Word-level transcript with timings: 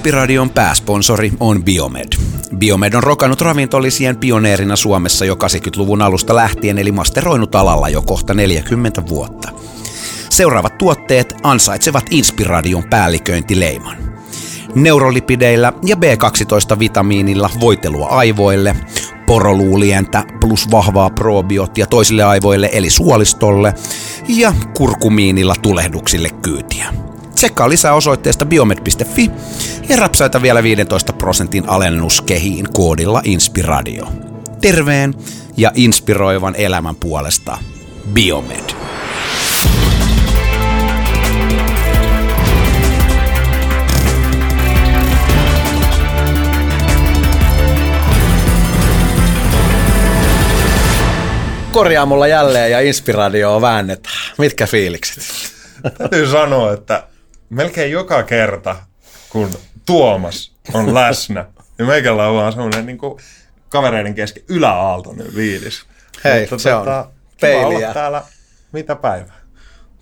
Inspiradion 0.00 0.50
pääsponsori 0.50 1.32
on 1.40 1.64
Biomed. 1.64 2.08
Biomed 2.58 2.94
on 2.94 3.02
rokannut 3.02 3.40
ravintolisien 3.40 4.16
pioneerina 4.16 4.76
Suomessa 4.76 5.24
jo 5.24 5.34
80-luvun 5.34 6.02
alusta 6.02 6.34
lähtien, 6.34 6.78
eli 6.78 6.92
masteroinut 6.92 7.54
alalla 7.54 7.88
jo 7.88 8.02
kohta 8.02 8.34
40 8.34 9.02
vuotta. 9.08 9.48
Seuraavat 10.28 10.78
tuotteet 10.78 11.34
ansaitsevat 11.42 12.04
Inspiradion 12.10 12.84
päälliköintileiman. 12.90 13.96
Neurolipideillä 14.74 15.72
ja 15.84 15.96
B12-vitamiinilla 15.96 17.50
voitelua 17.60 18.06
aivoille, 18.06 18.76
poroluulientä 19.26 20.24
plus 20.40 20.70
vahvaa 20.70 21.10
probioottia 21.10 21.86
toisille 21.86 22.22
aivoille 22.24 22.70
eli 22.72 22.90
suolistolle 22.90 23.74
ja 24.28 24.52
kurkumiinilla 24.76 25.54
tulehduksille 25.62 26.30
kyytiä. 26.42 27.09
Tsekkaa 27.40 27.68
lisää 27.68 27.94
osoitteesta 27.94 28.46
biomed.fi 28.46 29.30
ja 29.88 29.96
rapsaita 29.96 30.42
vielä 30.42 30.62
15 30.62 31.12
prosentin 31.12 31.68
alennus 31.68 32.20
kehiin 32.20 32.66
koodilla 32.72 33.20
Inspiradio. 33.24 34.08
Terveen 34.60 35.14
ja 35.56 35.72
inspiroivan 35.74 36.54
elämän 36.56 36.96
puolesta 36.96 37.58
Biomed. 38.12 38.70
Korjaamolla 51.72 52.26
jälleen 52.26 52.70
ja 52.70 52.80
inspiraatioa 52.80 53.60
väännetään. 53.60 54.14
Mitkä 54.38 54.66
fiilikset? 54.66 55.22
Täytyy 55.98 56.26
sanoa, 56.26 56.72
että 56.72 57.02
melkein 57.50 57.92
joka 57.92 58.22
kerta, 58.22 58.76
kun 59.28 59.50
Tuomas 59.86 60.52
on 60.74 60.94
läsnä, 60.94 61.46
niin 61.78 61.86
meikällä 61.88 62.28
on 62.28 62.36
vaan 62.36 62.52
semmoinen 62.52 62.86
niin 62.86 62.98
kavereiden 63.68 64.14
kesken 64.14 64.42
yläaaltoinen 64.48 65.34
viilis. 65.36 65.82
Hei, 66.24 66.40
Mutta, 66.40 66.58
se 66.58 66.70
tota, 66.70 66.98
on 66.98 67.12
peiliä. 67.40 67.94
täällä 67.94 68.22
mitä 68.72 68.96
päivä? 68.96 69.32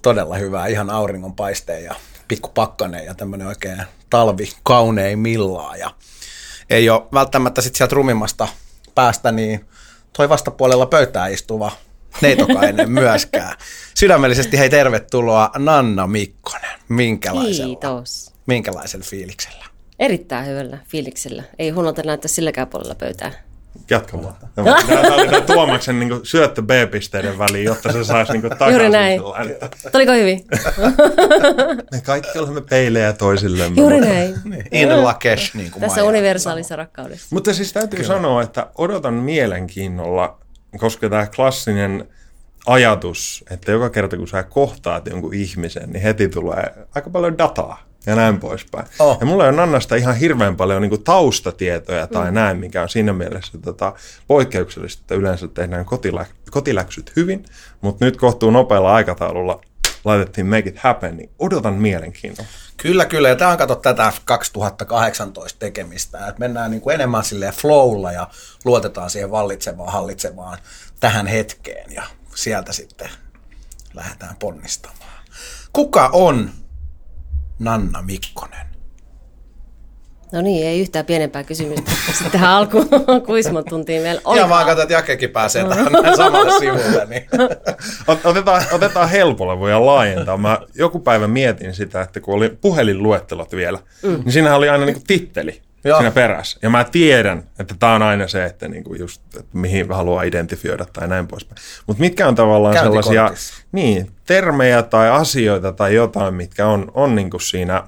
Todella 0.03 0.37
hyvää, 0.37 0.67
ihan 0.67 0.91
auringon 0.91 1.35
paisteen 1.35 1.85
ja 1.85 1.95
pikku 2.29 2.49
pakkanen 2.49 3.05
ja 3.05 3.15
tämmöinen 3.15 3.47
oikein 3.47 3.83
talvi 4.11 4.49
kauneimmillaan. 4.63 5.79
Ja 5.79 5.91
ei 6.71 6.91
ole 6.91 7.03
välttämättä 7.13 7.61
sit 7.61 7.75
sieltä 7.75 7.95
rumimmasta 7.95 8.49
päästä 8.95 9.33
niin 9.33 9.65
toi 10.13 10.29
vastapuolella 10.29 10.87
pöytää 10.87 11.29
istuva 11.29 11.73
neitokainen 12.23 12.91
myöskään. 12.91 13.57
Sydämellisesti 13.95 14.59
hei 14.59 14.71
tervetuloa 14.71 15.51
Nanna 15.59 16.07
Mikkonen. 16.07 16.71
Minkälaisella? 16.89 17.67
Kiitos. 17.67 18.35
Minkälaisella 18.47 19.05
fiiliksellä? 19.09 19.65
Erittäin 19.99 20.47
hyvällä 20.47 20.79
fiiliksellä. 20.89 21.43
Ei 21.59 21.71
huonolta 21.71 22.03
näyttää 22.03 22.29
silläkään 22.29 22.69
puolella 22.69 22.95
pöytää. 22.95 23.33
Jatka 23.91 24.23
vaan. 24.23 24.35
Tämä 24.55 25.15
oli 25.15 25.29
tämä 25.29 25.41
Tuomaksen 25.41 26.01
niin 26.01 26.21
syöttö 26.23 26.63
B-pisteiden 26.63 27.39
väliin, 27.39 27.65
jotta 27.65 27.93
se 27.93 28.05
saisi 28.05 28.33
niin 28.33 28.43
takaisin. 28.43 28.75
Juuri 28.75 28.91
näin. 28.91 29.21
Tuliko 29.93 30.13
hyvin? 30.13 30.45
Me 31.93 32.01
kaikki 32.01 32.39
olemme 32.39 32.61
peilejä 32.61 33.13
toisillemme. 33.13 33.81
Juuri 33.81 34.01
näin. 34.01 34.35
In 34.73 35.05
lakesh, 35.05 35.55
niin 35.55 35.71
kuin 35.71 35.81
Tässä 35.81 36.05
universaalissa 36.05 36.77
rakkaudessa. 36.77 37.27
Mutta 37.31 37.55
siis 37.55 37.73
täytyy 37.73 37.97
Kyllä. 37.97 38.15
sanoa, 38.15 38.43
että 38.43 38.67
odotan 38.79 39.15
mielenkiinnolla, 39.15 40.39
koska 40.77 41.09
tämä 41.09 41.27
klassinen 41.27 42.09
ajatus, 42.67 43.45
että 43.51 43.73
joka 43.73 43.91
kerta 43.91 44.17
kun 44.17 44.29
sä 44.29 44.43
kohtaat 44.43 45.07
jonkun 45.07 45.35
ihmisen, 45.35 45.91
niin 45.91 46.03
heti 46.03 46.29
tulee 46.29 46.75
aika 46.95 47.11
paljon 47.11 47.39
dataa 47.39 47.89
ja 48.07 48.15
näin 48.15 48.41
poispäin. 48.41 48.87
Oh. 48.99 49.17
Ja 49.21 49.27
mulla 49.27 49.45
on 49.45 49.57
Nannasta 49.57 49.97
ihan 49.97 50.17
hirveän 50.17 50.57
paljon 50.57 50.83
niin 50.83 51.03
taustatietoja 51.03 52.07
tai 52.07 52.31
mm. 52.31 52.35
näin, 52.35 52.57
mikä 52.57 52.83
on 52.83 52.89
siinä 52.89 53.13
mielessä 53.13 53.59
tota, 53.59 53.93
poikkeuksellista, 54.27 55.01
että 55.01 55.15
yleensä 55.15 55.49
tehdään 55.49 55.85
kotilä, 55.85 56.27
kotiläksyt 56.51 57.13
hyvin, 57.17 57.45
mutta 57.81 58.05
nyt 58.05 58.17
kohtuu 58.17 58.51
nopealla 58.51 58.95
aikataululla 58.95 59.61
laitettiin 60.09 60.47
Make 60.47 60.69
It 60.69 60.79
Happen, 60.79 61.17
niin 61.17 61.31
odotan 61.39 61.75
mielenkiinnolla. 61.75 62.51
Kyllä, 62.77 63.07
kyllä. 63.07 63.29
Ja 63.29 63.37
tämä 63.37 63.51
on 63.51 63.59
kato 63.59 63.75
tätä 63.75 64.13
2018 64.25 65.59
tekemistä, 65.59 66.19
että 66.19 66.39
mennään 66.39 66.71
niin 66.71 66.81
kuin 66.81 66.95
enemmän 66.95 67.25
silleen 67.25 67.53
flowlla 67.53 68.13
ja 68.13 68.29
luotetaan 68.65 69.11
siihen 69.11 69.31
vallitsevaan, 69.31 69.93
hallitsevaan 69.93 70.59
tähän 71.01 71.27
hetkeen 71.27 71.93
ja 71.93 72.03
sieltä 72.35 72.73
sitten 72.73 73.11
lähdetään 73.95 74.37
ponnistamaan. 74.37 75.25
Kuka 75.73 76.11
on 76.13 76.51
Nanna 77.59 78.03
Mikkonen? 78.03 78.78
No 80.33 80.41
niin, 80.41 80.67
ei 80.67 80.81
yhtään 80.81 81.05
pienempää 81.05 81.45
kysymystä. 81.45 81.91
Sitten 82.13 82.31
tähän 82.31 82.51
alkuun 82.51 82.89
kuismon 83.27 83.65
tuntiin 83.65 84.03
vielä. 84.03 84.21
Ja 84.37 84.49
vaan 84.49 84.65
katsotaan, 84.67 84.83
että 84.83 84.95
Jakekin 84.95 85.31
pääsee 85.31 85.65
tähän 85.65 85.87
samalle 86.17 86.53
sivulle. 86.59 87.07
Niin. 87.07 87.27
Otetaan, 88.25 88.63
otetaan 88.73 89.09
helpolla, 89.09 89.59
voidaan 89.59 89.87
laajentaa. 89.87 90.37
Mä 90.37 90.59
joku 90.75 90.99
päivä 90.99 91.29
mietin 91.29 91.75
sitä, 91.75 92.01
että 92.01 92.21
kun 92.21 92.35
oli 92.35 92.59
puhelinluettelot 92.61 93.53
vielä, 93.53 93.79
mm. 94.03 94.09
niin 94.25 94.33
siinähän 94.33 94.59
oli 94.59 94.69
aina 94.69 94.85
niin 94.85 95.07
titteli. 95.07 95.61
Joo. 95.85 95.99
siinä 95.99 96.11
perässä. 96.11 96.59
Ja 96.63 96.71
mä 96.71 96.85
tiedän, 96.85 97.45
että 97.59 97.75
tämä 97.79 97.95
on 97.95 98.03
aina 98.03 98.29
se, 98.29 98.45
että, 98.45 98.69
niinku 98.69 98.95
just, 98.95 99.23
että 99.37 99.59
mihin 99.59 99.89
haluaa 99.93 100.23
identifioida 100.23 100.87
tai 100.93 101.09
näin 101.09 101.27
poispäin. 101.27 101.63
Mutta 101.87 102.01
mitkä 102.01 102.29
on 102.29 102.35
tavallaan 102.35 102.79
sellaisia 102.79 103.31
niin, 103.73 104.11
termejä 104.27 104.83
tai 104.83 105.11
asioita 105.11 105.73
tai 105.73 105.95
jotain, 105.95 106.35
mitkä 106.35 106.67
on, 106.67 106.91
on 106.95 107.15
niinku 107.15 107.39
siinä 107.39 107.83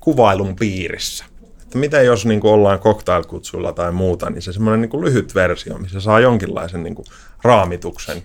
kuvailun 0.00 0.56
piirissä. 0.56 1.24
Että 1.72 1.78
mitä 1.78 2.02
jos 2.02 2.26
niinku 2.26 2.48
ollaan 2.48 2.78
cocktailkutsulla 2.78 3.72
tai 3.72 3.92
muuta, 3.92 4.30
niin 4.30 4.42
se 4.42 4.52
semmoinen 4.52 4.80
niinku 4.80 5.04
lyhyt 5.04 5.34
versio, 5.34 5.78
missä 5.78 6.00
saa 6.00 6.20
jonkinlaisen 6.20 6.82
niinku 6.82 7.04
raamituksen 7.42 8.22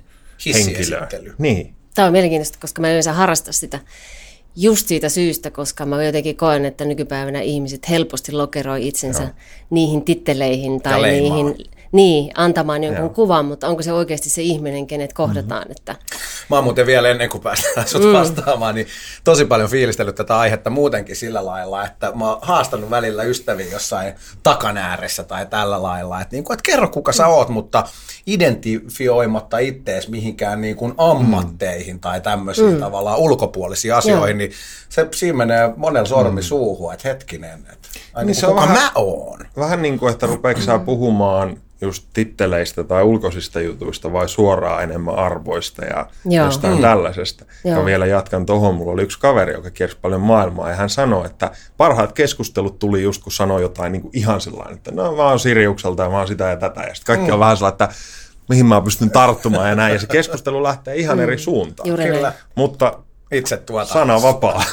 henkilöön. 0.54 1.08
Niin. 1.38 1.74
Tämä 1.96 2.06
on 2.06 2.12
mielenkiintoista, 2.12 2.58
koska 2.62 2.82
mä 2.82 2.90
yleensä 2.90 3.14
harrasta 3.14 3.52
sitä 3.52 3.80
just 4.56 4.88
siitä 4.88 5.10
syystä, 5.10 5.52
koska 5.52 5.86
mä 5.86 6.04
jotenkin 6.04 6.38
koen, 6.38 6.66
että 6.66 6.86
nykypäivänä 6.86 7.42
ihmiset 7.42 7.90
helposti 7.90 8.32
lokeroi 8.32 8.88
itsensä 8.88 9.24
Joo. 9.24 9.32
niihin 9.70 10.02
titteleihin 10.02 10.82
tai 10.82 11.02
niihin 11.02 11.56
niin, 11.92 12.32
antamaan 12.36 12.84
jonkun 12.84 13.04
Joo. 13.04 13.14
kuvan, 13.14 13.46
mutta 13.46 13.68
onko 13.68 13.84
se 13.84 13.94
oikeasti 13.94 14.30
se 14.30 14.42
ihminen, 14.42 14.88
kenet 14.88 15.14
kohdataan? 15.14 15.62
Mm-hmm. 15.62 15.72
Että... 15.72 15.96
Mä 16.50 16.56
oon 16.56 16.64
muuten 16.64 16.86
vielä 16.86 17.10
ennen 17.10 17.30
kuin 17.30 17.42
päästään 17.42 17.88
sut 17.88 18.04
mm. 18.04 18.14
vastaamaan, 18.14 18.76
niin 18.76 18.88
tosi 19.24 19.46
paljon 19.46 19.70
fiilistellyt 19.70 20.16
tätä 20.16 20.38
aihetta 20.38 20.70
muutenkin 20.70 21.16
sillä 21.16 21.46
lailla, 21.46 21.86
että 21.86 22.12
mä 22.16 22.30
oon 22.30 22.40
haastanut 22.42 22.90
välillä 22.90 23.24
ystäviä 23.24 23.68
jossain 23.72 24.14
takan 24.44 24.78
ääressä 24.78 25.24
tai 25.24 25.46
tällä 25.46 25.84
lailla, 25.84 26.22
että, 26.22 26.36
niin 26.36 26.44
kuin, 26.44 26.54
että 26.54 26.72
kerro 26.72 26.88
kuka 26.88 27.12
sä 27.12 27.28
oot, 27.28 27.50
mutta 27.50 27.84
identifioimatta 28.28 29.58
ittees 29.58 30.10
mihinkään 30.10 30.62
niin 30.62 30.76
kuin 30.76 30.94
ammatteihin 30.98 31.96
mm. 31.96 32.00
tai 32.00 32.22
tämmöisiin 32.22 32.74
mm. 32.74 32.80
tavallaan 32.80 33.20
ulkopuolisiin 33.20 33.96
asioihin, 33.96 34.30
Joo. 34.30 34.38
niin 34.38 34.52
se, 34.90 35.08
siinä 35.16 35.38
menee 35.38 35.74
monella 35.76 36.08
sormi 36.08 36.42
mm. 36.42 36.46
suuhun, 36.46 36.94
että 36.94 37.08
hetkinen, 37.08 37.60
että 37.74 37.88
ai, 38.14 38.24
niin, 38.24 38.28
niin 38.28 38.36
se 38.36 38.48
kuka 38.48 38.62
on 38.62 38.70
vähän, 38.70 38.84
mä 38.84 38.92
oon. 38.96 39.40
Vähän 39.58 39.82
niin 39.82 40.00
kuin, 40.00 40.12
että 40.14 40.28
rupeeko 40.28 40.62
puhumaan 40.86 41.58
just 41.82 42.08
titteleistä 42.14 42.84
tai 42.84 43.04
ulkoisista 43.04 43.62
jutuista 43.62 44.14
vai 44.14 44.30
suoraan 44.30 44.84
enemmän 44.84 45.16
arvoista 45.16 45.86
ja 45.86 46.06
Joo. 46.26 46.46
jostain 46.46 46.76
mm. 46.76 46.82
tällaisesta. 46.82 47.46
Joo. 47.64 47.80
Ja 47.80 47.86
vielä 47.86 48.06
jatkan 48.06 48.46
tuohon, 48.46 48.76
mulla 48.76 48.92
oli 48.92 49.04
yksi 49.04 49.20
kaveri, 49.20 49.54
joka 49.54 49.72
kiersi 49.72 49.98
paljon 50.02 50.22
maailmaa 50.22 50.70
ja 50.70 50.76
hän 50.76 50.90
sanoi, 50.90 51.26
että 51.26 51.52
parhaat 51.78 52.12
keskustelut 52.12 52.80
tuli 52.80 53.04
just 53.04 53.24
kun 53.24 53.32
sanoi 53.32 53.62
jotain 53.62 53.92
niin 53.92 54.02
kuin 54.02 54.18
ihan 54.18 54.42
sellainen, 54.42 54.76
että 54.76 54.92
no 54.92 55.16
mä 55.16 55.24
oon 55.24 55.40
Siriukselta 55.40 56.04
ja 56.04 56.10
mä 56.10 56.18
oon 56.18 56.28
sitä 56.28 56.44
ja 56.44 56.58
tätä 56.58 56.82
ja 56.82 56.96
sitten 56.96 57.16
kaikki 57.16 57.28
mm. 57.28 57.34
on 57.34 57.40
vähän 57.40 57.58
sellainen, 57.58 57.74
että 57.74 57.90
mihin 58.50 58.66
mä 58.66 58.82
pystyn 58.82 59.12
tarttumaan 59.12 59.70
ja 59.70 59.76
näin 59.76 59.94
ja 59.94 60.00
se 60.00 60.08
keskustelu 60.08 60.64
lähtee 60.64 60.96
ihan 60.96 61.18
mm. 61.18 61.24
eri 61.24 61.38
suuntaan. 61.38 61.90
Juuri 61.90 62.06
Kyllä. 62.06 62.34
Mutta 62.56 63.00
itse 63.32 63.58
tuota. 63.58 63.94
Sana 63.94 64.22
vapaa. 64.22 64.64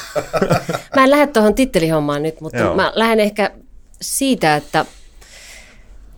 mä 0.95 1.03
en 1.03 1.09
lähde 1.09 1.27
tuohon 1.27 1.55
tittelihommaan 1.55 2.23
nyt, 2.23 2.41
mutta 2.41 2.57
Joo. 2.57 2.75
mä 2.75 2.91
lähden 2.95 3.19
ehkä 3.19 3.51
siitä, 4.01 4.55
että 4.55 4.85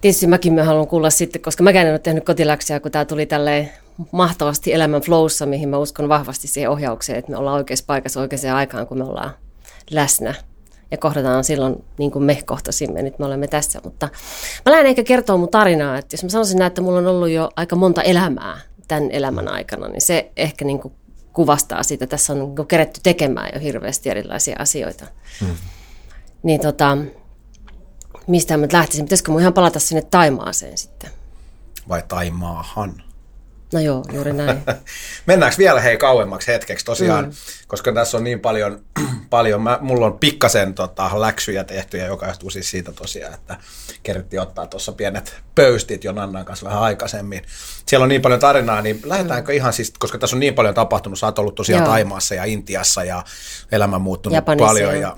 Tietysti 0.02 0.28
mäkin 0.28 0.54
mä 0.54 0.64
haluan 0.64 0.88
kuulla 0.88 1.10
sitten, 1.10 1.42
koska 1.42 1.64
mä 1.64 1.70
en 1.70 1.92
ole 1.92 2.00
tehnyt 2.00 2.26
kotiläksyä, 2.26 2.80
kun 2.80 2.92
tämä 2.92 3.06
tuli 3.06 3.26
tälle 3.26 3.70
mahtavasti 4.12 4.74
elämän 4.74 5.02
flowssa, 5.02 5.46
mihin 5.46 5.70
mä 5.70 5.78
uskon 5.78 6.10
vahvasti 6.10 6.48
siihen 6.48 6.70
ohjaukseen, 6.70 7.20
että 7.20 7.32
me 7.32 7.38
ollaan 7.38 7.58
oikeassa 7.58 7.86
paikassa 7.88 8.20
oikeaan 8.20 8.58
aikaan, 8.58 8.88
kun 8.88 8.98
me 8.98 9.04
ollaan 9.04 9.32
läsnä. 9.92 10.34
Ja 10.92 10.98
kohdataan 10.98 11.44
silloin, 11.44 11.84
niin 11.98 12.12
kuin 12.12 12.24
me 12.24 12.38
kohtasimme, 12.46 13.02
nyt 13.02 13.20
me 13.20 13.26
olemme 13.26 13.48
tässä. 13.48 13.80
Mutta 13.84 14.10
mä 14.66 14.72
lähden 14.72 14.88
ehkä 14.88 15.04
kertoa 15.04 15.38
mun 15.38 15.50
tarinaa, 15.50 15.98
että 15.98 16.14
jos 16.14 16.24
mä 16.24 16.30
sanoisin 16.30 16.58
näin, 16.58 16.68
että 16.68 16.82
mulla 16.82 16.98
on 17.00 17.08
ollut 17.08 17.30
jo 17.30 17.50
aika 17.56 17.76
monta 17.76 18.02
elämää 18.02 18.60
tämän 18.88 19.12
elämän 19.12 19.48
aikana, 19.48 19.88
niin 19.88 20.02
se 20.02 20.32
ehkä 20.38 20.66
niin 20.66 20.80
kuin 20.80 20.94
kuvastaa 21.34 21.84
sitä. 21.84 22.08
Tässä 22.08 22.34
on 22.34 22.40
niin 22.40 22.68
keretty 22.68 23.00
tekemään 23.04 23.50
jo 23.54 23.60
hirveästi 23.60 24.10
erilaisia 24.10 24.56
asioita. 24.60 25.06
Hmm. 25.40 25.56
Niin 26.44 26.62
tota, 26.62 26.98
mistä 28.28 28.58
mä 28.58 28.68
lähtisin? 28.74 29.06
Pitäisikö 29.06 29.32
mun 29.32 29.42
ihan 29.42 29.54
palata 29.54 29.80
sinne 29.80 30.02
Taimaaseen 30.02 30.78
sitten? 30.78 31.10
Vai 31.90 32.04
Taimaahan? 32.08 33.04
No 33.74 33.80
joo, 33.80 34.04
juuri 34.14 34.34
näin. 34.34 34.64
Mennäänkö 35.26 35.58
vielä 35.58 35.82
hei 35.82 35.98
kauemmaksi 35.98 36.52
hetkeksi 36.52 36.86
tosiaan, 36.86 37.26
mm. 37.26 37.32
koska 37.68 37.94
tässä 37.94 38.18
on 38.18 38.24
niin 38.24 38.40
paljon, 38.40 38.82
paljon 39.30 39.62
mä, 39.62 39.78
mulla 39.82 40.06
on 40.06 40.20
pikkasen 40.20 40.74
tota, 40.74 41.22
läksyjä 41.22 41.64
tehtyjä, 41.64 42.06
joka 42.06 42.28
johtuu 42.28 42.50
siis 42.50 42.72
siitä 42.72 42.92
tosiaan, 42.92 43.34
että 43.34 43.58
kerittiin 44.04 44.42
ottaa 44.42 44.68
tuossa 44.68 44.92
pienet 44.92 45.36
pöystit 45.56 46.04
jo 46.04 46.12
Nannan 46.12 46.46
kanssa 46.46 46.66
vähän 46.66 46.82
aikaisemmin. 46.82 47.42
Siellä 47.86 48.04
on 48.04 48.10
niin 48.10 48.22
paljon 48.22 48.40
tarinaa, 48.40 48.82
niin 48.82 49.02
lähdetäänkö 49.06 49.54
ihan 49.54 49.74
siis, 49.74 49.94
koska 50.00 50.18
tässä 50.18 50.36
on 50.36 50.40
niin 50.40 50.56
paljon 50.56 50.76
tapahtunut, 50.76 51.20
sä 51.20 51.26
oot 51.26 51.40
ollut 51.40 51.56
tosiaan 51.56 51.84
Joo. 51.84 51.92
Taimaassa 51.92 52.36
ja 52.36 52.44
Intiassa 52.44 53.04
ja 53.04 53.24
elämä 53.72 54.00
muuttunut 54.00 54.36
Japanissa 54.36 54.68
paljon 54.68 55.00
ja 55.00 55.18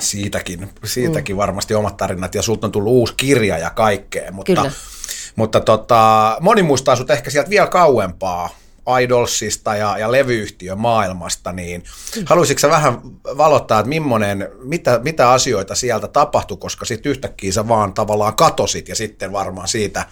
siitäkin, 0.00 0.70
siitäkin 0.84 1.36
mm. 1.36 1.38
varmasti 1.38 1.74
omat 1.74 1.96
tarinat 1.96 2.34
ja 2.34 2.42
sulta 2.42 2.66
on 2.66 2.72
tullut 2.72 2.92
uusi 2.92 3.14
kirja 3.16 3.58
ja 3.58 3.70
kaikkea, 3.70 4.32
mutta 4.32 4.54
Kyllä 4.54 4.70
mutta 5.36 5.60
tota, 5.60 6.36
moni 6.40 6.62
muistaa 6.62 6.96
sut 6.96 7.10
ehkä 7.10 7.30
sieltä 7.30 7.50
vielä 7.50 7.66
kauempaa 7.66 8.59
Idolsista 9.00 9.76
ja, 9.76 9.98
ja 9.98 10.12
levyyhtiön 10.12 10.80
maailmasta, 10.80 11.52
niin 11.52 11.84
haluaisitko 12.26 12.68
vähän 12.68 13.00
valottaa, 13.36 13.80
että 13.80 13.88
millainen, 13.88 14.48
mitä, 14.62 15.00
mitä 15.04 15.30
asioita 15.30 15.74
sieltä 15.74 16.08
tapahtui, 16.08 16.56
koska 16.56 16.84
sitten 16.84 17.10
yhtäkkiä 17.10 17.52
sä 17.52 17.68
vaan 17.68 17.94
tavallaan 17.94 18.36
katosit 18.36 18.88
ja 18.88 18.94
sitten 18.94 19.32
varmaan 19.32 19.68
siitä 19.68 20.06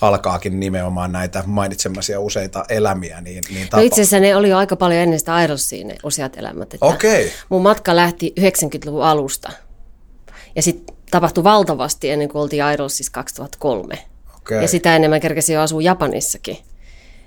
alkaakin 0.00 0.60
nimenomaan 0.60 1.12
näitä 1.12 1.42
mainitsemaisia 1.46 2.20
useita 2.20 2.64
elämiä. 2.68 3.20
Niin, 3.20 3.44
niin 3.50 3.68
no 3.72 3.80
itse 3.80 4.00
asiassa 4.00 4.20
ne 4.20 4.36
oli 4.36 4.48
jo 4.48 4.56
aika 4.56 4.76
paljon 4.76 5.00
ennen 5.00 5.18
sitä 5.18 5.44
Idolsia 5.44 5.86
ne 5.86 5.96
useat 6.02 6.36
elämät. 6.36 6.74
Okei. 6.80 7.26
Okay. 7.26 7.38
Mun 7.48 7.62
matka 7.62 7.96
lähti 7.96 8.34
90-luvun 8.40 9.04
alusta 9.04 9.50
ja 10.56 10.62
sitten 10.62 10.96
tapahtui 11.10 11.44
valtavasti 11.44 12.10
ennen 12.10 12.28
kuin 12.28 12.42
oltiin 12.42 12.62
Idolsissa 12.74 13.12
2003. 13.12 13.98
Okay. 14.36 14.62
Ja 14.62 14.68
sitä 14.68 14.96
enemmän 14.96 15.20
kerkesi 15.20 15.52
jo 15.52 15.60
asua 15.60 15.82
Japanissakin. 15.82 16.58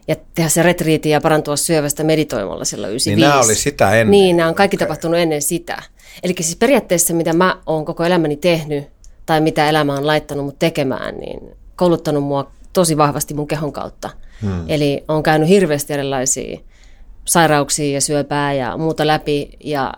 Ja 0.08 0.16
tehdä 0.36 0.50
se 0.50 0.64
retriiti 0.64 1.10
ja 1.10 1.22
parantua 1.22 1.56
syövästä 1.56 2.04
meditoimalla 2.04 2.66
sillä 2.66 2.88
95. 2.88 3.10
Niin 3.10 3.30
nämä 3.30 3.46
oli 3.46 3.56
sitä 3.56 3.92
ennen. 3.92 4.12
Niin, 4.12 4.38
nämä 4.38 4.50
on 4.50 4.56
kaikki 4.56 4.78
okay. 4.78 4.88
tapahtunut 4.88 5.20
ennen 5.20 5.42
sitä. 5.42 5.84
Eli 6.24 6.34
siis 6.42 6.56
periaatteessa 6.56 7.14
mitä 7.14 7.34
mä 7.34 7.62
oon 7.66 7.86
koko 7.86 8.04
elämäni 8.04 8.36
tehnyt, 8.36 8.84
tai 9.26 9.42
mitä 9.42 9.70
elämä 9.70 9.94
on 9.94 10.08
laittanut 10.08 10.46
mut 10.46 10.60
tekemään, 10.60 11.18
niin 11.18 11.40
kouluttanut 11.76 12.24
mua 12.24 12.52
tosi 12.74 12.98
vahvasti 12.98 13.34
mun 13.34 13.48
kehon 13.48 13.74
kautta. 13.74 14.10
Hmm. 14.42 14.64
Eli 14.68 15.04
on 15.08 15.24
käynyt 15.24 15.50
hirveästi 15.50 15.94
erilaisia 15.94 16.60
sairauksia 17.26 17.94
ja 17.94 18.02
syöpää 18.02 18.54
ja 18.54 18.78
muuta 18.78 19.08
läpi 19.08 19.50
ja 19.64 19.94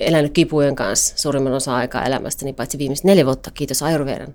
elänyt 0.00 0.32
kipujen 0.32 0.76
kanssa 0.76 1.18
suurimman 1.18 1.52
osa 1.52 1.76
aikaa 1.76 2.04
elämästäni, 2.04 2.52
paitsi 2.52 2.78
viimeiset 2.78 3.04
neljä 3.04 3.26
vuotta, 3.26 3.50
kiitos 3.50 3.82
Ayurvedan. 3.82 4.34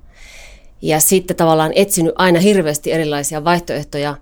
Ja 0.82 1.00
sitten 1.00 1.38
tavallaan 1.38 1.72
etsinyt 1.76 2.14
aina 2.16 2.40
hirveästi 2.40 2.92
erilaisia 2.92 3.44
vaihtoehtoja 3.44 4.18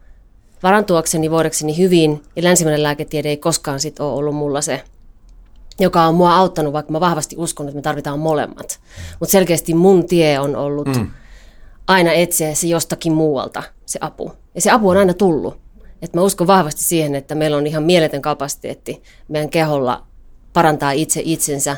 varantuakseni, 0.64 1.32
voidakseni 1.32 1.78
hyvin. 1.78 2.24
Ja 2.36 2.44
länsimäinen 2.44 2.84
lääketiede 2.84 3.30
ei 3.30 3.38
koskaan 3.38 3.80
sit 3.80 4.00
ole 4.00 4.14
ollut 4.14 4.36
mulla 4.36 4.62
se, 4.62 4.84
joka 5.80 6.04
on 6.04 6.16
mua 6.16 6.36
auttanut, 6.36 6.74
vaikka 6.74 6.92
mä 6.92 7.00
vahvasti 7.00 7.36
uskon, 7.40 7.68
että 7.68 7.76
me 7.76 7.82
tarvitaan 7.82 8.20
molemmat. 8.20 8.80
Mutta 9.20 9.32
selkeästi 9.32 9.74
mun 9.74 10.08
tie 10.08 10.40
on 10.40 10.56
ollut 10.56 10.88
mm. 10.88 11.10
aina 11.88 12.12
etsiä 12.12 12.56
se 12.56 12.68
jostakin 12.68 13.14
muualta, 13.14 13.64
se 13.86 14.00
apu. 14.02 14.32
Ja 14.56 14.62
se 14.62 14.72
apu 14.72 14.90
on 14.90 14.98
aina 14.98 15.14
tullut. 15.14 15.58
Et 16.02 16.14
mä 16.14 16.22
uskon 16.22 16.48
vahvasti 16.48 16.84
siihen, 16.84 17.16
että 17.16 17.36
meillä 17.36 17.58
on 17.58 17.68
ihan 17.68 17.84
mieletön 17.84 18.22
kapasiteetti 18.22 19.04
meidän 19.28 19.50
keholla 19.50 20.04
parantaa 20.54 20.92
itse 20.92 21.22
itsensä, 21.24 21.78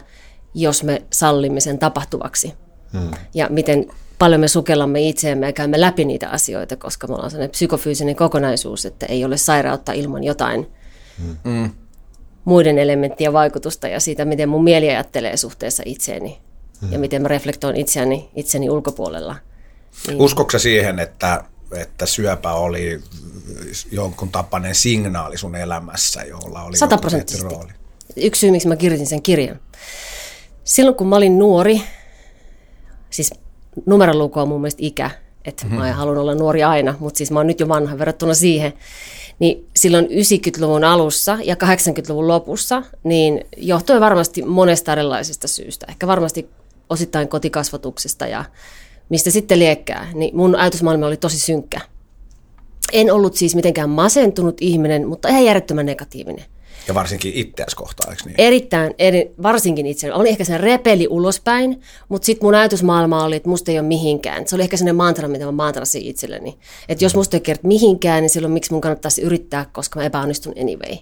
jos 0.53 0.83
me 0.83 1.01
sallimme 1.13 1.59
sen 1.59 1.79
tapahtuvaksi. 1.79 2.53
Hmm. 2.93 3.11
Ja 3.33 3.47
miten 3.49 3.85
paljon 4.19 4.41
me 4.41 4.47
sukellamme 4.47 5.01
itseämme 5.01 5.45
ja 5.45 5.53
käymme 5.53 5.81
läpi 5.81 6.05
niitä 6.05 6.29
asioita, 6.29 6.75
koska 6.75 7.07
me 7.07 7.13
ollaan 7.13 7.31
sellainen 7.31 7.51
psykofyysinen 7.51 8.15
kokonaisuus, 8.15 8.85
että 8.85 9.05
ei 9.05 9.25
ole 9.25 9.37
sairautta 9.37 9.91
ilman 9.91 10.23
jotain 10.23 10.71
mm. 11.43 11.71
muiden 12.45 12.77
elementtien 12.77 13.33
vaikutusta 13.33 13.87
ja 13.87 13.99
siitä, 13.99 14.25
miten 14.25 14.49
mun 14.49 14.63
mieli 14.63 14.89
ajattelee 14.89 15.37
suhteessa 15.37 15.83
itseeni 15.85 16.39
mm. 16.81 16.91
ja 16.91 16.99
miten 16.99 17.21
mä 17.21 17.27
reflektoin 17.27 17.75
itseäni, 17.75 18.29
itseni 18.35 18.69
ulkopuolella. 18.69 19.35
Niin. 20.07 20.21
Uskoksa 20.21 20.59
siihen, 20.59 20.99
että, 20.99 21.43
että 21.77 22.05
syöpä 22.05 22.53
oli 22.53 23.01
jonkun 23.91 24.29
tapainen 24.29 24.75
signaali 24.75 25.37
sun 25.37 25.55
elämässä, 25.55 26.23
jolla 26.23 26.63
oli 26.63 26.77
rooli? 27.41 27.71
Yksi 28.15 28.39
syy, 28.39 28.51
miksi 28.51 28.67
mä 28.67 28.75
kirjoitin 28.75 29.07
sen 29.07 29.21
kirjan. 29.21 29.59
Silloin 30.63 30.95
kun 30.95 31.07
mä 31.07 31.15
olin 31.15 31.39
nuori, 31.39 31.81
siis 33.09 33.33
numeroluku 33.85 34.39
on 34.39 34.47
mun 34.47 34.61
mielestä 34.61 34.79
ikä, 34.83 35.11
että 35.45 35.65
mm-hmm. 35.65 35.79
mä 35.79 35.93
haluan 35.93 36.17
olla 36.17 36.35
nuori 36.35 36.63
aina, 36.63 36.95
mutta 36.99 37.17
siis 37.17 37.31
mä 37.31 37.39
oon 37.39 37.47
nyt 37.47 37.59
jo 37.59 37.67
vanha 37.67 37.97
verrattuna 37.97 38.33
siihen. 38.33 38.73
Niin 39.39 39.67
silloin 39.75 40.05
90-luvun 40.05 40.83
alussa 40.83 41.37
ja 41.43 41.55
80-luvun 41.55 42.27
lopussa, 42.27 42.83
niin 43.03 43.45
johtui 43.57 43.99
varmasti 43.99 44.41
monesta 44.41 44.91
erilaisesta 44.91 45.47
syystä. 45.47 45.85
Ehkä 45.89 46.07
varmasti 46.07 46.49
osittain 46.89 47.27
kotikasvatuksesta 47.27 48.27
ja 48.27 48.45
mistä 49.09 49.31
sitten 49.31 49.59
liekkää. 49.59 50.07
Niin 50.13 50.35
mun 50.35 50.55
ajatusmaailma 50.55 51.07
oli 51.07 51.17
tosi 51.17 51.39
synkkä. 51.39 51.81
En 52.93 53.13
ollut 53.13 53.35
siis 53.35 53.55
mitenkään 53.55 53.89
masentunut 53.89 54.57
ihminen, 54.61 55.07
mutta 55.07 55.27
ihan 55.27 55.45
järjettömän 55.45 55.85
negatiivinen. 55.85 56.45
Ja 56.87 56.93
varsinkin 56.93 57.33
itseäsi 57.35 57.75
kohtaan, 57.75 58.11
eikö 58.11 58.23
niin? 58.25 58.35
Erittäin, 58.37 58.93
eri, 58.97 59.31
varsinkin 59.43 59.85
itse. 59.85 60.13
Oli 60.13 60.29
ehkä 60.29 60.43
sen 60.43 60.59
repeli 60.59 61.07
ulospäin, 61.09 61.81
mutta 62.09 62.25
sitten 62.25 62.45
mun 62.45 62.55
ajatusmaailma 62.55 63.23
oli, 63.23 63.35
että 63.35 63.49
musta 63.49 63.71
ei 63.71 63.79
ole 63.79 63.87
mihinkään. 63.87 64.47
Se 64.47 64.55
oli 64.55 64.63
ehkä 64.63 64.77
sellainen 64.77 64.95
mantra, 64.95 65.27
mitä 65.27 65.45
mä 65.45 65.51
mantrasin 65.51 66.01
itselleni. 66.01 66.57
Että 66.89 67.05
jos 67.05 67.15
musta 67.15 67.37
ei 67.37 67.41
kerta 67.41 67.67
mihinkään, 67.67 68.21
niin 68.21 68.29
silloin 68.29 68.53
miksi 68.53 68.71
mun 68.71 68.81
kannattaisi 68.81 69.21
yrittää, 69.21 69.65
koska 69.73 69.99
mä 69.99 70.05
epäonnistun 70.05 70.53
anyway. 70.61 70.97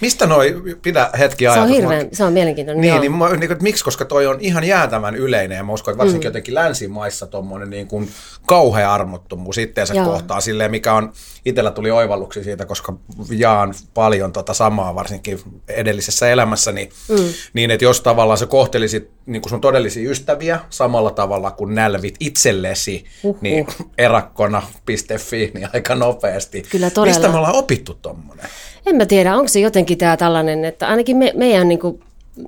Mistä 0.00 0.26
noi, 0.26 0.62
pidä 0.82 1.10
hetki 1.18 1.46
ajatus. 1.46 1.68
Se 1.68 1.74
on 1.74 1.74
hirveän, 1.74 2.08
se 2.12 2.24
on 2.24 2.32
mielenkiintoinen. 2.32 2.80
Niin, 2.80 3.00
niin, 3.00 3.12
niin, 3.18 3.40
niin 3.40 3.52
että 3.52 3.62
miksi, 3.62 3.84
koska 3.84 4.04
toi 4.04 4.26
on 4.26 4.36
ihan 4.40 4.64
jäätävän 4.64 5.14
yleinen 5.14 5.56
ja 5.56 5.64
mä 5.64 5.72
uskon, 5.72 5.92
että 5.92 5.98
varsinkin 5.98 6.26
mm. 6.26 6.28
jotenkin 6.28 6.54
länsimaissa 6.54 7.26
tuommoinen 7.26 7.70
niin 7.70 7.86
kuin 7.86 8.10
kauhea 8.46 8.94
armottomuus 8.94 9.58
itteensä 9.58 9.94
Joo. 9.94 10.06
kohtaan 10.06 10.42
silleen, 10.42 10.70
mikä 10.70 10.94
on, 10.94 11.12
itsellä 11.44 11.70
tuli 11.70 11.90
oivalluksi 11.90 12.44
siitä, 12.44 12.66
koska 12.66 12.92
jaan 13.30 13.74
paljon 13.94 14.32
tota 14.32 14.54
samaa 14.54 14.94
varsinkin 14.94 15.40
edellisessä 15.68 16.30
elämässäni, 16.30 16.88
mm. 17.08 17.16
niin 17.52 17.70
että 17.70 17.84
jos 17.84 18.00
tavallaan 18.00 18.38
sä 18.38 18.46
kohtelisit 18.46 19.15
niin 19.26 19.42
kuin 19.42 19.50
sun 19.50 19.60
todellisia 19.60 20.10
ystäviä 20.10 20.60
samalla 20.70 21.10
tavalla 21.10 21.50
kuin 21.50 21.74
nälvit 21.74 22.14
itsellesi, 22.20 23.04
uh-huh. 23.22 23.42
niin 23.42 23.66
erakkona.fi 23.98 25.50
niin 25.54 25.68
aika 25.72 25.94
nopeasti. 25.94 26.62
Kyllä 26.70 26.90
todella. 26.90 27.18
Mistä 27.18 27.28
me 27.28 27.36
ollaan 27.38 27.56
opittu 27.56 27.94
tuommoinen? 27.94 28.46
En 28.86 28.96
mä 28.96 29.06
tiedä, 29.06 29.36
onko 29.36 29.48
se 29.48 29.60
jotenkin 29.60 29.98
tämä 29.98 30.16
tällainen, 30.16 30.64
että 30.64 30.88
ainakin 30.88 31.16
me, 31.16 31.32
meidän 31.36 31.68
niin 31.68 31.78
kuin, 31.78 32.00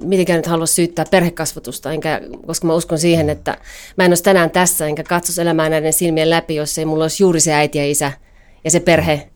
mitenkään 0.03 0.37
nyt 0.37 0.47
halua 0.47 0.67
syyttää 0.67 1.05
perhekasvatusta, 1.11 1.93
enkä, 1.93 2.21
koska 2.47 2.67
mä 2.67 2.75
uskon 2.75 2.99
siihen, 2.99 3.31
että 3.31 3.59
mä 3.97 4.05
en 4.05 4.11
olisi 4.11 4.23
tänään 4.23 4.50
tässä, 4.50 4.87
enkä 4.87 5.03
katsoisi 5.03 5.43
elämää 5.43 5.69
näiden 5.69 5.93
silmien 5.93 6.31
läpi, 6.31 6.55
jos 6.55 6.79
ei 6.79 6.85
mulla 6.85 7.05
olisi 7.05 7.23
juuri 7.23 7.41
se 7.41 7.55
äiti 7.55 7.79
ja 7.79 7.91
isä 7.91 8.12
ja 8.64 8.71
se 8.71 8.81
perhe 8.81 9.29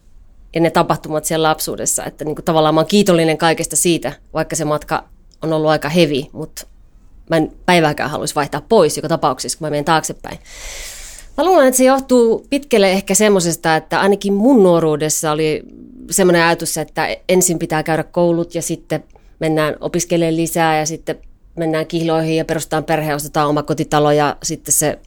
ja 0.54 0.60
ne 0.60 0.70
tapahtumat 0.70 1.24
siellä 1.24 1.48
lapsuudessa. 1.48 2.04
Että 2.04 2.24
niin 2.24 2.34
kuin, 2.34 2.44
tavallaan 2.44 2.74
mä 2.74 2.80
oon 2.80 2.88
kiitollinen 2.88 3.38
kaikesta 3.38 3.76
siitä, 3.76 4.12
vaikka 4.34 4.56
se 4.56 4.64
matka 4.64 5.04
on 5.42 5.52
ollut 5.52 5.70
aika 5.70 5.88
hevi, 5.88 6.28
mutta 6.32 6.66
mä 7.32 7.36
en 7.36 7.52
päivääkään 7.66 8.10
haluaisi 8.10 8.34
vaihtaa 8.34 8.62
pois 8.68 8.96
joka 8.96 9.08
tapauksessa, 9.08 9.58
kun 9.58 9.66
mä 9.66 9.70
menen 9.70 9.84
taaksepäin. 9.84 10.38
Mä 11.36 11.44
luulen, 11.44 11.68
että 11.68 11.78
se 11.78 11.84
johtuu 11.84 12.46
pitkälle 12.50 12.90
ehkä 12.90 13.14
semmoisesta, 13.14 13.76
että 13.76 14.00
ainakin 14.00 14.32
mun 14.32 14.62
nuoruudessa 14.62 15.32
oli 15.32 15.62
semmoinen 16.10 16.42
ajatus, 16.42 16.78
että 16.78 17.16
ensin 17.28 17.58
pitää 17.58 17.82
käydä 17.82 18.04
koulut 18.04 18.54
ja 18.54 18.62
sitten 18.62 19.04
mennään 19.38 19.76
opiskelemaan 19.80 20.36
lisää 20.36 20.78
ja 20.78 20.86
sitten 20.86 21.18
mennään 21.56 21.86
kihloihin 21.86 22.36
ja 22.36 22.44
perustetaan 22.44 22.84
perhe, 22.84 23.14
ostetaan 23.14 23.48
oma 23.48 23.62
kotitalo 23.62 24.12
ja 24.12 24.36
sitten 24.42 24.72
se 24.72 24.98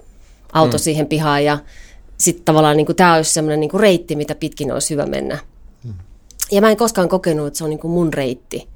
auto 0.54 0.78
mm. 0.78 0.82
siihen 0.82 1.08
pihaan 1.08 1.46
ja 1.46 1.58
sitten 2.18 2.46
tavallaan 2.46 2.78
niin 2.78 2.86
kuin, 2.86 2.96
tämä 2.96 3.16
olisi 3.16 3.34
semmoinen 3.34 3.60
niin 3.60 3.70
kuin 3.70 3.82
reitti, 3.82 4.16
mitä 4.16 4.36
pitkin 4.36 4.72
olisi 4.72 4.94
hyvä 4.94 5.06
mennä. 5.06 5.38
Mm. 5.84 5.94
Ja 6.52 6.62
mä 6.62 6.72
en 6.72 6.78
koskaan 6.78 7.10
kokenut, 7.10 7.48
että 7.48 7.58
se 7.58 7.64
on 7.64 7.70
niin 7.70 7.80
kuin 7.80 7.92
mun 7.92 8.14
reitti. 8.14 8.68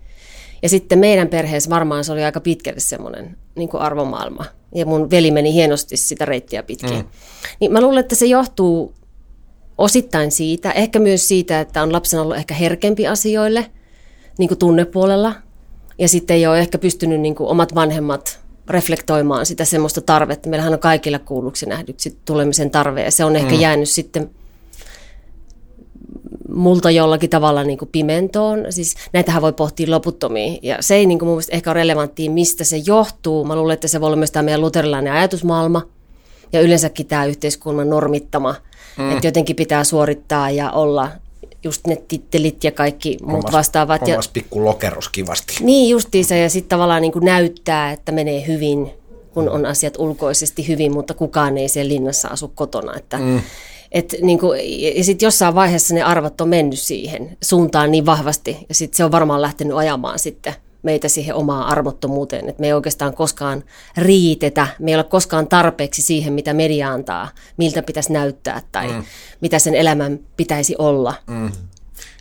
Ja 0.61 0.69
sitten 0.69 0.99
meidän 0.99 1.27
perheessä 1.27 1.69
varmaan 1.69 2.03
se 2.03 2.11
oli 2.11 2.23
aika 2.23 2.39
pitkälle 2.39 2.79
semmoinen 2.79 3.37
niin 3.55 3.69
kuin 3.69 3.81
arvomaailma. 3.81 4.45
Ja 4.75 4.85
mun 4.85 5.09
veli 5.09 5.31
meni 5.31 5.53
hienosti 5.53 5.97
sitä 5.97 6.25
reittiä 6.25 6.63
pitkin. 6.63 6.95
Mm. 6.95 7.05
Niin 7.59 7.71
mä 7.71 7.81
luulen, 7.81 7.99
että 7.99 8.15
se 8.15 8.25
johtuu 8.25 8.93
osittain 9.77 10.31
siitä, 10.31 10.71
ehkä 10.71 10.99
myös 10.99 11.27
siitä, 11.27 11.59
että 11.59 11.83
on 11.83 11.93
lapsen 11.93 12.19
ollut 12.19 12.37
ehkä 12.37 12.53
herkempi 12.53 13.07
asioille 13.07 13.71
niin 14.37 14.47
kuin 14.47 14.57
tunnepuolella. 14.57 15.35
Ja 15.97 16.07
sitten 16.07 16.37
ei 16.37 16.47
ole 16.47 16.59
ehkä 16.59 16.77
pystynyt 16.77 17.21
niin 17.21 17.35
kuin 17.35 17.49
omat 17.49 17.75
vanhemmat 17.75 18.39
reflektoimaan 18.69 19.45
sitä 19.45 19.65
semmoista 19.65 20.01
tarvetta. 20.01 20.49
Meillähän 20.49 20.73
on 20.73 20.79
kaikilla 20.79 21.19
kuulluksi 21.19 21.65
nähdyksi 21.65 22.17
tulemisen 22.25 22.71
tarve 22.71 23.03
ja 23.03 23.11
se 23.11 23.25
on 23.25 23.35
ehkä 23.35 23.55
mm. 23.55 23.59
jäänyt 23.59 23.89
sitten 23.89 24.29
multa 26.53 26.91
jollakin 26.91 27.29
tavalla 27.29 27.63
niin 27.63 27.77
kuin 27.77 27.89
pimentoon. 27.91 28.65
Siis 28.69 28.95
näitähän 29.13 29.41
voi 29.41 29.53
pohtia 29.53 29.91
loputtomiin. 29.91 30.59
Ja 30.61 30.77
se 30.79 30.95
ei 30.95 31.05
niin 31.05 31.19
kuin 31.19 31.27
mun 31.27 31.35
mielestä 31.35 31.55
ehkä 31.55 31.71
ole 31.71 31.79
relevanttia, 31.79 32.31
mistä 32.31 32.63
se 32.63 32.77
johtuu. 32.85 33.45
Mä 33.45 33.55
luulen, 33.55 33.73
että 33.73 33.87
se 33.87 34.01
voi 34.01 34.07
olla 34.07 34.17
myös 34.17 34.31
tämä 34.31 34.43
meidän 34.43 34.61
luterilainen 34.61 35.13
ajatusmaailma 35.13 35.81
ja 36.53 36.61
yleensäkin 36.61 37.05
tämä 37.05 37.25
yhteiskunnan 37.25 37.89
normittama. 37.89 38.55
Mm. 38.97 39.11
Että 39.11 39.27
jotenkin 39.27 39.55
pitää 39.55 39.83
suorittaa 39.83 40.51
ja 40.51 40.71
olla 40.71 41.11
just 41.63 41.87
ne 41.87 41.95
tittelit 42.07 42.63
ja 42.63 42.71
kaikki 42.71 43.17
muut 43.23 43.51
vastaavat. 43.51 44.01
Omas 44.01 44.27
pikku 44.27 44.65
lokeros 44.65 45.09
kivasti. 45.09 45.57
Niin 45.61 45.89
justiinsa 45.89 46.35
ja 46.35 46.49
sitten 46.49 46.69
tavallaan 46.69 47.01
niin 47.01 47.11
kuin 47.11 47.25
näyttää, 47.25 47.91
että 47.91 48.11
menee 48.11 48.47
hyvin, 48.47 48.91
kun 49.33 49.49
on 49.49 49.65
asiat 49.65 49.97
ulkoisesti 49.97 50.67
hyvin, 50.67 50.93
mutta 50.93 51.13
kukaan 51.13 51.57
ei 51.57 51.69
siellä 51.69 51.89
linnassa 51.89 52.27
asu 52.27 52.51
kotona. 52.55 52.95
Että, 52.97 53.17
mm. 53.17 53.41
Et, 53.91 54.15
niin 54.21 54.39
kuin, 54.39 54.59
ja 54.97 55.03
sitten 55.03 55.27
jossain 55.27 55.55
vaiheessa 55.55 55.93
ne 55.93 56.01
arvot 56.01 56.41
on 56.41 56.49
mennyt 56.49 56.79
siihen 56.79 57.37
suuntaan 57.43 57.91
niin 57.91 58.05
vahvasti 58.05 58.65
ja 58.69 58.75
sitten 58.75 58.97
se 58.97 59.03
on 59.03 59.11
varmaan 59.11 59.41
lähtenyt 59.41 59.77
ajamaan 59.77 60.19
sitten 60.19 60.53
meitä 60.83 61.07
siihen 61.07 61.35
omaan 61.35 61.65
arvottomuuteen, 61.65 62.49
että 62.49 62.61
me 62.61 62.67
ei 62.67 62.73
oikeastaan 62.73 63.13
koskaan 63.13 63.63
riitetä, 63.97 64.67
me 64.79 64.91
ei 64.91 64.95
ole 64.95 65.03
koskaan 65.03 65.47
tarpeeksi 65.47 66.01
siihen, 66.01 66.33
mitä 66.33 66.53
media 66.53 66.91
antaa, 66.91 67.29
miltä 67.57 67.81
pitäisi 67.83 68.13
näyttää 68.13 68.61
tai 68.71 68.87
mm. 68.87 69.03
mitä 69.41 69.59
sen 69.59 69.75
elämän 69.75 70.19
pitäisi 70.37 70.75
olla. 70.77 71.13
Mm. 71.27 71.51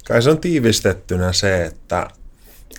Kai 0.08 0.22
se 0.22 0.30
on 0.30 0.38
tiivistettynä 0.38 1.32
se, 1.32 1.64
että 1.64 2.08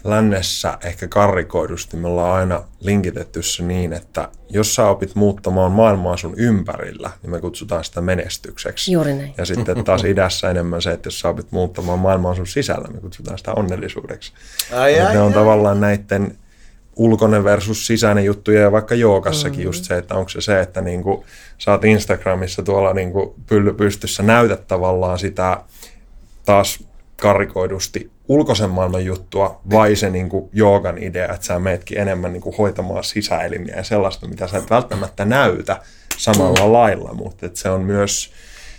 lännessä 0.04 0.78
ehkä 0.84 1.08
karrikoidusti 1.08 1.98
me 1.98 2.08
ollaan 2.08 2.40
aina 2.40 2.64
linkitetty 2.80 3.44
se 3.44 3.64
niin, 3.64 3.94
että 3.94 4.30
jos 4.50 4.76
sä 4.76 4.88
opit 4.88 5.16
muuttamaan 5.16 5.72
maailmaa 5.72 6.18
sun 6.18 6.34
ympärillä, 6.38 7.12
niin 7.22 7.32
me 7.32 7.42
kutsutaan 7.42 7.84
sitä 7.84 8.02
menestykseksi. 8.02 8.92
Juuri 8.92 9.14
näin. 9.14 9.34
Ja 9.38 9.46
sitten 9.46 9.84
taas 9.84 10.04
idässä 10.04 10.50
enemmän 10.50 10.82
se, 10.82 10.92
että 10.92 11.08
jos 11.08 11.20
sä 11.20 11.30
opit 11.30 11.52
muuttamaan 11.52 12.00
maailmaa 12.00 12.36
sun 12.36 12.48
sisällä, 12.48 12.88
me 12.88 13.00
kutsutaan 13.00 13.38
sitä 13.38 13.54
onnellisuudeksi. 13.54 14.34
Ai, 14.74 15.00
ai, 15.00 15.14
ne 15.14 15.20
on 15.20 15.28
ai, 15.28 15.34
tavallaan 15.34 15.82
näiden 15.82 16.38
ulkoinen 16.96 17.44
versus 17.44 17.88
sisäinen 17.88 18.26
juttuja 18.26 18.62
ja 18.62 18.72
vaikka 18.72 18.96
jookassakin 18.96 19.60
mm-hmm. 19.60 19.66
just 19.66 19.84
se, 19.84 19.98
että 19.98 20.16
onko 20.16 20.30
se 20.30 20.42
se, 20.42 20.60
että 20.60 20.82
niinku, 20.82 21.26
sä 21.58 21.72
oot 21.72 21.86
Instagramissa 21.86 22.64
tuolla 22.64 22.94
niinku 22.94 23.36
pylly 23.48 23.74
pystyssä 23.74 24.24
näytät 24.24 24.68
tavallaan 24.68 25.20
sitä 25.20 25.64
taas 26.46 26.84
karikoidusti 27.22 28.12
ulkoisen 28.30 28.70
maailman 28.70 29.06
juttua 29.06 29.62
vai 29.72 29.96
se 29.96 30.10
niin 30.10 30.30
kuin 30.30 30.50
joogan 30.54 31.04
idea, 31.04 31.34
että 31.34 31.46
sä 31.46 31.60
meetkin 31.60 31.98
enemmän 31.98 32.34
niin 32.34 32.42
kuin 32.42 32.58
hoitamaan 32.58 33.04
sisäelimiä 33.04 33.76
ja 33.76 33.84
sellaista, 33.84 34.28
mitä 34.28 34.48
sä 34.48 34.58
et 34.58 34.70
välttämättä 34.70 35.26
näytä 35.26 35.80
samalla 36.18 36.74
lailla, 36.74 37.14
mutta 37.14 37.46
että 37.46 37.60
se 37.60 37.70
on 37.70 37.82
myös 37.82 38.32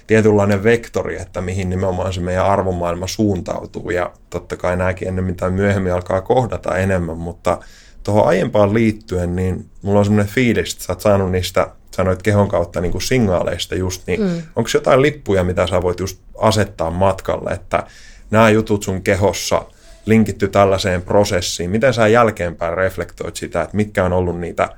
tietynlainen 0.07 0.65
vektori, 0.65 1.21
että 1.21 1.41
mihin 1.41 1.71
nimenomaan 1.71 2.13
se 2.13 2.21
meidän 2.21 2.47
arvomaailma 2.47 3.07
suuntautuu 3.07 3.91
ja 3.91 4.13
totta 4.31 4.57
kai 4.57 4.77
nämäkin 4.77 5.09
ennemmin 5.09 5.37
tai 5.37 5.51
myöhemmin 5.51 5.93
alkaa 5.93 6.21
kohdata 6.21 6.77
enemmän, 6.77 7.19
mutta 7.19 7.59
tuohon 8.03 8.27
aiempaan 8.27 8.75
liittyen, 8.75 9.37
niin 9.37 9.67
mulla 9.83 9.99
on 9.99 10.05
semmoinen 10.05 10.33
fiilis, 10.33 10.73
että 10.73 10.85
sä 10.85 10.93
oot 10.93 11.01
saanut 11.01 11.31
niistä, 11.31 11.67
sanoit 11.91 12.23
kehon 12.23 12.49
kautta 12.49 12.81
niin 12.81 12.93
kuin 12.93 13.03
signaaleista 13.03 13.75
just, 13.75 14.03
niin 14.07 14.21
mm. 14.21 14.43
onko 14.57 14.71
jotain 14.75 15.03
lippuja, 15.03 15.45
mitä 15.45 15.67
sä 15.67 15.83
voit 15.83 16.01
just 16.01 16.21
asettaa 16.39 16.91
matkalle, 16.91 17.51
että 17.51 17.87
nämä 18.31 18.51
jutut 18.51 18.83
sun 18.83 19.03
kehossa 19.03 19.65
linkitty 20.07 20.49
tällaiseen 20.49 21.03
prosessiin. 21.03 21.71
Miten 21.71 21.95
sä 21.95 22.09
jälkeenpäin 22.09 22.75
reflektoit 22.75 23.37
sitä, 23.37 23.63
että 23.63 23.77
mitkä 23.77 24.05
on 24.05 24.13
ollut 24.13 24.41
niitä 24.41 24.69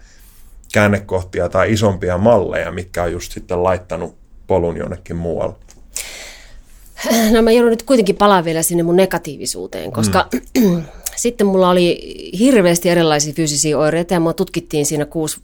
käännekohtia 0.72 1.48
tai 1.48 1.72
isompia 1.72 2.18
malleja, 2.18 2.72
mitkä 2.72 3.02
on 3.02 3.12
just 3.12 3.32
sitten 3.32 3.62
laittanut 3.62 4.16
polun 4.46 4.76
jonnekin 4.76 5.16
muualle? 5.16 5.54
No 7.30 7.42
mä 7.42 7.50
joudun 7.50 7.70
nyt 7.70 7.82
kuitenkin 7.82 8.16
palaa 8.16 8.44
vielä 8.44 8.62
sinne 8.62 8.82
mun 8.82 8.96
negatiivisuuteen, 8.96 9.92
koska 9.92 10.28
mm. 10.60 10.82
sitten 11.16 11.46
mulla 11.46 11.70
oli 11.70 12.00
hirveästi 12.38 12.88
erilaisia 12.88 13.32
fyysisiä 13.32 13.78
oireita 13.78 14.14
ja 14.14 14.20
mua 14.20 14.32
tutkittiin 14.32 14.86
siinä 14.86 15.04
kuusi 15.04 15.40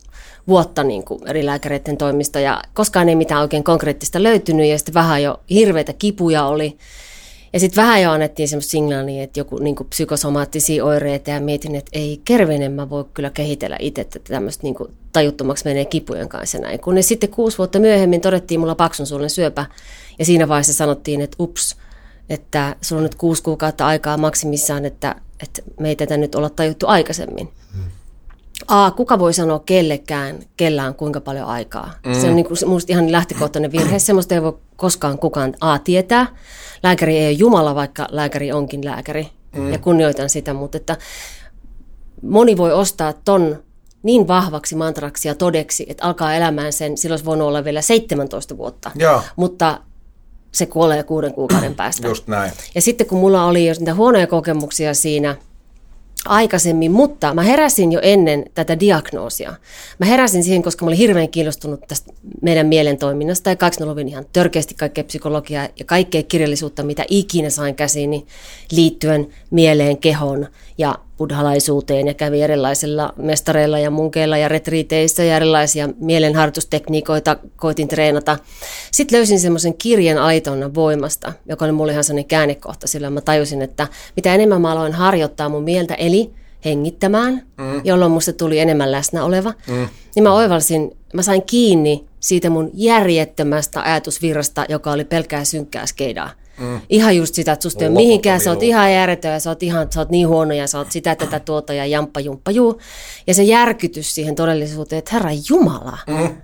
vuotta 0.49 0.85
niin 0.85 1.05
kuin 1.05 1.29
eri 1.29 1.47
lääkäreiden 1.47 1.97
toimista 1.97 2.41
ja 2.41 2.62
koskaan 2.75 3.09
ei 3.09 3.15
mitään 3.15 3.43
oikein 3.43 3.65
konkreettista 3.65 4.23
löytynyt 4.23 4.67
ja 4.67 4.79
sitten 4.79 4.95
vähän 4.95 5.23
jo 5.23 5.41
hirveitä 5.50 5.93
kipuja 5.93 6.45
oli. 6.45 6.77
Ja 7.52 7.61
sitten 7.61 7.83
vähän 7.83 8.02
jo 8.02 8.11
annettiin 8.11 8.49
semmoista 8.49 8.71
signaalia, 8.71 9.23
että 9.23 9.40
joku 9.40 9.59
niin 9.59 9.76
psykosomaattisia 9.88 10.85
oireita 10.85 11.31
ja 11.31 11.40
mietin, 11.40 11.75
että 11.75 11.90
ei 11.93 12.21
kervenen 12.25 12.73
mä 12.73 12.90
voi 12.90 13.05
kyllä 13.14 13.31
kehitellä 13.31 13.76
itse, 13.81 14.00
että 14.00 14.19
tämmöistä 14.19 14.62
niin 14.62 14.76
tajuttomaksi 15.12 15.64
menee 15.64 15.85
kipujen 15.85 16.28
kanssa 16.28 16.59
näin. 16.59 16.81
Kun 16.81 17.02
sitten 17.02 17.31
kuusi 17.31 17.59
vuotta 17.59 17.78
myöhemmin 17.78 18.21
todettiin 18.21 18.61
mulla 18.61 18.75
paksun 18.75 19.07
suullinen 19.07 19.31
syöpä 19.31 19.67
ja 20.19 20.25
siinä 20.25 20.49
vaiheessa 20.49 20.73
sanottiin, 20.73 21.21
että 21.21 21.37
ups, 21.40 21.76
että 22.28 22.76
sulla 22.81 23.00
on 23.00 23.02
nyt 23.02 23.14
kuusi 23.14 23.43
kuukautta 23.43 23.87
aikaa 23.87 24.17
maksimissaan, 24.17 24.85
että, 24.85 25.14
että 25.43 25.62
me 25.81 25.88
ei 25.88 25.97
tätä 25.97 26.17
nyt 26.17 26.35
olla 26.35 26.50
tajuttu 26.50 26.87
aikaisemmin. 26.87 27.49
Hmm. 27.75 27.85
A, 28.67 28.91
kuka 28.91 29.19
voi 29.19 29.35
sanoa 29.35 29.59
kellekään, 29.59 30.38
kellään 30.57 30.95
kuinka 30.95 31.21
paljon 31.21 31.47
aikaa. 31.47 31.91
Mm. 32.07 32.15
Se 32.15 32.29
on 32.29 32.37
niin 32.37 32.47
kuin, 32.47 32.59
musta 32.67 32.93
ihan 32.93 33.12
lähtökohtainen 33.12 33.73
virhe. 33.73 33.99
Semmoista 33.99 34.35
ei 34.35 34.43
voi 34.43 34.59
koskaan 34.77 35.19
kukaan 35.19 35.55
A 35.61 35.79
tietää. 35.79 36.27
Lääkäri 36.83 37.19
ei 37.19 37.27
ole 37.27 37.33
Jumala, 37.33 37.75
vaikka 37.75 38.07
lääkäri 38.11 38.53
onkin 38.53 38.85
lääkäri. 38.85 39.29
Mm. 39.57 39.73
Ja 39.73 39.79
kunnioitan 39.79 40.31
sitä, 40.31 40.55
mutta 40.55 40.77
että 40.77 40.97
moni 42.23 42.57
voi 42.57 42.73
ostaa 42.73 43.12
ton 43.12 43.62
niin 44.03 44.29
vahvaksi 44.29 44.77
mantraksi 44.77 45.29
ja 45.29 45.35
todeksi, 45.35 45.87
että 45.88 46.05
alkaa 46.05 46.35
elämään 46.35 46.73
sen, 46.73 46.99
silloin 46.99 47.15
olisi 47.15 47.25
voinut 47.25 47.49
olla 47.49 47.65
vielä 47.65 47.83
17 47.83 48.57
vuotta. 48.57 48.91
Joo. 48.95 49.23
Mutta 49.37 49.81
se 50.53 50.67
kuolee 50.67 51.03
kuuden 51.03 51.35
kuukauden 51.35 51.75
päästä. 51.85 52.09
Just 52.09 52.29
näin. 52.29 52.53
Ja 52.75 52.83
sitten 52.83 53.07
kun 53.07 53.19
mulla 53.19 53.45
oli 53.45 53.67
jo 53.67 53.75
niitä 53.79 53.95
huonoja 53.95 54.27
kokemuksia 54.27 54.95
siinä– 54.95 55.37
aikaisemmin, 56.28 56.92
mutta 56.92 57.35
mä 57.35 57.42
heräsin 57.42 57.92
jo 57.92 58.00
ennen 58.02 58.44
tätä 58.54 58.80
diagnoosia. 58.80 59.54
Mä 59.99 60.06
heräsin 60.06 60.44
siihen, 60.44 60.62
koska 60.62 60.85
mä 60.85 60.88
olin 60.88 60.99
hirveän 60.99 61.28
kiinnostunut 61.28 61.80
tästä 61.88 62.12
meidän 62.42 62.66
mielen 62.66 62.99
toiminnasta 62.99 63.50
ja 63.50 63.56
kaksi 63.56 63.85
lovin 63.85 64.08
ihan 64.08 64.26
törkeästi 64.32 64.75
kaikkea 64.75 65.04
psykologiaa 65.04 65.68
ja 65.78 65.85
kaikkea 65.85 66.23
kirjallisuutta, 66.23 66.82
mitä 66.82 67.04
ikinä 67.08 67.50
sain 67.50 67.75
käsiini 67.75 68.26
liittyen 68.70 69.28
mieleen, 69.50 69.99
kehon 69.99 70.47
ja 70.78 70.99
buddhalaisuuteen 71.18 72.06
ja 72.06 72.14
kävi 72.14 72.42
erilaisilla 72.42 73.12
mestareilla 73.16 73.78
ja 73.78 73.90
munkeilla 73.90 74.37
ja 74.37 74.48
retriiteissä 74.48 75.25
ja 75.25 75.37
erilaisia 75.37 75.88
mielenharjoitustekniikoita 76.00 77.37
koitin 77.56 77.88
treenata. 77.88 78.38
Sitten 78.92 79.16
löysin 79.16 79.40
semmoisen 79.40 79.75
kirjan 79.75 80.18
aitonnan 80.18 80.75
voimasta, 80.75 81.32
joka 81.46 81.64
oli 81.64 81.72
mulle 81.72 81.92
ihan 81.92 82.04
sellainen 82.04 82.28
käännekohta, 82.28 82.87
sillä 82.87 83.10
mä 83.10 83.20
tajusin, 83.20 83.62
että 83.62 83.88
mitä 84.16 84.34
enemmän 84.34 84.60
mä 84.60 84.72
aloin 84.72 84.92
harjoittaa 84.92 85.48
mun 85.48 85.62
mieltä, 85.62 85.94
eli 85.94 86.30
hengittämään, 86.64 87.42
mm. 87.58 87.80
jolloin 87.84 88.12
musta 88.12 88.32
tuli 88.32 88.58
enemmän 88.58 88.92
läsnä 88.92 89.25
oleva, 89.25 89.52
mm. 89.68 89.88
niin 90.16 90.22
mä 90.22 90.32
oivalsin, 90.32 90.96
mä 91.14 91.22
sain 91.22 91.42
kiinni 91.42 92.04
siitä 92.20 92.50
mun 92.50 92.70
järjettömästä 92.75 93.82
ajatusvirrasta, 93.82 94.66
joka 94.68 94.92
oli 94.92 95.04
pelkkää 95.04 95.44
synkkää 95.44 95.87
skeidaa. 95.87 96.30
Mm. 96.59 96.81
Ihan 96.88 97.17
just 97.17 97.35
sitä, 97.35 97.53
että 97.53 97.62
susta 97.62 97.85
ei 97.85 97.88
ole 97.88 97.97
mihinkään, 97.97 98.41
sä 98.41 98.50
oot 98.50 98.62
ihan 98.62 98.93
järjetön 98.93 99.33
ja 99.33 99.41
sä 99.41 99.50
oot, 99.50 99.62
ihan, 99.62 99.93
sä 99.93 100.00
oot 100.00 100.11
niin 100.11 100.29
huono 100.29 100.55
ja 100.55 100.67
sä 100.67 100.79
oot 100.79 100.93
sitä, 100.93 101.15
tätä, 101.15 101.41
tuota 101.41 101.73
ja 101.73 101.87
jamppa, 101.87 102.21
jumppa, 102.21 102.50
juu. 102.50 102.81
Ja 103.27 103.35
se 103.35 103.43
järkytys 103.43 104.15
siihen 104.15 104.35
todellisuuteen, 104.35 104.99
että 104.99 105.11
herra 105.12 105.31
Jumala, 105.50 105.99
mm. 106.07 106.37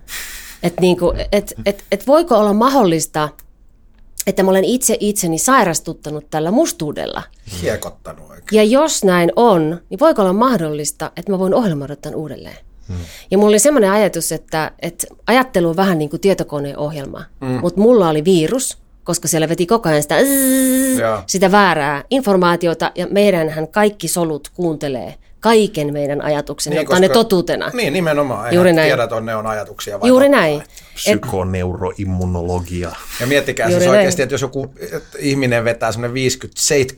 että 0.63 0.81
niinku, 0.81 1.13
et, 1.33 1.55
et, 1.67 1.85
et 1.93 2.07
voiko 2.07 2.39
olla 2.39 2.53
mahdollista, 2.53 3.29
että 4.27 4.43
mä 4.43 4.51
olen 4.51 4.65
itse 4.65 4.97
itseni 5.01 5.39
sairastuttanut 5.39 6.31
tällä 6.31 6.51
mustuudella. 6.51 7.23
Hiekottanut 7.63 8.31
oikein. 8.31 8.47
Ja 8.53 8.65
jos 8.65 9.05
näin 9.05 9.33
on, 9.37 9.81
niin 9.91 10.01
voiko 10.01 10.23
olla 10.23 10.33
mahdollista, 10.33 11.13
että 11.17 11.33
mä 11.33 11.39
voin 11.39 11.55
ohjelmoida 11.55 11.97
tämän 11.97 12.19
uudelleen? 12.19 12.57
Hmm. 12.89 12.97
Ja 13.31 13.39
mulla 13.39 13.49
oli 13.49 13.59
semmoinen 13.59 13.91
ajatus, 13.91 14.33
että, 14.33 14.73
että 14.79 15.07
ajattelu 15.27 15.69
on 15.69 15.77
vähän 15.77 15.99
niin 15.99 16.11
kuin 16.11 16.21
tietokoneen 16.21 16.79
ohjelma, 16.79 17.25
hmm. 17.41 17.61
mutta 17.61 17.81
mulla 17.81 18.09
oli 18.09 18.25
virus, 18.25 18.79
koska 19.05 19.29
siellä 19.29 19.49
veti 19.49 19.67
koko 19.67 19.89
ajan 19.89 20.03
sitä, 20.03 20.17
sitä 21.27 21.53
väärää 21.53 22.05
informaatiota, 22.11 22.93
ja 22.95 23.07
meidänhän 23.07 23.69
kaikki 23.69 24.09
solut 24.09 24.51
kuuntelee 24.55 25.15
kaiken 25.45 25.93
meidän 25.93 26.23
ajatuksen, 26.23 26.73
niin, 26.73 26.87
koska, 26.87 27.01
ne 27.01 27.09
totuutena. 27.09 27.71
Niin, 27.75 27.93
nimenomaan. 27.93 28.55
Juuri 28.55 28.73
näin. 28.73 28.89
tiedät, 28.89 29.13
on 29.13 29.27
ne 29.27 29.37
on 29.37 29.47
ajatuksia. 29.47 30.01
Vai 30.01 30.09
Juuri 30.09 30.29
näin. 30.29 30.63
Psykoneuroimmunologia. 30.95 32.93
Ja 33.21 33.27
miettikää 33.27 33.69
Juuri 33.69 33.81
siis 33.81 33.91
näin. 33.91 33.99
oikeasti, 33.99 34.23
että 34.23 34.35
jos 34.35 34.43
joku 34.43 34.75
että 34.93 35.19
ihminen 35.19 35.65
vetää 35.65 35.93
semmoinen 35.93 36.31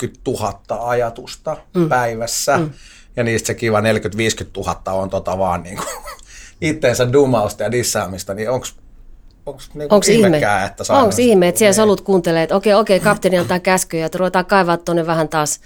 50-70 0.07 0.11
000 0.27 0.89
ajatusta 0.89 1.57
mm. 1.75 1.89
päivässä, 1.89 2.59
mm. 2.59 2.71
ja 3.17 3.25
niistä 3.25 3.47
se 3.47 3.55
kiva 3.55 3.81
40-50 3.81 3.85
000 4.57 4.93
on 4.93 5.11
tota 5.11 5.39
vaan 5.39 5.63
niin 5.63 5.77
kuin 5.77 5.89
itteensä 6.71 7.13
dumausta 7.13 7.63
ja 7.63 7.73
dissaamista, 7.73 8.35
niin 8.35 8.51
onko 8.51 8.67
onko 9.47 9.62
niinku 9.75 10.00
ihme? 10.11 10.37
että 10.37 10.85
Onko 10.88 11.15
ihme, 11.19 11.49
että 11.49 11.59
siellä 11.59 11.71
niin. 11.71 11.76
solut 11.76 12.00
kuuntelee, 12.00 12.43
että 12.43 12.57
okei, 12.57 12.75
okei, 12.75 13.00
kapteeni 13.00 13.38
antaa 13.38 13.61
käskyjä, 13.61 14.07
että 14.07 14.19
ruvetaan 14.19 14.47
kaivaa 14.47 14.76
tuonne 14.76 15.07
vähän 15.07 15.29
taas, 15.29 15.61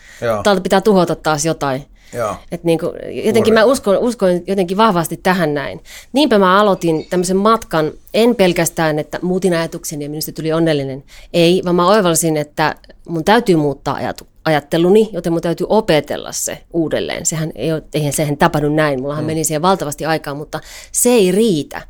täältä 0.44 0.60
pitää 0.60 0.80
tuhota 0.80 1.14
taas 1.16 1.44
jotain. 1.44 1.86
Joo. 2.14 2.36
Et 2.52 2.64
niin 2.64 2.78
kuin, 2.78 2.92
jotenkin 3.24 3.54
mä 3.54 3.64
uskon, 3.64 3.98
uskon 3.98 4.30
jotenkin 4.46 4.76
vahvasti 4.76 5.16
tähän 5.16 5.54
näin. 5.54 5.80
Niinpä 6.12 6.38
mä 6.38 6.60
aloitin 6.60 7.06
tämmöisen 7.10 7.36
matkan, 7.36 7.92
en 8.14 8.36
pelkästään, 8.36 8.98
että 8.98 9.18
muutin 9.22 9.54
ajatukseni 9.54 10.04
ja 10.04 10.10
minusta 10.10 10.32
tuli 10.32 10.52
onnellinen. 10.52 11.04
Ei, 11.32 11.62
vaan 11.64 11.76
mä 11.76 11.86
oivalsin, 11.86 12.36
että 12.36 12.74
mun 13.08 13.24
täytyy 13.24 13.56
muuttaa 13.56 13.94
ajatu, 13.94 14.26
ajatteluni, 14.44 15.10
joten 15.12 15.32
mun 15.32 15.42
täytyy 15.42 15.66
opetella 15.70 16.32
se 16.32 16.58
uudelleen. 16.72 17.26
Sehän 17.26 17.52
ei 17.54 17.72
ole, 17.72 17.82
eihän 17.94 18.12
sehän 18.12 18.36
tapahdu 18.36 18.68
näin, 18.68 19.00
mullahan 19.00 19.24
mm. 19.24 19.26
meni 19.26 19.44
siihen 19.44 19.62
valtavasti 19.62 20.06
aikaa, 20.06 20.34
mutta 20.34 20.60
se 20.92 21.10
ei 21.10 21.32
riitä, 21.32 21.82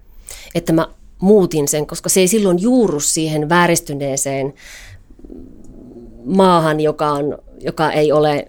että 0.55 0.73
mä 0.73 0.89
muutin 1.21 1.69
sen, 1.69 1.87
koska 1.87 2.09
se 2.09 2.21
ei 2.21 2.29
silloin 2.29 2.63
juuru 2.63 3.01
siihen 3.01 3.49
vääristyneeseen 3.49 4.55
maahan, 6.25 6.81
joka, 6.81 7.11
on, 7.11 7.39
joka 7.61 7.93
ei 7.93 8.13
ole 8.13 8.47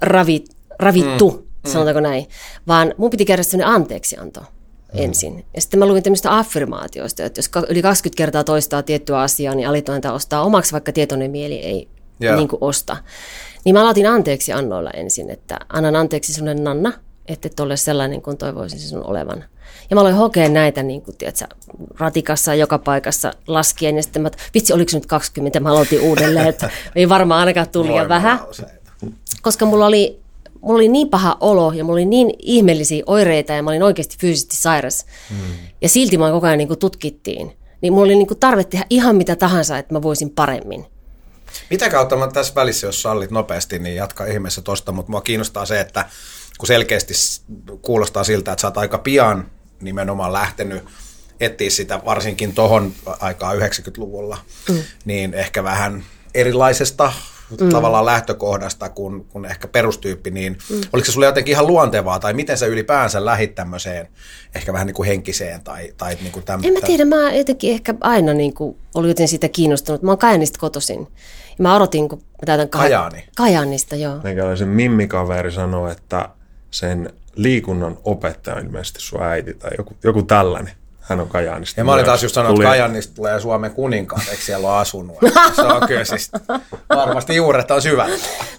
ravi, 0.00 0.44
ravittu, 0.78 1.30
mm. 1.30 1.38
mm. 1.38 1.72
sanotaanko 1.72 2.00
näin, 2.00 2.26
vaan 2.68 2.94
mun 2.96 3.10
piti 3.10 3.24
käydä 3.24 3.42
sellainen 3.42 3.74
anteeksianto 3.74 4.40
mm. 4.40 4.46
ensin. 4.94 5.44
Ja 5.54 5.60
sitten 5.60 5.80
mä 5.80 5.86
luin 5.86 6.02
tämmöistä 6.02 6.38
affirmaatioista, 6.38 7.24
että 7.24 7.38
jos 7.38 7.50
yli 7.68 7.82
20 7.82 8.16
kertaa 8.16 8.44
toistaa 8.44 8.82
tiettyä 8.82 9.20
asiaa, 9.20 9.54
niin 9.54 9.68
alitointa 9.68 10.12
ostaa 10.12 10.44
omaksi, 10.44 10.72
vaikka 10.72 10.92
tietoinen 10.92 11.30
mieli 11.30 11.54
ei 11.54 11.88
yeah. 12.22 12.36
niin 12.36 12.48
kuin 12.48 12.58
osta. 12.60 12.96
Niin 13.64 13.74
mä 13.74 13.82
aloitin 13.82 14.06
anteeksi 14.06 14.52
annoilla 14.52 14.90
ensin, 14.90 15.30
että 15.30 15.58
annan 15.68 15.96
anteeksi 15.96 16.32
sinulle 16.32 16.54
Nanna, 16.54 16.92
että 17.28 17.48
et 17.48 17.60
ole 17.60 17.76
sellainen 17.76 18.22
kuin 18.22 18.36
toivoisin 18.36 18.78
sinun 18.80 19.06
olevan. 19.06 19.44
Ja 19.90 19.96
mä 19.96 20.00
aloin 20.00 20.14
hokea 20.14 20.48
näitä 20.48 20.82
niin 20.82 21.02
kuin, 21.02 21.16
tiedätkö, 21.16 21.44
ratikassa 21.98 22.54
joka 22.54 22.78
paikassa 22.78 23.32
laskien. 23.46 23.96
Ja 23.96 24.02
sitten 24.02 24.22
mä, 24.22 24.30
vitsi, 24.54 24.72
oliko 24.72 24.90
nyt 24.94 25.06
20? 25.06 25.60
Mä 25.60 25.70
aloitin 25.70 26.00
uudelleen, 26.00 26.46
että 26.46 26.70
ei 26.96 27.08
varmaan 27.08 27.40
ainakaan 27.40 27.68
tullut 27.68 27.90
liian 27.90 28.08
vähän. 28.08 28.40
Koska 29.42 29.66
mulla 29.66 29.86
oli, 29.86 30.20
mulla 30.60 30.76
oli 30.76 30.88
niin 30.88 31.08
paha 31.08 31.36
olo 31.40 31.72
ja 31.72 31.84
mulla 31.84 31.96
oli 31.96 32.04
niin 32.04 32.30
ihmeellisiä 32.38 33.02
oireita 33.06 33.52
ja 33.52 33.62
mä 33.62 33.70
olin 33.70 33.82
oikeasti 33.82 34.16
fyysisesti 34.20 34.56
sairas. 34.56 35.06
Hmm. 35.30 35.54
Ja 35.80 35.88
silti 35.88 36.18
mä 36.18 36.30
koko 36.30 36.46
ajan 36.46 36.58
niin 36.58 36.68
kuin 36.68 36.78
tutkittiin. 36.78 37.56
Niin 37.80 37.92
mulla 37.92 38.04
oli 38.04 38.14
niin 38.14 38.26
kuin 38.26 38.40
tarve 38.40 38.64
tehdä 38.64 38.86
ihan 38.90 39.16
mitä 39.16 39.36
tahansa, 39.36 39.78
että 39.78 39.94
mä 39.94 40.02
voisin 40.02 40.30
paremmin. 40.30 40.86
Mitä 41.70 41.90
kautta 41.90 42.16
mä 42.16 42.28
tässä 42.28 42.54
välissä, 42.54 42.86
jos 42.86 43.02
sallit 43.02 43.30
nopeasti, 43.30 43.78
niin 43.78 43.96
jatka 43.96 44.24
ihmeessä 44.24 44.62
tosta, 44.62 44.92
mutta 44.92 45.10
mua 45.10 45.20
kiinnostaa 45.20 45.66
se, 45.66 45.80
että 45.80 46.04
kun 46.58 46.66
selkeästi 46.66 47.14
kuulostaa 47.82 48.24
siltä, 48.24 48.52
että 48.52 48.60
sä 48.60 48.68
oot 48.68 48.78
aika 48.78 48.98
pian 48.98 49.50
nimenomaan 49.80 50.32
lähtenyt 50.32 50.84
etsiä 51.40 51.70
sitä 51.70 52.00
varsinkin 52.04 52.54
tuohon 52.54 52.92
aikaan 53.06 53.58
90-luvulla, 53.58 54.38
mm. 54.68 54.82
niin 55.04 55.34
ehkä 55.34 55.64
vähän 55.64 56.04
erilaisesta 56.34 57.12
mm. 57.60 57.68
tavallaan 57.68 58.06
lähtökohdasta 58.06 58.88
kuin, 58.88 59.24
kuin 59.24 59.44
ehkä 59.44 59.68
perustyyppi, 59.68 60.30
niin 60.30 60.58
mm. 60.70 60.80
oliko 60.92 61.06
se 61.06 61.12
sulle 61.12 61.26
jotenkin 61.26 61.52
ihan 61.52 61.66
luontevaa, 61.66 62.18
tai 62.18 62.32
miten 62.32 62.58
sä 62.58 62.66
ylipäänsä 62.66 63.24
lähit 63.24 63.54
tämmöiseen 63.54 64.08
ehkä 64.54 64.72
vähän 64.72 64.86
niin 64.86 64.94
kuin 64.94 65.06
henkiseen 65.06 65.60
tai, 65.64 65.94
tai 65.96 66.14
niin 66.20 66.32
kuin 66.32 66.44
tämmöistä? 66.44 66.68
En 66.68 66.74
mä 66.74 66.86
tiedä, 66.86 67.04
mä 67.04 67.32
jotenkin 67.32 67.72
ehkä 67.72 67.94
aina 68.00 68.34
niin 68.34 68.54
kuin 68.54 68.76
olin 68.94 69.08
joten 69.08 69.28
siitä 69.28 69.48
kiinnostunut. 69.48 70.02
Mä 70.02 70.10
oon 70.10 70.18
Kajanista 70.18 70.58
kotoisin. 70.58 71.00
Ja 71.58 71.62
mä 71.62 71.76
odotin, 71.76 72.08
kun 72.08 72.18
mä 72.18 72.46
täytän 72.46 72.66
kah- 72.66 72.70
Kajaani? 72.70 73.24
Kajanista, 73.36 73.96
joo. 73.96 74.20
Meikäläisen 74.24 74.68
mimmikaveri 74.68 75.52
sanoi, 75.52 75.92
että 75.92 76.28
sen 76.70 77.12
liikunnan 77.42 77.98
opettaja 78.04 78.56
on 78.56 78.66
ilmeisesti 78.66 79.00
sun 79.00 79.22
äiti 79.22 79.54
tai 79.54 79.70
joku, 79.78 79.96
joku 80.04 80.22
tällainen. 80.22 80.72
Hän 81.00 81.20
on 81.20 81.28
Kajaanista. 81.28 81.80
Ja 81.80 81.84
mä 81.84 81.92
olin 81.92 82.04
taas 82.04 82.22
just 82.22 82.34
sanonut, 82.34 82.58
että 82.58 82.68
Kajaanista 82.68 83.14
tulee 83.14 83.40
Suomen 83.40 83.70
kuninkaan, 83.70 84.22
eikö 84.30 84.42
siellä 84.42 84.68
ole 84.68 84.76
asunut. 84.76 85.16
Se 85.56 85.62
on 85.62 85.88
kyllä 85.88 86.04
siis 86.04 86.30
varmasti 86.88 87.36
juuret 87.36 87.70
on 87.70 87.82
syvä. 87.82 88.08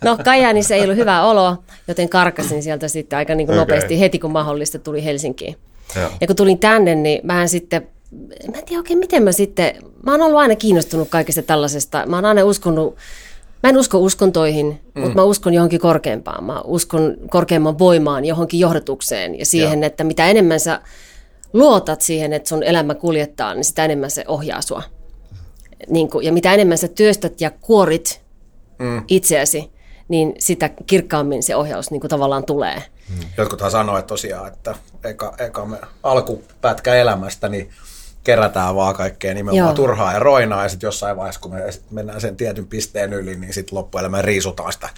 No 0.03 0.17
Kajaanissa 0.23 0.75
ei 0.75 0.83
ollut 0.83 0.97
hyvä 0.97 1.23
olo, 1.23 1.63
joten 1.87 2.09
karkasin 2.09 2.63
sieltä 2.63 2.87
sitten 2.87 3.17
aika 3.17 3.35
niin 3.35 3.47
kuin 3.47 3.59
okay. 3.59 3.75
nopeasti 3.75 3.99
heti 3.99 4.19
kun 4.19 4.31
mahdollista 4.31 4.79
tuli 4.79 5.05
Helsinkiin. 5.05 5.57
Ja. 5.95 6.11
ja 6.21 6.27
kun 6.27 6.35
tulin 6.35 6.59
tänne, 6.59 6.95
niin 6.95 7.21
mä 7.23 7.47
sitten 7.47 7.87
mä 8.51 8.57
en 8.57 8.65
tiedä 8.65 8.79
oikein 8.79 8.99
miten 8.99 9.23
mä 9.23 9.31
sitten, 9.31 9.75
mä 10.03 10.11
oon 10.11 10.21
ollut 10.21 10.39
aina 10.39 10.55
kiinnostunut 10.55 11.09
kaikesta 11.09 11.41
tällaisesta. 11.41 12.05
Mä 12.05 12.17
oon 12.17 12.25
aina 12.25 12.43
uskonut 12.43 12.97
Mä 13.63 13.69
en 13.69 13.77
usko 13.77 13.97
uskontoihin, 13.97 14.81
mm. 14.95 15.01
mutta 15.01 15.15
mä 15.15 15.23
uskon 15.23 15.53
johonkin 15.53 15.79
korkeampaan. 15.79 16.43
Mä 16.43 16.61
uskon 16.61 17.17
korkeamman 17.29 17.79
voimaan, 17.79 18.25
johonkin 18.25 18.59
johdatukseen 18.59 19.39
ja 19.39 19.45
siihen, 19.45 19.81
ja. 19.81 19.87
että 19.87 20.03
mitä 20.03 20.27
enemmän 20.27 20.59
sä 20.59 20.81
luotat 21.53 22.01
siihen, 22.01 22.33
että 22.33 22.49
sun 22.49 22.63
elämä 22.63 22.95
kuljettaa, 22.95 23.53
niin 23.53 23.65
sitä 23.65 23.85
enemmän 23.85 24.11
se 24.11 24.23
ohjaa 24.27 24.61
sua. 24.61 24.83
Niin 25.89 26.09
kuin, 26.09 26.25
ja 26.25 26.33
mitä 26.33 26.53
enemmän 26.53 26.77
sä 26.77 26.87
työstät 26.87 27.41
ja 27.41 27.51
kuorit 27.51 28.21
mm. 28.79 29.03
itseäsi, 29.07 29.71
niin 30.07 30.33
sitä 30.39 30.69
kirkkaammin 30.85 31.43
se 31.43 31.55
ohjaus 31.55 31.91
niin 31.91 32.01
kuin 32.01 32.09
tavallaan 32.09 32.45
tulee. 32.45 32.83
Mm. 33.09 33.25
Jotkuthan 33.37 33.71
sanoo, 33.71 33.97
että 33.97 34.07
tosiaan, 34.07 34.47
että 34.47 34.75
eka, 35.03 35.33
eka 35.37 35.65
me 35.65 35.77
alkupätkä 36.03 36.95
elämästä, 36.95 37.49
niin 37.49 37.69
kerätään 38.23 38.75
vaan 38.75 38.95
kaikkea 38.95 39.33
nimenomaan 39.33 39.67
Joo. 39.67 39.73
turhaa 39.75 40.13
ja 40.13 40.19
roinaa, 40.19 40.63
ja 40.63 40.69
sitten 40.69 40.87
jossain 40.87 41.17
vaiheessa, 41.17 41.41
kun 41.41 41.51
me 41.51 41.63
mennään 41.91 42.21
sen 42.21 42.35
tietyn 42.35 42.67
pisteen 42.67 43.13
yli, 43.13 43.35
niin 43.35 43.53
sitten 43.53 43.77
loppuelämään 43.77 44.23
riisutaan 44.23 44.73
sitä 44.73 44.89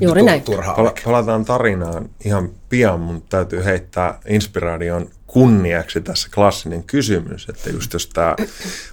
Juuri 0.00 0.20
tu- 0.20 0.26
näin. 0.26 0.42
turhaa. 0.42 0.74
Pala- 0.74 0.94
palataan 1.04 1.44
tarinaan 1.44 2.10
ihan 2.24 2.50
pian, 2.68 3.00
mutta 3.00 3.36
täytyy 3.36 3.64
heittää 3.64 4.18
inspiraation 4.28 5.10
kunniaksi 5.26 6.00
tässä 6.00 6.28
klassinen 6.34 6.84
kysymys, 6.84 7.48
että 7.48 7.70
just 7.70 7.92
jos 7.92 8.06
tämä 8.06 8.36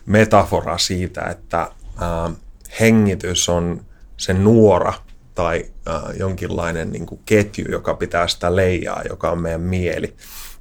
metafora 0.06 0.78
siitä, 0.78 1.22
että 1.22 1.62
äh, 1.62 2.36
hengitys 2.80 3.50
on 3.50 3.82
se 4.18 4.34
nuora 4.34 4.94
tai 5.36 5.66
äh, 5.88 6.02
jonkinlainen 6.18 6.92
niin 6.92 7.06
kuin 7.06 7.22
ketju, 7.26 7.66
joka 7.72 7.94
pitää 7.94 8.28
sitä 8.28 8.56
leijaa, 8.56 9.02
joka 9.10 9.32
on 9.32 9.42
meidän 9.42 9.62
mieli 9.62 10.16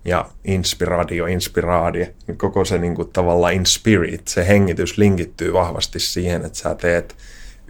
ja 0.04 0.30
inspiradio, 0.44 1.26
inspiraadie, 1.26 2.14
koko 2.36 2.64
se 2.64 2.78
niin 2.78 2.94
kuin, 2.94 3.08
tavallaan 3.12 3.54
inspirit, 3.54 4.28
se 4.28 4.48
hengitys 4.48 4.98
linkittyy 4.98 5.52
vahvasti 5.52 6.00
siihen, 6.00 6.44
että 6.44 6.58
sä 6.58 6.74
teet 6.74 7.16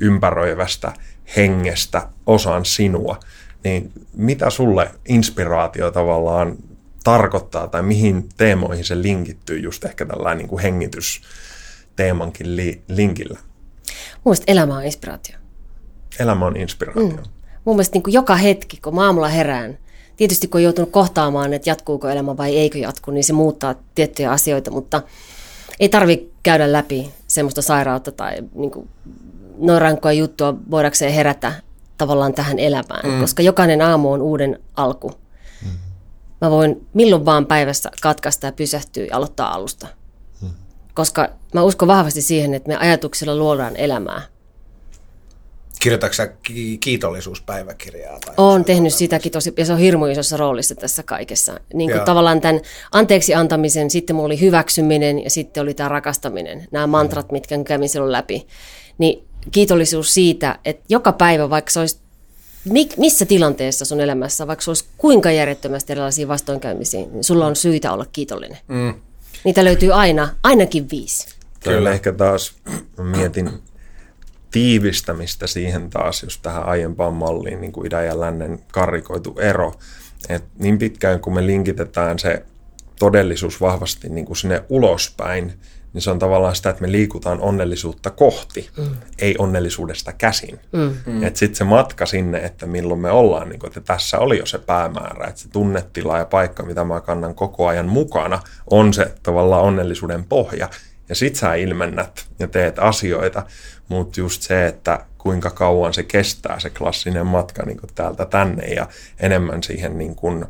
ympäröivästä 0.01 0.93
hengestä 1.37 2.09
osan 2.27 2.65
sinua, 2.65 3.21
niin 3.65 3.93
mitä 4.17 4.51
sulle 4.51 4.91
inspiraatio 5.09 5.91
tavallaan 5.91 6.57
tarkoittaa 7.05 7.69
tai 7.69 7.83
mihin 7.83 8.29
teemoihin 8.37 8.85
se 8.85 9.03
linkittyy 9.03 9.59
just 9.59 9.85
ehkä 9.85 10.07
tällainen 10.07 10.39
niin 10.39 10.49
kuin 10.49 10.63
hengitys 10.63 11.23
teemankin 11.97 12.57
li- 12.57 12.83
linkillä? 12.89 13.39
Mun 14.15 14.21
mielestä 14.25 14.53
elämä 14.53 14.77
on 14.77 14.85
inspiraatio. 14.85 15.37
Elämä 16.19 16.47
on 16.47 16.57
inspiraatio. 16.57 17.17
Mm. 17.17 17.23
Mun 17.65 17.77
mielestä 17.77 17.97
niin 17.97 18.03
kuin 18.03 18.15
joka 18.15 18.37
hetki, 18.37 18.79
kun 18.83 18.95
mä 18.95 19.05
aamulla 19.05 19.29
herään, 19.29 19.79
tietysti 20.19 20.49
kun 20.49 20.59
on 20.59 20.63
joutunut 20.63 20.91
kohtaamaan, 20.91 21.55
että 21.55 21.71
jatkuuko 21.71 22.09
elämä 22.09 22.37
vai 22.37 22.57
eikö 22.57 22.79
jatku, 22.79 23.11
niin 23.11 23.25
se 23.25 23.33
muuttaa 23.33 23.75
tiettyjä 23.95 24.31
asioita, 24.31 24.71
mutta 24.71 25.03
ei 25.81 25.89
tarvi 25.89 26.33
käydä 26.43 26.73
läpi 26.73 27.13
semmoista 27.27 27.63
sairautta 27.63 28.13
tai 28.13 28.37
niin 28.55 28.71
kuin, 28.71 28.89
noin 29.59 29.81
rankkoja 29.81 30.13
juttua 30.13 30.55
voidakseen 30.71 31.13
herätä 31.13 31.53
tavallaan 31.99 32.33
tähän 32.33 32.59
elämään, 32.59 33.11
mm. 33.11 33.21
koska 33.21 33.43
jokainen 33.43 33.83
aamu 33.83 34.13
on 34.13 34.23
uuden 34.23 34.59
alku. 34.77 35.13
Mm. 35.63 35.71
Mä 36.41 36.51
voin 36.51 36.87
milloin 36.95 37.25
vaan 37.25 37.47
päivässä 37.47 37.91
katkaista 38.03 38.47
ja 38.47 38.53
pysähtyä 38.53 39.05
ja 39.05 39.17
aloittaa 39.17 39.55
alusta. 39.55 39.87
Mm. 40.43 40.51
Koska 40.95 41.29
mä 41.55 41.63
uskon 41.63 41.89
vahvasti 41.89 42.23
siihen, 42.23 42.55
että 42.55 42.69
me 42.69 42.77
ajatuksilla 42.77 43.37
luodaan 43.37 43.77
elämää. 43.77 44.23
Kirjoitatko 45.81 46.15
sä 46.15 46.33
kiitollisuuspäiväkirjaa? 46.81 48.19
Tai 48.21 48.35
Olen 48.37 48.65
tehnyt 48.65 48.95
sitäkin 48.95 49.33
tosi, 49.33 49.53
ja 49.57 49.65
se 49.65 49.73
on 49.73 49.79
hirmu 49.79 50.07
isossa 50.07 50.37
roolissa 50.37 50.75
tässä 50.75 51.03
kaikessa. 51.03 51.61
Niin 51.75 51.91
kuin 51.91 52.05
tavallaan 52.05 52.41
tämän 52.41 52.61
anteeksi 52.93 53.35
antamisen, 53.35 53.91
sitten 53.91 54.17
mulla 54.17 54.27
oli 54.27 54.41
hyväksyminen 54.41 55.25
ja 55.25 55.31
sitten 55.31 55.63
oli 55.63 55.75
tämä 55.75 55.89
rakastaminen. 55.89 56.69
Nämä 56.71 56.87
mantrat, 56.87 57.33
mitkä 57.33 57.65
kävin 57.65 57.89
silloin 57.89 58.13
läpi. 58.13 58.47
Niin 58.99 59.25
kiitollisuus 59.53 60.15
siitä, 60.15 60.59
että 60.65 60.85
joka 60.89 61.13
päivä, 61.13 61.51
vaikka 61.51 61.71
se 61.71 61.81
olisi 61.81 61.99
missä 62.97 63.27
tilanteessa 63.27 63.85
sun 63.85 64.01
elämässä, 64.01 64.47
vaikka 64.47 64.65
se 64.65 64.71
olisi 64.71 64.85
kuinka 64.99 65.31
järjettömästi 65.31 65.93
erilaisia 65.93 66.29
vastoinkäymisiä, 66.29 67.01
niin 67.01 67.25
sulla 67.25 67.47
on 67.47 67.57
syytä 67.57 67.93
olla 67.93 68.07
kiitollinen. 68.13 68.59
Mm. 68.69 68.95
Niitä 69.45 69.65
löytyy 69.65 69.93
aina, 69.93 70.29
ainakin 70.43 70.91
viisi. 70.91 71.29
Kyllä 71.65 71.93
ehkä 71.93 72.13
taas 72.13 72.55
mietin 72.99 73.51
tiivistämistä 74.51 75.47
siihen 75.47 75.91
taas, 75.91 76.23
jos 76.23 76.39
tähän 76.39 76.67
aiempaan 76.67 77.15
malliin, 77.15 77.61
niin 77.61 77.73
kuin 77.73 77.87
idän 77.87 78.07
ja 78.07 78.21
lännen 78.21 78.59
karikoitu 78.73 79.35
ero. 79.41 79.75
Et 80.29 80.45
niin 80.59 80.79
pitkään 80.79 81.21
kun 81.21 81.35
me 81.35 81.47
linkitetään 81.47 82.19
se 82.19 82.43
todellisuus 82.99 83.61
vahvasti 83.61 84.09
niin 84.09 84.27
kuin 84.27 84.37
sinne 84.37 84.63
ulospäin, 84.69 85.53
niin 85.93 86.03
se 86.03 86.11
on 86.11 86.19
tavallaan 86.19 86.57
sitä, 86.57 86.71
että 86.71 86.83
me 86.83 86.93
liikutaan 86.93 87.41
onnellisuutta 87.41 88.11
kohti, 88.11 88.71
mm. 88.77 88.87
ei 89.19 89.35
onnellisuudesta 89.39 90.13
käsin. 90.13 90.61
Mm. 90.73 90.95
mm. 91.07 91.23
Että 91.23 91.39
sitten 91.39 91.57
se 91.57 91.65
matka 91.65 92.07
sinne, 92.07 92.39
että 92.39 92.67
milloin 92.67 93.01
me 93.01 93.11
ollaan, 93.11 93.49
niin 93.49 93.59
kun, 93.59 93.67
että 93.67 93.81
tässä 93.81 94.19
oli 94.19 94.39
jo 94.39 94.47
se 94.47 94.59
päämäärä, 94.59 95.27
että 95.27 95.41
se 95.41 95.49
tunnetila 95.49 96.19
ja 96.19 96.25
paikka, 96.25 96.63
mitä 96.63 96.85
mä 96.85 97.01
kannan 97.01 97.35
koko 97.35 97.67
ajan 97.67 97.89
mukana, 97.89 98.43
on 98.71 98.95
se 98.95 99.13
tavallaan 99.23 99.63
onnellisuuden 99.63 100.25
pohja. 100.25 100.69
Ja 101.09 101.15
sit 101.15 101.37
sä 101.37 101.55
ilmennät 101.55 102.27
ja 102.39 102.49
teet 102.49 102.79
asioita, 102.79 103.43
mutta 103.89 104.21
just 104.21 104.43
se, 104.43 104.67
että 104.67 105.05
kuinka 105.19 105.51
kauan 105.51 105.95
se 105.95 106.03
kestää 106.03 106.61
se 106.61 106.71
klassinen 106.71 107.27
matka 107.27 107.63
niin 107.63 107.79
täältä 107.95 108.25
tänne 108.25 108.67
ja 108.67 108.89
enemmän 109.21 109.63
siihen 109.63 109.99
niin 109.99 110.15
kuin 110.15 110.45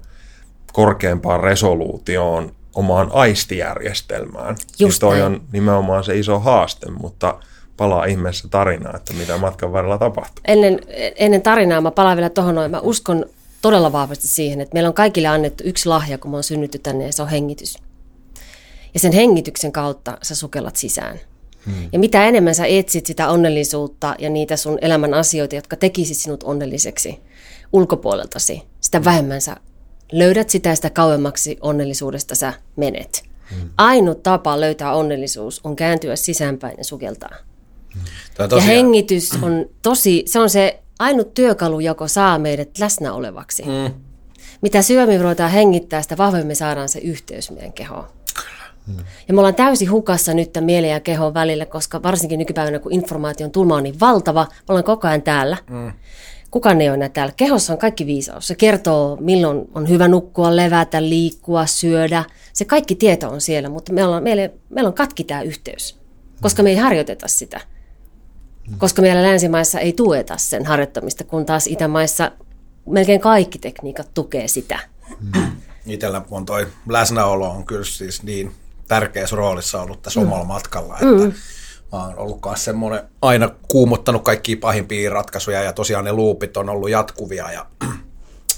korkeampaan 0.73 1.41
resoluutioon 1.41 2.53
omaan 2.75 3.11
aistijärjestelmään. 3.13 4.57
Just 4.79 5.03
niin 5.03 5.11
toi 5.11 5.19
näin. 5.19 5.33
on 5.33 5.41
nimenomaan 5.53 6.05
se 6.05 6.19
iso 6.19 6.39
haaste, 6.39 6.91
mutta 6.91 7.39
palaa 7.77 8.05
ihmeessä 8.05 8.49
tarinaa, 8.49 8.97
että 8.97 9.15
mitä 9.15 9.39
matkan 9.39 9.73
varrella 9.73 9.99
tapahtuu. 9.99 10.43
Ennen, 10.45 10.81
ennen 11.17 11.43
tarinaa 11.43 11.81
mä 11.81 11.91
palaan 11.91 12.17
vielä 12.17 12.31
tuohon 12.31 12.55
noin. 12.55 12.71
Mä 12.71 12.81
uskon 12.81 13.27
todella 13.63 13.93
vahvasti 13.93 14.27
siihen, 14.27 14.61
että 14.61 14.75
meillä 14.75 14.89
on 14.89 14.95
kaikille 14.95 15.29
annettu 15.29 15.65
yksi 15.67 15.89
lahja, 15.89 16.19
kun 16.19 16.31
mä 16.31 16.37
oon 16.37 16.45
synnytty 16.45 16.79
tänne, 16.79 17.07
ja 17.07 17.13
se 17.13 17.23
on 17.23 17.29
hengitys. 17.29 17.79
Ja 18.99 19.01
sen 19.01 19.13
hengityksen 19.13 19.73
kautta 19.73 20.19
sä 20.23 20.35
sukellat 20.35 20.77
sisään. 20.77 21.21
Hmm. 21.67 21.89
Ja 21.93 21.99
mitä 21.99 22.25
enemmän 22.25 22.55
sä 22.55 22.67
etsit 22.67 23.07
sitä 23.07 23.29
onnellisuutta 23.29 24.15
ja 24.19 24.31
niitä 24.31 24.57
sun 24.57 24.79
elämän 24.81 25.15
asioita, 25.15 25.55
jotka 25.55 25.77
tekisit 25.77 26.17
sinut 26.17 26.43
onnelliseksi 26.43 27.21
ulkopuoleltasi, 27.73 28.63
sitä 28.81 29.05
vähemmän 29.05 29.41
sä 29.41 29.57
löydät 30.13 30.51
sitä 30.51 30.69
ja 30.69 30.77
sitä 30.77 30.91
kauemmaksi 30.91 31.59
onnellisuudesta 31.61 32.35
sä 32.35 32.53
menet. 32.77 33.25
Hmm. 33.51 33.71
Ainut 33.77 34.23
tapa 34.23 34.61
löytää 34.61 34.95
onnellisuus 34.95 35.61
on 35.65 35.77
kääntyä 35.77 36.17
sisäänpäin 36.17 36.79
ja 36.79 36.85
sukeltaa. 36.85 37.37
Hmm. 37.95 38.03
Ja 38.51 38.61
hengitys 38.61 39.31
on 39.43 39.67
tosi, 39.83 40.23
se 40.27 40.39
on 40.39 40.51
se 40.51 40.83
ainut 40.99 41.35
työkalu, 41.35 41.81
joka 41.81 42.09
saa 42.09 42.39
meidät 42.39 42.79
läsnä 42.79 43.13
olevaksi. 43.13 43.63
Hmm. 43.65 43.95
Mitä 44.61 44.83
syömmin 44.83 45.21
ruvetaan 45.21 45.51
hengittää, 45.51 46.03
sitä 46.03 46.17
vahvemmin 46.17 46.57
saadaan 46.57 46.89
se 46.89 46.99
yhteys 46.99 47.51
meidän 47.51 47.73
kehoon. 47.73 48.18
Ja 49.29 49.35
me 49.35 49.41
ollaan 49.41 49.55
täysin 49.55 49.91
hukassa 49.91 50.35
nyt 50.35 50.53
tämän 50.53 50.67
mielen 50.67 50.91
ja 50.91 51.01
kehon 51.01 51.35
välillä, 51.35 51.67
koska 51.67 52.03
varsinkin 52.03 52.39
nykypäivänä, 52.39 52.79
kun 52.79 52.93
informaation 52.93 53.51
tulma 53.51 53.77
on 53.77 53.83
niin 53.83 54.01
valtava, 54.01 54.47
me 54.51 54.65
ollaan 54.69 54.85
koko 54.85 55.09
ajan 55.09 55.23
täällä. 55.23 55.57
Mm. 55.71 55.93
Kukaan 56.51 56.81
ei 56.81 56.89
ole 56.89 56.95
enää 56.95 57.09
täällä. 57.09 57.35
Kehossa 57.37 57.73
on 57.73 57.79
kaikki 57.79 58.07
viisaus. 58.07 58.47
Se 58.47 58.55
kertoo, 58.55 59.17
milloin 59.21 59.69
on 59.75 59.89
hyvä 59.89 60.09
nukkua, 60.09 60.57
levätä, 60.57 61.03
liikkua, 61.03 61.67
syödä. 61.67 62.25
Se 62.53 62.65
kaikki 62.65 62.95
tieto 62.95 63.29
on 63.31 63.41
siellä, 63.41 63.69
mutta 63.69 63.93
meillä 63.93 64.17
on, 64.17 64.23
meillä, 64.23 64.51
meillä 64.69 64.89
on 64.89 64.95
katki 64.95 65.25
tämä 65.25 65.43
yhteys, 65.43 66.01
koska 66.41 66.63
me 66.63 66.71
ei 66.71 66.77
harjoiteta 66.77 67.29
sitä. 67.29 67.61
Koska 68.79 69.03
meillä 69.03 69.23
länsimaissa 69.23 69.81
ei 69.81 69.93
tueta 69.93 70.37
sen 70.37 70.67
harjoittamista, 70.67 71.25
kun 71.25 71.47
taas 71.47 71.67
itämaissa 71.67 72.33
melkein 72.87 73.21
kaikki 73.21 73.59
tekniikat 73.59 74.15
tukee 74.15 74.49
sitä. 74.49 74.79
Itellä 75.87 76.23
on 76.31 76.47
toi 76.47 76.67
läsnäolo 76.89 77.51
on 77.51 77.65
kyllä 77.65 77.85
siis 77.85 78.23
niin 78.23 78.53
tärkeässä 78.89 79.37
roolissa 79.37 79.83
ollut 79.83 80.03
tässä 80.03 80.21
mm. 80.21 80.27
omalla 80.27 80.45
matkalla, 80.45 80.95
että 80.95 81.07
mm. 81.07 81.33
mä 81.93 82.05
oon 82.05 82.15
ollut 82.17 82.39
myös 82.45 82.65
semmoinen 82.65 83.01
aina 83.23 83.51
kuumottanut 83.69 84.25
kaikkia 84.25 84.57
pahimpia 84.61 85.11
ratkaisuja 85.11 85.63
ja 85.63 85.73
tosiaan 85.73 86.05
ne 86.05 86.13
luupit 86.13 86.57
on 86.57 86.69
ollut 86.69 86.91
jatkuvia 86.91 87.53
ja 87.53 87.67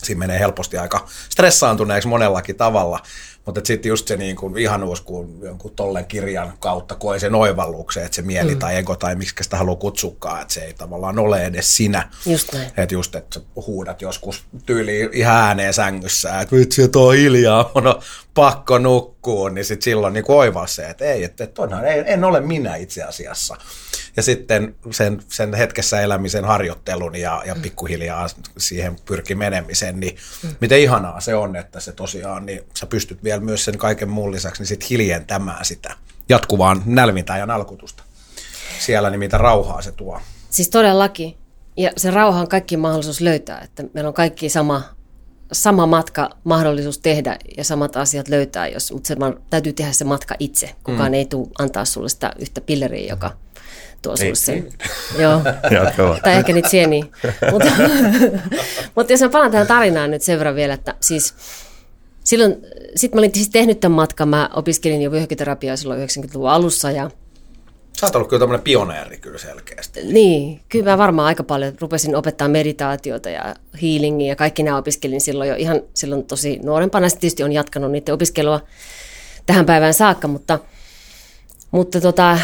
siinä 0.04 0.18
menee 0.18 0.38
helposti 0.38 0.78
aika 0.78 1.06
stressaantuneeksi 1.28 2.08
monellakin 2.08 2.56
tavalla. 2.56 3.00
Mutta 3.46 3.60
sitten 3.64 3.88
just 3.88 4.08
se 4.08 4.16
niin 4.16 4.36
kuin 4.36 4.58
ihanuus, 4.58 5.00
kun 5.00 5.38
jonkun 5.42 5.72
tollen 5.76 6.06
kirjan 6.06 6.52
kautta 6.58 6.94
koe 6.94 7.18
sen 7.18 7.34
oivalluksen, 7.34 8.04
että 8.04 8.16
se 8.16 8.22
mieli 8.22 8.54
mm. 8.54 8.58
tai 8.58 8.76
ego 8.76 8.96
tai 8.96 9.16
miksi 9.16 9.34
sitä 9.44 9.56
haluaa 9.56 9.76
kutsukaan, 9.76 10.42
että 10.42 10.54
se 10.54 10.60
ei 10.60 10.74
tavallaan 10.74 11.18
ole 11.18 11.44
edes 11.44 11.76
sinä. 11.76 12.08
Just 12.26 12.52
näin. 12.52 12.66
Että 12.76 12.94
just, 12.94 13.14
että 13.14 13.40
huudat 13.66 14.02
joskus 14.02 14.44
tyyli 14.66 15.08
ihan 15.12 15.36
ääneen 15.36 15.74
sängyssä, 15.74 16.40
että 16.40 16.56
vitsi, 16.56 16.90
on 16.96 17.14
hiljaa, 17.14 17.70
on 17.74 18.02
pakko 18.34 18.78
nukkua, 18.78 19.19
niin 19.54 19.64
sitten 19.64 19.84
silloin 19.84 20.14
niin 20.14 20.24
oivaa 20.28 20.66
se, 20.66 20.90
että 20.90 21.04
ei, 21.04 21.24
että, 21.24 21.44
että 21.44 21.62
ei, 21.86 22.04
en 22.06 22.24
ole 22.24 22.40
minä 22.40 22.76
itse 22.76 23.02
asiassa 23.02 23.56
ja 24.16 24.22
sitten 24.22 24.74
sen, 24.90 25.22
sen 25.28 25.54
hetkessä 25.54 26.00
elämisen 26.00 26.44
harjoittelun 26.44 27.16
ja, 27.16 27.42
ja 27.46 27.56
pikkuhiljaa 27.62 28.26
siihen 28.58 28.96
pyrki 29.04 29.34
menemisen, 29.34 30.00
niin 30.00 30.16
mm. 30.42 30.50
miten 30.60 30.80
ihanaa 30.80 31.20
se 31.20 31.34
on, 31.34 31.56
että 31.56 31.80
se 31.80 31.92
tosiaan, 31.92 32.46
niin 32.46 32.60
sä 32.78 32.86
pystyt 32.86 33.24
vielä 33.24 33.40
myös 33.40 33.64
sen 33.64 33.78
kaiken 33.78 34.08
muun 34.08 34.32
lisäksi 34.32 34.62
niin 34.62 34.68
sit 34.68 34.90
hiljentämään 34.90 35.64
sitä 35.64 35.96
jatkuvaan 36.28 36.82
nälvintää 36.86 37.38
ja 37.38 37.46
nalkutusta. 37.46 38.02
Siellä 38.78 39.10
niin 39.10 39.18
mitä 39.18 39.38
rauhaa 39.38 39.82
se 39.82 39.92
tuo. 39.92 40.20
Siis 40.50 40.68
todellakin. 40.68 41.36
Ja 41.76 41.90
se 41.96 42.10
rauha 42.10 42.40
on 42.40 42.48
kaikki 42.48 42.76
mahdollisuus 42.76 43.20
löytää, 43.20 43.60
että 43.60 43.84
meillä 43.94 44.08
on 44.08 44.14
kaikki 44.14 44.48
sama, 44.48 44.82
sama 45.52 45.86
matka 45.86 46.30
mahdollisuus 46.44 46.98
tehdä 46.98 47.36
ja 47.56 47.64
samat 47.64 47.96
asiat 47.96 48.28
löytää, 48.28 48.68
jos, 48.68 48.92
mutta 48.92 49.08
se 49.08 49.16
täytyy 49.50 49.72
tehdä 49.72 49.92
se 49.92 50.04
matka 50.04 50.34
itse. 50.38 50.70
Kukaan 50.84 51.12
mm. 51.12 51.14
ei 51.14 51.24
tule 51.24 51.48
antaa 51.58 51.84
sulle 51.84 52.08
sitä 52.08 52.32
yhtä 52.38 52.60
pilleriä, 52.60 53.08
joka 53.08 53.30
tuo 54.02 54.16
sulle 54.16 54.34
sen. 54.34 54.68
Joo. 55.22 55.42
tai 56.22 56.34
ehkä 56.34 56.52
niitä 56.52 56.68
sieniä. 56.68 57.04
mutta, 57.52 57.70
mutta 58.96 59.12
jos 59.12 59.20
mä 59.20 59.28
palaan 59.28 59.50
tähän 59.50 59.66
tarinaan 59.66 60.10
nyt 60.10 60.22
sen 60.22 60.38
verran 60.38 60.54
vielä, 60.54 60.74
että 60.74 60.94
siis 61.00 61.34
silloin, 62.24 62.56
sitten 62.96 63.16
mä 63.16 63.20
olin 63.20 63.34
siis 63.34 63.48
tehnyt 63.48 63.80
tämän 63.80 63.96
matkan, 63.96 64.28
mä 64.28 64.50
opiskelin 64.54 65.02
jo 65.02 65.10
vyöhyketerapiaa 65.10 65.76
silloin 65.76 66.08
90-luvun 66.08 66.50
alussa 66.50 66.90
ja 66.90 67.10
Sä 68.00 68.06
oot 68.06 68.16
ollut 68.16 68.28
kyllä 68.28 68.40
tämmöinen 68.40 68.64
pioneeri 68.64 69.18
kyllä 69.18 69.38
selkeästi. 69.38 70.00
Niin, 70.04 70.60
kyllä 70.68 70.90
mä 70.90 70.98
varmaan 70.98 71.26
aika 71.26 71.42
paljon 71.42 71.72
rupesin 71.80 72.16
opettaa 72.16 72.48
meditaatiota 72.48 73.30
ja 73.30 73.54
healingia 73.82 74.28
ja 74.28 74.36
kaikki 74.36 74.62
nämä 74.62 74.76
opiskelin 74.76 75.20
silloin 75.20 75.48
jo 75.50 75.56
ihan 75.56 75.82
silloin 75.94 76.24
tosi 76.24 76.60
nuorempana. 76.62 77.08
Sitten 77.08 77.20
tietysti 77.20 77.42
on 77.42 77.52
jatkanut 77.52 77.92
niiden 77.92 78.14
opiskelua 78.14 78.60
tähän 79.46 79.66
päivään 79.66 79.94
saakka, 79.94 80.28
mutta, 80.28 80.58
mutta 81.70 82.00
tota, 82.00 82.38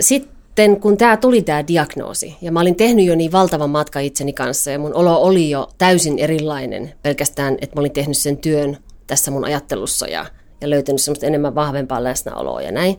sitten 0.00 0.80
kun 0.80 0.96
tämä 0.96 1.16
tuli 1.16 1.42
tämä 1.42 1.66
diagnoosi, 1.66 2.36
ja 2.40 2.52
mä 2.52 2.60
olin 2.60 2.76
tehnyt 2.76 3.06
jo 3.06 3.14
niin 3.14 3.32
valtavan 3.32 3.70
matka 3.70 4.00
itseni 4.00 4.32
kanssa, 4.32 4.70
ja 4.70 4.78
mun 4.78 4.94
olo 4.94 5.22
oli 5.22 5.50
jo 5.50 5.68
täysin 5.78 6.18
erilainen, 6.18 6.94
pelkästään, 7.02 7.56
että 7.60 7.76
mä 7.76 7.80
olin 7.80 7.92
tehnyt 7.92 8.18
sen 8.18 8.36
työn 8.36 8.78
tässä 9.06 9.30
mun 9.30 9.44
ajattelussa 9.44 10.06
ja, 10.06 10.26
ja 10.60 10.70
löytänyt 10.70 11.00
semmoista 11.00 11.26
enemmän 11.26 11.54
vahvempaa 11.54 12.04
läsnäoloa 12.04 12.62
ja 12.62 12.72
näin. 12.72 12.96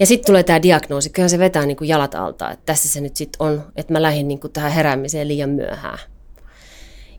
Ja 0.00 0.06
sitten 0.06 0.26
tulee 0.26 0.42
tämä 0.42 0.62
diagnoosi, 0.62 1.10
kyllä 1.10 1.28
se 1.28 1.38
vetää 1.38 1.66
niin 1.66 1.76
kuin 1.76 1.88
jalat 1.88 2.14
alta, 2.14 2.50
että 2.50 2.66
tässä 2.66 2.88
se 2.88 3.00
nyt 3.00 3.16
sitten 3.16 3.46
on, 3.46 3.64
että 3.76 3.92
mä 3.92 4.02
lähdin 4.02 4.28
niin 4.28 4.40
kuin 4.40 4.52
tähän 4.52 4.72
heräämiseen 4.72 5.28
liian 5.28 5.50
myöhään. 5.50 5.98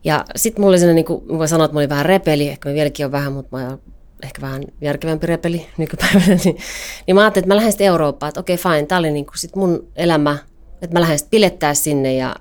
Ja 0.04 0.24
sitten 0.36 0.60
mulla 0.60 0.70
oli 0.70 0.78
sellainen, 0.78 0.96
niin 0.96 1.04
kuin, 1.04 1.38
mä 1.38 1.46
sanoa, 1.46 1.64
että 1.64 1.74
mä 1.74 1.78
olin 1.78 1.88
vähän 1.88 2.06
repeli, 2.06 2.48
ehkä 2.48 2.68
mä 2.68 2.74
vieläkin 2.74 3.06
on 3.06 3.12
vähän, 3.12 3.32
mutta 3.32 3.56
mä 3.56 3.78
ehkä 4.22 4.40
vähän 4.40 4.62
järkevämpi 4.80 5.26
repeli 5.26 5.66
nykypäivänä, 5.78 6.38
niin, 6.44 6.58
niin 7.06 7.14
mä 7.14 7.20
ajattelin, 7.20 7.44
että 7.44 7.48
mä 7.48 7.56
lähden 7.56 7.72
sitten 7.72 7.86
Eurooppaan, 7.86 8.28
että 8.28 8.40
okei 8.40 8.54
okay, 8.54 8.72
fine, 8.72 8.86
tämä 8.86 8.98
oli 8.98 9.10
niin 9.10 9.26
kuin 9.26 9.38
sit 9.38 9.56
mun 9.56 9.88
elämä, 9.96 10.38
että 10.82 10.96
mä 10.96 11.00
lähden 11.00 11.18
sitten 11.18 11.30
pilettää 11.30 11.74
sinne 11.74 12.14
ja 12.14 12.36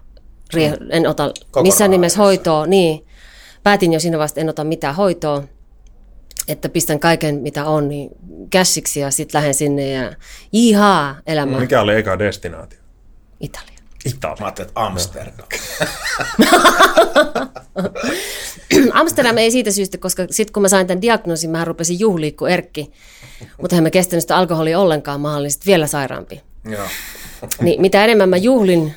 rie, 0.53 0.69
mm. 0.69 0.87
en 0.89 1.07
ota 1.07 1.31
missään 1.63 1.91
nimessä 1.91 2.17
hoitoa, 2.17 2.67
niin 2.67 3.05
päätin 3.63 3.93
jo 3.93 3.99
siinä 3.99 4.19
vasta, 4.19 4.41
en 4.41 4.49
ota 4.49 4.63
mitään 4.63 4.95
hoitoa, 4.95 5.43
että 6.47 6.69
pistän 6.69 6.99
kaiken 6.99 7.35
mitä 7.35 7.65
on 7.65 7.89
niin 7.89 8.09
käsiksi 8.49 8.99
ja 8.99 9.11
sitten 9.11 9.39
lähden 9.39 9.53
sinne 9.53 9.89
ja 9.89 10.13
ihaa 10.51 11.15
elämä. 11.27 11.59
Mikä 11.59 11.81
oli 11.81 11.95
eka 11.95 12.19
destinaatio? 12.19 12.79
Italia. 13.39 13.73
Italia. 14.05 14.37
Mä 14.39 14.45
ajattelin, 14.45 14.67
että 14.67 14.81
Amsterdam. 14.81 15.47
Amsterdam 18.99 19.37
ei 19.37 19.51
siitä 19.51 19.71
syystä, 19.71 19.97
koska 19.97 20.27
sitten 20.29 20.53
kun 20.53 20.61
mä 20.61 20.69
sain 20.69 20.87
tämän 20.87 21.01
diagnoosin, 21.01 21.49
mä 21.49 21.65
rupesin 21.65 21.99
juhlia 21.99 22.31
kuin 22.31 22.51
Erkki. 22.51 22.91
Mutta 23.61 23.75
hän 23.75 23.83
mä 23.83 23.89
kestänyt 23.89 24.21
sitä 24.21 24.37
alkoholia 24.37 24.79
ollenkaan, 24.79 25.21
mä 25.21 25.37
olin 25.37 25.51
sitten 25.51 25.71
vielä 25.71 25.87
sairaampi. 25.87 26.41
Joo. 26.65 26.87
niin 27.61 27.81
mitä 27.81 28.03
enemmän 28.03 28.29
mä 28.29 28.37
juhlin, 28.37 28.93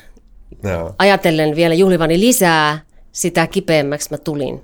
Joo. 0.63 0.95
ajatellen 0.99 1.55
vielä 1.55 1.73
juhlivani 1.73 2.19
lisää, 2.19 2.79
sitä 3.11 3.47
kipeämmäksi 3.47 4.07
mä 4.11 4.17
tulin. 4.17 4.63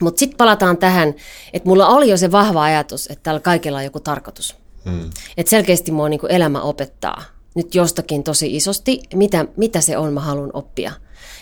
Mutta 0.00 0.18
sitten 0.18 0.36
palataan 0.36 0.76
tähän, 0.76 1.14
että 1.52 1.68
mulla 1.68 1.86
oli 1.88 2.10
jo 2.10 2.16
se 2.16 2.32
vahva 2.32 2.64
ajatus, 2.64 3.06
että 3.06 3.22
tällä 3.22 3.40
kaikella 3.40 3.78
on 3.78 3.84
joku 3.84 4.00
tarkoitus. 4.00 4.56
Hmm. 4.84 5.10
Että 5.36 5.50
selkeästi 5.50 5.92
mua 5.92 6.08
niin 6.08 6.20
elämä 6.28 6.60
opettaa 6.60 7.22
nyt 7.54 7.74
jostakin 7.74 8.22
tosi 8.22 8.56
isosti, 8.56 9.02
mitä, 9.14 9.46
mitä 9.56 9.80
se 9.80 9.98
on, 9.98 10.12
mä 10.12 10.20
haluan 10.20 10.50
oppia. 10.52 10.92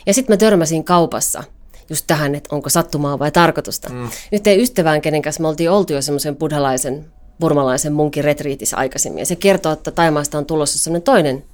Ja 0.06 0.14
sitten 0.14 0.34
mä 0.34 0.38
törmäsin 0.38 0.84
kaupassa 0.84 1.44
just 1.90 2.04
tähän, 2.06 2.34
että 2.34 2.56
onko 2.56 2.68
sattumaa 2.68 3.18
vai 3.18 3.30
tarkoitusta. 3.30 3.88
Mm. 3.88 4.08
Yhteen 4.32 4.60
ystävään, 4.60 5.00
kenen 5.00 5.22
kanssa 5.22 5.42
me 5.42 5.48
oltiin 5.48 5.70
oltu 5.70 5.92
jo 5.92 6.02
semmoisen 6.02 6.36
buddhalaisen, 6.36 7.12
burmalaisen 7.40 7.92
munkin 7.92 8.24
retriitissä 8.24 8.76
aikaisemmin. 8.76 9.18
Ja 9.18 9.26
se 9.26 9.36
kertoo, 9.36 9.72
että 9.72 9.90
Taimaasta 9.90 10.38
on 10.38 10.46
tulossa 10.46 10.78
semmoinen 10.78 11.02
toinen 11.02 11.44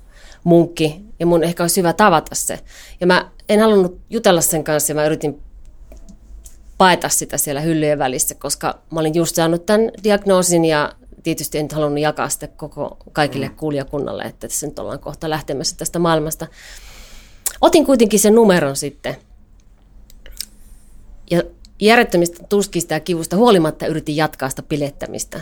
munkki, 0.44 1.00
ja 1.20 1.26
mun 1.26 1.44
ehkä 1.44 1.62
olisi 1.62 1.80
hyvä 1.80 1.92
tavata 1.92 2.34
se. 2.34 2.60
Ja 3.00 3.06
mä 3.06 3.30
en 3.48 3.60
halunnut 3.60 4.00
jutella 4.10 4.40
sen 4.40 4.64
kanssa, 4.64 4.90
ja 4.90 4.94
mä 4.94 5.06
yritin 5.06 5.40
paeta 6.82 7.08
sitä 7.08 7.38
siellä 7.38 7.60
hyllyjen 7.60 7.98
välissä, 7.98 8.34
koska 8.34 8.78
mä 8.90 9.00
olin 9.00 9.14
just 9.14 9.34
saanut 9.34 9.66
tämän 9.66 9.90
diagnoosin, 10.04 10.64
ja 10.64 10.92
tietysti 11.22 11.58
en 11.58 11.68
halunnut 11.72 12.00
jakaa 12.00 12.28
sitä 12.28 12.46
koko 12.48 12.96
kaikille 13.12 13.48
mm. 13.48 13.56
kuulijakunnalle, 13.56 14.22
että 14.22 14.48
tässä 14.48 14.66
nyt 14.66 14.78
ollaan 14.78 14.98
kohta 14.98 15.30
lähtemässä 15.30 15.76
tästä 15.76 15.98
maailmasta. 15.98 16.46
Otin 17.60 17.86
kuitenkin 17.86 18.20
sen 18.20 18.34
numeron 18.34 18.76
sitten. 18.76 19.16
Ja 21.30 21.42
järjettömistä 21.80 22.44
tuskista 22.48 22.94
ja 22.94 23.00
kivusta 23.00 23.36
huolimatta 23.36 23.86
yritin 23.86 24.16
jatkaa 24.16 24.50
sitä 24.50 24.62
pilettämistä, 24.62 25.40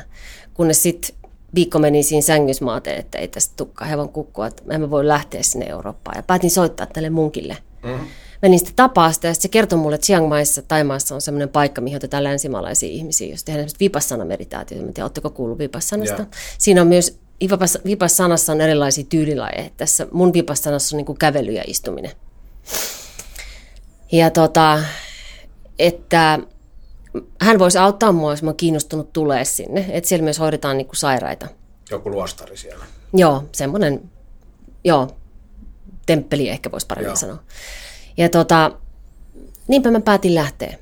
kunnes 0.55 0.83
sitten 0.83 1.17
viikko 1.55 1.79
meni 1.79 2.03
siinä 2.03 2.23
sängysmaateen, 2.23 3.01
että 3.01 3.19
ei 3.19 3.29
tästä 3.29 3.55
tukka 3.57 3.85
hevon 3.85 4.09
kukkua, 4.09 4.47
että 4.47 4.63
emme 4.71 4.91
voi 4.91 5.09
lähteä 5.09 5.43
sinne 5.43 5.67
Eurooppaan. 5.67 6.19
Ja 6.19 6.23
päätin 6.23 6.51
soittaa 6.51 6.87
tälle 6.87 7.11
munkille. 7.11 7.57
Mm-hmm 7.83 8.07
menin 8.43 8.59
sitten 8.59 8.77
tapaa 8.77 9.13
sitä, 9.13 9.29
ja 9.29 9.35
se 9.35 9.49
kertoi 9.49 9.79
mulle, 9.79 9.95
että 9.95 10.05
Chiang 10.05 10.29
Maissa, 10.29 10.63
Taimaassa 10.63 11.15
on 11.15 11.21
semmoinen 11.21 11.49
paikka, 11.49 11.81
mihin 11.81 11.97
otetaan 11.97 12.25
länsimaalaisia 12.25 12.89
ihmisiä, 12.89 13.29
jos 13.29 13.45
tehdään 13.45 13.69
vipassana 13.81 14.25
meditaatiota. 14.25 14.85
En 14.85 14.95
tiedä, 14.95 15.05
oletteko 15.05 15.31
kuullut 15.31 15.59
vipassanasta? 15.59 16.23
Yeah. 16.23 16.29
Siinä 16.59 16.81
on 16.81 16.87
myös, 16.87 17.19
vipassanassa 17.85 18.53
on 18.53 18.61
erilaisia 18.61 19.05
tyylilajeja. 19.09 19.71
Tässä 19.77 20.07
mun 20.13 20.33
vipassanassa 20.33 20.97
on 20.97 20.99
niin 20.99 21.07
kuin 21.07 21.19
kävely 21.19 21.53
ja 21.53 21.65
istuminen. 21.67 22.13
Ja 24.13 24.31
tota, 24.31 24.83
että 25.79 26.39
hän 27.41 27.59
voisi 27.59 27.79
auttaa 27.79 28.13
mua, 28.13 28.33
jos 28.33 28.43
mä 28.43 28.49
oon 28.49 28.57
kiinnostunut 28.57 29.13
tulee 29.13 29.45
sinne. 29.45 29.87
Että 29.89 30.09
siellä 30.09 30.25
myös 30.25 30.39
hoidetaan 30.39 30.77
niin 30.77 30.87
kuin 30.87 30.97
sairaita. 30.97 31.47
Joku 31.91 32.11
luostari 32.11 32.57
siellä. 32.57 32.85
Joo, 33.13 33.45
semmoinen, 33.53 34.11
joo, 34.85 35.17
temppeli 36.07 36.49
ehkä 36.49 36.73
voisi 36.73 36.87
paremmin 36.87 37.09
joo. 37.09 37.17
sanoa. 37.17 37.39
Ja 38.17 38.29
tota, 38.29 38.73
niinpä 39.69 39.91
mä 39.91 40.01
päätin 40.01 40.35
lähteä. 40.35 40.75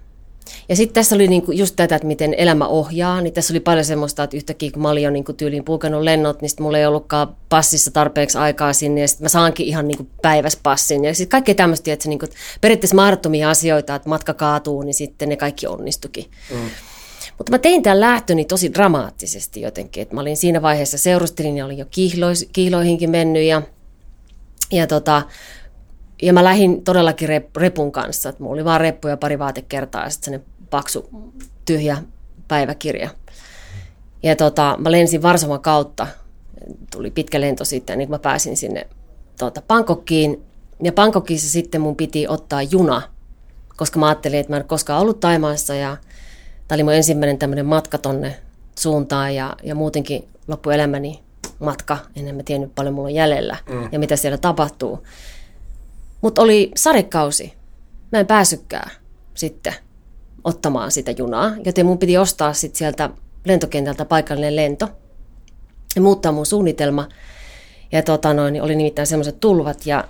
Ja 0.68 0.76
sitten 0.76 0.94
tässä 0.94 1.14
oli 1.14 1.28
niinku 1.28 1.52
just 1.52 1.76
tätä, 1.76 1.96
että 1.96 2.08
miten 2.08 2.34
elämä 2.38 2.66
ohjaa, 2.66 3.20
niin 3.20 3.34
tässä 3.34 3.52
oli 3.52 3.60
paljon 3.60 3.84
semmoista, 3.84 4.22
että 4.22 4.36
yhtäkkiä 4.36 4.70
kun 4.70 4.82
mä 4.82 4.90
olin 4.90 5.02
jo 5.02 5.10
niinku 5.10 5.32
tyyliin 5.32 5.64
pulkanut 5.64 6.02
lennot, 6.02 6.40
niin 6.40 6.48
sitten 6.48 6.64
mulla 6.64 6.78
ei 6.78 6.86
ollutkaan 6.86 7.36
passissa 7.48 7.90
tarpeeksi 7.90 8.38
aikaa 8.38 8.72
sinne, 8.72 9.00
ja 9.00 9.08
sitten 9.08 9.24
mä 9.24 9.28
saankin 9.28 9.66
ihan 9.66 9.88
niinku 9.88 10.06
päiväspassin. 10.22 11.04
Ja 11.04 11.14
sitten 11.14 11.30
kaikkea 11.30 11.54
tämmöistä, 11.54 11.92
että 11.92 12.02
se 12.02 12.08
niinku, 12.08 12.26
periaatteessa 12.60 12.96
mahdottomia 12.96 13.50
asioita, 13.50 13.94
että 13.94 14.08
matka 14.08 14.34
kaatuu, 14.34 14.82
niin 14.82 14.94
sitten 14.94 15.28
ne 15.28 15.36
kaikki 15.36 15.66
onnistukin. 15.66 16.24
Mm. 16.50 16.70
Mutta 17.38 17.52
mä 17.52 17.58
tein 17.58 17.82
tämän 17.82 18.00
lähtöni 18.00 18.44
tosi 18.44 18.74
dramaattisesti 18.74 19.60
jotenkin, 19.60 20.02
että 20.02 20.14
mä 20.14 20.20
olin 20.20 20.36
siinä 20.36 20.62
vaiheessa, 20.62 20.98
seurustelin 20.98 21.56
ja 21.56 21.64
olin 21.64 21.78
jo 21.78 21.86
kihlois, 21.90 22.48
kihloihinkin 22.52 23.10
mennyt 23.10 23.42
ja, 23.42 23.62
ja 24.72 24.86
tota, 24.86 25.22
ja 26.22 26.32
mä 26.32 26.44
lähdin 26.44 26.84
todellakin 26.84 27.28
rep, 27.28 27.56
repun 27.56 27.92
kanssa. 27.92 28.32
Mulla 28.38 28.52
oli 28.52 28.64
vaan 28.64 28.80
reppu 28.80 29.08
ja 29.08 29.16
pari 29.16 29.38
vaatekertaa 29.38 30.04
ja 30.04 30.10
sitten 30.10 30.44
paksu 30.70 31.08
tyhjä 31.64 31.96
päiväkirja. 32.48 33.10
Ja 34.22 34.36
tota, 34.36 34.76
mä 34.78 34.90
lensin 34.90 35.22
Varsovan 35.22 35.60
kautta. 35.60 36.06
Tuli 36.92 37.10
pitkä 37.10 37.40
lento 37.40 37.64
sitten, 37.64 37.98
niin 37.98 38.10
mä 38.10 38.18
pääsin 38.18 38.56
sinne 38.56 38.86
tota, 39.38 39.62
Pankokkiin. 39.66 40.42
Ja 40.82 40.92
Pankokissa 40.92 41.50
sitten 41.50 41.80
mun 41.80 41.96
piti 41.96 42.28
ottaa 42.28 42.62
juna, 42.62 43.02
koska 43.76 43.98
mä 43.98 44.06
ajattelin, 44.06 44.38
että 44.38 44.52
mä 44.52 44.56
en 44.56 44.64
koskaan 44.64 45.00
ollut 45.00 45.20
Taimaassa 45.20 45.74
ja 45.74 45.96
tämä 46.68 46.76
oli 46.76 46.82
mun 46.82 46.94
ensimmäinen 46.94 47.38
tämmöinen 47.38 47.66
matka 47.66 47.98
tonne 47.98 48.36
suuntaan 48.78 49.34
ja, 49.34 49.56
ja 49.62 49.74
muutenkin 49.74 50.28
loppuelämäni 50.48 51.20
matka. 51.58 51.98
En 52.16 52.34
mä 52.34 52.42
tiennyt 52.42 52.74
paljon 52.74 52.94
mulla 52.94 53.08
on 53.08 53.14
jäljellä 53.14 53.56
mm. 53.68 53.88
ja 53.92 53.98
mitä 53.98 54.16
siellä 54.16 54.38
tapahtuu. 54.38 55.02
Mutta 56.20 56.42
oli 56.42 56.70
sadekausi. 56.76 57.52
Mä 58.12 58.18
en 58.18 58.26
päässytkään 58.26 58.90
sitten 59.34 59.74
ottamaan 60.44 60.90
sitä 60.90 61.10
junaa, 61.10 61.52
joten 61.64 61.86
mun 61.86 61.98
piti 61.98 62.18
ostaa 62.18 62.52
sit 62.52 62.76
sieltä 62.76 63.10
lentokentältä 63.44 64.04
paikallinen 64.04 64.56
lento 64.56 64.88
ja 65.96 66.02
muuttaa 66.02 66.32
mun 66.32 66.46
suunnitelma. 66.46 67.08
Ja 67.92 68.02
tota 68.02 68.34
noin, 68.34 68.62
oli 68.62 68.76
nimittäin 68.76 69.06
semmoiset 69.06 69.40
tulvat 69.40 69.86
ja, 69.86 70.04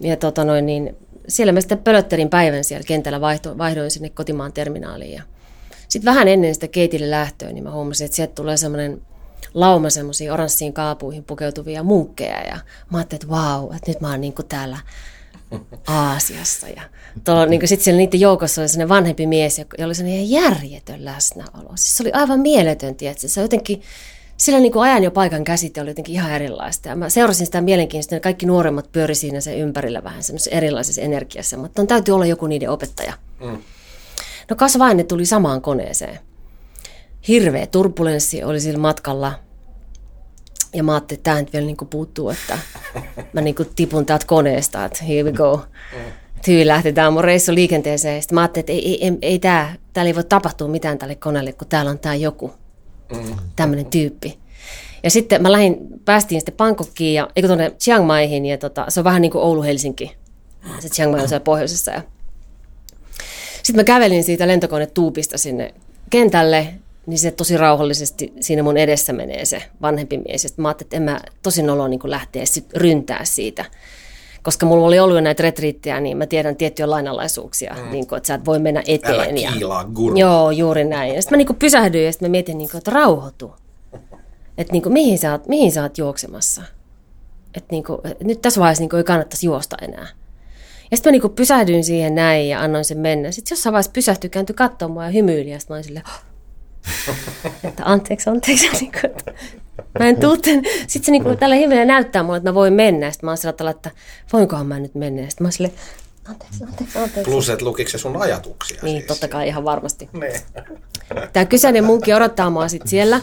ja 0.00 0.16
tota 0.16 0.44
noin, 0.44 0.66
niin 0.66 0.96
siellä 1.28 1.52
mä 1.52 1.60
sitten 1.60 1.78
pölöttelin 1.78 2.30
päivän 2.30 2.64
siellä 2.64 2.84
kentällä, 2.86 3.20
vaihto, 3.20 3.58
vaihdoin 3.58 3.90
sinne 3.90 4.08
kotimaan 4.08 4.52
terminaaliin. 4.52 5.22
Sitten 5.88 6.10
vähän 6.10 6.28
ennen 6.28 6.54
sitä 6.54 6.68
keitille 6.68 7.10
lähtöä, 7.10 7.52
niin 7.52 7.64
mä 7.64 7.70
huomasin, 7.70 8.04
että 8.04 8.16
sieltä 8.16 8.34
tulee 8.34 8.56
semmoinen 8.56 9.02
lauma 9.54 9.90
semmoisia 9.90 10.34
oranssiin 10.34 10.72
kaapuihin 10.72 11.24
pukeutuvia 11.24 11.82
munkkeja. 11.82 12.42
Ja 12.42 12.58
mä 12.90 12.98
ajattelin, 12.98 13.22
että 13.22 13.34
vau, 13.34 13.72
että 13.72 13.90
nyt 13.90 14.00
mä 14.00 14.10
oon 14.10 14.20
niin 14.20 14.34
täällä 14.48 14.78
Aasiassa. 15.86 16.68
Ja 16.68 16.82
niin 17.46 17.68
sitten 17.68 17.84
siellä 17.84 17.98
niiden 17.98 18.20
joukossa 18.20 18.60
oli 18.60 18.68
sellainen 18.68 18.88
vanhempi 18.88 19.26
mies, 19.26 19.58
joka 19.58 19.84
oli 19.84 19.94
sellainen 19.94 20.30
järjetön 20.30 21.04
läsnäolo. 21.04 21.70
Siis 21.74 21.96
se 21.96 22.02
oli 22.02 22.12
aivan 22.12 22.40
mieletön, 22.40 22.94
tietysti. 22.94 23.28
Se 23.28 23.40
jotenkin, 23.40 23.82
sillä 24.36 24.60
niin 24.60 24.72
kuin 24.72 24.82
ajan 24.82 25.04
jo 25.04 25.10
paikan 25.10 25.44
käsite 25.44 25.80
oli 25.80 25.90
jotenkin 25.90 26.14
ihan 26.14 26.32
erilaista. 26.32 26.88
Ja 26.88 26.96
mä 26.96 27.10
seurasin 27.10 27.46
sitä 27.46 27.60
mielenkiintoista, 27.60 28.20
kaikki 28.20 28.46
nuoremmat 28.46 28.92
pyöri 28.92 29.14
siinä 29.14 29.40
sen 29.40 29.58
ympärillä 29.58 30.04
vähän 30.04 30.22
semmoisessa 30.22 30.56
erilaisessa 30.56 31.02
energiassa. 31.02 31.56
Mutta 31.56 31.82
on 31.82 31.88
täytyy 31.88 32.14
olla 32.14 32.26
joku 32.26 32.46
niiden 32.46 32.70
opettaja. 32.70 33.12
Mm. 33.40 33.58
No 34.50 34.56
kas 34.56 34.78
vain, 34.78 34.96
ne 34.96 35.04
tuli 35.04 35.26
samaan 35.26 35.60
koneeseen. 35.60 36.18
Hirveä 37.28 37.66
turbulenssi 37.66 38.44
oli 38.44 38.60
sillä 38.60 38.78
matkalla. 38.78 39.32
Ja 40.74 40.82
mä 40.82 40.92
ajattelin, 40.92 41.18
että 41.18 41.30
tämä 41.30 41.40
nyt 41.40 41.52
vielä 41.52 41.66
niin 41.66 41.76
puuttuu, 41.90 42.30
että 42.30 42.58
mä 43.32 43.40
niin 43.40 43.54
tipun 43.76 44.06
täältä 44.06 44.26
koneesta, 44.26 44.84
että 44.84 45.04
here 45.04 45.22
we 45.22 45.32
go. 45.32 45.60
Tyy 46.44 46.66
lähtetään 46.66 47.12
mun 47.12 47.24
reissu 47.24 47.54
liikenteeseen. 47.54 48.22
Sitten 48.22 48.34
mä 48.34 48.40
ajattelin, 48.40 48.62
että 48.62 48.72
ei, 48.72 48.88
ei, 48.88 49.04
ei, 49.04 49.18
ei 49.22 49.38
tää, 49.38 49.74
täällä 49.92 50.08
ei 50.08 50.14
voi 50.14 50.24
tapahtua 50.24 50.68
mitään 50.68 50.98
tälle 50.98 51.14
koneelle, 51.14 51.52
kun 51.52 51.68
täällä 51.68 51.90
on 51.90 51.98
tää 51.98 52.14
joku, 52.14 52.52
tämmöinen 53.56 53.86
tyyppi. 53.86 54.38
Ja 55.02 55.10
sitten 55.10 55.42
mä 55.42 55.52
lähdin, 55.52 55.76
päästiin 56.04 56.40
sitten 56.40 56.56
Bangkokiin 56.56 57.14
ja 57.14 57.28
eikö 57.36 57.48
tuonne 57.48 57.70
Chiang 57.70 58.06
Maihin, 58.06 58.46
ja 58.46 58.58
tota, 58.58 58.86
se 58.88 59.00
on 59.00 59.04
vähän 59.04 59.22
niin 59.22 59.32
kuin 59.32 59.42
Oulu-Helsinki. 59.42 60.16
Se 60.78 60.88
Chiang 60.88 61.12
Mai 61.12 61.20
on 61.20 61.28
siellä 61.28 61.44
pohjoisessa. 61.44 61.90
Ja... 61.90 62.02
Sitten 63.62 63.76
mä 63.76 63.84
kävelin 63.84 64.24
siitä 64.24 64.48
lentokonetuupista 64.48 65.38
sinne 65.38 65.74
kentälle 66.10 66.74
niin 67.06 67.18
se 67.18 67.30
tosi 67.30 67.56
rauhallisesti 67.56 68.32
siinä 68.40 68.62
mun 68.62 68.76
edessä 68.76 69.12
menee 69.12 69.44
se 69.44 69.62
vanhempi 69.82 70.18
mies. 70.18 70.44
Ja 70.44 70.50
mä 70.56 70.68
ajattelin, 70.68 70.86
että 70.86 70.96
en 70.96 71.02
mä 71.02 71.20
tosi 71.42 71.68
olo 71.68 71.88
niin 71.88 72.00
lähteä 72.04 72.46
sit 72.46 72.72
ryntää 72.76 73.24
siitä. 73.24 73.64
Koska 74.42 74.66
mulla 74.66 74.86
oli 74.86 74.98
ollut 74.98 75.16
jo 75.16 75.20
näitä 75.20 75.42
retriittejä, 75.42 76.00
niin 76.00 76.16
mä 76.16 76.26
tiedän 76.26 76.56
tiettyjä 76.56 76.90
lainalaisuuksia, 76.90 77.74
mm. 77.74 77.90
niin 77.90 78.06
kuin, 78.06 78.16
että 78.16 78.26
sä 78.26 78.34
et 78.34 78.44
voi 78.44 78.58
mennä 78.58 78.82
eteen. 78.86 79.14
Älä 79.14 79.52
kiilaa, 79.52 79.84
guru. 79.84 80.16
Joo, 80.16 80.50
juuri 80.50 80.84
näin. 80.84 81.14
Ja 81.14 81.22
sitten 81.22 81.38
mä 81.38 81.44
niin 81.44 81.56
pysähdyin 81.58 82.04
ja 82.04 82.12
sitten 82.12 82.28
mä 82.28 82.30
mietin, 82.30 82.58
niin 82.58 82.70
kuin, 82.70 82.78
että 82.78 82.90
rauhoitu. 82.90 83.54
Että 84.58 84.72
niin 84.72 84.92
mihin, 84.92 85.18
sä 85.18 85.32
oot, 85.32 85.48
mihin 85.48 85.72
sä 85.72 85.82
oot 85.82 85.98
juoksemassa. 85.98 86.62
Että 87.54 87.68
niin 87.70 87.84
kuin, 87.84 87.98
nyt 88.24 88.42
tässä 88.42 88.60
vaiheessa 88.60 88.84
niin 88.84 88.96
ei 88.96 89.04
kannattaisi 89.04 89.46
juosta 89.46 89.76
enää. 89.82 90.08
Ja 90.90 90.96
sitten 90.96 91.14
mä 91.14 91.18
niin 91.18 91.32
pysähdyin 91.32 91.84
siihen 91.84 92.14
näin 92.14 92.48
ja 92.48 92.60
annoin 92.60 92.84
sen 92.84 92.98
mennä. 92.98 93.30
Sitten 93.30 93.56
jossain 93.56 93.72
vaiheessa 93.72 93.92
pysähtyi, 93.92 94.30
kääntyi 94.30 94.54
katsomaan 94.54 94.92
mua 94.92 95.04
ja 95.04 95.10
hymyili. 95.10 95.50
Ja 95.50 95.58
sitten 95.58 95.74
mä 95.74 95.76
olin 95.76 95.84
silleen, 95.84 96.04
että 97.64 97.82
anteeksi, 97.84 98.30
anteeksi. 98.30 98.68
Niin 98.80 98.92
kuin, 98.92 99.06
että 99.06 99.32
mä 99.98 100.08
en 100.08 100.20
tuu 100.20 100.36
Sitten 100.86 101.04
se 101.04 101.10
niin 101.10 101.22
kuin, 101.22 101.38
tällä 101.38 101.54
himmelillä 101.54 101.84
näyttää 101.84 102.22
mulle, 102.22 102.36
että 102.36 102.50
mä 102.50 102.54
voin 102.54 102.72
mennä. 102.72 103.10
Sitten 103.10 103.26
mä 103.26 103.30
oon 103.30 103.38
sillä 103.38 103.52
tavalla, 103.52 103.76
että 103.76 103.90
voinkohan 104.32 104.66
mä 104.66 104.80
nyt 104.80 104.94
mennä. 104.94 105.22
Sitten 105.22 105.44
mä 105.44 105.46
oon 105.46 105.52
sille, 105.52 105.72
anteeksi, 106.28 106.64
anteeksi, 106.64 106.98
anteeksi. 106.98 107.30
Plus, 107.30 107.48
että 107.48 107.64
lukiko 107.64 107.90
se 107.90 107.98
sun 107.98 108.22
ajatuksia? 108.22 108.78
Niin, 108.82 108.96
siis. 108.96 109.06
totta 109.06 109.28
kai 109.28 109.48
ihan 109.48 109.64
varmasti. 109.64 110.08
Ne. 110.12 110.42
Tämä 111.32 111.44
kyseinen 111.46 111.84
munki 111.84 112.14
odottaa 112.14 112.50
mua 112.50 112.68
sitten 112.68 112.88
siellä. 112.88 113.20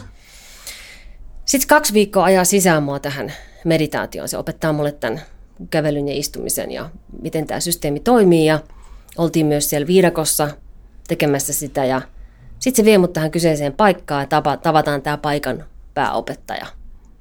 Sitten 1.46 1.68
kaksi 1.68 1.94
viikkoa 1.94 2.24
ajaa 2.24 2.46
sisään 2.46 2.84
mua 2.84 3.00
tähän 3.00 3.34
meditaatioon. 3.64 4.30
Se 4.30 4.38
opettaa 4.38 4.74
mulle 4.74 4.92
tämän 4.92 5.22
kävelyn 5.70 6.08
ja 6.08 6.14
istumisen 6.14 6.72
ja 6.72 6.90
miten 7.22 7.48
tämä 7.48 7.60
systeemi 7.60 8.00
toimii. 8.00 8.46
Ja 8.46 8.60
oltiin 9.18 9.46
myös 9.46 9.70
siellä 9.70 9.88
viidakossa 9.88 10.50
tekemässä 11.08 11.54
sitä 11.54 11.86
ja 11.86 12.02
sitten 12.62 12.84
se 12.84 12.86
vie 12.86 12.98
mut 12.98 13.14
tähän 13.14 13.32
kyseiseen 13.32 13.74
paikkaan 13.74 14.22
ja 14.22 14.28
tapa, 14.28 14.58
tavataan 14.58 15.02
tämä 15.02 15.18
paikan 15.18 15.64
pääopettaja. 15.94 16.66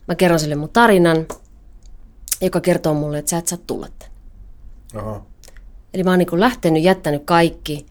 Mä 0.09 0.15
kerron 0.15 0.41
sille 0.41 0.55
mun 0.55 0.69
tarinan, 0.69 1.27
joka 2.41 2.61
kertoo 2.61 2.95
mulle, 2.95 3.19
että 3.19 3.31
sä 3.31 3.39
et 3.39 3.47
saa 3.47 3.59
tulla 3.67 3.89
tänne. 3.99 4.15
Aha. 4.97 5.23
Eli 5.95 6.05
mä 6.05 6.11
oon 6.11 6.19
niin 6.19 6.41
lähtenyt, 6.41 6.83
jättänyt 6.83 7.23
kaikki. 7.25 7.87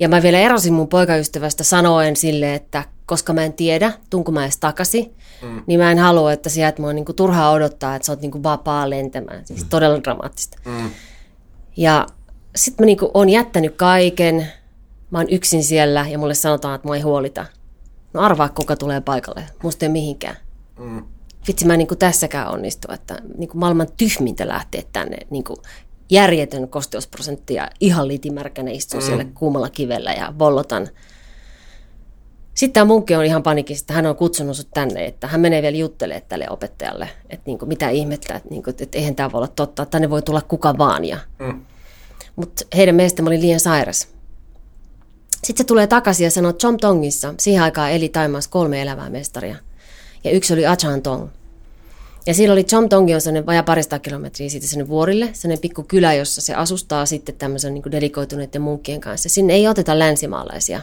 Ja 0.00 0.08
mä 0.08 0.22
vielä 0.22 0.38
erosin 0.38 0.72
mun 0.72 0.88
poikaystävästä 0.88 1.64
sanoen 1.64 2.16
sille, 2.16 2.54
että 2.54 2.84
koska 3.06 3.32
mä 3.32 3.44
en 3.44 3.52
tiedä, 3.52 3.92
tunko 4.10 4.32
mä 4.32 4.44
edes 4.44 4.58
takaisin, 4.58 5.14
mm. 5.42 5.62
niin 5.66 5.80
mä 5.80 5.92
en 5.92 5.98
halua, 5.98 6.32
että 6.32 6.48
sieltä 6.48 6.82
mua 6.82 6.92
niin 6.92 7.04
turhaa 7.16 7.50
odottaa, 7.50 7.96
että 7.96 8.06
sä 8.06 8.12
oot 8.12 8.20
niin 8.20 8.42
vapaa 8.42 8.90
lentämään. 8.90 9.46
Siis 9.46 9.62
mm. 9.62 9.68
todella 9.68 10.02
dramaattista. 10.04 10.58
Mm. 10.64 10.90
Ja 11.76 12.06
sitten 12.56 12.84
mä 12.84 12.86
niin 12.86 12.98
oon 13.14 13.28
jättänyt 13.28 13.74
kaiken, 13.76 14.48
mä 15.14 15.18
oon 15.18 15.30
yksin 15.30 15.64
siellä 15.64 16.06
ja 16.10 16.18
mulle 16.18 16.34
sanotaan, 16.34 16.74
että 16.74 16.88
mua 16.88 16.96
ei 16.96 17.02
huolita. 17.02 17.46
No 18.12 18.20
arvaa, 18.20 18.48
kuka 18.48 18.76
tulee 18.76 19.00
paikalle. 19.00 19.44
Musta 19.62 19.84
ei 19.84 19.88
mihinkään. 19.88 20.36
Mm. 20.78 21.04
Vitsi, 21.46 21.66
mä 21.66 21.72
en 21.72 21.78
niin 21.78 21.88
kuin 21.88 21.98
tässäkään 21.98 22.50
onnistu, 22.50 22.92
että 22.92 23.18
niin 23.38 23.48
kuin 23.48 23.58
maailman 23.58 23.86
tyhmintä 23.96 24.48
lähteä 24.48 24.82
tänne 24.92 25.16
niin 25.30 25.44
kuin 25.44 25.56
järjetön 26.10 26.68
kosteusprosentti 26.68 27.54
ja 27.54 27.70
ihan 27.80 28.08
litimärkänä 28.08 28.70
istuu 28.70 29.00
mm. 29.00 29.06
siellä 29.06 29.24
kuumalla 29.34 29.70
kivellä 29.70 30.12
ja 30.12 30.34
vollotan. 30.38 30.88
Sitten 32.54 32.72
tämä 32.74 32.84
munkki 32.84 33.14
on 33.14 33.24
ihan 33.24 33.42
panikissa, 33.42 33.82
että 33.82 33.94
hän 33.94 34.06
on 34.06 34.16
kutsunut 34.16 34.56
sut 34.56 34.68
tänne, 34.74 35.04
että 35.04 35.26
hän 35.26 35.40
menee 35.40 35.62
vielä 35.62 35.76
juttelemaan 35.76 36.22
tälle 36.28 36.50
opettajalle, 36.50 37.08
että 37.30 37.42
niin 37.46 37.58
kuin 37.58 37.68
mitä 37.68 37.90
ihmettä, 37.90 38.34
että, 38.34 38.48
niin 38.48 38.62
kuin, 38.62 38.76
että 38.78 38.98
eihän 38.98 39.14
tämä 39.14 39.32
voi 39.32 39.38
olla 39.38 39.52
totta, 39.56 39.82
että 39.82 39.90
tänne 39.90 40.10
voi 40.10 40.22
tulla 40.22 40.42
kuka 40.42 40.78
vaan. 40.78 41.04
Ja... 41.04 41.18
Mm. 41.38 41.64
Mutta 42.36 42.64
heidän 42.76 42.94
mielestä 42.94 43.22
mä 43.22 43.28
olin 43.28 43.40
liian 43.40 43.60
sairas. 43.60 44.13
Sitten 45.44 45.64
se 45.64 45.66
tulee 45.66 45.86
takaisin 45.86 46.24
ja 46.24 46.30
sanoo, 46.30 46.50
että 46.50 46.60
Chom 46.60 46.76
Tongissa 46.76 47.34
siihen 47.38 47.62
aikaan 47.62 47.90
eli 47.90 48.08
Taimaassa 48.08 48.50
kolme 48.50 48.82
elävää 48.82 49.10
mestaria. 49.10 49.56
Ja 50.24 50.30
yksi 50.30 50.52
oli 50.52 50.66
Achan 50.66 51.02
Tong. 51.02 51.28
Ja 52.26 52.34
siinä 52.34 52.52
oli 52.52 52.64
Chom 52.64 52.88
Tongi 52.88 53.14
on 53.14 53.20
sellainen 53.20 53.46
vajaa 53.46 53.62
parista 53.62 53.98
kilometriä 53.98 54.48
siitä 54.48 54.66
sinne 54.66 54.88
vuorille, 54.88 55.28
sellainen 55.32 55.60
pikku 55.60 55.82
kylä, 55.82 56.14
jossa 56.14 56.40
se 56.40 56.54
asustaa 56.54 57.06
sitten 57.06 57.34
tämmöisen 57.34 57.74
niin 57.74 57.92
delikoituneiden 57.92 58.62
munkkien 58.62 59.00
kanssa. 59.00 59.28
Sinne 59.28 59.52
ei 59.52 59.68
oteta 59.68 59.98
länsimaalaisia, 59.98 60.80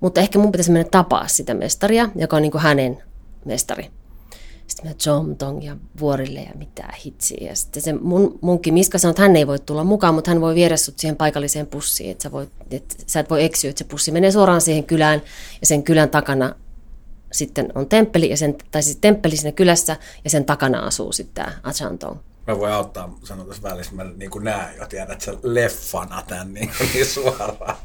mutta 0.00 0.20
ehkä 0.20 0.38
mun 0.38 0.52
pitäisi 0.52 0.70
mennä 0.70 0.88
tapaa 0.90 1.28
sitä 1.28 1.54
mestaria, 1.54 2.08
joka 2.16 2.36
on 2.36 2.42
niin 2.42 2.52
kuin 2.52 2.62
hänen 2.62 3.02
mestari. 3.44 3.90
Sitten 4.70 4.90
mä 4.90 4.94
Jom 5.06 5.36
Tong 5.36 5.64
ja 5.64 5.76
vuorille 6.00 6.40
ja 6.40 6.52
mitään 6.54 6.94
hitsiä. 7.04 7.48
Ja 7.48 7.56
sitten 7.56 7.82
se 7.82 7.92
mun, 7.92 8.38
munkin 8.40 8.74
Miska 8.74 8.98
sanoi, 8.98 9.10
että 9.10 9.22
hän 9.22 9.36
ei 9.36 9.46
voi 9.46 9.58
tulla 9.58 9.84
mukaan, 9.84 10.14
mutta 10.14 10.30
hän 10.30 10.40
voi 10.40 10.54
viedä 10.54 10.76
sut 10.76 10.98
siihen 10.98 11.16
paikalliseen 11.16 11.66
pussiin. 11.66 12.10
Että 12.10 12.22
sä, 12.22 12.32
voit, 12.32 12.50
että 12.70 12.94
sä 13.06 13.20
et 13.20 13.30
voi 13.30 13.44
eksyä, 13.44 13.70
että 13.70 13.78
se 13.78 13.84
pussi 13.84 14.12
menee 14.12 14.30
suoraan 14.30 14.60
siihen 14.60 14.84
kylään 14.84 15.22
ja 15.60 15.66
sen 15.66 15.82
kylän 15.82 16.10
takana 16.10 16.54
sitten 17.32 17.72
on 17.74 17.88
temppeli, 17.88 18.30
ja 18.30 18.36
sen, 18.36 18.54
tai 18.70 18.82
siis 18.82 18.98
temppeli 19.00 19.36
siinä 19.36 19.52
kylässä, 19.52 19.96
ja 20.24 20.30
sen 20.30 20.44
takana 20.44 20.78
asuu 20.78 21.12
sitten 21.12 21.44
tämä 21.44 21.58
Achanton. 21.62 22.20
Mä 22.46 22.58
voin 22.58 22.72
auttaa, 22.72 23.18
sanon 23.24 23.46
tässä 23.46 23.62
välissä, 23.62 23.94
mä 23.94 24.04
niin 24.04 24.30
kuin 24.30 24.44
näen 24.44 24.76
jo, 24.76 24.86
tiedät, 24.86 25.10
että 25.10 25.24
sä 25.24 25.34
leffana 25.42 26.22
tämän 26.26 26.54
niin, 26.54 26.70
niin 26.94 27.06
suoraan. 27.06 27.76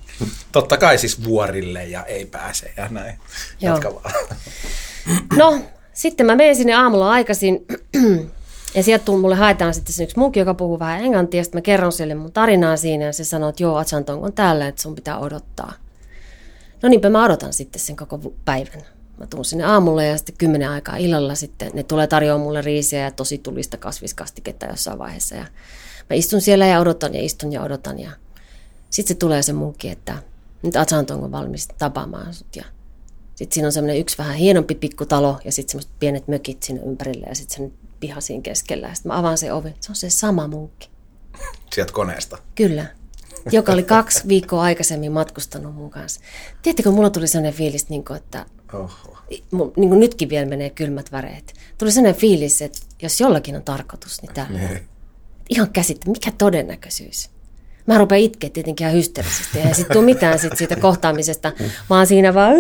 Totta 0.52 0.78
kai 0.78 0.98
siis 0.98 1.24
vuorille 1.24 1.86
ja 1.86 2.04
ei 2.04 2.26
pääse 2.26 2.74
ja 2.78 2.88
näin. 2.90 3.20
Joo. 3.62 3.80
No, 5.36 5.62
sitten 5.96 6.26
mä 6.26 6.36
menen 6.36 6.56
sinne 6.56 6.74
aamulla 6.74 7.12
aikaisin, 7.12 7.66
ja 8.76 8.84
sieltä 8.84 9.12
mulle 9.12 9.36
haetaan 9.36 9.74
sitten 9.74 10.04
yksi 10.04 10.20
munkin, 10.20 10.42
joka 10.42 10.54
puhuu 10.54 10.80
vähän 10.80 11.04
englantia, 11.04 11.44
sitten 11.44 11.58
mä 11.58 11.62
kerron 11.62 11.92
sille 11.92 12.16
mun 12.16 12.32
tarinaa 12.32 12.78
siinä, 12.78 13.06
ja 13.06 13.14
se 13.14 13.24
sanoo, 13.24 13.50
että 13.50 13.64
joo, 13.64 13.78
Achanton 13.78 14.24
on 14.24 14.34
täällä, 14.34 14.68
että 14.68 14.82
sun 14.82 14.96
pitää 14.96 15.20
odottaa. 15.20 15.74
No 16.84 16.90
niinpä 16.90 17.10
mä 17.10 17.26
odotan 17.26 17.54
sitten 17.54 17.82
sen 17.82 17.96
koko 17.96 18.34
päivän. 18.46 18.82
Mä 19.18 19.28
tuun 19.28 19.46
sinne 19.46 19.64
aamulla 19.64 20.04
ja 20.04 20.18
sitten 20.18 20.36
kymmenen 20.38 20.70
aikaa 20.70 20.98
illalla 20.98 21.36
sitten 21.36 21.72
ne 21.74 21.84
tulee 21.84 22.08
tarjoamaan 22.08 22.46
mulle 22.46 22.62
riisiä 22.62 23.00
ja 23.00 23.12
tosi 23.12 23.38
tulista 23.38 23.78
kasviskastiketta 23.78 24.66
jossain 24.66 25.00
vaiheessa. 25.00 25.36
Ja 25.36 25.46
mä 26.10 26.16
istun 26.16 26.42
siellä 26.42 26.66
ja 26.66 26.80
odotan 26.80 27.14
ja 27.14 27.22
istun 27.22 27.54
ja 27.54 27.62
odotan 27.62 28.00
ja 28.00 28.12
sitten 28.90 29.16
se 29.16 29.20
tulee 29.20 29.42
se 29.42 29.54
munkki, 29.54 29.90
että 29.90 30.18
nyt 30.62 30.76
Atsanton 30.76 31.24
on 31.24 31.32
valmis 31.32 31.68
tapaamaan 31.68 32.34
sut. 32.34 32.56
Ja 32.56 32.66
sitten 33.36 33.54
siinä 33.56 33.68
on 33.68 33.72
semmoinen 33.72 34.00
yksi 34.00 34.18
vähän 34.18 34.36
hienompi 34.36 34.76
pikkutalo 34.76 35.40
ja 35.46 35.52
sitten 35.52 35.72
semmoiset 35.72 36.00
pienet 36.00 36.28
mökit 36.28 36.64
siinä 36.64 36.82
ympärillä 36.82 37.26
ja 37.30 37.36
sitten 37.36 37.68
se 37.68 37.72
piha 38.00 38.22
siinä 38.22 38.42
keskellä. 38.42 38.94
Sitten 38.94 39.12
mä 39.12 39.20
avaan 39.20 39.38
se 39.38 39.54
ovi. 39.54 39.74
Se 39.80 39.92
on 39.92 39.96
se 39.96 40.10
sama 40.10 40.48
munkki. 40.48 40.90
Sieltä 41.74 41.94
koneesta? 41.94 42.38
Kyllä 42.56 42.86
joka 43.52 43.72
oli 43.72 43.84
kaksi 43.84 44.28
viikkoa 44.28 44.62
aikaisemmin 44.62 45.12
matkustanut 45.12 45.76
mun 45.76 45.90
kanssa. 45.90 46.22
Tiedättekö, 46.62 46.92
mulla 46.92 47.10
tuli 47.10 47.28
sellainen 47.28 47.54
fiilis, 47.54 47.90
niin 47.90 48.06
kuin, 48.06 48.18
että 48.18 48.46
Oho. 48.74 49.18
Niin 49.78 49.90
kuin 49.90 50.00
nytkin 50.00 50.30
vielä 50.30 50.46
menee 50.46 50.70
kylmät 50.70 51.12
väreet. 51.12 51.54
Tuli 51.78 51.92
sellainen 51.92 52.22
fiilis, 52.22 52.62
että 52.62 52.80
jos 53.02 53.22
jollakin 53.22 53.56
on 53.56 53.64
tarkoitus, 53.64 54.22
niin 54.22 54.34
tämä 54.34 54.48
niin. 54.50 54.90
Ihan 55.50 55.70
käsittää, 55.70 56.12
mikä 56.12 56.32
todennäköisyys? 56.38 57.30
Mä 57.88 57.98
rupean 57.98 58.22
itkeä 58.22 58.50
tietenkin 58.50 58.88
ihan 58.88 58.98
hysteerisesti. 58.98 59.60
Ei 59.60 59.74
sitten 59.74 59.94
tule 59.94 60.06
mitään 60.06 60.40
sit 60.40 60.58
siitä 60.58 60.76
kohtaamisesta, 60.76 61.52
vaan 61.90 62.08
siinä 62.08 62.34
vaan... 62.34 62.54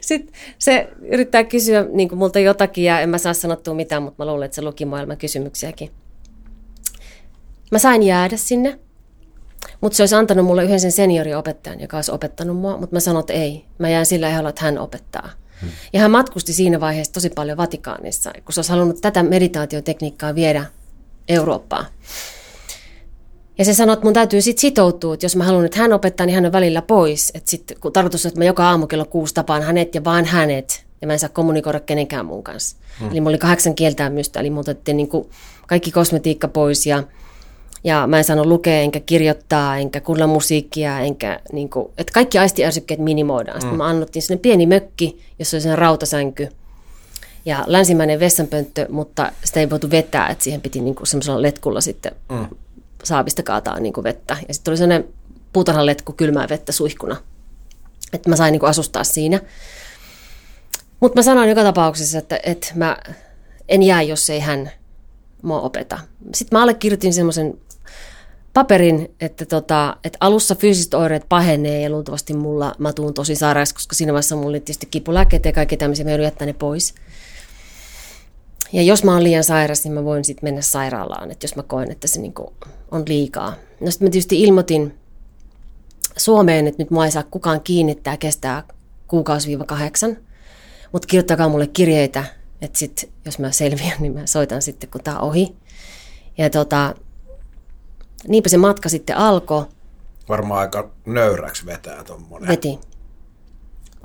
Sitten 0.00 0.34
se 0.58 0.88
yrittää 1.02 1.44
kysyä 1.44 1.86
niin 1.92 2.08
multa 2.14 2.38
jotakin 2.38 2.84
ja 2.84 3.00
en 3.00 3.08
mä 3.08 3.18
saa 3.18 3.34
sanottua 3.34 3.74
mitään, 3.74 4.02
mutta 4.02 4.24
mä 4.24 4.30
luulen, 4.30 4.44
että 4.46 4.54
se 4.54 4.62
luki 4.62 4.84
maailman 4.84 5.16
kysymyksiäkin. 5.16 5.90
Mä 7.70 7.78
sain 7.78 8.02
jäädä 8.02 8.36
sinne. 8.36 8.78
Mutta 9.80 9.96
se 9.96 10.02
olisi 10.02 10.14
antanut 10.14 10.46
mulle 10.46 10.64
yhden 10.64 10.80
sen 10.80 10.92
senioriopettajan, 10.92 11.80
joka 11.80 11.96
olisi 11.96 12.12
opettanut 12.12 12.56
mua, 12.56 12.76
mutta 12.76 12.96
mä 12.96 13.00
sanoin, 13.00 13.20
että 13.20 13.32
ei. 13.32 13.64
Mä 13.78 13.88
jään 13.88 14.06
sillä 14.06 14.28
ehdolla, 14.28 14.48
että 14.48 14.64
hän 14.64 14.78
opettaa. 14.78 15.30
Ja 15.92 16.00
hän 16.00 16.10
matkusti 16.10 16.52
siinä 16.52 16.80
vaiheessa 16.80 17.12
tosi 17.12 17.30
paljon 17.30 17.56
Vatikaanissa, 17.56 18.32
kun 18.44 18.52
se 18.52 18.60
olisi 18.60 18.70
halunnut 18.70 19.00
tätä 19.00 19.22
meditaatiotekniikkaa 19.22 20.34
viedä 20.34 20.64
Eurooppaan. 21.28 21.86
Ja 23.58 23.64
se 23.64 23.74
sanoi, 23.74 23.92
että 23.92 24.04
mun 24.04 24.12
täytyy 24.12 24.40
sitten 24.40 24.60
sitoutua, 24.60 25.14
että 25.14 25.26
jos 25.26 25.36
mä 25.36 25.44
haluan, 25.44 25.64
että 25.64 25.78
hän 25.78 25.92
opettaa, 25.92 26.26
niin 26.26 26.34
hän 26.34 26.46
on 26.46 26.52
välillä 26.52 26.82
pois. 26.82 27.32
Että 27.34 27.50
sit, 27.50 27.72
kun 27.80 27.92
tarkoitus 27.92 28.26
on, 28.26 28.28
että 28.28 28.40
mä 28.40 28.44
joka 28.44 28.68
aamu 28.68 28.86
kello 28.86 29.04
kuusi 29.04 29.34
tapaan 29.34 29.62
hänet 29.62 29.94
ja 29.94 30.04
vaan 30.04 30.24
hänet, 30.24 30.84
ja 31.00 31.06
mä 31.06 31.12
en 31.12 31.18
saa 31.18 31.28
kommunikoida 31.28 31.80
kenenkään 31.80 32.26
mun 32.26 32.42
kanssa. 32.42 32.76
Hmm. 33.00 33.10
Eli 33.10 33.20
mulla 33.20 33.30
oli 33.30 33.38
kahdeksan 33.38 33.74
kieltämystä, 33.74 34.40
eli 34.40 34.50
multa 34.50 34.74
niin 34.92 35.08
kaikki 35.66 35.90
kosmetiikka 35.90 36.48
pois 36.48 36.86
ja 36.86 37.02
ja 37.84 38.06
mä 38.06 38.18
en 38.18 38.24
saanut 38.24 38.46
lukea, 38.46 38.80
enkä 38.80 39.00
kirjoittaa, 39.00 39.78
enkä 39.78 40.00
kuulla 40.00 40.26
musiikkia, 40.26 41.00
enkä 41.00 41.40
niin 41.52 41.68
kuin, 41.68 41.88
että 41.98 42.12
kaikki 42.12 42.38
aistiärsykkeet 42.38 43.00
minimoidaan. 43.00 43.60
Sitten 43.60 43.74
mm. 43.74 43.78
mä 43.78 43.86
annottiin 43.86 44.22
sinne 44.22 44.40
pieni 44.40 44.66
mökki, 44.66 45.20
jossa 45.38 45.56
oli 45.56 45.62
sen 45.62 45.78
rautasänky 45.78 46.48
ja 47.44 47.64
länsimäinen 47.66 48.20
vessanpönttö, 48.20 48.86
mutta 48.90 49.32
sitä 49.44 49.60
ei 49.60 49.70
voitu 49.70 49.90
vetää, 49.90 50.28
että 50.28 50.44
siihen 50.44 50.60
piti 50.60 50.80
niin 50.80 50.94
kuin 50.94 51.06
semmoisella 51.06 51.42
letkulla 51.42 51.80
sitten 51.80 52.12
mm. 52.30 52.46
Saavista 53.06 53.42
kaataa 53.42 53.80
niin 53.80 53.92
kuin 53.92 54.04
vettä. 54.04 54.36
Ja 54.48 54.54
sitten 54.54 54.64
tuli 54.64 54.76
sellainen 54.76 55.08
puutarhan 55.52 55.86
letku 55.86 56.12
kylmää 56.12 56.48
vettä 56.48 56.72
suihkuna. 56.72 57.16
Että 58.12 58.30
mä 58.30 58.36
sain 58.36 58.52
niin 58.52 58.60
kuin 58.60 58.70
asustaa 58.70 59.04
siinä. 59.04 59.40
Mutta 61.00 61.18
mä 61.18 61.22
sanoin 61.22 61.48
joka 61.48 61.62
tapauksessa, 61.62 62.18
että, 62.18 62.40
että 62.42 62.72
mä 62.74 62.96
en 63.68 63.82
jää, 63.82 64.02
jos 64.02 64.30
ei 64.30 64.40
hän 64.40 64.70
mua 65.42 65.60
opeta. 65.60 65.98
Sitten 66.34 66.58
mä 66.58 66.62
allekirjoitin 66.62 67.14
semmoisen 67.14 67.58
paperin, 68.54 69.14
että, 69.20 69.46
tota, 69.46 69.96
että 70.04 70.18
alussa 70.20 70.54
fyysiset 70.54 70.94
oireet 70.94 71.26
pahenee 71.28 71.80
ja 71.80 71.90
luultavasti 71.90 72.34
mulla 72.34 72.74
mä 72.78 72.92
tuun 72.92 73.14
tosi 73.14 73.36
sairaaksi, 73.36 73.74
koska 73.74 73.94
siinä 73.94 74.12
vaiheessa 74.12 74.36
mulla 74.36 74.48
oli 74.48 74.60
tietysti 74.60 74.86
kipulääkkeitä 74.86 75.48
ja 75.48 75.52
kaikki 75.52 75.76
tämmöisiä, 75.76 76.04
mä 76.04 76.10
joudun 76.10 76.24
jättää 76.24 76.46
ne 76.46 76.52
pois. 76.52 76.94
Ja 78.72 78.82
jos 78.82 79.04
mä 79.04 79.12
oon 79.12 79.22
liian 79.22 79.44
sairas, 79.44 79.84
niin 79.84 79.92
mä 79.92 80.04
voin 80.04 80.24
sitten 80.24 80.46
mennä 80.46 80.60
sairaalaan, 80.60 81.30
että 81.30 81.44
jos 81.44 81.56
mä 81.56 81.62
koen, 81.62 81.90
että 81.90 82.06
se 82.06 82.20
niinku 82.20 82.52
on 82.90 83.02
liikaa. 83.08 83.54
No 83.80 83.90
sitten 83.90 84.08
mä 84.08 84.10
tietysti 84.10 84.42
ilmoitin 84.42 84.98
Suomeen, 86.16 86.66
että 86.66 86.82
nyt 86.82 86.90
mua 86.90 87.04
ei 87.04 87.10
saa 87.10 87.22
kukaan 87.22 87.60
kiinni, 87.60 87.94
tämä 87.94 88.16
kestää 88.16 88.62
kuukausi-kahdeksan, 89.06 90.16
mutta 90.92 91.06
kirjoittakaa 91.06 91.48
mulle 91.48 91.66
kirjeitä, 91.66 92.24
että 92.60 92.78
sit, 92.78 93.10
jos 93.24 93.38
mä 93.38 93.52
selviän, 93.52 93.96
niin 94.00 94.14
mä 94.14 94.26
soitan 94.26 94.62
sitten, 94.62 94.90
kun 94.90 95.00
tämä 95.04 95.18
on 95.18 95.28
ohi. 95.28 95.56
Ja 96.38 96.50
tota, 96.50 96.94
niinpä 98.28 98.48
se 98.48 98.56
matka 98.56 98.88
sitten 98.88 99.16
alkoi. 99.16 99.64
Varmaan 100.28 100.60
aika 100.60 100.90
nöyräksi 101.06 101.66
vetää 101.66 102.04
tuommoinen. 102.04 102.48
Veti. 102.48 102.78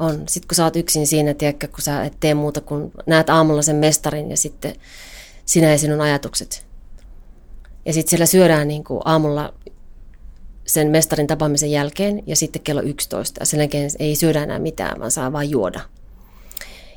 On. 0.02 0.24
Sitten 0.28 0.48
kun 0.48 0.56
sä 0.56 0.64
oot 0.64 0.76
yksin 0.76 1.08
siinä, 1.08 1.34
tiedätkö, 1.34 1.68
kun 1.68 1.82
sä 1.82 2.04
et 2.04 2.14
tee 2.20 2.34
muuta 2.34 2.62
kuin 2.62 2.92
näet 3.06 3.30
aamulla 3.30 3.62
sen 3.62 3.76
mestarin 3.76 4.30
ja 4.30 4.38
sitten 4.38 4.76
sinä 5.46 5.72
ja 5.72 5.78
sinun 5.78 6.02
ajatukset. 6.02 6.66
Ja 7.86 7.94
sitten 7.94 8.10
siellä 8.10 8.26
syödään 8.26 8.68
niin 8.68 8.84
kuin 8.84 9.02
aamulla 9.06 9.54
sen 10.68 10.88
mestarin 10.88 11.28
tapaamisen 11.28 11.72
jälkeen 11.72 12.24
ja 12.28 12.36
sitten 12.36 12.62
kello 12.62 12.82
11. 12.82 13.42
Ja 13.42 13.46
sen 13.46 13.60
jälkeen 13.60 13.90
ei 14.00 14.16
syödä 14.16 14.44
enää 14.44 14.60
mitään, 14.60 15.00
vaan 15.00 15.12
saa 15.12 15.32
vain 15.32 15.50
juoda. 15.50 15.80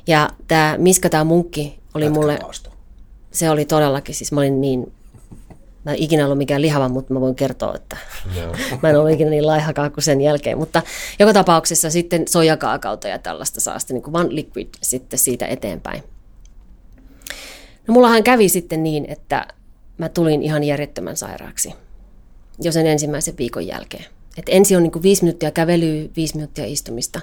Ja 0.07 0.29
tämä 0.47 0.75
Miska, 0.77 1.09
tämä 1.09 1.23
munkki, 1.23 1.79
oli 1.93 2.05
Jätkä 2.05 2.19
mulle... 2.19 2.37
Maasto. 2.41 2.69
Se 3.31 3.49
oli 3.49 3.65
todellakin, 3.65 4.15
siis 4.15 4.31
mä 4.31 4.39
olin 4.39 4.61
niin 4.61 4.93
Mä 5.85 5.91
en 5.91 5.97
ikinä 5.99 6.25
ollut 6.25 6.37
mikään 6.37 6.61
lihava, 6.61 6.89
mutta 6.89 7.13
mä 7.13 7.21
voin 7.21 7.35
kertoa, 7.35 7.75
että 7.75 7.97
Joo. 8.35 8.55
mä 8.83 8.89
en 8.89 8.99
ollut 8.99 9.11
ikinä 9.11 9.29
niin 9.29 9.47
laihakaan 9.47 9.91
kuin 9.91 10.03
sen 10.03 10.21
jälkeen. 10.21 10.57
Mutta 10.57 10.81
joka 11.19 11.33
tapauksessa 11.33 11.89
sitten 11.89 12.27
sojakaakauta 12.27 13.07
ja 13.07 13.19
tällaista 13.19 13.61
saa 13.61 13.79
sitten 13.79 13.95
niin 13.95 14.03
kuin 14.03 14.15
one 14.15 14.35
liquid 14.35 14.67
sitten 14.81 15.19
siitä 15.19 15.45
eteenpäin. 15.45 16.03
No 17.87 17.93
mullahan 17.93 18.23
kävi 18.23 18.49
sitten 18.49 18.83
niin, 18.83 19.05
että 19.09 19.47
mä 19.97 20.09
tulin 20.09 20.43
ihan 20.43 20.63
järjettömän 20.63 21.17
sairaaksi 21.17 21.73
jo 22.59 22.71
sen 22.71 22.87
ensimmäisen 22.87 23.37
viikon 23.37 23.67
jälkeen. 23.67 24.05
Et 24.37 24.45
ensin 24.49 24.77
on 24.77 24.83
niin 24.83 25.03
viisi 25.03 25.23
minuuttia 25.23 25.51
kävelyä, 25.51 26.09
viisi 26.15 26.35
minuuttia 26.35 26.65
istumista. 26.65 27.21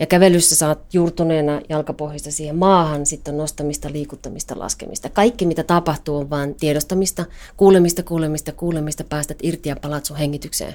Ja 0.00 0.06
kävelyssä 0.06 0.56
saat 0.56 0.94
juurtuneena 0.94 1.60
jalkapohjista 1.68 2.30
siihen 2.30 2.56
maahan, 2.56 3.06
sitten 3.06 3.34
on 3.34 3.38
nostamista, 3.38 3.92
liikuttamista, 3.92 4.58
laskemista. 4.58 5.08
Kaikki 5.08 5.46
mitä 5.46 5.62
tapahtuu 5.62 6.16
on 6.16 6.30
vain 6.30 6.54
tiedostamista, 6.54 7.24
kuulemista, 7.56 8.02
kuulemista, 8.02 8.52
kuulemista, 8.52 9.04
päästät 9.04 9.38
irti 9.42 9.68
ja 9.68 9.76
palaat 9.76 10.04
sun 10.04 10.16
hengitykseen 10.16 10.74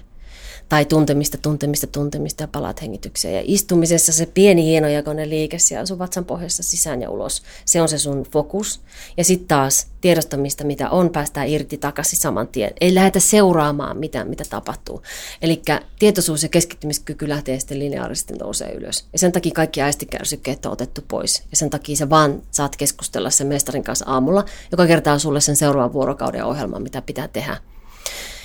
tai 0.70 0.86
tuntemista, 0.86 1.38
tuntemista, 1.38 1.88
tuntemista 1.88 2.44
ja 2.44 2.48
palaat 2.48 2.82
hengitykseen. 2.82 3.36
Ja 3.36 3.42
istumisessa 3.46 4.12
se 4.12 4.26
pieni 4.26 4.66
hienojakoinen 4.66 5.30
liike 5.30 5.60
siellä 5.60 5.86
sun 5.86 6.00
vatsan 6.00 6.26
pohjassa 6.26 6.64
sisään 6.64 7.02
ja 7.02 7.10
ulos, 7.10 7.44
se 7.66 7.82
on 7.82 7.90
se 7.90 7.98
sun 7.98 8.26
fokus. 8.32 8.82
Ja 9.18 9.24
sitten 9.24 9.48
taas 9.48 9.88
tiedostamista, 10.02 10.64
mitä 10.64 10.90
on, 10.90 11.10
päästään 11.10 11.48
irti 11.48 11.78
takaisin 11.78 12.20
saman 12.20 12.48
tien. 12.48 12.72
Ei 12.82 12.96
lähdetä 12.96 13.20
seuraamaan 13.20 13.98
mitään, 13.98 14.28
mitä 14.28 14.44
tapahtuu. 14.50 15.02
Eli 15.42 15.62
tietoisuus 16.00 16.44
ja 16.44 16.50
keskittymiskyky 16.50 17.30
lähtee 17.30 17.60
sitten 17.60 17.80
lineaarisesti 17.80 18.34
nousee 18.34 18.72
ylös. 18.72 19.06
Ja 19.14 19.20
sen 19.20 19.32
takia 19.32 19.52
kaikki 19.52 19.82
aistikärsykkeet 19.82 20.66
on 20.66 20.72
otettu 20.72 21.02
pois. 21.08 21.44
Ja 21.52 21.58
sen 21.58 21.70
takia 21.70 21.96
sä 21.96 22.10
vaan 22.10 22.42
saat 22.52 22.76
keskustella 22.76 23.30
sen 23.30 23.48
mestarin 23.48 23.84
kanssa 23.84 24.06
aamulla, 24.08 24.46
joka 24.72 24.88
kertaa 24.88 25.20
sulle 25.20 25.42
sen 25.42 25.56
seuraavan 25.56 25.94
vuorokauden 25.94 26.46
ohjelman, 26.46 26.84
mitä 26.84 27.02
pitää 27.02 27.28
tehdä. 27.28 27.58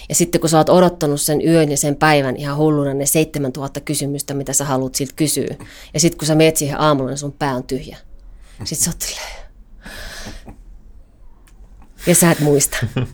Ja 0.09 0.15
sitten 0.15 0.41
kun 0.41 0.51
sä 0.51 0.59
oot 0.59 0.69
odottanut 0.69 1.21
sen 1.21 1.49
yön 1.49 1.71
ja 1.71 1.77
sen 1.77 1.97
päivän 1.97 2.37
ihan 2.37 2.57
hulluna 2.57 2.95
ne 2.95 3.07
7000 3.07 3.81
kysymystä, 3.81 4.35
mitä 4.35 4.53
sä 4.53 4.65
haluat 4.65 4.95
siltä 4.95 5.13
kysyä. 5.17 5.55
Ja 5.95 6.01
sitten 6.01 6.19
kun 6.19 6.27
sä 6.27 6.35
meet 6.35 6.57
siihen 6.57 6.81
aamulla, 6.81 7.11
niin 7.11 7.19
sun 7.19 7.33
pää 7.33 7.55
on 7.55 7.65
tyhjä. 7.65 7.97
Sitten 8.65 8.85
sä 8.85 8.91
oot 8.91 9.17
Ja 12.07 12.15
sä 12.15 12.31
et 12.31 12.41
muista. 12.41 12.77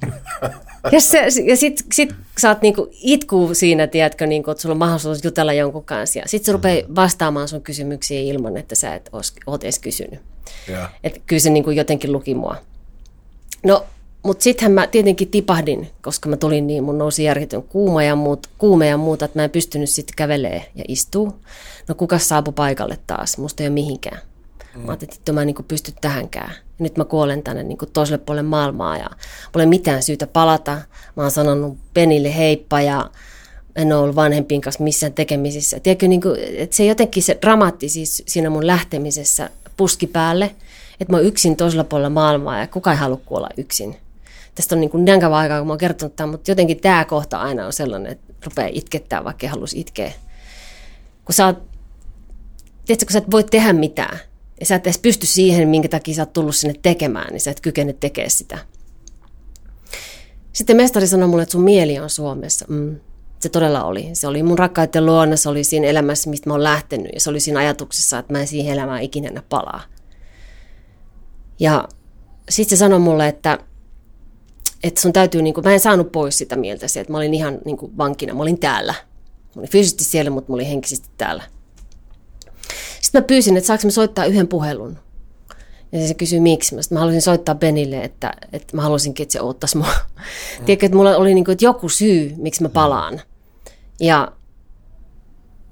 Ja, 0.93 1.01
se, 1.01 1.27
ja 1.45 1.57
sit, 1.57 1.85
sit 1.93 2.15
sä 2.41 2.49
oot 2.49 2.63
niinku 2.63 2.89
itkuu 2.93 3.55
siinä, 3.55 3.87
tiedätkö, 3.87 4.27
niinku, 4.27 4.51
että 4.51 4.63
sulla 4.63 4.73
on 4.73 4.79
mahdollisuus 4.79 5.25
jutella 5.25 5.53
jonkun 5.53 5.85
kanssa. 5.85 6.19
Ja 6.19 6.25
sit 6.29 6.45
se 6.45 6.53
rupeaa 6.53 6.87
vastaamaan 6.95 7.49
sun 7.49 7.63
kysymyksiin 7.63 8.27
ilman, 8.27 8.57
että 8.57 8.75
sä 8.75 8.95
et 8.95 9.11
oot 9.47 9.65
edes 9.65 9.79
kysynyt. 9.79 10.21
Yeah. 10.69 10.93
Et 11.05 11.23
kyllä 11.27 11.41
se 11.41 11.51
niinku 11.51 11.71
jotenkin 11.71 12.13
luki 12.13 12.35
mua. 12.35 12.57
No 13.65 13.87
mutta 14.23 14.45
sittenhän 14.45 14.73
mä 14.73 14.87
tietenkin 14.87 15.31
tipahdin, 15.31 15.91
koska 16.03 16.29
mä 16.29 16.37
tulin 16.37 16.67
niin, 16.67 16.85
mun 16.85 16.99
nousi 16.99 17.25
järjetön 17.25 17.63
kuuma 17.63 18.03
ja 18.03 18.17
muut, 18.17 18.47
kuume 18.59 18.87
ja 18.87 18.97
muuta, 18.97 19.25
että 19.25 19.39
mä 19.39 19.45
en 19.45 19.51
pystynyt 19.51 19.91
sitten 19.91 20.17
kävelee 20.17 20.65
ja 20.75 20.85
istuu. 20.89 21.35
No 21.89 21.95
kuka 21.95 22.19
saapui 22.19 22.53
paikalle 22.53 22.99
taas? 23.07 23.39
Musta 23.39 23.63
ei 23.63 23.69
ole 23.69 23.75
mihinkään. 23.75 24.19
Mm. 24.75 24.81
Mä 24.81 24.87
ajattelin, 24.93 25.15
että 25.15 25.33
mä 25.33 25.41
en 25.41 25.47
niin 25.47 25.65
pysty 25.69 25.93
tähänkään. 26.01 26.55
Nyt 26.79 26.97
mä 26.97 27.05
kuolen 27.05 27.43
tänne 27.43 27.63
niin 27.63 27.79
toiselle 27.93 28.19
puolelle 28.19 28.49
maailmaa 28.49 28.97
ja 28.97 29.11
mulla 29.53 29.61
ei 29.61 29.67
mitään 29.67 30.03
syytä 30.03 30.27
palata. 30.27 30.73
Mä 31.17 31.23
oon 31.23 31.31
sanonut 31.31 31.79
Penille 31.95 32.37
heippa 32.37 32.81
ja 32.81 33.11
en 33.77 33.93
ole 33.93 34.03
ollut 34.03 34.17
vanhempien 34.17 34.61
kanssa 34.61 34.85
missään 34.85 35.13
tekemisissä. 35.13 35.81
Tiedätkö, 35.81 36.09
niin 36.09 36.21
kuin, 36.21 36.41
että 36.57 36.77
se 36.77 36.85
jotenkin 36.85 37.23
se 37.23 37.39
dramaatti 37.41 37.89
siis 37.89 38.23
siinä 38.27 38.51
mun 38.51 38.67
lähtemisessä 38.67 39.51
puski 39.77 40.07
päälle, 40.07 40.45
että 41.01 41.13
mä 41.13 41.17
oon 41.17 41.27
yksin 41.27 41.57
toisella 41.57 41.85
puolella 41.85 42.11
maailmaa 42.11 42.59
ja 42.59 42.67
kukaan 42.67 42.97
ei 42.97 43.01
halua 43.01 43.21
kuolla 43.27 43.49
yksin. 43.57 43.97
Tästä 44.61 44.75
on 44.75 44.81
niin 44.81 44.91
kuin 44.91 45.09
aikaa, 45.35 45.59
kun 45.59 45.67
mä 45.67 45.73
oon 45.73 45.79
kertonut 45.79 46.17
tämän, 46.17 46.31
mutta 46.31 46.51
jotenkin 46.51 46.81
tämä 46.81 47.05
kohta 47.05 47.41
aina 47.41 47.67
on 47.67 47.73
sellainen, 47.73 48.13
että 48.13 48.35
rupeaa 48.45 48.69
itkettää, 48.73 49.25
vaikka 49.25 49.47
ei 49.47 49.51
halus 49.51 49.75
itkeä. 49.75 50.13
Kun 51.25 51.35
sä 51.35 51.47
oot, 51.47 51.57
tiedätkö, 52.87 53.07
kun 53.07 53.13
sä 53.13 53.19
et 53.19 53.31
voi 53.31 53.45
tehdä 53.45 53.73
mitään, 53.73 54.19
ja 54.61 54.67
sä 54.67 54.75
et 54.75 54.87
edes 54.87 54.99
pysty 54.99 55.27
siihen, 55.27 55.69
minkä 55.69 55.89
takia 55.89 56.15
sä 56.15 56.23
oot 56.23 56.33
tullut 56.33 56.57
sinne 56.57 56.75
tekemään, 56.83 57.33
niin 57.33 57.41
sä 57.41 57.51
et 57.51 57.61
kykene 57.61 57.93
tekemään 57.93 58.31
sitä. 58.31 58.59
Sitten 60.53 60.77
mestari 60.77 61.07
sanoi 61.07 61.29
mulle, 61.29 61.43
että 61.43 61.53
sun 61.53 61.63
mieli 61.63 61.99
on 61.99 62.11
Suomessa. 62.11 62.67
Mm, 62.69 63.01
se 63.39 63.49
todella 63.49 63.85
oli. 63.85 64.11
Se 64.13 64.27
oli 64.27 64.43
mun 64.43 64.59
rakkaiden 64.59 65.07
luona, 65.07 65.37
se 65.37 65.49
oli 65.49 65.65
siinä 65.65 65.87
elämässä, 65.87 66.31
mistä 66.31 66.51
mä 66.51 66.55
oon 66.55 66.65
lähtenyt. 66.65 67.13
Ja 67.15 67.21
se 67.21 67.31
oli 67.31 67.41
siinä 67.41 67.61
ajatuksessa, 67.61 68.19
että 68.19 68.33
mä 68.33 68.41
en 68.41 68.47
siihen 68.47 68.73
elämään 68.73 69.03
ikinä 69.03 69.29
enää 69.29 69.43
palaa. 69.49 69.83
Ja 71.61 71.89
sitten 72.49 72.79
se 72.79 72.81
sanoi 72.81 72.99
mulle, 72.99 73.29
että, 73.29 73.59
että 74.83 75.01
sun 75.01 75.13
täytyy, 75.13 75.43
niin 75.43 75.55
kuin, 75.55 75.65
mä 75.65 75.73
en 75.73 75.81
saanut 75.81 76.13
pois 76.13 76.39
sitä 76.39 76.57
mieltä, 76.57 76.89
se, 76.89 77.01
että 77.01 77.13
mä 77.13 77.19
olin 77.19 77.35
ihan 77.35 77.59
niin 77.65 77.77
kuin, 77.77 77.97
vankina. 77.99 78.35
Mä 78.35 78.43
olin 78.43 78.59
täällä. 78.59 78.95
Mä 79.55 79.61
olin 79.61 79.71
fyysisesti 79.71 80.05
siellä, 80.05 80.31
mutta 80.31 80.53
mä 80.53 80.55
olin 80.55 80.67
henkisesti 80.67 81.09
täällä. 81.19 81.43
Sitten 83.01 83.23
mä 83.23 83.27
pyysin, 83.27 83.57
että 83.57 83.67
saanko 83.67 83.87
mä 83.87 83.91
soittaa 83.91 84.25
yhden 84.25 84.49
puhelun. 84.49 84.99
Ja 85.93 86.09
se 86.09 86.15
kysyi 86.15 86.41
miksi. 86.41 86.75
Mä, 86.75 86.81
mä 86.91 87.01
halusin 87.01 87.23
soittaa 87.23 87.55
Benille, 87.55 88.01
että, 88.05 88.33
että 88.53 88.77
mä 88.77 88.83
halusinkin, 88.83 89.25
että 89.25 89.33
se 89.33 89.41
ottaisi 89.41 89.77
mua. 89.77 89.87
Mm. 90.59 90.65
Tiedätkö, 90.65 90.87
että 90.87 90.97
mulla 90.97 91.17
oli 91.17 91.35
niin 91.35 91.45
kuin, 91.45 91.53
että 91.53 91.65
joku 91.65 91.89
syy, 91.89 92.35
miksi 92.37 92.63
mä 92.63 92.69
palaan. 92.69 93.21
Ja 94.01 94.33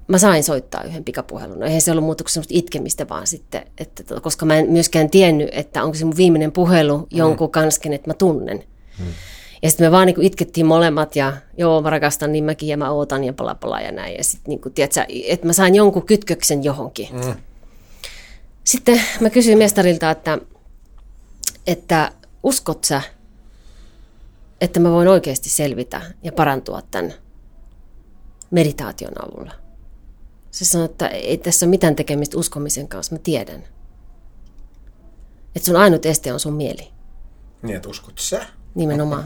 mä 0.09 0.19
sain 0.19 0.45
soittaa 0.45 0.83
yhden 0.83 1.05
pikapuhelun. 1.05 1.63
Eihän 1.63 1.81
se 1.81 1.91
ollut 1.91 2.05
muuta 2.05 2.25
kuin 2.25 2.33
semmoista 2.33 2.55
itkemistä 2.57 3.09
vaan 3.09 3.27
sitten, 3.27 3.67
että, 3.79 4.03
koska 4.21 4.47
mä 4.47 4.57
en 4.57 4.71
myöskään 4.71 5.11
tiennyt, 5.11 5.49
että 5.53 5.85
onko 5.85 5.95
se 5.95 6.05
mun 6.05 6.17
viimeinen 6.17 6.53
puhelu 6.53 7.07
jonkun 7.11 7.49
mm. 7.49 7.51
kansken, 7.51 7.93
että 7.93 8.11
mä 8.11 8.15
tunnen. 8.15 8.65
Mm. 8.99 9.07
Ja 9.63 9.71
sitten 9.71 9.87
me 9.87 9.91
vaan 9.91 10.07
niin 10.07 10.23
itkettiin 10.23 10.67
molemmat 10.67 11.17
ja 11.17 11.33
joo, 11.57 11.83
mä 11.83 11.91
rakastan 11.91 12.33
niin 12.33 12.45
mäkin 12.45 12.69
ja 12.69 12.77
mä 12.77 12.91
ootan 12.91 13.25
ja 13.25 13.33
pala 13.33 13.55
pala 13.55 13.81
ja 13.81 13.93
näin. 13.93 14.17
Ja 14.17 14.25
sitten 14.25 14.51
niin 14.51 14.75
tiedätkö, 14.75 15.05
että 15.27 15.47
mä 15.47 15.53
sain 15.53 15.75
jonkun 15.75 16.07
kytköksen 16.07 16.65
johonkin. 16.65 17.09
Mm. 17.13 17.35
Sitten 18.65 19.03
mä 19.21 19.31
kysyin 19.31 19.59
mestarilta, 19.59 20.11
että, 20.11 20.39
että 21.67 22.13
uskot 22.43 22.85
sä, 22.85 23.03
että 24.61 24.81
mä 24.81 24.91
voin 24.91 25.09
oikeasti 25.09 25.49
selvitä 25.49 26.03
ja 26.23 26.33
parantua 26.33 26.83
tämän 26.91 27.15
meditaation 28.51 29.13
avulla? 29.25 29.53
Se 30.51 30.65
sanoi, 30.65 30.85
että 30.85 31.09
ei 31.09 31.39
tässä 31.39 31.67
ole 31.67 31.71
mitään 31.71 31.97
tekemistä 31.97 32.39
uskomisen 32.39 32.89
kanssa, 32.89 33.15
mä 33.15 33.19
tiedän. 33.19 33.65
Että 35.57 35.67
sun 35.67 35.77
ainut 35.77 36.07
este 36.07 36.33
on 36.33 36.41
sun 36.41 36.55
mieli. 36.55 36.89
Niin, 37.63 37.77
että 37.77 37.89
uskot 37.89 38.19
sä? 38.19 38.47
Nimenomaan. 38.75 39.25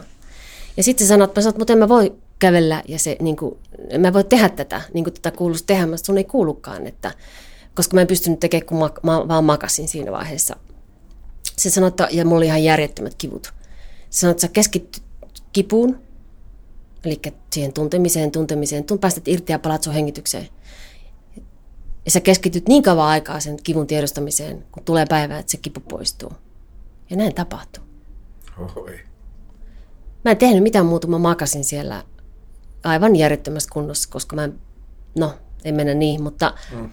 Ja 0.77 0.83
sitten 0.83 1.07
sanoi, 1.07 1.25
että 1.25 1.41
mutta 1.59 1.73
en 1.73 1.79
mä 1.79 1.89
voi 1.89 2.13
kävellä 2.39 2.83
ja 2.89 2.99
se, 2.99 3.17
niin 3.21 3.37
kuin, 3.37 3.59
en 3.89 4.01
mä 4.01 4.13
voi 4.13 4.25
tehdä 4.25 4.49
tätä, 4.49 4.81
niin 4.95 5.05
kuin 5.05 5.15
tätä 5.15 5.31
kuuluisi 5.37 5.65
tehdä, 5.67 5.87
mutta 5.87 6.07
sun 6.07 6.19
ei 6.19 6.25
kuulukaan, 6.25 6.87
että, 6.87 7.15
koska 7.75 7.95
mä 7.95 8.01
en 8.01 8.07
pystynyt 8.07 8.41
tekemään, 8.41 8.67
kun 8.67 8.79
mä, 8.79 8.91
mä 9.03 9.29
vaan 9.29 9.45
makasin 9.45 9.89
siinä 9.89 10.13
vaiheessa. 10.13 10.57
Se 11.57 11.71
sanoi, 11.71 11.89
että, 11.89 12.09
ja 12.11 12.25
mulla 12.25 12.37
oli 12.37 12.47
ihan 12.47 12.65
järjettömät 12.65 13.15
kivut. 13.15 13.53
Se 14.11 14.21
sanoi, 14.21 14.31
että 14.31 14.41
sä 14.41 14.49
keskityt 14.49 15.03
kipuun, 15.53 15.99
eli 17.05 17.21
siihen 17.53 17.73
tuntemiseen, 17.73 18.31
tuntemiseen, 18.31 18.85
tunt, 18.85 19.01
päästät 19.01 19.29
irti 19.29 19.53
ja 19.53 19.59
palaat 19.59 19.83
sun 19.83 19.95
hengitykseen. 19.95 20.49
Ja 22.05 22.11
sä 22.11 22.21
keskityt 22.21 22.69
niin 22.69 22.83
kauan 22.83 23.09
aikaa 23.09 23.41
sen 23.41 23.57
kivun 23.63 23.87
tiedostamiseen, 23.87 24.65
kun 24.73 24.85
tulee 24.85 25.07
päivä, 25.07 25.39
että 25.39 25.53
se 25.53 25.57
kipu 25.57 25.81
poistuu. 25.81 26.33
Ja 27.11 27.17
näin 27.17 27.35
tapahtuu. 27.35 27.85
Oi. 28.77 29.01
Mä 30.25 30.31
en 30.31 30.37
tehnyt 30.37 30.63
mitään 30.63 30.87
muuta, 30.87 31.07
mä 31.07 31.19
makasin 31.19 31.65
siellä 31.65 32.05
aivan 32.85 33.17
järjettömässä 33.17 33.71
kunnossa, 33.73 34.09
koska 34.13 34.37
mä 34.37 34.45
en, 34.45 34.61
no, 35.19 35.35
ei 35.65 35.73
mennä 35.73 35.95
niin, 35.95 36.23
mutta... 36.23 36.55
Mm. 36.73 36.91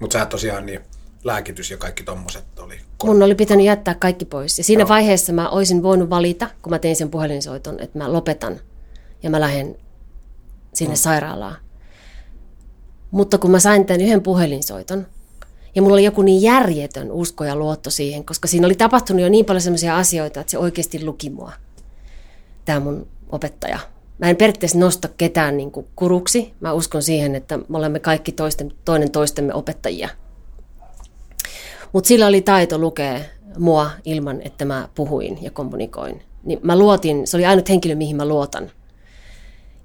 Mutta 0.00 0.18
sä 0.18 0.26
tosiaan 0.26 0.66
niin 0.66 0.80
lääkitys 1.24 1.70
ja 1.70 1.76
kaikki 1.76 2.02
tommoset 2.02 2.58
oli... 2.58 2.80
Mun 3.04 3.22
oli 3.22 3.34
pitänyt 3.34 3.66
jättää 3.66 3.94
kaikki 3.94 4.24
pois. 4.24 4.58
Ja 4.58 4.64
siinä 4.64 4.80
Joo. 4.82 4.88
vaiheessa 4.88 5.32
mä 5.32 5.48
olisin 5.48 5.82
voinut 5.82 6.10
valita, 6.10 6.50
kun 6.62 6.70
mä 6.70 6.78
tein 6.78 6.96
sen 6.96 7.10
puhelinsoiton, 7.10 7.80
että 7.80 7.98
mä 7.98 8.12
lopetan 8.12 8.60
ja 9.22 9.30
mä 9.30 9.40
lähden 9.40 9.76
sinne 10.74 10.94
mm. 10.94 10.98
sairaalaan. 10.98 11.56
Mutta 13.10 13.38
kun 13.38 13.50
mä 13.50 13.58
sain 13.58 13.86
tämän 13.86 14.00
yhden 14.00 14.22
puhelinsoiton, 14.22 15.06
ja 15.74 15.82
mulla 15.82 15.94
oli 15.94 16.04
joku 16.04 16.22
niin 16.22 16.42
järjetön 16.42 17.12
usko 17.12 17.44
ja 17.44 17.56
luotto 17.56 17.90
siihen, 17.90 18.24
koska 18.24 18.48
siinä 18.48 18.66
oli 18.66 18.74
tapahtunut 18.74 19.22
jo 19.22 19.28
niin 19.28 19.44
paljon 19.44 19.62
sellaisia 19.62 19.96
asioita, 19.96 20.40
että 20.40 20.50
se 20.50 20.58
oikeasti 20.58 21.04
luki 21.04 21.30
mua 21.30 21.52
tämä 22.70 22.80
mun 22.80 23.06
opettaja. 23.32 23.78
Mä 24.18 24.30
en 24.30 24.36
periaatteessa 24.36 24.78
nosta 24.78 25.08
ketään 25.08 25.56
niin 25.56 25.70
kuin 25.70 25.86
kuruksi. 25.96 26.54
Mä 26.60 26.72
uskon 26.72 27.02
siihen, 27.02 27.34
että 27.34 27.58
me 27.68 27.78
olemme 27.78 28.00
kaikki 28.00 28.32
toisten, 28.32 28.72
toinen 28.84 29.10
toistemme 29.10 29.54
opettajia. 29.54 30.08
Mutta 31.92 32.08
sillä 32.08 32.26
oli 32.26 32.40
taito 32.40 32.78
lukea 32.78 33.20
mua 33.58 33.90
ilman, 34.04 34.40
että 34.42 34.64
mä 34.64 34.88
puhuin 34.94 35.38
ja 35.42 35.50
kommunikoin. 35.50 36.22
Niin 36.44 36.60
mä 36.62 36.78
luotin, 36.78 37.26
se 37.26 37.36
oli 37.36 37.46
ainut 37.46 37.68
henkilö, 37.68 37.94
mihin 37.94 38.16
mä 38.16 38.24
luotan. 38.24 38.70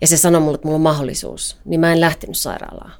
Ja 0.01 0.07
se 0.07 0.17
sanoi 0.17 0.41
mulle, 0.41 0.55
että 0.55 0.67
mulla 0.67 0.75
on 0.75 0.81
mahdollisuus. 0.81 1.57
Niin 1.65 1.79
mä 1.79 1.93
en 1.93 2.01
lähtenyt 2.01 2.37
sairaalaan. 2.37 2.93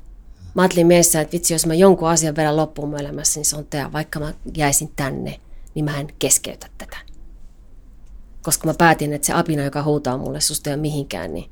Mä 0.53 0.61
ajattelin 0.61 0.87
mielessä, 0.87 1.21
että 1.21 1.33
vitsi, 1.33 1.53
jos 1.53 1.65
mä 1.65 1.73
jonkun 1.73 2.09
asian 2.09 2.35
vedän 2.35 2.57
loppuun 2.57 2.89
mun 2.89 2.99
elämässä, 2.99 3.39
niin 3.39 3.45
se 3.45 3.55
on 3.55 3.65
tämä. 3.69 3.91
Vaikka 3.91 4.19
mä 4.19 4.33
jäisin 4.57 4.91
tänne, 4.95 5.39
niin 5.75 5.85
mä 5.85 5.99
en 5.99 6.07
keskeytä 6.19 6.67
tätä 6.77 6.97
koska 8.45 8.67
mä 8.67 8.73
päätin, 8.73 9.13
että 9.13 9.25
se 9.25 9.33
apina, 9.33 9.63
joka 9.63 9.83
huutaa 9.83 10.17
mulle 10.17 10.41
susta 10.41 10.69
ja 10.69 10.77
mihinkään, 10.77 11.33
niin 11.33 11.51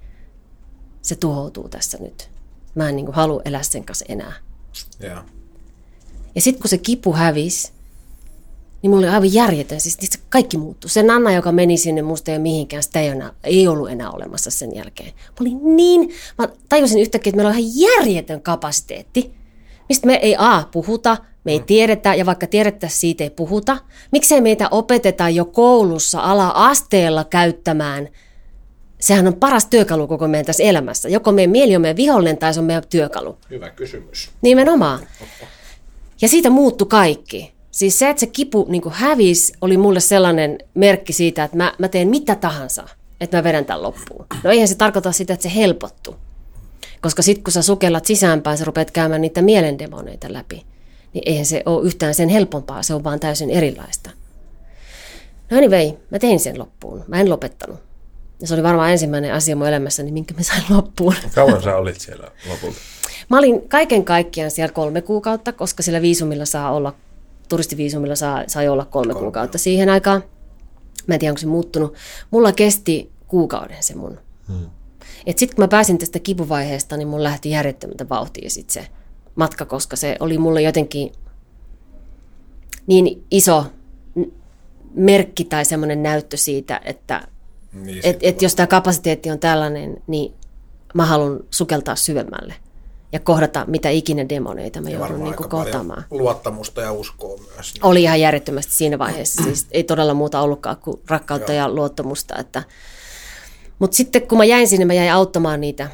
se 1.02 1.16
tuhoutuu 1.16 1.70
tässä 1.70 1.98
nyt. 1.98 2.30
Mä 2.76 2.90
en 2.90 2.96
niin 2.96 3.06
kuin 3.06 3.16
halua 3.16 3.42
elää 3.46 3.64
sen 3.64 3.86
kanssa 3.86 4.06
enää. 4.10 4.34
Yeah. 5.04 5.26
Ja 6.36 6.42
sitten 6.42 6.62
kun 6.62 6.70
se 6.70 6.78
kipu 6.78 7.14
hävisi, 7.14 7.72
niin 8.82 8.92
mulla 8.92 9.08
oli 9.08 9.16
aivan 9.16 9.34
järjetön. 9.34 9.82
Siis 9.82 9.98
se 10.02 10.20
kaikki 10.30 10.58
muuttui. 10.58 10.90
Se 10.90 11.04
Nanna, 11.04 11.32
joka 11.32 11.52
meni 11.52 11.78
sinne 11.78 12.02
musta 12.02 12.32
ja 12.32 12.40
mihinkään, 12.40 12.84
sitä 12.84 13.02
ei, 13.02 13.08
enää, 13.08 13.34
ei 13.44 13.68
ollut 13.68 13.90
enää 13.90 14.12
olemassa 14.12 14.52
sen 14.52 14.76
jälkeen. 14.76 15.14
Mä 15.16 15.36
olin 15.40 15.76
niin, 15.76 16.10
mä 16.38 16.48
tajusin 16.70 17.02
yhtäkkiä, 17.02 17.30
että 17.30 17.38
meillä 17.38 17.50
on 17.50 17.60
ihan 17.60 17.72
järjetön 17.76 18.42
kapasiteetti, 18.42 19.34
mistä 19.90 20.08
me 20.08 20.14
ei 20.14 20.36
A, 20.38 20.64
puhuta, 20.72 21.18
me 21.44 21.52
ei 21.52 21.60
tiedetä, 21.60 22.16
ja 22.16 22.26
vaikka 22.26 22.48
tiedettäisiin, 22.48 23.00
siitä 23.00 23.24
ei 23.24 23.30
puhuta. 23.30 23.78
Miksei 24.12 24.42
meitä 24.42 24.68
opeteta 24.72 25.30
jo 25.30 25.46
koulussa 25.46 26.20
ala-asteella 26.20 27.24
käyttämään 27.24 28.10
Sehän 29.04 29.28
on 29.28 29.36
paras 29.36 29.66
työkalu 29.66 30.08
koko 30.08 30.28
meidän 30.28 30.46
tässä 30.46 30.64
elämässä. 30.64 31.10
Joko 31.10 31.32
meidän 31.32 31.52
mieli 31.52 31.76
on 31.76 31.82
meidän 31.82 31.98
vihollinen 31.98 32.38
tai 32.38 32.54
se 32.54 32.60
on 32.60 32.66
meidän 32.66 32.84
työkalu. 32.90 33.38
Hyvä 33.50 33.70
kysymys. 33.70 34.30
Nimenomaan. 34.42 35.00
Ja 36.22 36.28
siitä 36.28 36.50
muuttui 36.50 36.88
kaikki. 36.88 37.54
Siis 37.72 38.00
se, 38.00 38.10
että 38.10 38.20
se 38.20 38.28
kipu 38.28 38.66
niin 38.70 38.82
hävisi, 38.92 39.54
oli 39.62 39.78
mulle 39.78 40.00
sellainen 40.00 40.58
merkki 40.74 41.14
siitä, 41.14 41.44
että 41.44 41.58
mä, 41.58 41.74
mä 41.80 41.88
teen 41.88 42.08
mitä 42.08 42.36
tahansa, 42.36 42.88
että 43.22 43.38
mä 43.38 43.44
vedän 43.44 43.66
tämän 43.66 43.84
loppuun. 43.84 44.26
No 44.44 44.52
eihän 44.52 44.68
se 44.68 44.76
tarkoita 44.76 45.12
sitä, 45.12 45.34
että 45.34 45.44
se 45.44 45.56
helpottuu. 45.56 46.16
Koska 47.02 47.22
sitten 47.22 47.44
kun 47.44 47.54
sä 47.54 47.62
sukellat 47.62 48.06
sisäänpäin, 48.06 48.58
sä 48.58 48.66
rupeat 48.66 48.92
käymään 48.92 49.22
niitä 49.22 49.42
mielendemoneita 49.42 50.34
läpi 50.34 50.66
niin 51.14 51.24
eihän 51.26 51.46
se 51.46 51.64
ole 51.66 51.86
yhtään 51.86 52.14
sen 52.14 52.30
helpompaa, 52.30 52.84
se 52.84 52.94
on 52.94 53.04
vaan 53.04 53.20
täysin 53.20 53.50
erilaista. 53.50 54.10
No 55.52 55.58
anyway, 55.58 55.92
mä 56.10 56.20
tein 56.20 56.40
sen 56.40 56.60
loppuun. 56.60 57.04
Mä 57.08 57.22
en 57.22 57.30
lopettanut. 57.30 57.80
Ja 58.42 58.48
se 58.48 58.54
oli 58.54 58.64
varmaan 58.64 58.92
ensimmäinen 58.92 59.34
asia 59.34 59.56
mun 59.56 59.68
elämässäni, 59.68 60.12
minkä 60.12 60.34
mä 60.34 60.44
sain 60.44 60.64
loppuun. 60.70 61.16
Kauan 61.36 61.64
sä 61.64 61.76
olit 61.76 62.00
siellä 62.00 62.32
lopulta? 62.50 62.78
Mä 63.30 63.38
olin 63.38 63.70
kaiken 63.70 64.06
kaikkiaan 64.06 64.52
siellä 64.52 64.74
kolme 64.74 65.02
kuukautta, 65.02 65.54
koska 65.54 65.84
sillä 65.84 66.02
viisumilla 66.02 66.46
saa 66.46 66.72
olla, 66.72 66.96
turistiviisumilla 67.50 68.16
saa, 68.16 68.44
sai 68.48 68.68
olla 68.68 68.86
kolme, 68.86 69.14
kolme 69.14 69.24
kuukautta 69.24 69.58
siihen 69.58 69.90
aikaan. 69.90 70.24
Mä 71.08 71.16
en 71.16 71.20
tiedä, 71.20 71.32
onko 71.32 71.40
se 71.40 71.48
muuttunut. 71.48 71.94
Mulla 72.32 72.52
kesti 72.52 73.12
kuukauden 73.28 73.84
se 73.84 73.96
mun. 73.96 74.20
Hmm. 74.48 74.70
Sitten 75.26 75.56
kun 75.56 75.64
mä 75.64 75.68
pääsin 75.68 75.98
tästä 75.98 76.20
kipuvaiheesta, 76.20 76.98
niin 76.98 77.08
mun 77.08 77.24
lähti 77.24 77.50
järjettömältä 77.50 78.10
vauhtia 78.10 78.50
sit 78.50 78.70
se 78.70 78.88
matka, 79.36 79.66
koska 79.66 79.96
se 79.96 80.18
oli 80.20 80.38
mulle 80.38 80.62
jotenkin 80.62 81.12
niin 82.88 83.26
iso 83.32 83.66
merkki 84.94 85.44
tai 85.44 85.66
semmoinen 85.66 86.04
näyttö 86.04 86.38
siitä, 86.38 86.82
että 86.86 87.28
niin, 87.74 88.00
et, 88.04 88.18
et 88.22 88.42
jos 88.42 88.56
tämä 88.56 88.68
kapasiteetti 88.68 89.32
on 89.32 89.40
tällainen, 89.40 89.98
niin 90.08 90.34
mä 90.94 91.06
haluan 91.06 91.40
sukeltaa 91.50 91.96
syvemmälle 91.96 92.54
ja 93.12 93.20
kohdata 93.20 93.66
mitä 93.68 93.90
ikinä 93.90 94.30
demoneita 94.30 94.82
mä 94.82 94.90
joudun 94.90 95.24
niin 95.24 95.36
kohtaamaan. 95.36 96.06
luottamusta 96.12 96.82
ja 96.82 96.92
uskoa 96.92 97.38
myös. 97.56 97.74
Niin. 97.74 97.86
Oli 97.86 98.04
ihan 98.04 98.20
järjettömästi 98.22 98.74
siinä 98.74 99.00
vaiheessa. 99.00 99.44
Siis 99.44 99.68
ei 99.72 99.84
todella 99.84 100.14
muuta 100.14 100.42
ollutkaan 100.42 100.78
kuin 100.78 101.02
rakkautta 101.08 101.54
Joo. 101.54 101.68
ja 101.68 101.74
luottamusta. 101.74 102.36
Että. 102.40 102.64
Mutta 103.80 103.98
sitten 103.98 104.28
kun 104.28 104.38
mä 104.38 104.46
jäin 104.46 104.68
sinne, 104.68 104.86
mä 104.86 104.94
jäin 104.94 105.12
auttamaan 105.14 105.62
niitä. 105.62 105.90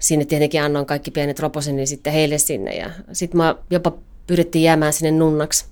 Sinne 0.00 0.24
tietenkin 0.24 0.62
annoin 0.62 0.86
kaikki 0.86 1.10
pienet 1.10 1.40
roposeni 1.40 1.86
sitten 1.86 2.12
heille 2.12 2.38
sinne. 2.38 2.76
Ja 2.76 2.90
sitten 3.12 3.38
mä 3.38 3.54
jopa 3.70 3.92
pyydettiin 4.26 4.62
jäämään 4.62 4.92
sinne 4.92 5.10
nunnaksi, 5.10 5.64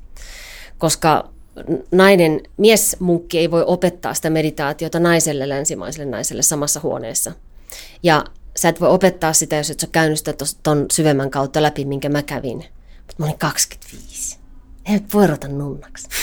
koska 0.79 1.29
nainen, 1.93 2.41
miesmunkki 2.57 3.39
ei 3.39 3.51
voi 3.51 3.65
opettaa 3.67 4.15
sitä 4.15 4.31
meditaatiota 4.31 5.01
naiselle, 5.01 5.49
länsimaiselle 5.49 6.11
naiselle 6.11 6.43
samassa 6.43 6.81
huoneessa. 6.83 7.33
Ja 8.03 8.25
sä 8.57 8.69
et 8.69 8.81
voi 8.81 8.89
opettaa 8.89 9.33
sitä, 9.33 9.57
jos 9.57 9.71
et 9.71 9.81
sä 9.81 9.87
käynyt 9.93 10.19
sitä 10.19 10.35
ton 10.63 10.87
syvemmän 10.93 11.31
kautta 11.31 11.63
läpi, 11.63 11.85
minkä 11.85 12.09
mä 12.09 12.23
kävin. 12.23 12.65
Mutta 13.07 13.15
mä 13.19 13.27
olin 13.27 13.39
25. 13.39 14.39
Ei 14.87 15.01
voi 15.15 15.27
ruveta 15.27 15.49
nunnaksi. 15.49 16.09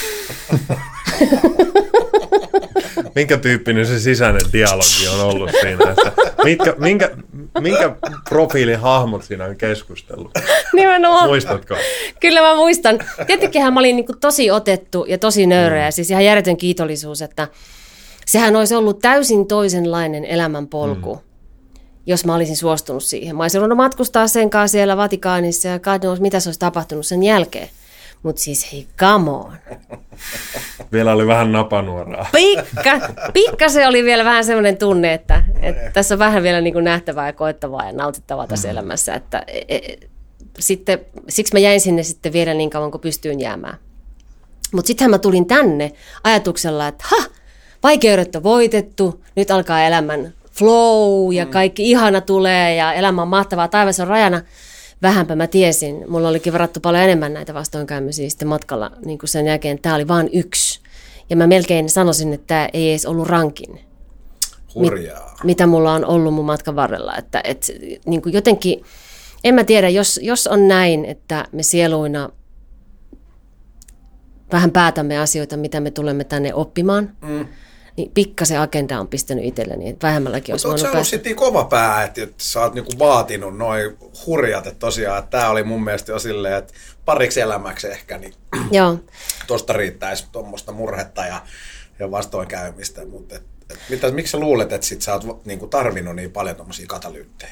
minkä 3.15 3.38
tyyppinen 3.38 3.86
se 3.86 3.99
sisäinen 3.99 4.41
dialogi 4.53 5.07
on 5.13 5.21
ollut 5.21 5.49
siinä? 5.61 5.91
Että 5.91 6.11
mitkä, 6.43 6.73
minkä, 6.77 7.09
minkä 7.61 7.95
profiilin 8.29 8.79
hahmot 8.79 9.23
siinä 9.23 9.45
on 9.45 9.55
keskustellut? 9.55 10.31
Nimenomaan. 10.73 11.27
Muistatko? 11.27 11.75
Kyllä 12.19 12.41
mä 12.41 12.55
muistan. 12.55 12.99
Tietenkinhän 13.27 13.73
mä 13.73 13.79
olin 13.79 13.95
niin 13.95 14.05
kuin 14.05 14.19
tosi 14.19 14.51
otettu 14.51 15.05
ja 15.07 15.17
tosi 15.17 15.45
nöyrä 15.45 15.88
mm. 15.88 15.91
siis 15.91 16.11
ihan 16.11 16.25
järjetön 16.25 16.57
kiitollisuus, 16.57 17.21
että 17.21 17.47
sehän 18.25 18.55
olisi 18.55 18.75
ollut 18.75 18.99
täysin 18.99 19.47
toisenlainen 19.47 20.25
elämänpolku. 20.25 21.15
Mm 21.15 21.25
jos 22.07 22.25
mä 22.25 22.36
olisin 22.36 22.57
suostunut 22.57 23.03
siihen. 23.03 23.36
Mä 23.36 23.43
olisin 23.43 23.61
ruvennut 23.61 23.77
matkustaa 23.77 24.27
sen 24.27 24.49
kanssa 24.49 24.71
siellä 24.71 24.97
Vatikaanissa 24.97 25.67
ja 25.67 25.79
katsoa, 25.79 26.15
mitä 26.15 26.39
se 26.39 26.49
olisi 26.49 26.59
tapahtunut 26.59 27.05
sen 27.05 27.23
jälkeen. 27.23 27.69
Mutta 28.26 28.41
siis 28.41 28.71
hei, 28.71 28.88
come 28.99 29.32
on. 29.32 29.53
Vielä 30.91 31.13
oli 31.13 31.28
vähän 31.28 31.51
napanuoraa. 31.51 32.28
Pikka, 32.32 33.09
pikka 33.34 33.69
se 33.69 33.88
oli 33.88 34.03
vielä 34.03 34.26
vähän 34.26 34.45
semmoinen 34.45 34.78
tunne, 34.78 35.13
että, 35.13 35.43
että 35.61 35.91
tässä 35.93 36.15
on 36.15 36.19
vähän 36.19 36.43
vielä 36.43 36.61
niin 36.61 36.73
kuin 36.73 36.86
nähtävää 36.86 37.28
ja 37.28 37.34
koettavaa 37.34 37.86
ja 37.86 37.91
nautittavaa 37.91 38.47
tässä 38.47 38.67
mm. 38.67 38.71
elämässä. 38.71 39.13
Että, 39.13 39.43
e, 39.47 39.61
e, 39.67 39.97
sitten, 40.59 40.99
siksi 41.30 41.53
mä 41.53 41.59
jäin 41.59 41.82
sinne 41.82 42.03
sitten 42.03 42.34
vielä 42.34 42.53
niin 42.53 42.69
kauan 42.69 42.91
kuin 42.91 43.01
pystyin 43.01 43.39
jäämään. 43.39 43.78
Mutta 44.71 44.88
sittenhän 44.88 45.11
mä 45.11 45.19
tulin 45.19 45.45
tänne 45.45 45.91
ajatuksella, 46.23 46.88
että 46.88 47.05
ha, 47.07 47.26
vaikeudet 47.84 48.36
on 48.36 48.43
voitettu, 48.43 49.23
nyt 49.36 49.51
alkaa 49.51 49.82
elämän 49.82 50.34
flow 50.51 51.34
ja 51.34 51.45
mm. 51.45 51.51
kaikki 51.51 51.91
ihana 51.91 52.21
tulee 52.21 52.76
ja 52.76 52.93
elämä 52.93 53.21
on 53.21 53.28
mahtavaa, 53.28 53.67
taivas 53.67 53.99
on 53.99 54.07
rajana. 54.07 54.41
Vähänpä 55.06 55.36
mä 55.36 55.47
tiesin, 55.47 56.03
mulla 56.08 56.30
olikin 56.30 56.53
varattu 56.53 56.80
paljon 56.80 57.03
enemmän 57.03 57.34
näitä 57.34 57.53
vastoinkäymisiä 57.53 58.30
sitten 58.30 58.47
matkalla 58.47 58.91
niin 59.06 59.20
kuin 59.20 59.30
sen 59.30 59.45
jälkeen. 59.45 59.80
Tämä 59.82 59.95
oli 59.95 60.08
vain 60.08 60.30
yksi. 60.34 60.80
Ja 61.30 61.36
mä 61.36 61.47
melkein 61.47 61.89
sanoisin, 61.89 62.34
että 62.34 62.47
tämä 62.47 62.70
ei 62.74 62.89
edes 62.89 63.06
ollut 63.06 63.28
rankin. 63.28 63.80
Hurjaa. 64.76 65.30
Mit, 65.30 65.43
mitä 65.43 65.68
mulla 65.68 65.93
on 65.93 66.06
ollut 66.06 66.34
mun 66.34 66.45
matkan 66.45 66.76
varrella. 66.76 67.18
Että, 67.18 67.41
et, 67.43 67.72
niin 68.06 68.22
kuin 68.22 68.34
jotenkin, 68.34 68.84
en 69.43 69.56
mä 69.56 69.64
tiedä, 69.64 69.89
jos, 69.89 70.20
jos 70.24 70.47
on 70.47 70.68
näin, 70.68 71.06
että 71.06 71.45
me 71.51 71.64
sieluina 71.64 72.30
vähän 74.51 74.72
päätämme 74.72 75.18
asioita, 75.20 75.58
mitä 75.58 75.80
me 75.80 75.91
tulemme 75.91 76.24
tänne 76.24 76.53
oppimaan, 76.53 77.16
mm 77.22 77.47
niin 77.97 78.11
pikkasen 78.13 78.59
agenda 78.59 78.99
on 78.99 79.07
pistänyt 79.07 79.45
itselleni, 79.45 79.89
että 79.89 80.07
vähemmälläkin 80.07 80.53
olisi 80.53 80.67
voinut 80.67 80.81
päästä. 80.83 81.03
sitten 81.03 81.29
niin 81.29 81.35
kova 81.35 81.63
pää, 81.63 82.03
että, 82.03 82.23
että 82.23 82.35
sä 82.43 82.61
oot 82.61 82.73
niinku 82.73 82.91
vaatinut 82.99 83.57
noin 83.57 83.97
hurjat, 84.25 84.67
että 84.67 84.79
tosiaan, 84.79 85.19
että 85.19 85.37
tämä 85.37 85.49
oli 85.49 85.63
mun 85.63 85.83
mielestä 85.83 86.11
jo 86.11 86.19
silleen, 86.19 86.55
että 86.55 86.73
pariksi 87.05 87.41
elämäksi 87.41 87.87
ehkä, 87.87 88.17
niin 88.17 88.33
Joo. 88.71 88.99
tosta 89.47 89.73
riittäisi 89.73 90.25
tuommoista 90.31 90.71
murhetta 90.71 91.25
ja, 91.25 91.41
ja 91.99 92.11
vastoinkäymistä, 92.11 93.05
mutta 93.05 93.35
et, 93.35 93.43
et, 93.69 93.79
mitä, 93.89 94.11
miksi 94.11 94.31
sä 94.31 94.39
luulet, 94.39 94.73
että 94.73 94.87
sit 94.87 95.01
sä 95.01 95.13
oot 95.13 95.45
niinku 95.45 95.67
tarvinnut 95.67 96.15
niin 96.15 96.31
paljon 96.31 96.55
tuommoisia 96.55 96.87
katalyyttejä? 96.87 97.51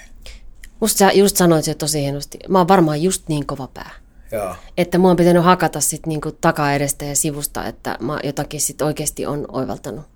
Musta 0.80 0.98
sä 0.98 1.12
just 1.12 1.38
sanoit 1.38 1.66
se 1.66 1.74
tosi 1.76 2.02
hienosti. 2.02 2.40
Mä 2.50 2.58
oon 2.58 2.68
varmaan 2.68 3.02
just 3.02 3.28
niin 3.28 3.46
kova 3.46 3.68
pää. 3.68 3.90
Joo. 4.32 4.56
Että 4.78 4.98
mua 4.98 5.10
on 5.10 5.16
pitänyt 5.16 5.44
hakata 5.44 5.82
sit 5.82 6.06
niinku 6.06 6.32
takaa 6.32 6.74
edestä 6.74 7.06
ja 7.06 7.16
sivusta, 7.16 7.66
että 7.66 7.98
mä 8.00 8.20
jotakin 8.24 8.62
sit 8.62 8.82
oikeasti 8.82 9.26
on 9.26 9.46
oivaltanut 9.52 10.13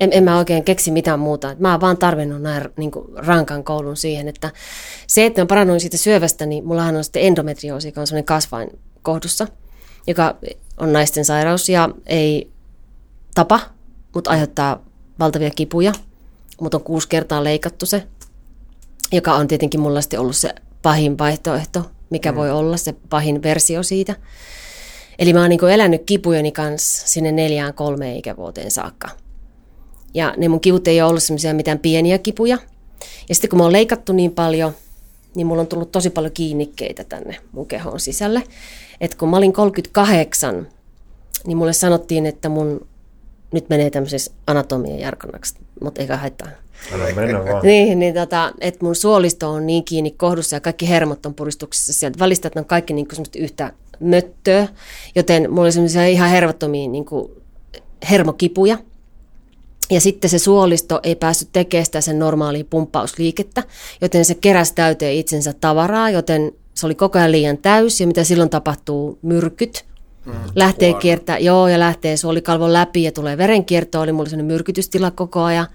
en, 0.00 0.10
en 0.12 0.24
mä 0.24 0.38
oikein 0.38 0.64
keksi 0.64 0.90
mitään 0.90 1.18
muuta. 1.18 1.56
Mä 1.58 1.70
oon 1.70 1.80
vaan 1.80 1.96
tarvinnut 1.96 2.42
näin 2.42 2.68
niin 2.76 2.90
kuin 2.90 3.06
rankan 3.16 3.64
koulun 3.64 3.96
siihen, 3.96 4.28
että 4.28 4.50
se, 5.06 5.26
että 5.26 5.42
mä 5.42 5.46
parannuin 5.46 5.80
siitä 5.80 5.96
syövästä, 5.96 6.46
niin 6.46 6.66
mullahan 6.66 6.96
on 6.96 7.04
sitten 7.04 7.22
endometrioosi, 7.22 7.88
joka 7.88 8.00
on 8.00 8.06
sellainen 8.06 8.24
kasvain 8.24 8.78
kohdussa, 9.02 9.46
joka 10.06 10.36
on 10.76 10.92
naisten 10.92 11.24
sairaus 11.24 11.68
ja 11.68 11.88
ei 12.06 12.50
tapa, 13.34 13.60
mutta 14.14 14.30
aiheuttaa 14.30 14.84
valtavia 15.18 15.50
kipuja. 15.50 15.92
Mutta 16.60 16.76
on 16.76 16.84
kuusi 16.84 17.08
kertaa 17.08 17.44
leikattu 17.44 17.86
se, 17.86 18.06
joka 19.12 19.34
on 19.34 19.48
tietenkin 19.48 19.80
mulla 19.80 20.00
sitten 20.00 20.20
ollut 20.20 20.36
se 20.36 20.54
pahin 20.82 21.18
vaihtoehto, 21.18 21.90
mikä 22.10 22.32
mm. 22.32 22.36
voi 22.36 22.50
olla 22.50 22.76
se 22.76 22.94
pahin 23.10 23.42
versio 23.42 23.82
siitä. 23.82 24.16
Eli 25.18 25.32
mä 25.32 25.40
oon 25.40 25.50
niin 25.50 25.70
elänyt 25.72 26.02
kipujeni 26.06 26.52
kanssa 26.52 27.08
sinne 27.08 27.32
neljään 27.32 27.74
kolmeen 27.74 28.16
ikävuoteen 28.16 28.70
saakka. 28.70 29.23
Ja 30.14 30.34
ne 30.36 30.48
mun 30.48 30.60
kivut 30.60 30.88
ei 30.88 31.02
ole 31.02 31.10
ollut 31.10 31.22
semmoisia 31.22 31.54
mitään 31.54 31.78
pieniä 31.78 32.18
kipuja. 32.18 32.58
Ja 33.28 33.34
sitten 33.34 33.50
kun 33.50 33.58
mä 33.58 33.62
oon 33.62 33.72
leikattu 33.72 34.12
niin 34.12 34.30
paljon, 34.30 34.72
niin 35.34 35.46
mulla 35.46 35.60
on 35.60 35.66
tullut 35.66 35.92
tosi 35.92 36.10
paljon 36.10 36.32
kiinnikkeitä 36.32 37.04
tänne 37.04 37.36
mun 37.52 37.66
kehon 37.66 38.00
sisälle. 38.00 38.42
Et 39.00 39.14
kun 39.14 39.28
mä 39.28 39.36
olin 39.36 39.52
38, 39.52 40.68
niin 41.46 41.56
mulle 41.56 41.72
sanottiin, 41.72 42.26
että 42.26 42.48
mun 42.48 42.86
nyt 43.52 43.68
menee 43.68 43.90
tämmöisessä 43.90 44.32
anatomian 44.46 44.98
jarkonaksi, 44.98 45.54
mutta 45.80 46.00
eikä 46.00 46.16
haittaa. 46.16 46.48
mennä 47.14 47.44
vaan. 47.44 47.62
Niin, 47.66 47.98
niin 47.98 48.14
tota, 48.14 48.52
että 48.60 48.84
mun 48.84 48.94
suolisto 48.94 49.50
on 49.50 49.66
niin 49.66 49.84
kiinni 49.84 50.10
kohdussa 50.10 50.56
ja 50.56 50.60
kaikki 50.60 50.88
hermot 50.88 51.26
on 51.26 51.34
puristuksessa 51.34 51.92
sieltä 51.92 52.18
välistä, 52.18 52.48
että 52.48 52.60
ne 52.60 52.62
on 52.62 52.68
kaikki 52.68 52.94
niin 52.94 53.08
kuin 53.08 53.26
yhtä 53.36 53.72
möttöä, 54.00 54.68
joten 55.14 55.50
mulla 55.50 55.62
oli 55.62 55.72
semmoisia 55.72 56.06
ihan 56.06 56.30
hervottomia 56.30 56.88
niin 56.88 57.04
kuin 57.04 57.32
hermokipuja. 58.10 58.78
Ja 59.90 60.00
sitten 60.00 60.30
se 60.30 60.38
suolisto 60.38 61.00
ei 61.02 61.14
päässyt 61.16 61.48
tekemään 61.52 61.86
sitä 61.86 62.00
sen 62.00 62.18
normaalia 62.18 62.64
pumppausliikettä, 62.70 63.62
joten 64.00 64.24
se 64.24 64.34
keräsi 64.34 64.74
täyteen 64.74 65.14
itsensä 65.14 65.52
tavaraa, 65.52 66.10
joten 66.10 66.52
se 66.74 66.86
oli 66.86 66.94
koko 66.94 67.18
ajan 67.18 67.32
liian 67.32 67.58
täys. 67.58 68.00
Ja 68.00 68.06
mitä 68.06 68.24
silloin 68.24 68.50
tapahtuu? 68.50 69.18
Myrkyt. 69.22 69.84
Mm, 70.26 70.32
lähtee 70.54 70.88
huono. 70.88 71.00
kiertää, 71.00 71.38
joo, 71.38 71.68
ja 71.68 71.78
lähtee 71.78 72.16
suolikalvon 72.16 72.72
läpi 72.72 73.02
ja 73.02 73.12
tulee 73.12 73.38
verenkierto, 73.38 74.00
oli 74.00 74.12
mulla 74.12 74.28
sellainen 74.28 74.46
myrkytystila 74.46 75.10
koko 75.10 75.42
ajan. 75.42 75.66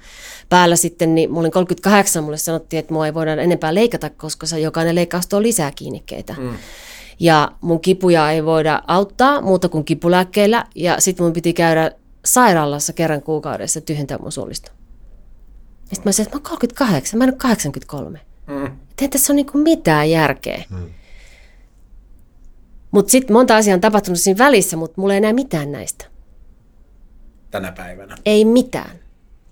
Päällä 0.50 0.76
sitten, 0.76 1.16
niin 1.16 1.30
mulla 1.30 1.42
olin 1.42 1.52
38, 1.52 2.24
mulle 2.24 2.38
sanottiin, 2.38 2.80
että 2.80 2.94
mua 2.94 3.06
ei 3.06 3.14
voida 3.14 3.34
enempää 3.34 3.76
leikata, 3.76 4.10
koska 4.10 4.46
se 4.46 4.60
jokainen 4.60 4.96
leikkaus 4.96 5.28
tuo 5.28 5.42
lisää 5.42 5.72
kiinnikkeitä. 5.76 6.36
Mm. 6.38 6.54
Ja 7.20 7.52
mun 7.62 7.80
kipuja 7.80 8.32
ei 8.32 8.46
voida 8.46 8.84
auttaa 8.88 9.42
muuta 9.42 9.70
kuin 9.70 9.86
kipulääkkeillä, 9.86 10.66
ja 10.76 10.96
sitten 11.00 11.24
mun 11.26 11.34
piti 11.34 11.54
käydä 11.54 11.92
sairaalassa 12.26 12.94
kerran 12.94 13.22
kuukaudessa 13.22 13.82
tyhjentää 13.82 14.18
mun 14.18 14.32
suolista. 14.32 14.72
Ja 15.90 15.96
sitten 15.96 16.10
mä 16.10 16.12
sanoin, 16.12 16.28
että 16.28 16.38
mä 16.38 16.40
oon 16.40 16.50
38, 16.50 17.18
mä 17.18 17.24
en 17.24 17.30
ole 17.30 17.38
83. 17.38 18.22
Mm. 18.48 18.66
Että 18.66 19.06
ei 19.06 19.08
tässä 19.08 19.34
ole 19.34 19.36
niinku 19.36 19.58
mitään 19.58 20.10
järkeä. 20.10 20.64
Mm. 20.70 20.90
Mutta 22.92 23.12
sitten 23.12 23.34
monta 23.34 23.56
asiaa 23.56 23.76
on 23.76 23.82
tapahtunut 23.82 24.20
siinä 24.20 24.38
välissä, 24.38 24.78
mutta 24.78 25.02
mulla 25.02 25.14
ei 25.14 25.18
enää 25.18 25.34
mitään 25.34 25.72
näistä. 25.72 26.06
Tänä 27.52 27.72
päivänä? 27.72 28.16
Ei 28.26 28.46
mitään. 28.46 29.00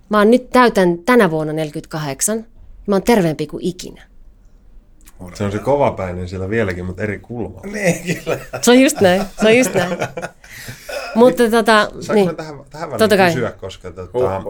Mä 0.10 0.18
oon 0.18 0.32
nyt 0.32 0.50
täytän 0.50 0.98
tänä 0.98 1.32
vuonna 1.32 1.54
48. 1.54 2.46
Mä 2.88 2.96
oon 2.96 3.04
terveempi 3.04 3.48
kuin 3.48 3.64
ikinä. 3.64 4.02
Se 5.34 5.44
on 5.44 5.52
se 5.52 5.60
kovapäinen 5.60 6.30
siellä 6.30 6.50
vieläkin, 6.50 6.86
mutta 6.86 7.04
eri 7.04 7.20
kulma. 7.20 7.62
Niin, 7.62 8.24
kyllä. 8.24 8.40
Se 8.62 8.72
on 8.72 8.80
just 8.82 9.02
näin, 9.02 9.22
se 9.42 9.48
on 9.48 9.58
just 9.58 9.74
näin. 9.74 9.98
mutta 11.16 11.44
niin, 11.44 11.52
tota... 11.52 11.90
Saanko 12.02 12.14
niin. 12.14 12.36
tähän, 12.36 12.56
tähän 12.70 12.92
väliin 12.92 13.34
kysyä, 13.34 13.52
koska 13.52 13.92
tota, 13.92 14.42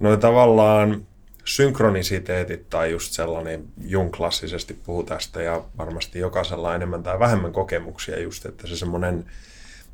noin 0.00 0.20
tavallaan 0.20 1.06
synkronisiteetit 1.44 2.70
tai 2.70 2.90
just 2.90 3.12
sellainen, 3.12 3.64
Jung 3.84 4.10
klassisesti 4.16 4.74
puhuu 4.74 5.02
tästä 5.02 5.42
ja 5.42 5.64
varmasti 5.78 6.18
jokaisella 6.18 6.74
enemmän 6.74 7.02
tai 7.02 7.18
vähemmän 7.18 7.52
kokemuksia 7.52 8.20
just, 8.20 8.46
että 8.46 8.66
se 8.66 8.76
semmoinen 8.76 9.24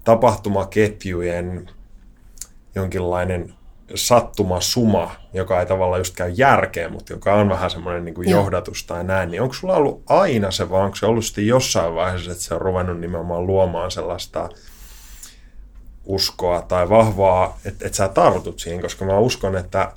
tapahtumaketjujen 0.05 1.71
jonkinlainen 2.75 3.55
sattumasuma, 3.95 5.15
joka 5.33 5.61
ei 5.61 5.67
tavallaan 5.67 6.01
just 6.01 6.15
käy 6.17 6.31
järkeen, 6.31 6.93
mutta 6.93 7.13
joka 7.13 7.35
on 7.35 7.49
vähän 7.49 7.71
semmoinen 7.71 8.05
niin 8.05 8.15
kuin 8.15 8.31
johdatus 8.31 8.85
tai 8.85 9.05
näin, 9.05 9.31
niin 9.31 9.43
onko 9.43 9.55
sulla 9.55 9.77
ollut 9.77 10.03
aina 10.07 10.51
se, 10.51 10.71
vai 10.71 10.85
onko 10.85 10.97
se 10.97 11.07
ollut 11.07 11.25
sitten 11.25 11.47
jossain 11.47 11.95
vaiheessa, 11.95 12.33
että 12.33 12.45
se 12.45 12.55
on 12.55 12.61
ruvennut 12.61 13.01
nimenomaan 13.01 13.47
luomaan 13.47 13.91
sellaista 13.91 14.49
uskoa 16.09 16.63
tai 16.63 16.89
vahvaa, 16.89 17.59
että, 17.65 17.87
että 17.87 17.97
sä 17.97 18.09
tartut 18.09 18.59
siihen, 18.59 18.81
koska 18.81 19.05
mä 19.05 19.19
uskon, 19.19 19.57
että 19.57 19.93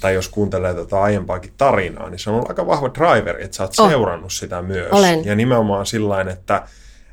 tai 0.00 0.14
jos 0.14 0.28
kuuntelee 0.28 0.74
tätä 0.74 1.02
aiempaakin 1.02 1.52
tarinaa, 1.56 2.10
niin 2.10 2.18
se 2.18 2.30
on 2.30 2.36
ollut 2.36 2.48
aika 2.48 2.66
vahva 2.66 2.90
driver, 2.94 3.36
että 3.40 3.56
sä 3.56 3.62
oot 3.62 3.74
oh. 3.78 3.88
seurannut 3.88 4.32
sitä 4.32 4.62
myös. 4.62 4.92
Olen. 4.92 5.24
Ja 5.24 5.34
nimenomaan 5.34 5.86
sillä 5.86 6.20
että, 6.20 6.62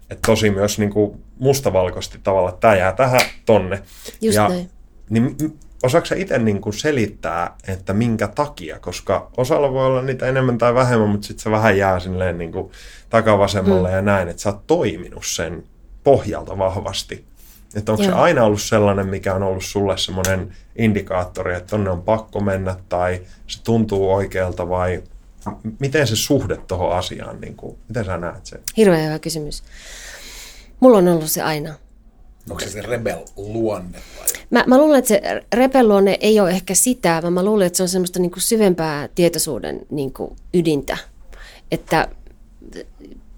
että 0.10 0.28
tosi 0.28 0.50
myös 0.50 0.80
niin 0.80 0.90
kuin 0.90 1.24
mustavalkoisesti 1.40 2.20
tavalla, 2.24 2.50
että 2.50 2.60
tämä 2.60 2.76
jää 2.76 2.92
tähän 2.92 3.22
tonne. 3.46 3.84
Just 4.22 4.36
ja, 4.36 4.50
näin. 4.50 4.70
Niin 5.10 5.36
osaako 5.84 6.06
sä 6.06 6.16
itse 6.16 6.40
niin 6.40 6.62
kuin 6.62 6.74
selittää, 6.74 7.56
että 7.68 7.94
minkä 7.94 8.28
takia? 8.28 8.80
Koska 8.80 9.32
osalla 9.38 9.74
voi 9.74 9.86
olla 9.86 10.02
niitä 10.02 10.26
enemmän 10.26 10.58
tai 10.58 10.76
vähemmän, 10.76 11.10
mutta 11.10 11.28
sitten 11.28 11.44
se 11.44 11.52
vähän 11.52 11.78
jää 11.78 12.00
silleen 12.00 12.38
niin 12.38 12.52
kuin 12.52 12.72
takavasemmalle 13.10 13.90
mm. 13.90 13.96
ja 13.96 14.02
näin, 14.02 14.28
että 14.28 14.42
sä 14.42 14.50
oot 14.50 14.68
toiminut 14.68 15.26
sen 15.26 15.64
pohjalta 16.04 16.58
vahvasti. 16.58 17.26
Että 17.76 17.92
onko 17.92 18.04
Joo. 18.04 18.12
se 18.12 18.18
aina 18.18 18.44
ollut 18.44 18.62
sellainen, 18.62 19.08
mikä 19.08 19.34
on 19.34 19.44
ollut 19.44 19.64
sulle 19.64 19.98
semmoinen 19.98 20.56
indikaattori, 20.76 21.56
että 21.56 21.70
tonne 21.70 21.90
on 21.90 22.02
pakko 22.02 22.40
mennä 22.40 22.76
tai 22.90 23.22
se 23.48 23.64
tuntuu 23.64 24.14
oikealta 24.14 24.70
vai 24.70 25.04
miten 25.80 26.08
se 26.08 26.16
suhde 26.16 26.58
tuohon 26.58 26.98
asiaan, 26.98 27.42
niin 27.42 27.56
kuin, 27.56 27.78
miten 27.88 28.06
sä 28.06 28.18
näet 28.18 28.46
sen? 28.46 28.60
Hirveän 28.78 29.06
hyvä 29.06 29.20
kysymys. 29.20 29.64
Mulla 30.80 30.98
on 30.98 31.08
ollut 31.08 31.32
se 31.32 31.42
aina. 31.42 31.74
Onko 32.50 32.64
se 32.64 32.70
se 32.70 32.82
rebel-luonne 32.82 33.98
vai? 34.20 34.28
Mä, 34.50 34.64
mä 34.68 34.78
luulen, 34.78 35.00
että 35.00 35.08
se 35.08 35.22
rebel-luonne 35.56 36.18
ei 36.22 36.40
ole 36.40 36.50
ehkä 36.50 36.74
sitä, 36.76 37.20
vaan 37.22 37.34
mä 37.34 37.44
luulen, 37.44 37.68
että 37.68 37.78
se 37.78 37.84
on 37.84 37.90
semmoista 37.90 38.20
niin 38.20 38.32
kuin 38.32 38.42
syvempää 38.42 39.10
tietoisuuden 39.16 39.86
niin 39.90 40.14
kuin 40.14 40.36
ydintä. 40.54 40.98
Että 41.72 42.08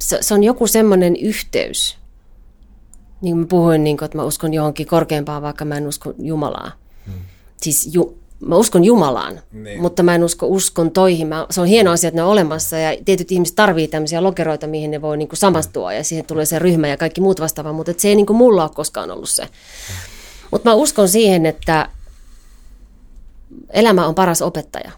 se, 0.01 0.17
se 0.21 0.33
on 0.33 0.43
joku 0.43 0.67
semmoinen 0.67 1.15
yhteys, 1.15 1.97
niin 3.21 3.33
kuin 3.33 3.39
mä 3.39 3.47
puhuin, 3.47 3.83
niin 3.83 3.97
kuin, 3.97 4.05
että 4.05 4.17
mä 4.17 4.23
uskon 4.23 4.53
johonkin 4.53 4.87
korkeampaan, 4.87 5.41
vaikka 5.41 5.65
mä 5.65 5.77
en 5.77 5.87
usko 5.87 6.13
Jumalaa. 6.19 6.71
Hmm. 7.05 7.13
Siis 7.57 7.89
ju, 7.93 8.17
mä 8.39 8.55
uskon 8.55 8.83
Jumalaan, 8.83 9.39
niin. 9.51 9.81
mutta 9.81 10.03
mä 10.03 10.15
en 10.15 10.23
usko 10.23 10.47
uskon 10.47 10.91
toihin. 10.91 11.27
Mä, 11.27 11.45
se 11.49 11.61
on 11.61 11.67
hieno 11.67 11.91
asia, 11.91 12.07
että 12.07 12.15
ne 12.15 12.23
on 12.23 12.31
olemassa 12.31 12.77
ja 12.77 12.97
tietyt 13.05 13.31
ihmiset 13.31 13.55
tarvii 13.55 13.87
tämmöisiä 13.87 14.23
lokeroita, 14.23 14.67
mihin 14.67 14.91
ne 14.91 15.01
voi 15.01 15.17
niin 15.17 15.27
kuin 15.27 15.37
samastua 15.37 15.93
ja 15.93 16.03
siihen 16.03 16.25
tulee 16.25 16.45
se 16.45 16.59
ryhmä 16.59 16.87
ja 16.87 16.97
kaikki 16.97 17.21
muut 17.21 17.39
vastaavaa, 17.39 17.73
mutta 17.73 17.93
se 17.97 18.07
ei 18.07 18.15
niin 18.15 18.25
kuin 18.25 18.37
mulla 18.37 18.63
ole 18.63 18.71
koskaan 18.75 19.11
ollut 19.11 19.29
se. 19.29 19.47
Mutta 20.51 20.69
mä 20.69 20.75
uskon 20.75 21.09
siihen, 21.09 21.45
että 21.45 21.89
elämä 23.69 24.07
on 24.07 24.15
paras 24.15 24.41
opettaja. 24.41 24.91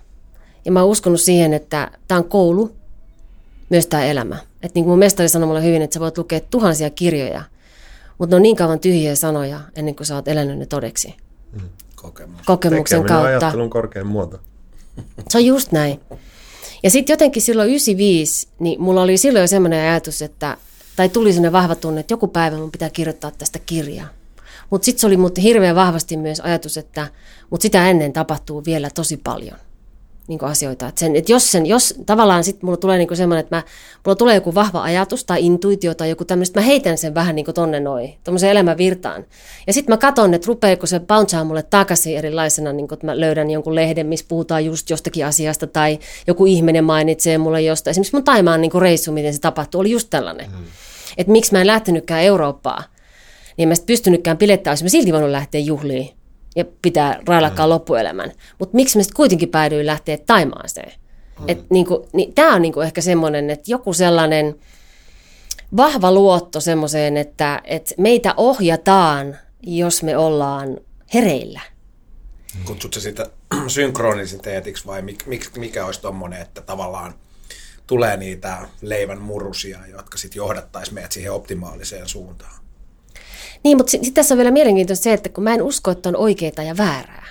Ja 0.65 0.72
mä 0.72 0.82
oon 0.82 0.89
uskonut 0.89 1.22
siihen, 1.22 1.53
että 1.53 1.91
tämä 2.07 2.18
on 2.18 2.30
koulu, 2.30 2.72
myös 3.70 3.88
tämä 3.88 4.05
elämä. 4.05 4.36
Että 4.36 4.72
niin 4.76 4.84
kuin 4.84 4.91
mun 4.91 4.99
mestari 4.99 5.30
sanoi 5.30 5.47
mulle 5.47 5.63
hyvin, 5.63 5.82
että 5.82 5.93
sä 5.93 5.99
voit 5.99 6.18
lukea 6.18 6.39
tuhansia 6.39 6.89
kirjoja– 6.89 7.43
mutta 8.18 8.34
ne 8.34 8.36
on 8.36 8.41
niin 8.41 8.55
kauan 8.55 8.80
tyhjiä 8.80 9.15
sanoja 9.15 9.59
ennen 9.76 9.95
kuin 9.95 10.07
sä 10.07 10.15
oot 10.15 10.28
elänyt 10.28 10.57
ne 10.57 10.65
todeksi. 10.65 11.15
Mm. 11.53 11.70
Kokemus. 11.95 12.41
Kokemuksen 12.45 13.01
Tekeminen 13.01 13.24
kautta. 13.24 13.45
ajattelun 13.45 13.70
korkein 13.70 14.07
muoto. 14.07 14.39
Se 15.30 15.38
on 15.38 15.45
just 15.45 15.72
näin. 15.72 15.99
Ja 16.84 16.89
sitten 16.89 17.13
jotenkin 17.13 17.41
silloin 17.41 17.70
95, 17.70 18.47
niin 18.59 18.82
mulla 18.82 19.01
oli 19.01 19.18
silloin 19.18 19.43
jo 19.43 19.47
semmoinen 19.47 19.89
ajatus, 19.89 20.22
että, 20.22 20.57
tai 20.95 21.09
tuli 21.09 21.32
sellainen 21.34 21.51
vahva 21.51 21.76
tunne, 21.76 21.99
että 21.99 22.13
joku 22.13 22.28
päivä 22.28 22.57
mun 22.57 22.72
pitää 22.72 22.89
kirjoittaa 22.89 23.32
tästä 23.32 23.59
kirjaa. 23.59 24.07
Mutta 24.70 24.86
sitten 24.86 25.01
se 25.01 25.07
oli 25.07 25.18
mut 25.18 25.38
hirveän 25.38 25.76
vahvasti 25.76 26.18
myös 26.18 26.39
ajatus, 26.39 26.78
että 26.78 27.07
mut 27.49 27.61
sitä 27.61 27.89
ennen 27.89 28.13
tapahtuu 28.13 28.65
vielä 28.65 28.89
tosi 28.89 29.18
paljon 29.18 29.57
niin 30.28 30.44
asioita. 30.44 30.88
Että 30.88 31.00
sen, 31.00 31.16
että 31.16 31.32
jos, 31.32 31.52
sen, 31.52 31.66
jos 31.66 31.94
tavallaan 32.06 32.44
sitten 32.44 32.66
mulla 32.66 32.78
tulee 32.78 32.98
niin 32.98 33.18
semmoinen, 33.18 33.44
että 33.44 33.56
mä, 33.56 33.64
mulla 34.06 34.16
tulee 34.16 34.36
joku 34.36 34.56
vahva 34.56 34.82
ajatus 34.82 35.26
tai 35.26 35.46
intuitio 35.46 35.96
tai 35.96 36.10
joku 36.10 36.26
tämmöistä, 36.26 36.60
mä 36.60 36.66
heitän 36.66 36.98
sen 36.98 37.16
vähän 37.16 37.36
niin 37.36 37.46
kuin 37.46 37.56
tonne 37.56 37.80
noin, 37.80 38.14
tuommoiseen 38.24 38.52
elämänvirtaan. 38.52 39.26
Ja 39.68 39.74
sitten 39.74 39.94
mä 39.94 39.98
katson, 39.98 40.34
että 40.34 40.48
rupeeko 40.48 40.86
se 40.86 41.00
bouncea 41.00 41.44
mulle 41.44 41.64
takaisin 41.64 42.18
erilaisena, 42.18 42.74
niin 42.74 42.88
kuin, 42.88 42.96
että 42.96 43.06
mä 43.06 43.20
löydän 43.20 43.50
jonkun 43.50 43.76
lehden, 43.76 44.08
missä 44.08 44.26
puhutaan 44.30 44.66
just 44.66 44.90
jostakin 44.90 45.26
asiasta 45.26 45.68
tai 45.68 46.00
joku 46.28 46.46
ihminen 46.46 46.84
mainitsee 46.84 47.38
mulle 47.38 47.62
jostain. 47.62 47.92
Esimerkiksi 47.92 48.16
mun 48.16 48.24
Taimaan 48.24 48.62
niin 48.62 48.82
reissu, 48.82 49.12
miten 49.12 49.34
se 49.34 49.40
tapahtuu, 49.40 49.82
oli 49.82 49.92
just 49.92 50.08
tällainen. 50.10 50.46
Hmm. 50.52 50.66
Että 51.18 51.32
miksi 51.32 51.52
mä 51.52 51.62
en 51.62 51.68
lähtenytkään 51.68 52.24
Eurooppaan, 52.24 52.84
niin 53.58 53.72
en 53.72 53.78
mä 53.78 53.86
pystynytkään 53.86 54.38
pilettää, 54.38 54.72
olisi 54.72 54.84
mä 54.84 54.90
silti 54.90 55.14
voinut 55.14 55.30
lähteä 55.30 55.62
juhliin 55.62 56.16
ja 56.58 56.66
pitää 56.82 57.20
railakkaan 57.28 57.70
mm. 57.70 57.74
loppuelämän. 57.74 58.32
Mutta 58.60 58.76
miksi 58.76 58.97
mä 58.97 59.03
sitten 59.03 59.16
kuitenkin 59.16 59.49
päädyin 59.49 59.86
lähteä 59.86 60.18
Taimaaseen? 60.18 60.91
Mm. 61.39 61.45
Et 61.47 61.70
niinku, 61.70 62.08
niin, 62.14 62.34
Tämä 62.34 62.55
on 62.55 62.62
niinku 62.62 62.82
ehkä 62.82 63.01
semmoinen, 63.01 63.49
että 63.49 63.72
joku 63.72 63.93
sellainen 63.93 64.55
vahva 65.78 66.12
luotto 66.12 66.60
semmoiseen, 66.60 67.18
että, 67.18 67.62
että 67.64 67.95
meitä 67.97 68.34
ohjataan, 68.38 69.38
jos 69.64 70.03
me 70.03 70.18
ollaan 70.18 70.78
hereillä. 71.14 71.62
Kutsut 72.66 72.93
se 72.93 72.99
sitä 72.99 73.30
synkronisiteetiksi 73.68 74.88
vai 74.88 75.01
mik, 75.01 75.26
mik, 75.26 75.58
mikä 75.58 75.86
olisi 75.86 76.01
tuommoinen, 76.01 76.41
että 76.41 76.62
tavallaan 76.62 77.14
tulee 77.88 78.18
niitä 78.18 78.68
leivän 78.82 79.22
murusia, 79.22 79.80
jotka 79.91 80.18
sitten 80.18 80.38
johdattaisi 80.38 80.93
meidät 80.93 81.12
siihen 81.12 81.32
optimaaliseen 81.32 82.08
suuntaan? 82.08 82.66
Niin, 83.68 83.78
mutta 83.78 83.91
sitten 83.91 84.13
tässä 84.13 84.34
on 84.34 84.38
vielä 84.38 84.51
mielenkiintoista 84.51 85.03
se, 85.03 85.13
että 85.13 85.30
kun 85.30 85.43
mä 85.43 85.53
en 85.53 85.61
usko, 85.61 85.91
että 85.91 86.09
on 86.09 86.15
oikeaa 86.15 86.63
ja 86.68 86.78
väärää. 86.78 87.26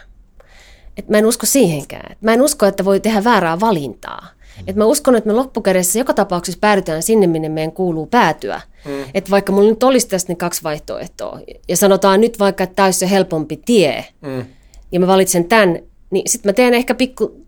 Että 0.96 1.12
mä 1.12 1.18
en 1.18 1.26
usko 1.26 1.46
siihenkään. 1.46 2.12
Et 2.12 2.22
mä 2.22 2.32
en 2.32 2.42
usko, 2.42 2.66
että 2.66 2.84
voi 2.84 3.00
tehdä 3.00 3.24
väärää 3.24 3.60
valintaa. 3.60 4.26
Et 4.66 4.76
mä 4.76 4.84
uskon, 4.84 5.16
että 5.16 5.28
me 5.28 5.32
loppukädessä 5.32 5.98
joka 5.98 6.14
tapauksessa 6.14 6.58
päädytään 6.60 7.02
sinne, 7.02 7.26
minne 7.26 7.48
meidän 7.48 7.72
kuuluu 7.72 8.06
päätyä. 8.06 8.60
Mm. 8.84 9.04
Että 9.14 9.30
vaikka 9.30 9.52
mulla 9.52 9.68
nyt 9.68 9.82
olisi 9.82 10.08
tästä 10.08 10.32
ne 10.32 10.36
kaksi 10.36 10.62
vaihtoehtoa, 10.62 11.40
ja 11.68 11.76
sanotaan 11.76 12.20
nyt 12.20 12.38
vaikka, 12.38 12.64
että 12.64 12.76
tämä 12.76 12.86
olisi 12.86 12.98
se 12.98 13.10
helpompi 13.10 13.56
tie, 13.64 14.04
mm. 14.20 14.44
ja 14.92 15.00
mä 15.00 15.06
valitsen 15.06 15.44
tämän, 15.44 15.78
niin 16.10 16.30
sitten 16.30 16.48
mä 16.48 16.52
teen 16.52 16.74
ehkä 16.74 16.94
pikku 16.94 17.45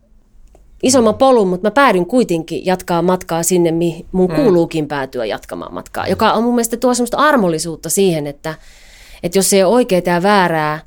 isomman 0.83 1.15
polun, 1.15 1.49
mutta 1.49 1.67
mä 1.67 1.71
päädyn 1.71 2.07
kuitenkin 2.07 2.67
jatkaa 2.67 3.03
matkaa 3.03 3.43
sinne, 3.43 3.71
mihin 3.71 4.07
mun 4.13 4.31
mm. 4.31 4.37
kuuluukin 4.37 4.89
päätyä 4.89 5.25
jatkamaan 5.25 5.75
matkaa, 5.75 6.05
mm. 6.05 6.11
joka 6.11 6.33
on 6.33 6.43
mun 6.43 6.55
mielestä 6.55 6.77
tuo 6.77 6.95
semmoista 6.95 7.17
armollisuutta 7.17 7.91
siihen, 7.91 8.27
että, 8.27 8.55
että 9.23 9.39
jos 9.39 9.51
se 9.51 9.57
ei 9.57 9.65
ole 9.65 9.75
oikeaa 9.75 10.03
ja 10.07 10.23
väärää, 10.23 10.81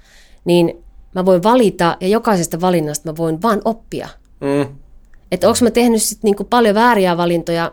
niin 0.45 0.83
mä 1.15 1.25
voin 1.25 1.43
valita 1.43 1.97
ja 1.99 2.07
jokaisesta 2.07 2.61
valinnasta 2.61 3.11
mä 3.11 3.17
voin 3.17 3.41
vaan 3.41 3.61
oppia. 3.65 4.09
Mm. 4.39 4.75
Että 5.31 5.47
onko 5.47 5.59
mä 5.61 5.71
tehnyt 5.71 6.01
sitten 6.01 6.27
niinku 6.27 6.43
paljon 6.43 6.75
vääriä 6.75 7.17
valintoja? 7.17 7.71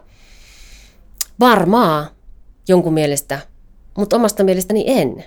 Varmaa 1.40 2.06
jonkun 2.68 2.92
mielestä, 2.92 3.38
mutta 3.96 4.16
omasta 4.16 4.44
mielestäni 4.44 4.84
en. 4.86 5.24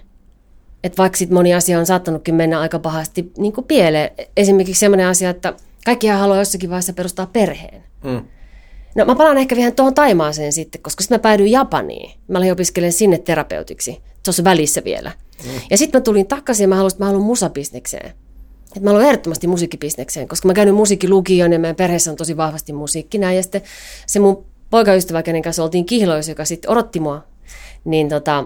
Että 0.83 0.97
vaikka 0.97 1.17
sit 1.17 1.29
moni 1.29 1.53
asia 1.53 1.79
on 1.79 1.85
saattanutkin 1.85 2.35
mennä 2.35 2.59
aika 2.59 2.79
pahasti 2.79 3.31
niin 3.37 3.53
pieleen. 3.67 4.11
Esimerkiksi 4.37 4.79
sellainen 4.79 5.07
asia, 5.07 5.29
että 5.29 5.53
Kaikkihan 5.86 6.19
haluaa 6.19 6.39
jossakin 6.39 6.69
vaiheessa 6.69 6.93
perustaa 6.93 7.25
perheen. 7.25 7.84
Mm. 8.03 8.25
No 8.95 9.05
mä 9.05 9.15
palaan 9.15 9.38
ehkä 9.38 9.55
vielä 9.55 9.71
tuohon 9.71 9.93
Taimaaseen 9.93 10.53
sitten, 10.53 10.82
koska 10.82 11.03
sitten 11.03 11.15
mä 11.15 11.21
päädyin 11.21 11.51
Japaniin. 11.51 12.11
Mä 12.27 12.38
olin 12.38 12.51
opiskelemaan 12.51 12.93
sinne 12.93 13.17
terapeutiksi. 13.17 14.01
Tuossa 14.25 14.43
välissä 14.43 14.82
vielä. 14.84 15.11
Mm. 15.43 15.61
Ja 15.69 15.77
sitten 15.77 15.99
mä 15.99 16.03
tulin 16.03 16.27
takaisin 16.27 16.63
ja 16.63 16.67
mä 16.67 16.75
halusin, 16.75 16.95
että 16.95 17.03
mä 17.03 17.07
haluan 17.07 17.25
musabisnekseen. 17.25 18.13
Että 18.65 18.79
mä 18.79 18.89
haluan 18.89 19.05
ehdottomasti 19.05 19.47
musiikkibisnekseen, 19.47 20.27
koska 20.27 20.47
mä 20.47 20.53
käynyt 20.53 20.75
musiikkilukion 20.75 21.53
ja 21.53 21.59
meidän 21.59 21.75
perheessä 21.75 22.11
on 22.11 22.17
tosi 22.17 22.38
vahvasti 22.38 22.73
musiikki 22.73 23.17
näin. 23.17 23.36
Ja 23.36 23.43
sitten 23.43 23.61
se 24.07 24.19
mun 24.19 24.45
poikaystävä, 24.69 25.23
kenen 25.23 25.41
kanssa 25.41 25.63
oltiin 25.63 25.86
kihloissa, 25.86 26.32
joka 26.32 26.45
sitten 26.45 26.71
odotti 26.71 26.99
mua, 26.99 27.23
niin 27.86 28.09
tota, 28.09 28.45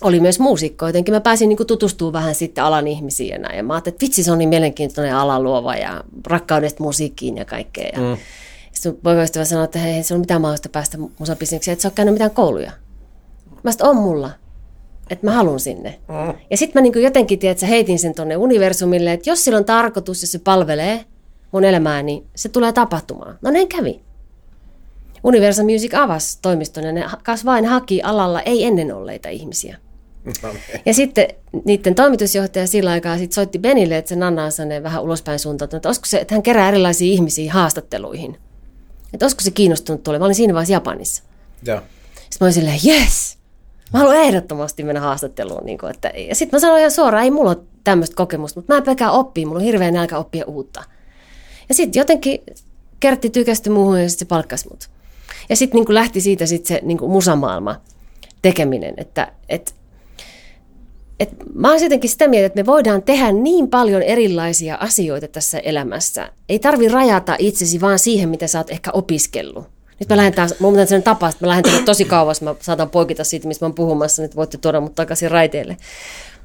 oli 0.00 0.20
myös 0.20 0.40
muusikko, 0.40 0.86
jotenkin 0.86 1.14
mä 1.14 1.20
pääsin 1.20 1.48
niin 1.48 1.66
tutustumaan 1.66 2.12
vähän 2.12 2.34
sitten 2.34 2.64
alan 2.64 2.86
ihmisiin 2.86 3.28
ja 3.28 3.38
näin. 3.38 3.56
Ja 3.56 3.62
mä 3.62 3.74
ajattelin, 3.74 3.94
että 3.94 4.04
vitsi, 4.04 4.22
se 4.22 4.32
on 4.32 4.38
niin 4.38 4.48
mielenkiintoinen 4.48 5.16
ala 5.16 5.40
luova 5.42 5.74
ja 5.74 6.04
rakkaudesta 6.26 6.82
musiikkiin 6.82 7.36
ja 7.36 7.44
kaikkea. 7.44 7.90
Ja 7.92 8.00
mm. 8.00 8.16
Sitten 8.72 8.96
poikaystävä 9.02 9.44
sanoi, 9.44 9.64
että 9.64 9.78
hei, 9.78 10.02
se 10.02 10.14
on 10.14 10.20
mitään 10.20 10.40
mahdollista 10.40 10.68
päästä 10.68 10.98
musabisneksi, 11.18 11.70
että 11.70 11.82
sä 11.82 11.88
oot 11.88 11.94
käynyt 11.94 12.14
mitään 12.14 12.30
kouluja. 12.30 12.72
Mä 13.62 13.72
sanoin, 13.72 13.96
on 13.96 14.02
mulla. 14.02 14.30
Että 15.10 15.26
mä 15.26 15.32
haluan 15.32 15.60
sinne. 15.60 15.98
Mm. 16.08 16.38
Ja 16.50 16.56
sitten 16.56 16.82
mä 16.82 16.90
niin 16.90 17.02
jotenkin 17.02 17.38
tiedän, 17.38 17.52
että 17.52 17.66
heitin 17.66 17.98
sen 17.98 18.14
tonne 18.14 18.36
universumille, 18.36 19.12
että 19.12 19.30
jos 19.30 19.44
sillä 19.44 19.58
on 19.58 19.64
tarkoitus 19.64 20.22
ja 20.22 20.28
se 20.28 20.38
palvelee 20.38 21.04
mun 21.52 21.64
elämää, 21.64 22.02
niin 22.02 22.26
se 22.36 22.48
tulee 22.48 22.72
tapahtumaan. 22.72 23.38
No 23.42 23.50
näin 23.50 23.68
kävi. 23.68 24.00
Universal 25.24 25.64
Music 25.64 25.94
avasi 25.94 26.38
toimiston 26.42 26.84
ja 26.84 26.92
ne 26.92 27.04
kas 27.22 27.44
vain 27.44 27.64
haki 27.64 28.02
alalla 28.02 28.40
ei 28.40 28.64
ennen 28.64 28.94
olleita 28.94 29.28
ihmisiä. 29.28 29.78
Ja 30.86 30.94
sitten 30.94 31.26
niiden 31.64 31.94
toimitusjohtaja 31.94 32.66
sillä 32.66 32.90
aikaa 32.90 33.18
sit 33.18 33.32
soitti 33.32 33.58
Benille, 33.58 33.96
että 33.96 34.08
se 34.08 34.16
Nanna 34.16 34.44
on 34.44 34.82
vähän 34.82 35.02
ulospäin 35.02 35.38
suuntautunut, 35.38 35.78
että, 35.78 35.88
olisiko 35.88 36.06
se, 36.06 36.18
että 36.18 36.34
hän 36.34 36.42
kerää 36.42 36.68
erilaisia 36.68 37.12
ihmisiä 37.12 37.52
haastatteluihin. 37.52 38.38
Että 39.12 39.24
olisiko 39.24 39.42
se 39.42 39.50
kiinnostunut 39.50 40.02
tulemaan. 40.02 40.20
Mä 40.20 40.26
olin 40.26 40.34
siinä 40.34 40.54
vaiheessa 40.54 40.72
Japanissa. 40.72 41.22
Ja. 41.66 41.82
Sitten 42.14 42.36
mä 42.40 42.44
olin 42.44 42.52
silleen, 42.52 42.80
yes! 42.86 43.38
Mä 43.92 43.98
haluan 43.98 44.16
ehdottomasti 44.16 44.82
mennä 44.82 45.00
haastatteluun. 45.00 45.64
Niin 45.64 45.78
kuin, 45.78 45.90
että, 45.90 46.12
ja 46.28 46.34
sitten 46.34 46.56
mä 46.56 46.60
sanoin 46.60 46.80
ihan 46.80 46.90
suoraan, 46.90 47.24
ei 47.24 47.30
mulla 47.30 47.50
ole 47.50 47.58
tämmöistä 47.84 48.16
kokemusta, 48.16 48.60
mutta 48.60 48.72
mä 48.72 48.76
en 48.76 48.84
pelkää 48.84 49.10
oppia, 49.10 49.46
mulla 49.46 49.58
on 49.58 49.64
hirveän 49.64 49.94
nälkä 49.94 50.18
oppia 50.18 50.44
uutta. 50.46 50.84
Ja 51.68 51.74
sitten 51.74 52.00
jotenkin 52.00 52.40
Kertti 53.00 53.30
tykästyi 53.30 53.72
muuhun 53.72 54.02
ja 54.02 54.08
sitten 54.08 54.26
se 54.26 54.28
palkkasi 54.28 54.68
mut. 54.68 54.90
Ja 55.48 55.56
sitten 55.56 55.80
niin 55.80 55.94
lähti 55.94 56.20
siitä 56.20 56.46
sitten 56.46 56.68
se 56.68 56.80
niin 56.82 57.10
musamaailma 57.10 57.80
tekeminen, 58.42 58.94
että, 58.96 59.32
että 59.48 59.72
et 61.20 61.34
mä 61.54 61.70
oon 61.72 61.82
jotenkin 61.82 62.10
sitä 62.10 62.28
mieltä, 62.28 62.46
että 62.46 62.62
me 62.62 62.66
voidaan 62.66 63.02
tehdä 63.02 63.32
niin 63.32 63.68
paljon 63.68 64.02
erilaisia 64.02 64.76
asioita 64.76 65.28
tässä 65.28 65.58
elämässä. 65.58 66.32
Ei 66.48 66.58
tarvi 66.58 66.88
rajata 66.88 67.36
itsesi 67.38 67.80
vaan 67.80 67.98
siihen, 67.98 68.28
mitä 68.28 68.46
sä 68.46 68.58
oot 68.58 68.70
ehkä 68.70 68.90
opiskellut. 68.90 69.73
Nyt 70.00 70.08
mä 70.08 70.16
lähden 70.16 70.34
taas, 70.34 70.52
on 70.52 70.74
sellainen 70.74 71.02
tapa, 71.02 71.28
että 71.28 71.46
mä 71.46 71.48
lähden 71.48 71.84
tosi 71.84 72.04
kauas, 72.04 72.42
mä 72.42 72.54
saatan 72.60 72.90
poikita 72.90 73.24
siitä, 73.24 73.48
mistä 73.48 73.64
mä 73.64 73.66
oon 73.66 73.74
puhumassa, 73.74 74.22
nyt 74.22 74.36
voitte 74.36 74.58
tuoda 74.58 74.80
mut 74.80 74.94
takaisin 74.94 75.30
raiteille. 75.30 75.76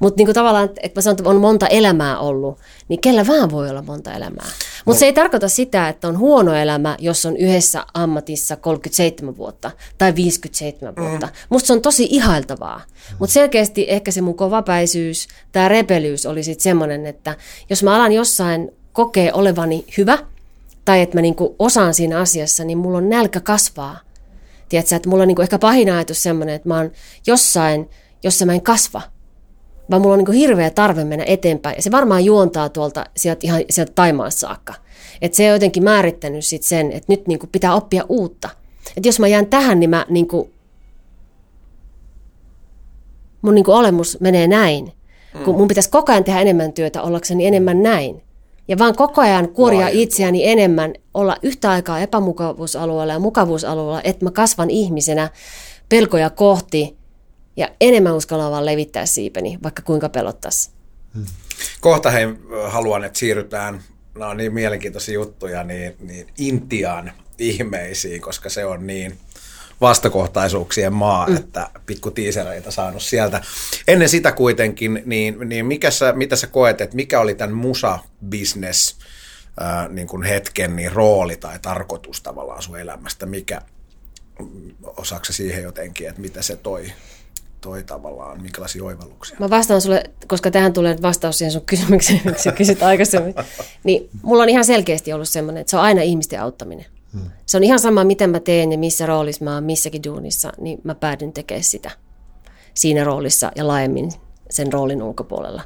Mutta 0.00 0.18
niinku 0.18 0.32
tavallaan, 0.32 0.70
että 0.82 0.98
mä 0.98 1.02
sanon, 1.02 1.18
että 1.18 1.30
on 1.30 1.36
monta 1.36 1.66
elämää 1.66 2.18
ollut, 2.18 2.58
niin 2.88 3.00
kellä 3.00 3.26
vaan 3.26 3.50
voi 3.50 3.70
olla 3.70 3.82
monta 3.82 4.12
elämää. 4.12 4.46
Mutta 4.84 4.96
no. 4.96 4.98
se 4.98 5.06
ei 5.06 5.12
tarkoita 5.12 5.48
sitä, 5.48 5.88
että 5.88 6.08
on 6.08 6.18
huono 6.18 6.54
elämä, 6.54 6.96
jos 6.98 7.26
on 7.26 7.36
yhdessä 7.36 7.84
ammatissa 7.94 8.56
37 8.56 9.36
vuotta 9.36 9.70
tai 9.98 10.14
57 10.14 10.94
mm. 10.94 11.02
vuotta. 11.02 11.28
Musta 11.48 11.66
se 11.66 11.72
on 11.72 11.82
tosi 11.82 12.06
ihailtavaa. 12.10 12.78
Mm. 12.78 13.16
Mutta 13.18 13.32
selkeästi 13.32 13.86
ehkä 13.88 14.10
se 14.10 14.20
mun 14.20 14.36
kovapäisyys, 14.36 15.28
tämä 15.52 15.68
repelyys 15.68 16.26
oli 16.26 16.42
sitten 16.42 16.62
semmoinen, 16.62 17.06
että 17.06 17.36
jos 17.70 17.82
mä 17.82 17.96
alan 17.96 18.12
jossain 18.12 18.70
kokee 18.92 19.32
olevani 19.32 19.84
hyvä, 19.98 20.18
tai 20.84 21.00
että 21.00 21.16
mä 21.16 21.20
niinku 21.20 21.56
osaan 21.58 21.94
siinä 21.94 22.18
asiassa, 22.18 22.64
niin 22.64 22.78
mulla 22.78 22.98
on 22.98 23.08
nälkä 23.08 23.40
kasvaa. 23.40 24.00
Tiedätkö, 24.68 24.96
että 24.96 25.08
mulla 25.08 25.22
on 25.22 25.28
niinku 25.28 25.42
ehkä 25.42 25.58
pahin 25.58 25.92
ajatus 25.92 26.22
semmoinen, 26.22 26.54
että 26.54 26.68
mä 26.68 26.76
oon 26.76 26.90
jossain, 27.26 27.90
jossa 28.22 28.46
mä 28.46 28.52
en 28.52 28.62
kasva– 28.62 29.02
vaan 29.90 30.02
mulla 30.02 30.14
on 30.14 30.24
niin 30.24 30.32
hirveä 30.32 30.70
tarve 30.70 31.04
mennä 31.04 31.24
eteenpäin. 31.28 31.76
Ja 31.76 31.82
se 31.82 31.90
varmaan 31.90 32.24
juontaa 32.24 32.68
tuolta 32.68 33.06
sieltä 33.16 33.40
ihan 33.42 33.62
sieltä 33.70 33.92
Taimaan 33.94 34.32
saakka. 34.32 34.74
Että 35.22 35.36
se 35.36 35.46
on 35.46 35.52
jotenkin 35.52 35.84
määrittänyt 35.84 36.44
sit 36.44 36.62
sen, 36.62 36.92
että 36.92 37.12
nyt 37.12 37.28
niin 37.28 37.38
pitää 37.52 37.74
oppia 37.74 38.04
uutta. 38.08 38.48
Että 38.96 39.08
jos 39.08 39.20
mä 39.20 39.28
jään 39.28 39.46
tähän, 39.46 39.80
niin 39.80 39.90
mä 39.90 40.06
niin 40.08 40.28
kuin, 40.28 40.52
mun 43.42 43.54
niin 43.54 43.70
olemus 43.70 44.20
menee 44.20 44.46
näin. 44.46 44.92
Mm. 45.34 45.44
Kun 45.44 45.56
mun 45.56 45.68
pitäisi 45.68 45.90
koko 45.90 46.12
ajan 46.12 46.24
tehdä 46.24 46.40
enemmän 46.40 46.72
työtä 46.72 47.02
ollakseni 47.02 47.46
enemmän 47.46 47.82
näin. 47.82 48.22
Ja 48.70 48.78
vaan 48.78 48.96
koko 48.96 49.20
ajan 49.20 49.48
kuoria 49.48 49.80
Vai. 49.80 50.02
itseäni 50.02 50.48
enemmän, 50.48 50.94
olla 51.14 51.36
yhtä 51.42 51.70
aikaa 51.70 52.00
epämukavuusalueella 52.00 53.12
ja 53.12 53.18
mukavuusalueella, 53.18 54.02
että 54.04 54.24
mä 54.24 54.30
kasvan 54.30 54.70
ihmisenä 54.70 55.30
pelkoja 55.88 56.30
kohti– 56.30 56.96
ja 57.56 57.68
enemmän 57.80 58.14
uskallan 58.14 58.50
vaan 58.50 58.66
levittää 58.66 59.06
siipeni, 59.06 59.58
vaikka 59.62 59.82
kuinka 59.82 60.08
pelottaisi. 60.08 60.70
Hmm. 61.14 61.26
Kohta 61.80 62.10
hei, 62.10 62.26
haluan, 62.68 63.04
että 63.04 63.18
siirrytään, 63.18 63.82
nämä 64.14 64.30
on 64.30 64.36
niin 64.36 64.54
mielenkiintoisia 64.54 65.14
juttuja, 65.14 65.64
niin, 65.64 65.96
niin 66.00 66.26
Intian 66.38 67.12
ihmeisiin, 67.38 68.20
koska 68.20 68.48
se 68.48 68.64
on 68.64 68.86
niin 68.86 69.18
vastakohtaisuuksien 69.80 70.92
maa, 70.92 71.26
mm. 71.26 71.36
että 71.36 71.70
pikku 71.86 72.10
tiisereitä 72.10 72.70
saanut 72.70 73.02
sieltä. 73.02 73.40
Ennen 73.88 74.08
sitä 74.08 74.32
kuitenkin, 74.32 75.02
niin, 75.06 75.48
niin 75.48 75.66
mikä 75.66 75.90
sä, 75.90 76.12
mitä 76.12 76.36
sä 76.36 76.46
koet, 76.46 76.80
että 76.80 76.96
mikä 76.96 77.20
oli 77.20 77.34
tämän 77.34 77.56
musa-business 77.56 78.96
ää, 79.60 79.88
niin 79.88 80.06
kuin 80.06 80.22
hetken 80.22 80.76
niin 80.76 80.92
rooli 80.92 81.36
tai 81.36 81.58
tarkoitus 81.62 82.22
tavallaan 82.22 82.62
sun 82.62 82.80
elämästä, 82.80 83.26
mikä, 83.26 83.62
osaako 84.96 85.24
siihen 85.24 85.62
jotenkin, 85.62 86.08
että 86.08 86.20
mitä 86.20 86.42
se 86.42 86.56
toi 86.56 86.92
toi 87.60 87.82
tavallaan, 87.82 88.42
minkälaisia 88.42 88.84
oivalluksia? 88.84 89.36
Mä 89.40 89.50
vastaan 89.50 89.80
sulle, 89.80 90.04
koska 90.26 90.50
tähän 90.50 90.72
tulee 90.72 90.96
vastaus 91.02 91.38
siihen 91.38 91.52
sun 91.52 91.64
kysymykseen, 91.66 92.20
miksi 92.24 92.52
kysyt 92.52 92.82
aikaisemmin. 92.82 93.34
Niin 93.84 94.10
mulla 94.22 94.42
on 94.42 94.48
ihan 94.48 94.64
selkeästi 94.64 95.12
ollut 95.12 95.28
semmoinen, 95.28 95.60
että 95.60 95.70
se 95.70 95.76
on 95.76 95.82
aina 95.82 96.02
ihmisten 96.02 96.42
auttaminen. 96.42 96.86
Se 97.46 97.56
on 97.56 97.64
ihan 97.64 97.78
sama, 97.78 98.04
miten 98.04 98.30
mä 98.30 98.40
teen 98.40 98.72
ja 98.72 98.78
missä 98.78 99.06
roolissa 99.06 99.44
mä 99.44 99.54
oon 99.54 99.64
missäkin 99.64 100.02
duunissa, 100.04 100.52
niin 100.60 100.78
mä 100.84 100.94
päädyn 100.94 101.32
tekemään 101.32 101.64
sitä 101.64 101.90
siinä 102.74 103.04
roolissa 103.04 103.52
ja 103.56 103.66
laajemmin 103.66 104.12
sen 104.50 104.72
roolin 104.72 105.02
ulkopuolella. 105.02 105.62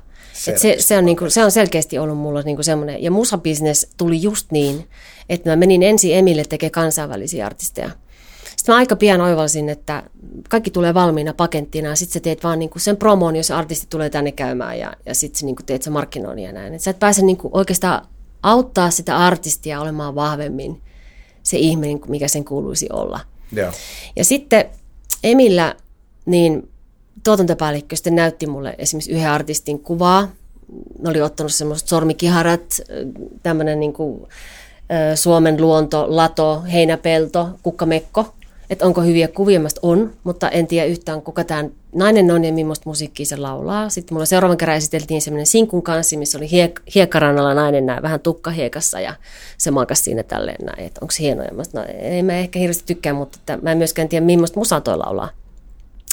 Et 0.48 0.58
se, 0.58 0.76
se, 0.78 0.98
on 0.98 1.04
niinku, 1.04 1.30
se 1.30 1.44
on 1.44 1.50
selkeästi 1.50 1.98
ollut 1.98 2.18
mulla 2.18 2.42
niinku 2.42 2.62
semmoinen. 2.62 3.02
Ja 3.02 3.10
musabisnes 3.10 3.88
tuli 3.96 4.22
just 4.22 4.52
niin, 4.52 4.88
että 5.28 5.50
mä 5.50 5.56
menin 5.56 5.82
ensin 5.82 6.14
Emille 6.14 6.44
tekemään 6.44 6.72
kansainvälisiä 6.72 7.46
artisteja– 7.46 7.90
sitten 8.56 8.72
mä 8.72 8.78
aika 8.78 8.96
pian 8.96 9.20
oivalsin, 9.20 9.68
että 9.68 10.02
kaikki 10.50 10.70
tulee 10.70 10.94
valmiina 10.94 11.34
pakenttina 11.34 11.88
ja 11.88 11.96
sitten 11.96 12.12
sä 12.12 12.20
teet 12.20 12.44
vaan 12.44 12.58
niinku 12.58 12.78
sen 12.78 12.96
promoon, 12.96 13.36
jos 13.36 13.50
artisti 13.50 13.86
tulee 13.90 14.10
tänne 14.10 14.32
käymään 14.32 14.78
ja, 14.78 14.92
ja 15.06 15.14
sitten 15.14 15.40
sä 15.40 15.46
niinku 15.46 15.62
teet 15.66 15.82
sen 15.82 15.92
markkinoinnin 15.92 16.44
ja 16.44 16.52
näin. 16.52 16.74
Et 16.74 16.80
sä 16.80 16.90
et 16.90 16.98
pääse 16.98 17.22
niinku 17.22 17.50
oikeastaan 17.52 18.06
auttaa 18.42 18.90
sitä 18.90 19.16
artistia 19.16 19.80
olemaan 19.80 20.14
vahvemmin 20.14 20.82
se 21.44 21.58
ihminen, 21.58 22.00
mikä 22.08 22.28
sen 22.28 22.44
kuuluisi 22.44 22.88
olla. 22.92 23.20
Yeah. 23.56 23.74
Ja 24.16 24.24
sitten 24.24 24.64
Emillä, 25.24 25.76
niin 26.26 26.68
tuotantopäällikkö 27.24 27.96
sitten 27.96 28.16
näytti 28.16 28.46
mulle 28.46 28.74
esimerkiksi 28.78 29.10
yhden 29.10 29.30
artistin 29.30 29.78
kuvaa. 29.78 30.28
Ne 31.02 31.10
oli 31.10 31.20
ottanut 31.20 31.52
semmoiset 31.52 31.88
sormikiharat, 31.88 32.80
tämmöinen 33.42 33.80
niin 33.80 33.92
kuin, 33.92 34.26
Suomen 35.14 35.60
luonto, 35.60 36.06
lato, 36.08 36.62
heinäpelto, 36.72 37.48
kukkamekko 37.62 38.34
että 38.74 38.86
onko 38.86 39.02
hyviä 39.02 39.28
kuvia, 39.28 39.60
mä 39.60 39.68
on, 39.82 40.12
mutta 40.24 40.48
en 40.48 40.66
tiedä 40.66 40.86
yhtään 40.86 41.22
kuka 41.22 41.44
tämä 41.44 41.64
nainen 41.94 42.30
on 42.30 42.44
ja 42.44 42.52
millaista 42.52 42.88
musiikkia 42.88 43.26
se 43.26 43.36
laulaa. 43.36 43.88
Sitten 43.88 44.14
mulla 44.14 44.26
seuraavan 44.26 44.56
kerran 44.56 44.76
esiteltiin 44.76 45.22
semmoinen 45.22 45.46
sinkun 45.46 45.82
kanssa, 45.82 46.18
missä 46.18 46.38
oli 46.38 46.46
hiek- 46.46 46.82
hiekkarannalla 46.94 47.54
nainen 47.54 47.86
näin, 47.86 48.02
vähän 48.02 48.20
tukkahiekassa 48.20 49.00
ja 49.00 49.14
se 49.58 49.70
makas 49.70 50.04
siinä 50.04 50.22
tälleen 50.22 50.66
näin, 50.66 50.86
että 50.86 50.98
onko 51.02 51.12
se 51.12 51.22
hienoja. 51.22 51.54
Mä 51.54 51.62
no, 51.72 51.84
ei 51.98 52.22
mä 52.22 52.32
ehkä 52.32 52.58
hirveästi 52.58 52.84
tykkää, 52.86 53.12
mutta 53.12 53.38
että 53.40 53.58
mä 53.62 53.72
en 53.72 53.78
myöskään 53.78 54.08
tiedä 54.08 54.26
millaista 54.26 54.60
musaa 54.60 54.80
toi 54.80 54.98
laulaa. 54.98 55.28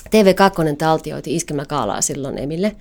TV2 0.09 0.75
taltioiti 0.77 1.35
iskelmäkaalaa 1.35 2.01
silloin 2.01 2.37
Emille. 2.37 2.75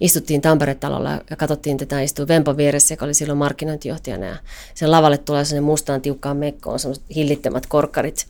Istuttiin 0.00 0.40
Tampere-talolla 0.40 1.10
ja 1.30 1.36
katsottiin 1.36 1.76
tätä, 1.76 2.00
istui 2.00 2.28
Vempo 2.28 2.56
vieressä, 2.56 2.94
joka 2.94 3.04
oli 3.04 3.14
silloin 3.14 3.38
markkinointijohtajana. 3.38 4.26
Ja 4.26 4.36
sen 4.74 4.90
lavalle 4.90 5.18
tulee 5.18 5.44
sellainen 5.44 5.64
mustaan 5.64 6.00
tiukkaan 6.00 6.36
mekkoon, 6.36 6.78
sellaiset 6.78 7.04
hillittömät 7.14 7.66
korkkarit 7.66 8.26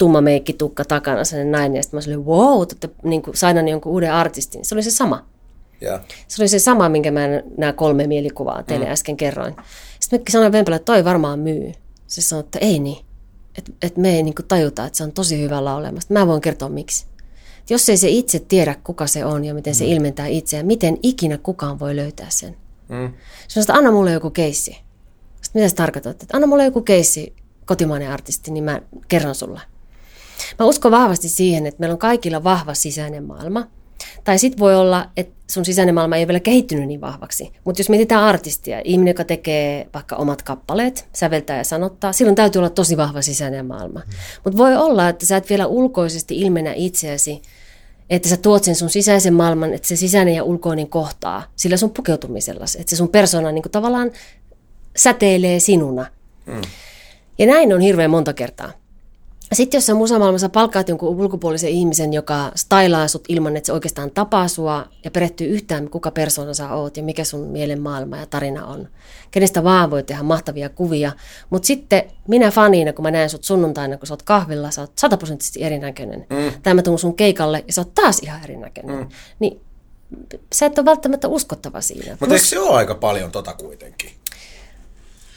tumma 0.00 0.20
meikki 0.20 0.52
tukka 0.52 0.84
takana 0.84 1.24
sellainen 1.24 1.52
nainen. 1.52 1.76
Ja 1.76 1.82
sitten 1.82 1.98
mä 1.98 2.02
olin, 2.06 2.26
wow, 2.26 2.62
että 2.62 2.88
niin 3.02 3.22
kuin, 3.22 3.36
sain 3.36 3.68
jonkun 3.68 3.92
uuden 3.92 4.12
artistin. 4.12 4.64
Se 4.64 4.74
oli 4.74 4.82
se 4.82 4.90
sama. 4.90 5.26
Yeah. 5.82 6.00
Se 6.28 6.42
oli 6.42 6.48
se 6.48 6.58
sama, 6.58 6.88
minkä 6.88 7.10
mä 7.10 7.20
nämä 7.56 7.72
kolme 7.72 8.06
mielikuvaa 8.06 8.62
teille 8.62 8.86
mm. 8.86 8.92
äsken 8.92 9.16
kerroin. 9.16 9.56
Sitten 10.00 10.20
mä 10.20 10.24
sanoin 10.30 10.52
Vempelä, 10.52 10.76
että 10.76 10.92
toi 10.92 11.04
varmaan 11.04 11.38
myy. 11.38 11.72
Se 12.06 12.22
sanoi, 12.22 12.40
että 12.40 12.58
ei 12.58 12.78
niin. 12.78 13.04
Että 13.58 13.72
et 13.82 13.96
me 13.96 14.16
ei 14.16 14.22
niin 14.22 14.34
kuin 14.34 14.46
tajuta, 14.46 14.86
että 14.86 14.96
se 14.96 15.04
on 15.04 15.12
tosi 15.12 15.42
hyvä 15.42 15.64
laulemasta. 15.64 16.14
Mä 16.14 16.26
voin 16.26 16.40
kertoa 16.40 16.68
miksi. 16.68 17.06
Et 17.60 17.70
jos 17.70 17.88
ei 17.88 17.96
se 17.96 18.08
itse 18.08 18.38
tiedä, 18.38 18.74
kuka 18.84 19.06
se 19.06 19.24
on 19.24 19.44
ja 19.44 19.54
miten 19.54 19.72
mm. 19.72 19.76
se 19.76 19.84
ilmentää 19.84 20.26
itseään, 20.26 20.66
miten 20.66 20.98
ikinä 21.02 21.38
kukaan 21.38 21.78
voi 21.78 21.96
löytää 21.96 22.30
sen. 22.30 22.56
Mm. 22.88 23.12
Se 23.48 23.60
että 23.60 23.74
anna 23.74 23.92
mulle 23.92 24.12
joku 24.12 24.30
keissi. 24.30 24.70
Sitten 25.42 25.62
mitä 25.62 25.68
sä 25.68 25.76
tarkoitat? 25.76 26.22
Että 26.22 26.36
anna 26.36 26.46
mulle 26.46 26.64
joku 26.64 26.82
keissi, 26.82 27.34
kotimainen 27.66 28.10
artisti, 28.10 28.50
niin 28.50 28.64
mä 28.64 28.82
kerron 29.08 29.34
sulle. 29.34 29.60
Mä 30.58 30.66
uskon 30.66 30.92
vahvasti 30.92 31.28
siihen, 31.28 31.66
että 31.66 31.80
meillä 31.80 31.92
on 31.92 31.98
kaikilla 31.98 32.44
vahva 32.44 32.74
sisäinen 32.74 33.24
maailma. 33.24 33.66
Tai 34.24 34.38
sitten 34.38 34.58
voi 34.58 34.76
olla, 34.76 35.10
että 35.16 35.34
sun 35.50 35.64
sisäinen 35.64 35.94
maailma 35.94 36.16
ei 36.16 36.20
ole 36.20 36.28
vielä 36.28 36.40
kehittynyt 36.40 36.86
niin 36.86 37.00
vahvaksi. 37.00 37.52
Mutta 37.64 37.80
jos 37.80 37.88
mietitään 37.88 38.24
artistia, 38.24 38.80
ihminen, 38.84 39.10
joka 39.10 39.24
tekee 39.24 39.88
vaikka 39.94 40.16
omat 40.16 40.42
kappaleet, 40.42 41.08
säveltää 41.12 41.58
ja 41.58 41.64
sanottaa, 41.64 42.12
silloin 42.12 42.36
täytyy 42.36 42.58
olla 42.58 42.70
tosi 42.70 42.96
vahva 42.96 43.22
sisäinen 43.22 43.66
maailma. 43.66 44.00
Mm. 44.00 44.12
Mutta 44.44 44.58
voi 44.58 44.76
olla, 44.76 45.08
että 45.08 45.26
sä 45.26 45.36
et 45.36 45.50
vielä 45.50 45.66
ulkoisesti 45.66 46.40
ilmenä 46.40 46.72
itseäsi, 46.76 47.42
että 48.10 48.28
sä 48.28 48.36
tuot 48.36 48.64
sen 48.64 48.74
sun 48.74 48.90
sisäisen 48.90 49.34
maailman, 49.34 49.74
että 49.74 49.88
se 49.88 49.96
sisäinen 49.96 50.34
ja 50.34 50.44
ulkoinen 50.44 50.88
kohtaa 50.88 51.42
sillä 51.56 51.76
sun 51.76 51.90
pukeutumisella. 51.90 52.64
Että 52.78 52.90
se 52.90 52.96
sun 52.96 53.08
persona 53.08 53.52
niin 53.52 53.62
tavallaan 53.72 54.10
säteilee 54.96 55.60
sinuna. 55.60 56.06
Mm. 56.46 56.60
Ja 57.38 57.46
näin 57.46 57.72
on 57.72 57.80
hirveän 57.80 58.10
monta 58.10 58.32
kertaa. 58.32 58.72
Sitten 59.52 59.78
jos 59.78 59.86
sä 59.86 59.94
musamaailmassa 59.94 60.48
palkkaat 60.48 60.88
jonkun 60.88 61.08
ulkopuolisen 61.08 61.70
ihmisen, 61.70 62.12
joka 62.12 62.52
stylaa 62.56 63.08
sut 63.08 63.24
ilman, 63.28 63.56
että 63.56 63.66
se 63.66 63.72
oikeastaan 63.72 64.10
tapaa 64.10 64.48
sua 64.48 64.86
ja 65.04 65.10
perehtyy 65.10 65.46
yhtään, 65.46 65.90
kuka 65.90 66.10
persona 66.10 66.54
sä 66.54 66.74
oot 66.74 66.96
ja 66.96 67.02
mikä 67.02 67.24
sun 67.24 67.40
mielen 67.40 67.80
maailma 67.80 68.16
ja 68.16 68.26
tarina 68.26 68.66
on. 68.66 68.88
Kenestä 69.30 69.64
vaan 69.64 69.90
voi 69.90 70.02
tehdä 70.02 70.22
mahtavia 70.22 70.68
kuvia. 70.68 71.12
Mutta 71.50 71.66
sitten 71.66 72.02
minä 72.28 72.50
faniina, 72.50 72.92
kun 72.92 73.02
mä 73.02 73.10
näen 73.10 73.30
sut 73.30 73.44
sunnuntaina, 73.44 73.96
kun 73.96 74.06
sä 74.06 74.14
oot 74.14 74.22
kahvilla, 74.22 74.70
sä 74.70 74.80
oot 74.80 74.92
sataprosenttisesti 74.98 75.62
erinäköinen. 75.62 76.26
Mm. 76.30 76.52
Tai 76.62 76.74
mä 76.74 76.82
tuun 76.82 76.98
sun 76.98 77.16
keikalle 77.16 77.64
ja 77.66 77.72
sä 77.72 77.80
oot 77.80 77.94
taas 77.94 78.18
ihan 78.18 78.44
erinäköinen. 78.44 78.96
Mm. 78.96 79.08
Niin 79.38 79.60
sä 80.52 80.66
et 80.66 80.78
ole 80.78 80.84
välttämättä 80.84 81.28
uskottava 81.28 81.80
siinä. 81.80 82.16
Mutta 82.20 82.34
eikö 82.34 82.46
se 82.46 82.58
ole 82.58 82.76
aika 82.76 82.94
paljon 82.94 83.30
tota 83.30 83.54
kuitenkin? 83.54 84.10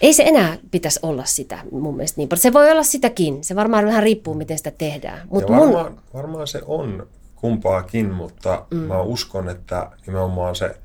Ei 0.04 0.14
se 0.14 0.24
enää 0.24 0.58
pitäisi 0.72 1.00
olla 1.04 1.26
sitä 1.26 1.60
mun 1.72 1.96
mielestä 1.96 2.18
niin 2.18 2.30
paljon. 2.30 2.42
Se 2.42 2.54
voi 2.54 2.72
olla 2.72 2.84
sitäkin. 2.84 3.44
Se 3.44 3.56
varmaan 3.56 3.86
vähän 3.86 4.04
riippuu, 4.04 4.34
miten 4.34 4.58
sitä 4.58 4.72
tehdään. 4.72 5.28
Mut 5.32 5.42
ja 5.42 5.48
varmaan, 5.48 5.92
mun... 5.92 6.02
varmaan 6.14 6.48
se 6.48 6.62
on 6.66 7.08
kumpaakin, 7.36 8.12
mutta 8.12 8.66
mm. 8.72 8.78
mä 8.78 9.02
uskon, 9.02 9.50
että 9.50 9.92
nimenomaan 10.08 10.56
se 10.56 10.76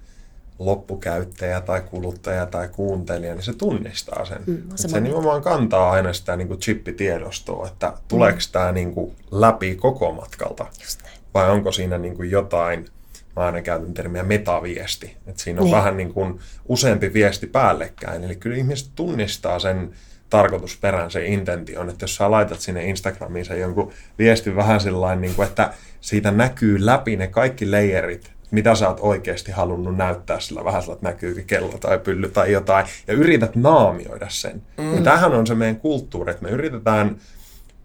loppukäyttäjä 0.59 1.61
tai 1.61 1.81
kuluttaja 1.81 2.47
tai 2.47 2.69
kuuntelija, 2.69 3.35
niin 3.35 3.43
se 3.43 3.53
tunnistaa 3.53 4.25
sen. 4.25 4.43
Mm, 4.47 4.63
se 4.75 5.01
nimenomaan 5.01 5.43
kantaa 5.43 5.91
aina 5.91 6.13
sitä 6.13 6.37
niin 6.37 6.49
kuin 6.49 6.61
chippitiedostoa, 6.61 7.67
että 7.67 7.93
tuleeko 8.09 8.39
mm. 8.39 8.53
tämä 8.53 8.73
niin 8.73 8.95
kuin 8.95 9.17
läpi 9.31 9.75
koko 9.75 10.13
matkalta. 10.13 10.67
Vai 11.35 11.51
onko 11.51 11.73
siinä 11.73 11.99
niin 11.99 12.17
kuin 12.17 12.31
jotain 12.31 12.87
mä 13.39 13.47
aina 13.47 13.63
käytän 13.63 13.95
termiä 13.95 14.23
metaviesti. 14.23 15.17
Että 15.27 15.43
siinä 15.43 15.61
on 15.61 15.65
niin. 15.65 15.77
vähän 15.77 15.97
niin 15.97 16.15
kuin 16.15 16.39
useampi 16.69 17.13
viesti 17.13 17.47
päällekkäin. 17.47 18.25
Eli 18.25 18.37
kyllä 18.37 18.57
ihmiset 18.57 18.91
tunnistaa 18.95 19.59
sen 19.59 19.91
tarkoitusperän, 20.31 21.11
se 21.11 21.27
intention, 21.27 21.91
että 21.91 22.05
jos 22.05 22.17
sä 22.17 22.31
laitat 22.31 22.61
sinne 22.61 22.85
Instagramiin 22.85 23.45
sen 23.45 23.61
jonkun 23.61 23.93
viestin 24.19 24.57
vähän 24.57 24.81
sellainen, 24.81 25.21
niin 25.21 25.35
kuin, 25.35 25.49
että 25.49 25.73
siitä 26.01 26.31
näkyy 26.31 26.87
läpi 26.87 27.17
ne 27.17 27.27
kaikki 27.27 27.71
layerit, 27.71 28.33
mitä 28.51 28.75
sä 28.75 28.89
oot 28.89 28.99
oikeasti 29.01 29.53
halunnut 29.53 29.97
näyttää 29.97 30.41
sillä 30.41 30.65
vähän 30.65 30.83
sillä, 30.83 30.95
että 30.95 31.09
näkyykin 31.09 31.47
kello 31.47 31.79
tai 31.81 31.99
pylly 31.99 32.29
tai 32.29 32.53
jotain, 32.53 32.87
ja 33.07 33.15
yrität 33.15 33.57
naamioida 33.57 34.27
sen. 34.29 34.63
Mm. 34.79 34.95
Ja 34.95 35.01
tämähän 35.01 35.35
on 35.35 35.47
se 35.47 35.55
meidän 35.55 35.77
kulttuuri, 35.77 36.31
että 36.31 36.43
me 36.43 36.51
yritetään 36.51 37.17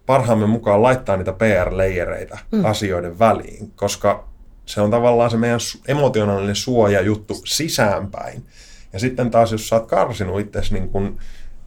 parhaamme 0.06 0.46
mukaan 0.46 0.82
laittaa 0.82 1.16
niitä 1.16 1.32
PR-leijereitä 1.32 2.38
mm. 2.52 2.64
asioiden 2.64 3.18
väliin, 3.18 3.72
koska 3.76 4.33
se 4.66 4.80
on 4.80 4.90
tavallaan 4.90 5.30
se 5.30 5.36
meidän 5.36 5.60
emotionaalinen 5.88 6.56
suoja 6.56 7.00
juttu 7.00 7.34
sisäänpäin. 7.44 8.44
Ja 8.92 8.98
sitten 8.98 9.30
taas, 9.30 9.52
jos 9.52 9.68
sä 9.68 9.76
oot 9.76 9.86
karsinut 9.86 10.40
itsesi 10.40 10.74
niin 10.74 10.88
kuin 10.88 11.18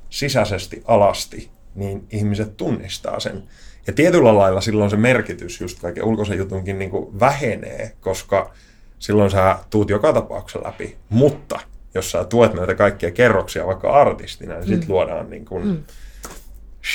sisäisesti 0.09 0.83
alasti, 0.85 1.49
niin 1.75 2.07
ihmiset 2.11 2.57
tunnistaa 2.57 3.19
sen. 3.19 3.43
Ja 3.87 3.93
tietyllä 3.93 4.37
lailla 4.37 4.61
silloin 4.61 4.89
se 4.89 4.97
merkitys 4.97 5.61
just 5.61 5.79
kaiken 5.79 6.03
ulkoisen 6.03 6.37
jutunkin 6.37 6.79
niin 6.79 6.91
kuin 6.91 7.19
vähenee, 7.19 7.91
koska 8.01 8.53
silloin 8.99 9.31
sä 9.31 9.59
tuut 9.69 9.89
joka 9.89 10.13
tapauksessa 10.13 10.67
läpi. 10.67 10.97
Mutta 11.09 11.59
jos 11.93 12.11
sä 12.11 12.23
tuet 12.23 12.53
näitä 12.53 12.75
kaikkia 12.75 13.11
kerroksia 13.11 13.67
vaikka 13.67 13.93
artistina, 13.93 14.53
niin 14.53 14.67
sit 14.67 14.87
mm. 14.87 14.93
luodaan 14.93 15.29
niin 15.29 15.45
kuin 15.45 15.67
mm. 15.67 15.83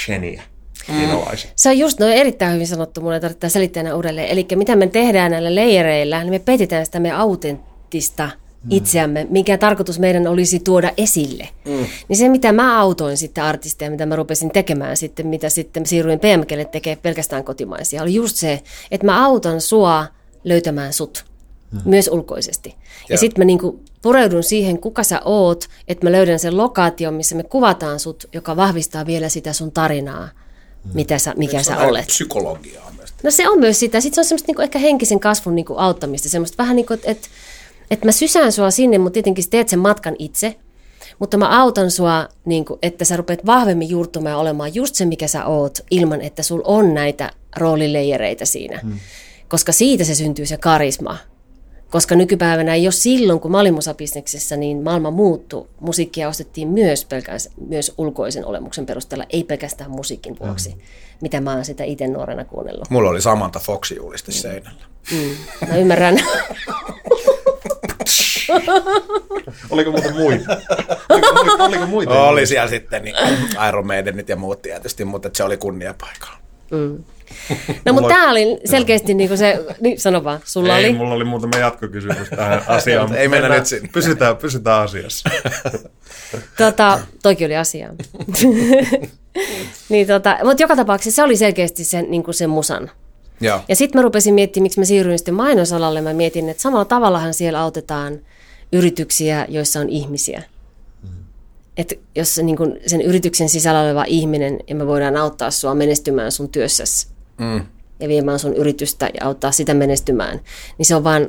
sheniä. 0.05 0.43
Se 1.57 1.69
on 1.69 1.79
just 1.79 2.01
noin 2.01 2.13
erittäin 2.13 2.55
hyvin 2.55 2.67
sanottu, 2.67 3.01
mun 3.01 3.15
ei 3.15 3.21
tarvitse 3.21 3.49
selittää 3.49 3.97
uudelleen. 3.97 4.29
Eli 4.29 4.47
mitä 4.55 4.77
me 4.77 4.87
tehdään 4.87 5.31
näillä 5.31 5.55
leijereillä, 5.55 6.21
niin 6.21 6.33
me 6.33 6.39
petitään 6.39 6.87
sitä 6.87 7.01
meidän 7.01 7.21
autenttista 7.21 8.25
mm. 8.65 8.71
itseämme, 8.71 9.27
mikä 9.31 9.59
tarkoitus 9.59 9.99
meidän 9.99 10.27
olisi 10.27 10.61
tuoda 10.61 10.93
esille. 10.97 11.49
Mm. 11.65 11.87
Niin 12.09 12.17
se, 12.17 12.29
mitä 12.29 12.53
mä 12.53 12.81
autoin 12.81 13.17
sitten 13.17 13.45
artisteja, 13.45 13.91
mitä 13.91 14.07
mä 14.07 14.17
rupesin 14.17 14.51
tekemään 14.51 14.97
sitten, 14.97 15.27
mitä 15.27 15.49
sitten 15.49 15.87
siirryin 15.87 16.21
PMGlle 16.21 16.65
tekee 16.65 16.97
pelkästään 16.97 17.45
kotimaisia, 17.45 18.03
oli 18.03 18.15
just 18.15 18.37
se, 18.37 18.63
että 18.91 19.07
mä 19.07 19.27
autan 19.27 19.61
sua 19.61 20.07
löytämään 20.45 20.93
sut 20.93 21.25
mm. 21.73 21.81
myös 21.85 22.09
ulkoisesti. 22.09 22.69
Ja, 22.69 23.15
ja 23.15 23.19
sitten 23.19 23.41
mä 23.41 23.45
niinku 23.45 23.81
pureudun 24.03 24.43
siihen, 24.43 24.79
kuka 24.79 25.03
sä 25.03 25.21
oot, 25.25 25.69
että 25.89 26.07
mä 26.07 26.13
löydän 26.13 26.39
sen 26.39 26.57
lokaation, 26.57 27.15
missä 27.15 27.37
me 27.37 27.43
kuvataan 27.43 28.01
sut, 28.01 28.29
joka 28.33 28.57
vahvistaa 28.57 29.07
vielä 29.07 29.29
sitä 29.29 29.53
sun 29.53 29.73
tarinaa. 29.73 30.29
Mitä 30.95 31.19
sä, 31.19 31.35
mikä 31.37 31.59
se 31.59 31.65
sä 31.65 31.79
olet. 31.79 32.07
psykologiaa 32.07 32.93
myös. 32.97 33.15
No 33.23 33.31
se 33.31 33.49
on 33.49 33.61
myös 33.61 33.81
sitä. 33.81 34.01
Sitten 34.01 34.15
se 34.15 34.21
on 34.21 34.25
semmoista 34.25 34.47
niinku 34.47 34.63
ehkä 34.63 34.79
henkisen 34.79 35.21
kasvun 35.21 35.55
niinku 35.55 35.75
auttamista, 35.77 36.29
semmoista 36.29 36.63
vähän 36.63 36.77
niin 36.77 36.87
kuin, 36.87 37.01
että 37.05 37.29
et 37.91 38.05
mä 38.05 38.13
sysään 38.13 38.53
sua 38.53 38.71
sinne, 38.71 38.99
mutta 38.99 39.15
tietenkin 39.15 39.51
teet 39.51 39.69
sen 39.69 39.79
matkan 39.79 40.17
itse, 40.19 40.57
mutta 41.19 41.37
mä 41.37 41.63
autan 41.63 41.91
sua, 41.91 42.29
niin 42.45 42.65
kuin, 42.65 42.79
että 42.83 43.05
sä 43.05 43.17
rupeat 43.17 43.47
vahvemmin 43.47 43.89
juurtumaan 43.89 44.31
ja 44.31 44.37
olemaan 44.37 44.75
just 44.75 44.95
se, 44.95 45.05
mikä 45.05 45.27
sä 45.27 45.47
oot, 45.47 45.79
ilman 45.91 46.21
että 46.21 46.43
sul 46.43 46.61
on 46.65 46.95
näitä 46.95 47.31
roolileijereitä 47.57 48.45
siinä. 48.45 48.81
Hmm. 48.83 48.99
Koska 49.49 49.73
siitä 49.73 50.05
se 50.05 50.15
syntyy 50.15 50.47
se 50.47 50.57
karisma, 50.57 51.19
koska 51.93 52.15
nykypäivänä 52.15 52.75
ei 52.75 52.87
ole 52.87 52.93
silloin, 52.93 53.41
kun 53.41 53.51
mä 53.51 53.61
olin 53.61 53.75
musabisneksessä, 53.75 54.57
niin 54.57 54.83
maailma 54.83 55.11
muuttui. 55.11 55.69
Musiikkia 55.81 56.29
ostettiin 56.29 56.69
myös, 56.69 57.05
pelkästään, 57.05 57.57
myös 57.69 57.95
ulkoisen 57.99 58.45
olemuksen 58.47 58.87
perusteella, 58.87 59.25
ei 59.31 59.45
pelkästään 59.45 59.91
musiikin 59.91 60.37
vuoksi, 60.41 60.69
mm. 60.69 60.81
mitä 61.21 61.41
mä 61.41 61.53
oon 61.53 61.65
sitä 61.65 61.85
itse 61.85 62.07
nuorena 62.07 62.45
kuunnellut. 62.45 62.91
Mulla 62.91 63.11
oli 63.11 63.21
Samantha 63.21 63.61
Foxi 63.61 63.97
juliste 63.97 64.33
seinällä. 64.33 64.85
Mm, 65.13 65.37
mä 65.69 65.77
ymmärrän. 65.77 66.19
Oliko 69.71 69.91
muita 69.91 70.11
muita? 70.11 70.53
Oliko, 71.09 71.35
muita, 71.45 71.65
oliko 71.65 71.87
muita? 71.87 72.23
Oli 72.23 72.47
siellä 72.47 72.69
sitten 72.69 73.03
niin 73.03 73.17
Iron 73.69 73.87
Maidenit 73.87 74.29
ja 74.29 74.37
muut 74.37 74.63
tietysti, 74.63 75.05
mutta 75.05 75.31
se 75.33 75.45
oli 75.45 75.57
kunniapaikalla. 75.57 76.39
Mm. 76.71 77.05
No 77.85 77.93
mutta 77.93 78.09
tämä 78.09 78.31
oli 78.31 78.59
selkeästi 78.65 79.15
niin 79.15 79.29
kuin 79.29 79.39
se, 79.39 79.65
niin 79.81 80.01
sano 80.01 80.25
vaan, 80.25 80.41
sulla 80.45 80.79
Ei, 80.79 80.85
oli? 80.85 80.95
mulla 80.95 81.15
oli 81.15 81.25
muutama 81.25 81.57
jatkokysymys 81.57 82.29
tähän 82.37 82.63
asiaan. 82.77 83.15
Ei 83.15 83.29
mennä 83.29 83.49
nyt 83.49 83.67
sinne. 83.67 83.89
Pysytään, 83.93 84.37
pysytään 84.37 84.83
asiassa. 84.83 85.31
tota, 86.59 87.01
toikin 87.23 87.47
oli 87.47 87.57
asia. 87.57 87.95
niin 89.89 90.07
tota, 90.07 90.39
mutta 90.45 90.63
joka 90.63 90.77
tapauksessa 90.77 91.17
se 91.17 91.23
oli 91.23 91.37
selkeästi 91.37 91.85
sen, 91.85 92.11
niin 92.11 92.23
kuin 92.23 92.35
sen 92.35 92.51
musan. 92.51 92.91
Joo. 93.41 93.61
Ja 93.69 93.77
sitten 93.77 93.99
mä 93.99 94.03
rupesin 94.03 94.35
miettimään, 94.35 94.63
miksi 94.63 94.81
mä 94.81 94.85
siirryin 94.85 95.19
sitten 95.19 95.35
mainosalalle. 95.35 96.01
Mä 96.01 96.13
mietin, 96.13 96.49
että 96.49 96.63
samalla 96.63 96.85
tavallahan 96.85 97.35
siellä 97.35 97.61
autetaan 97.61 98.21
yrityksiä, 98.73 99.47
joissa 99.49 99.81
on 99.81 99.89
ihmisiä. 99.89 100.43
Että 101.77 101.95
jos 102.15 102.39
niin 102.43 102.57
kun 102.57 102.77
sen 102.87 103.01
yrityksen 103.03 103.49
sisällä 103.49 103.81
oleva 103.81 104.05
ihminen, 104.07 104.59
ja 104.69 104.75
me 104.75 104.87
voidaan 104.87 105.17
auttaa 105.17 105.51
sua 105.51 105.75
menestymään 105.75 106.33
sun 106.33 106.49
työssäsi, 106.49 107.09
mm. 107.43 107.67
ja 108.01 108.09
viemään 108.09 108.39
sun 108.39 108.55
yritystä 108.55 109.11
ja 109.21 109.27
auttaa 109.27 109.53
sitä 109.53 109.75
menestymään, 109.75 110.41
niin 110.79 110.87
se 110.87 110.95
on 110.95 111.05
vaan 111.05 111.29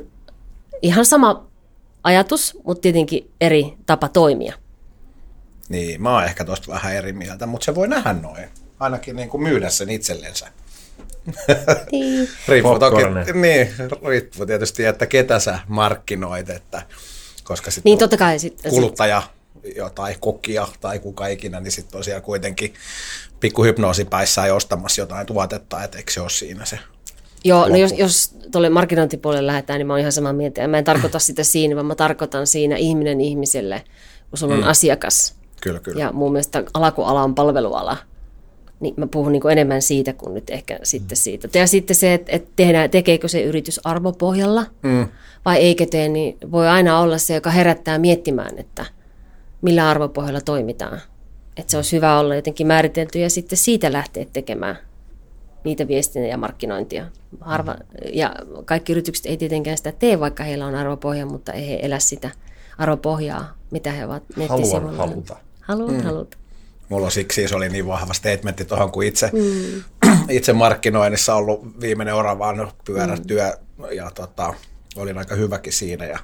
ihan 0.82 1.06
sama 1.06 1.46
ajatus, 2.04 2.58
mutta 2.64 2.80
tietenkin 2.80 3.30
eri 3.40 3.74
tapa 3.86 4.08
toimia. 4.08 4.54
Niin, 5.68 6.02
mä 6.02 6.14
oon 6.14 6.24
ehkä 6.24 6.44
tosta 6.44 6.72
vähän 6.72 6.94
eri 6.94 7.12
mieltä, 7.12 7.46
mutta 7.46 7.64
se 7.64 7.74
voi 7.74 7.88
nähdä 7.88 8.12
noin. 8.12 8.48
Ainakin 8.80 9.16
niin 9.16 9.28
kuin 9.28 9.42
myydä 9.42 9.70
sen 9.70 9.90
itsellensä. 9.90 10.48
Niin. 11.92 12.28
riippuu, 12.48 12.78
toki, 12.78 13.02
niin, 13.34 13.68
riippuu 14.08 14.46
tietysti, 14.46 14.84
että 14.84 15.06
ketä 15.06 15.38
sä 15.38 15.58
markkinoit, 15.68 16.50
että 16.50 16.82
koska 17.44 17.70
sitten 17.70 17.90
niin, 17.90 17.98
totta 17.98 18.16
kai 18.16 18.38
sit, 18.38 18.62
kuluttaja 18.68 19.22
jotain 19.76 20.16
kokia 20.20 20.68
tai 20.80 20.98
kuka 20.98 21.26
ikinä, 21.26 21.60
niin 21.60 21.72
sitten 21.72 21.98
on 21.98 22.04
siellä 22.04 22.20
kuitenkin 23.52 23.74
pikkuhypnoosipäissään 23.74 24.54
ostamassa 24.54 25.02
jotain 25.02 25.26
tuotetta, 25.26 25.84
että 25.84 25.98
eikö 25.98 26.12
se 26.12 26.20
ole 26.20 26.30
siinä 26.30 26.64
se 26.64 26.78
Joo, 27.44 27.68
no 27.68 27.76
jos, 27.76 27.92
jos 27.98 28.36
tuolle 28.52 28.70
markkinointipuolelle 28.70 29.46
lähdetään, 29.46 29.78
niin 29.78 29.86
mä 29.86 29.92
oon 29.92 30.00
ihan 30.00 30.12
samaa 30.12 30.32
mieltä. 30.32 30.68
Mä 30.68 30.78
en 30.78 30.84
tarkoita 30.84 31.18
sitä 31.18 31.44
siinä, 31.44 31.74
vaan 31.74 31.86
mä 31.86 31.94
tarkoitan 31.94 32.46
siinä 32.46 32.76
ihminen 32.76 33.20
ihmiselle, 33.20 33.84
kun 34.30 34.38
sulla 34.38 34.54
on 34.54 34.60
mm. 34.60 34.68
asiakas. 34.68 35.34
Kyllä, 35.60 35.80
kyllä. 35.80 36.00
Ja 36.00 36.12
mun 36.12 36.32
mielestä 36.32 36.64
ala 36.74 36.90
kun 36.90 37.06
ala 37.06 37.22
on 37.22 37.34
palveluala, 37.34 37.96
niin 38.80 38.94
mä 38.96 39.06
puhun 39.06 39.32
niin 39.32 39.50
enemmän 39.52 39.82
siitä 39.82 40.12
kuin 40.12 40.34
nyt 40.34 40.50
ehkä 40.50 40.78
sitten 40.82 41.16
siitä. 41.16 41.58
Ja 41.58 41.66
sitten 41.66 41.96
se, 41.96 42.14
että, 42.14 42.32
että 42.32 42.50
tehdään, 42.56 42.90
tekeekö 42.90 43.28
se 43.28 43.42
yritys 43.42 43.80
arvopohjalla 43.84 44.66
mm. 44.82 45.08
vai 45.44 45.56
eikö 45.56 45.86
tee, 45.86 46.08
niin 46.08 46.38
voi 46.50 46.68
aina 46.68 47.00
olla 47.00 47.18
se, 47.18 47.34
joka 47.34 47.50
herättää 47.50 47.98
miettimään, 47.98 48.58
että 48.58 48.86
millä 49.62 49.90
arvopohjalla 49.90 50.40
toimitaan. 50.40 51.00
Että 51.56 51.70
se 51.70 51.76
olisi 51.76 51.96
hyvä 51.96 52.18
olla 52.18 52.34
jotenkin 52.34 52.66
määritelty 52.66 53.18
ja 53.18 53.30
sitten 53.30 53.58
siitä 53.58 53.92
lähteä 53.92 54.26
tekemään 54.32 54.78
niitä 55.64 55.88
viestinnä 55.88 56.28
ja 56.28 56.38
markkinointia. 56.38 57.06
Harva, 57.40 57.76
ja 58.12 58.34
kaikki 58.64 58.92
yritykset 58.92 59.26
ei 59.26 59.36
tietenkään 59.36 59.76
sitä 59.76 59.92
tee, 59.92 60.20
vaikka 60.20 60.44
heillä 60.44 60.66
on 60.66 60.74
arvopohja, 60.74 61.26
mutta 61.26 61.52
ei 61.52 61.68
he 61.68 61.78
elä 61.82 61.98
sitä 61.98 62.30
arvopohjaa, 62.78 63.56
mitä 63.70 63.92
he 63.92 64.04
ovat 64.04 64.22
nettisivuilla. 64.36 64.80
Haluan 64.80 64.96
haluta. 64.96 65.36
Haluan 65.60 65.94
mm. 65.94 66.02
haluta. 66.02 66.36
Mulla 66.88 67.10
siksi 67.10 67.48
se 67.48 67.56
oli 67.56 67.68
niin 67.68 67.86
vahva 67.86 68.14
statementti 68.14 68.64
tuohon, 68.64 68.92
kun 68.92 69.04
itse, 69.04 69.30
mm. 69.32 70.10
itse 70.28 70.52
markkinoinnissa 70.52 71.34
ollut 71.34 71.80
viimeinen 71.80 72.14
oravan 72.14 72.72
pyörätyö 72.84 73.52
mm. 73.78 73.84
ja 73.92 74.10
tota, 74.10 74.54
olin 74.96 75.18
aika 75.18 75.34
hyväkin 75.34 75.72
siinä 75.72 76.06
ja 76.06 76.18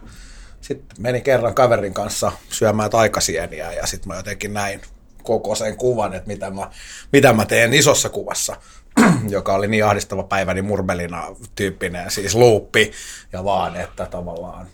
sitten 0.61 0.97
menin 0.99 1.23
kerran 1.23 1.55
kaverin 1.55 1.95
kanssa 1.95 2.33
syömään 2.49 2.91
taikasieniä 2.91 3.73
ja 3.73 3.87
sitten 3.87 4.09
mä 4.09 4.17
jotenkin 4.17 4.55
näin 4.55 4.81
koko 5.23 5.55
sen 5.55 5.77
kuvan, 5.77 6.15
että 6.15 6.27
mitä 6.29 6.51
mä, 6.51 6.71
mitä 7.13 7.33
mä 7.33 7.45
teen 7.45 7.75
isossa 7.75 8.09
kuvassa, 8.09 8.57
joka 9.29 9.55
oli 9.55 9.69
niin 9.69 9.85
ahdistava 9.85 10.23
päivä, 10.23 10.55
niin 10.55 10.65
murmelina 10.65 11.25
tyyppinen, 11.55 12.11
siis 12.11 12.35
luuppi 12.35 12.93
ja 13.33 13.45
vaan, 13.45 13.77
että 13.77 14.07
tavallaan 14.07 14.67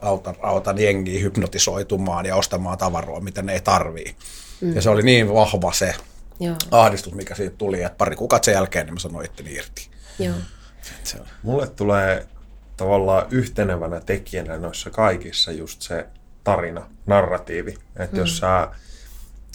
autan, 0.00 0.34
autan 0.42 0.78
jengiä 0.78 1.20
hypnotisoitumaan 1.20 2.26
ja 2.26 2.36
ostamaan 2.36 2.78
tavaroa, 2.78 3.20
mitä 3.20 3.42
ne 3.42 3.52
ei 3.52 3.60
tarvii. 3.60 4.16
Mm. 4.60 4.74
Ja 4.74 4.82
se 4.82 4.90
oli 4.90 5.02
niin 5.02 5.34
vahva 5.34 5.72
se 5.72 5.94
Joo. 6.40 6.56
ahdistus, 6.70 7.14
mikä 7.14 7.34
siitä 7.34 7.56
tuli, 7.56 7.82
että 7.82 7.96
pari 7.98 8.16
kuukautta 8.16 8.44
sen 8.44 8.52
jälkeen 8.52 8.86
niin 8.86 8.94
mä 8.94 9.00
sanoin 9.00 9.26
itteni 9.26 9.54
irti. 9.54 9.88
Joo. 10.18 10.34
Se 11.04 11.18
Mulle 11.42 11.66
tulee 11.66 12.26
tavallaan 12.76 13.26
yhtenevänä 13.30 14.00
tekijänä 14.00 14.58
noissa 14.58 14.90
kaikissa 14.90 15.52
just 15.52 15.82
se 15.82 16.06
tarina, 16.44 16.90
narratiivi. 17.06 17.74
Että 17.96 18.16
mm. 18.16 18.20
jos 18.20 18.38
sä 18.38 18.68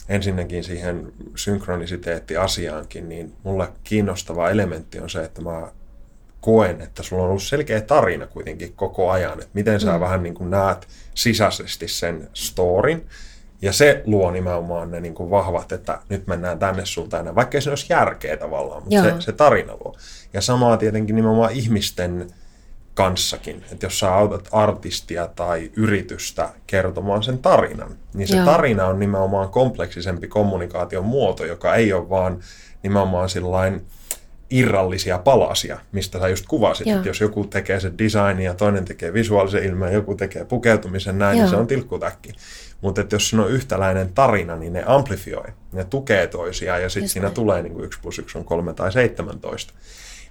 ensinnäkin 0.08 0.64
siihen 0.64 1.12
synkronisiteetti-asiaankin, 1.36 3.08
niin 3.08 3.32
mulle 3.42 3.68
kiinnostava 3.84 4.50
elementti 4.50 5.00
on 5.00 5.10
se, 5.10 5.24
että 5.24 5.42
mä 5.42 5.72
koen, 6.40 6.80
että 6.80 7.02
sulla 7.02 7.22
on 7.22 7.28
ollut 7.28 7.42
selkeä 7.42 7.80
tarina 7.80 8.26
kuitenkin 8.26 8.72
koko 8.72 9.10
ajan, 9.10 9.32
että 9.32 9.50
miten 9.54 9.80
sä 9.80 9.92
mm. 9.92 10.00
vähän 10.00 10.22
niin 10.22 10.34
kuin 10.34 10.50
näet 10.50 10.88
sisäisesti 11.14 11.88
sen 11.88 12.28
storin, 12.34 13.06
ja 13.62 13.72
se 13.72 14.02
luo 14.06 14.30
nimenomaan 14.30 14.90
ne 14.90 15.00
niin 15.00 15.14
kuin 15.14 15.30
vahvat, 15.30 15.72
että 15.72 15.98
nyt 16.08 16.26
mennään 16.26 16.58
tänne 16.58 16.86
suuntaan, 16.86 17.34
vaikka 17.34 17.60
se 17.60 17.70
olisi 17.70 17.86
järkeä 17.90 18.36
tavallaan, 18.36 18.82
mutta 18.82 19.02
se, 19.02 19.14
se 19.18 19.32
tarina 19.32 19.72
luo. 19.72 19.96
Ja 20.32 20.40
samaa 20.40 20.76
tietenkin 20.76 21.16
nimenomaan 21.16 21.52
ihmisten 21.52 22.26
kanssakin. 22.96 23.64
Että 23.72 23.86
jos 23.86 23.98
sä 23.98 24.14
autat 24.14 24.48
artistia 24.52 25.26
tai 25.26 25.70
yritystä 25.76 26.48
kertomaan 26.66 27.22
sen 27.22 27.38
tarinan, 27.38 27.96
niin 28.14 28.28
se 28.28 28.36
Joo. 28.36 28.46
tarina 28.46 28.86
on 28.86 28.98
nimenomaan 28.98 29.48
kompleksisempi 29.48 30.28
kommunikaation 30.28 31.04
muoto, 31.04 31.44
joka 31.44 31.74
ei 31.74 31.92
ole 31.92 32.08
vaan 32.10 32.38
nimenomaan 32.82 33.28
sillain 33.28 33.86
irrallisia 34.50 35.18
palasia, 35.18 35.78
mistä 35.92 36.20
sä 36.20 36.28
just 36.28 36.46
kuvasit. 36.46 36.86
Että 36.86 37.08
jos 37.08 37.20
joku 37.20 37.44
tekee 37.44 37.80
se 37.80 37.92
design 37.98 38.40
ja 38.40 38.54
toinen 38.54 38.84
tekee 38.84 39.12
visuaalisen 39.12 39.64
ilmeen, 39.64 39.92
joku 39.92 40.14
tekee 40.14 40.44
pukeutumisen 40.44 41.18
näin, 41.18 41.32
niin 41.32 41.38
Joo. 41.38 41.44
niin 41.46 41.56
se 41.56 41.60
on 41.60 41.66
tilkkutäkki. 41.66 42.32
Mutta 42.80 43.04
jos 43.12 43.28
siinä 43.28 43.44
on 43.44 43.50
yhtäläinen 43.50 44.12
tarina, 44.14 44.56
niin 44.56 44.72
ne 44.72 44.84
amplifioi, 44.86 45.48
ne 45.72 45.84
tukee 45.84 46.26
toisiaan 46.26 46.82
ja 46.82 46.88
sitten 46.88 47.08
siinä 47.08 47.30
tulee 47.30 47.62
niin 47.62 47.72
kuin 47.72 47.84
1 47.84 48.00
plus 48.02 48.18
1 48.18 48.38
on 48.38 48.44
3 48.44 48.74
tai 48.74 48.92
17. 48.92 49.74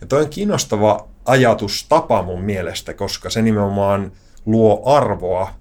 Ja 0.01 0.07
toi 0.07 0.21
on 0.21 0.29
kiinnostava 0.29 1.07
ajatustapa 1.25 2.23
mun 2.23 2.41
mielestä, 2.41 2.93
koska 2.93 3.29
se 3.29 3.41
nimenomaan 3.41 4.11
luo 4.45 4.81
arvoa 4.85 5.53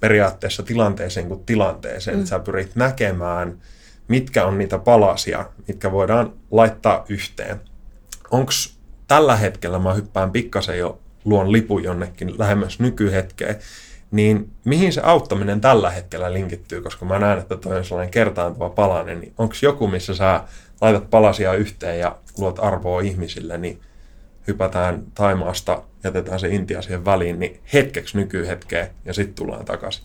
periaatteessa 0.00 0.62
tilanteeseen 0.62 1.28
kuin 1.28 1.44
tilanteeseen. 1.44 2.18
Mm. 2.18 2.24
Sä 2.24 2.38
pyrit 2.38 2.76
näkemään, 2.76 3.58
mitkä 4.08 4.46
on 4.46 4.58
niitä 4.58 4.78
palasia, 4.78 5.46
mitkä 5.68 5.92
voidaan 5.92 6.32
laittaa 6.50 7.04
yhteen. 7.08 7.60
Onko 8.30 8.52
tällä 9.08 9.36
hetkellä, 9.36 9.78
mä 9.78 9.94
hyppään 9.94 10.30
pikkasen 10.30 10.78
jo 10.78 10.98
luon 11.24 11.52
lipu 11.52 11.78
jonnekin 11.78 12.38
lähemmäs 12.38 12.80
nykyhetkeen, 12.80 13.56
niin 14.10 14.50
mihin 14.64 14.92
se 14.92 15.00
auttaminen 15.04 15.60
tällä 15.60 15.90
hetkellä 15.90 16.32
linkittyy, 16.32 16.80
koska 16.80 17.04
mä 17.04 17.18
näen, 17.18 17.38
että 17.38 17.56
toi 17.56 17.78
on 17.78 17.84
sellainen 17.84 18.12
kertaantuva 18.12 18.70
palanen, 18.70 19.20
niin 19.20 19.34
onko 19.38 19.54
joku, 19.62 19.86
missä 19.86 20.14
sä 20.14 20.40
laitat 20.80 21.10
palasia 21.10 21.54
yhteen 21.54 21.98
ja 21.98 22.18
luot 22.38 22.58
arvoa 22.58 23.00
ihmisille, 23.00 23.58
niin 23.58 23.80
hypätään 24.46 25.04
Taimaasta, 25.14 25.82
jätetään 26.04 26.40
se 26.40 26.48
Intia 26.48 26.82
siihen 26.82 27.04
väliin, 27.04 27.38
niin 27.38 27.60
hetkeksi 27.72 28.16
nykyhetkeen 28.16 28.90
ja 29.04 29.14
sitten 29.14 29.34
tullaan 29.34 29.64
takaisin? 29.64 30.04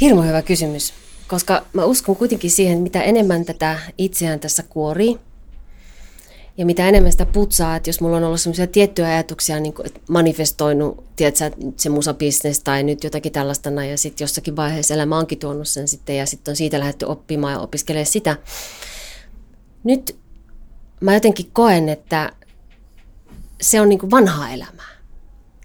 Hirmu 0.00 0.22
hyvä 0.22 0.42
kysymys, 0.42 0.94
koska 1.28 1.62
mä 1.72 1.84
uskon 1.84 2.16
kuitenkin 2.16 2.50
siihen, 2.50 2.78
mitä 2.78 3.02
enemmän 3.02 3.44
tätä 3.44 3.78
itseään 3.98 4.40
tässä 4.40 4.62
kuorii, 4.68 5.18
ja 6.58 6.66
mitä 6.66 6.88
enemmän 6.88 7.12
sitä 7.12 7.26
putsaa, 7.26 7.76
että 7.76 7.88
jos 7.88 8.00
mulla 8.00 8.16
on 8.16 8.24
ollut 8.24 8.40
sellaisia 8.40 8.66
tiettyjä 8.66 9.08
ajatuksia, 9.08 9.60
niin 9.60 9.74
kuin, 9.74 9.86
että 9.86 10.00
manifestoinut, 10.08 11.04
tiedätkö, 11.16 11.50
se 11.76 11.88
musabisnes 11.88 12.60
tai 12.60 12.82
nyt 12.82 13.04
jotakin 13.04 13.32
tällaista, 13.32 13.70
ja 13.90 13.98
sitten 13.98 14.24
jossakin 14.24 14.56
vaiheessa 14.56 14.94
elämä 14.94 15.18
onkin 15.18 15.38
tuonut 15.38 15.68
sen 15.68 15.88
sitten, 15.88 16.16
ja 16.16 16.26
sitten 16.26 16.52
on 16.52 16.56
siitä 16.56 16.78
lähdetty 16.78 17.04
oppimaan 17.04 17.52
ja 17.52 17.60
opiskelemaan 17.60 18.06
sitä. 18.06 18.36
Nyt 19.84 20.16
mä 21.00 21.14
jotenkin 21.14 21.50
koen, 21.52 21.88
että 21.88 22.32
se 23.60 23.80
on 23.80 23.88
niin 23.88 23.98
kuin 23.98 24.10
vanhaa 24.10 24.50
elämää. 24.50 24.94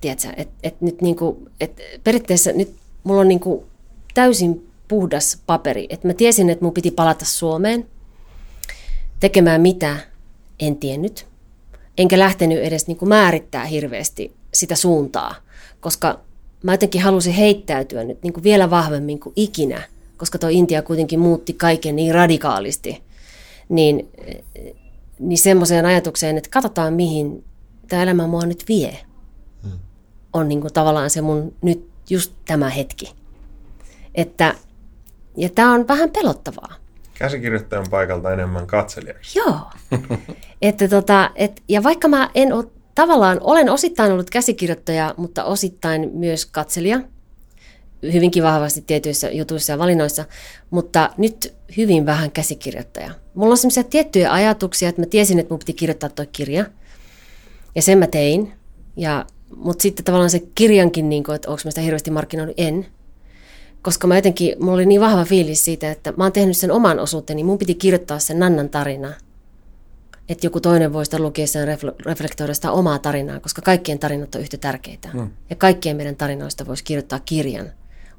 Tiedätkö, 0.01 0.33
että 0.37 0.53
et 0.63 0.81
nyt 0.81 1.01
niin 1.01 1.15
kuin, 1.15 1.49
et 1.59 1.81
periaatteessa 2.03 2.51
nyt 2.51 2.75
mulla 3.03 3.21
on 3.21 3.27
niin 3.27 3.39
kuin 3.39 3.65
täysin 4.13 4.69
puhdas 4.87 5.41
paperi. 5.45 5.87
Että 5.89 6.07
mä 6.07 6.13
tiesin, 6.13 6.49
että 6.49 6.65
mun 6.65 6.73
piti 6.73 6.91
palata 6.91 7.25
Suomeen 7.25 7.85
tekemään 9.19 9.61
mitä, 9.61 9.97
en 10.59 10.75
tiennyt. 10.75 11.27
Enkä 11.97 12.19
lähtenyt 12.19 12.63
edes 12.63 12.87
niin 12.87 12.97
kuin 12.97 13.09
määrittää 13.09 13.65
hirveästi 13.65 14.33
sitä 14.53 14.75
suuntaa, 14.75 15.35
koska 15.79 16.19
mä 16.63 16.73
jotenkin 16.73 17.01
halusin 17.01 17.33
heittäytyä 17.33 18.03
nyt 18.03 18.23
niin 18.23 18.33
kuin 18.33 18.43
vielä 18.43 18.69
vahvemmin 18.69 19.19
kuin 19.19 19.33
ikinä, 19.35 19.81
koska 20.17 20.37
tuo 20.37 20.49
Intia 20.49 20.81
kuitenkin 20.81 21.19
muutti 21.19 21.53
kaiken 21.53 21.95
niin 21.95 22.15
radikaalisti, 22.15 23.03
niin, 23.69 24.11
niin 25.19 25.37
semmoiseen 25.37 25.85
ajatukseen, 25.85 26.37
että 26.37 26.49
katsotaan 26.49 26.93
mihin 26.93 27.43
tämä 27.87 28.03
elämä 28.03 28.27
mua 28.27 28.45
nyt 28.45 28.63
vie, 28.67 28.97
hmm. 29.63 29.79
on 30.33 30.47
niin 30.47 30.61
kuin 30.61 30.73
tavallaan 30.73 31.09
se 31.09 31.21
mun 31.21 31.53
nyt 31.61 31.89
just 32.09 32.33
tämä 32.45 32.69
hetki. 32.69 33.15
Että, 34.15 34.53
ja 35.37 35.49
tämä 35.49 35.73
on 35.73 35.87
vähän 35.87 36.09
pelottavaa. 36.09 36.75
Käsikirjoittajan 37.13 37.85
paikalta 37.89 38.33
enemmän 38.33 38.67
katselijaksi. 38.67 39.39
Joo. 39.39 39.59
että 40.61 40.87
tota, 40.87 41.31
et, 41.35 41.63
ja 41.67 41.83
vaikka 41.83 42.07
mä 42.07 42.29
en 42.35 42.53
ole 42.53 42.65
tavallaan, 42.95 43.37
olen 43.41 43.69
osittain 43.69 44.11
ollut 44.11 44.29
käsikirjoittaja, 44.29 45.13
mutta 45.17 45.43
osittain 45.43 46.09
myös 46.13 46.45
katselija, 46.45 47.01
hyvinkin 48.03 48.43
vahvasti 48.43 48.81
tietyissä 48.81 49.29
jutuissa 49.31 49.73
ja 49.73 49.79
valinnoissa, 49.79 50.25
mutta 50.69 51.09
nyt 51.17 51.53
hyvin 51.77 52.05
vähän 52.05 52.31
käsikirjoittaja. 52.31 53.11
Mulla 53.33 53.51
on 53.51 53.57
sellaisia 53.57 53.83
tiettyjä 53.83 54.33
ajatuksia, 54.33 54.89
että 54.89 55.01
mä 55.01 55.05
tiesin, 55.05 55.39
että 55.39 55.53
mun 55.53 55.59
piti 55.59 55.73
kirjoittaa 55.73 56.09
tuo 56.09 56.25
kirja, 56.31 56.65
ja 57.75 57.81
sen 57.81 57.97
mä 57.97 58.07
tein, 58.07 58.53
ja, 58.95 59.25
mutta 59.55 59.81
sitten 59.81 60.05
tavallaan 60.05 60.29
se 60.29 60.43
kirjankin, 60.55 61.09
niin 61.09 61.23
kuin, 61.23 61.35
että 61.35 61.49
onko 61.49 61.61
mä 61.65 61.71
sitä 61.71 61.81
hirveästi 61.81 62.11
markkinoinut, 62.11 62.55
en 62.57 62.85
koska 63.81 64.07
mä 64.07 64.15
jotenkin, 64.15 64.55
mulla 64.59 64.73
oli 64.73 64.85
niin 64.85 65.01
vahva 65.01 65.25
fiilis 65.25 65.65
siitä, 65.65 65.91
että 65.91 66.13
mä 66.17 66.23
oon 66.23 66.31
tehnyt 66.31 66.57
sen 66.57 66.71
oman 66.71 66.99
osuuteni, 66.99 67.35
niin 67.35 67.45
mun 67.45 67.57
piti 67.57 67.75
kirjoittaa 67.75 68.19
sen 68.19 68.39
Nannan 68.39 68.69
tarina. 68.69 69.13
Että 70.29 70.45
joku 70.45 70.59
toinen 70.61 70.93
voi 70.93 71.05
sitä 71.05 71.19
lukea 71.19 71.47
sen 71.47 71.67
reflektoida 72.05 72.53
sitä 72.53 72.71
omaa 72.71 72.99
tarinaa, 72.99 73.39
koska 73.39 73.61
kaikkien 73.61 73.99
tarinat 73.99 74.35
on 74.35 74.41
yhtä 74.41 74.57
tärkeitä. 74.57 75.09
Mm. 75.13 75.29
Ja 75.49 75.55
kaikkien 75.55 75.95
meidän 75.95 76.15
tarinoista 76.15 76.67
voisi 76.67 76.83
kirjoittaa 76.83 77.19
kirjan. 77.19 77.71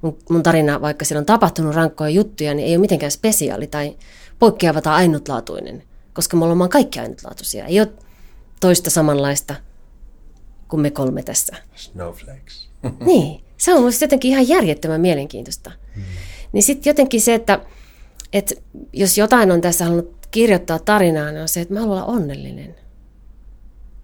Mun, 0.02 0.18
mun 0.30 0.42
tarina, 0.42 0.80
vaikka 0.80 1.04
siellä 1.04 1.20
on 1.20 1.26
tapahtunut 1.26 1.74
rankkoja 1.74 2.10
juttuja, 2.10 2.54
niin 2.54 2.68
ei 2.68 2.76
ole 2.76 2.80
mitenkään 2.80 3.12
spesiaali 3.12 3.66
tai 3.66 3.96
poikkeava 4.38 4.80
tai 4.80 4.94
ainutlaatuinen, 4.94 5.82
koska 6.12 6.36
me 6.36 6.44
ollaan 6.44 6.70
kaikki 6.70 7.00
ainutlaatuisia. 7.00 7.66
Ei 7.66 7.80
ole 7.80 7.92
toista 8.60 8.90
samanlaista 8.90 9.54
kuin 10.68 10.80
me 10.80 10.90
kolme 10.90 11.22
tässä. 11.22 11.56
Snowflakes. 11.74 12.68
niin 13.06 13.40
se 13.56 13.74
on 13.74 13.82
musta 13.82 14.04
jotenkin 14.04 14.30
ihan 14.30 14.48
järjettömän 14.48 15.00
mielenkiintoista. 15.00 15.72
Mm. 15.96 16.02
Niin 16.52 16.62
sitten 16.62 16.90
jotenkin 16.90 17.20
se, 17.20 17.34
että, 17.34 17.60
että 18.32 18.54
jos 18.92 19.18
jotain 19.18 19.50
on 19.50 19.60
tässä 19.60 19.84
halunnut 19.84 20.16
kirjoittaa 20.30 20.78
tarinaa, 20.78 21.30
niin 21.30 21.42
on 21.42 21.48
se, 21.48 21.60
että 21.60 21.74
mä 21.74 21.80
haluan 21.80 22.02
olla 22.02 22.16
onnellinen. 22.16 22.74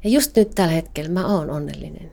Ja 0.05 0.11
just 0.11 0.37
nyt 0.37 0.51
tällä 0.55 0.73
hetkellä 0.73 1.11
mä 1.11 1.27
oon 1.27 1.51
onnellinen. 1.51 2.13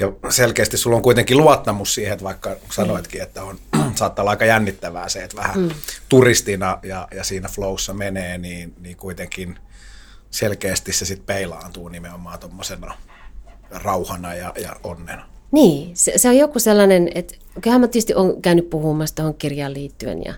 Ja 0.00 0.30
selkeästi 0.30 0.76
sulla 0.76 0.96
on 0.96 1.02
kuitenkin 1.02 1.36
luottamus 1.36 1.94
siihen, 1.94 2.12
että 2.12 2.24
vaikka 2.24 2.56
sanoitkin, 2.72 3.22
että 3.22 3.42
on, 3.42 3.58
saattaa 3.94 4.22
olla 4.22 4.30
aika 4.30 4.44
jännittävää 4.44 5.08
se, 5.08 5.24
että 5.24 5.36
vähän 5.36 5.60
mm. 5.60 5.70
turistina 6.08 6.78
ja, 6.82 7.08
ja 7.14 7.24
siinä 7.24 7.48
flowssa 7.48 7.94
menee, 7.94 8.38
niin, 8.38 8.74
niin 8.80 8.96
kuitenkin 8.96 9.58
selkeästi 10.30 10.92
se 10.92 11.04
sitten 11.04 11.26
peilaantuu 11.26 11.88
nimenomaan 11.88 12.38
tuommoisena 12.38 12.94
rauhana 13.70 14.34
ja, 14.34 14.52
ja 14.62 14.76
onnena. 14.84 15.26
Niin, 15.52 15.96
se, 15.96 16.12
se 16.16 16.28
on 16.28 16.36
joku 16.36 16.58
sellainen, 16.58 17.10
että 17.14 17.34
kyllähän 17.60 17.80
mä 17.80 17.88
tietysti 17.88 18.14
olen 18.14 18.42
käynyt 18.42 18.70
puhumassa 18.70 19.14
tuohon 19.14 19.34
kirjaan 19.34 19.74
liittyen 19.74 20.24
ja, 20.24 20.34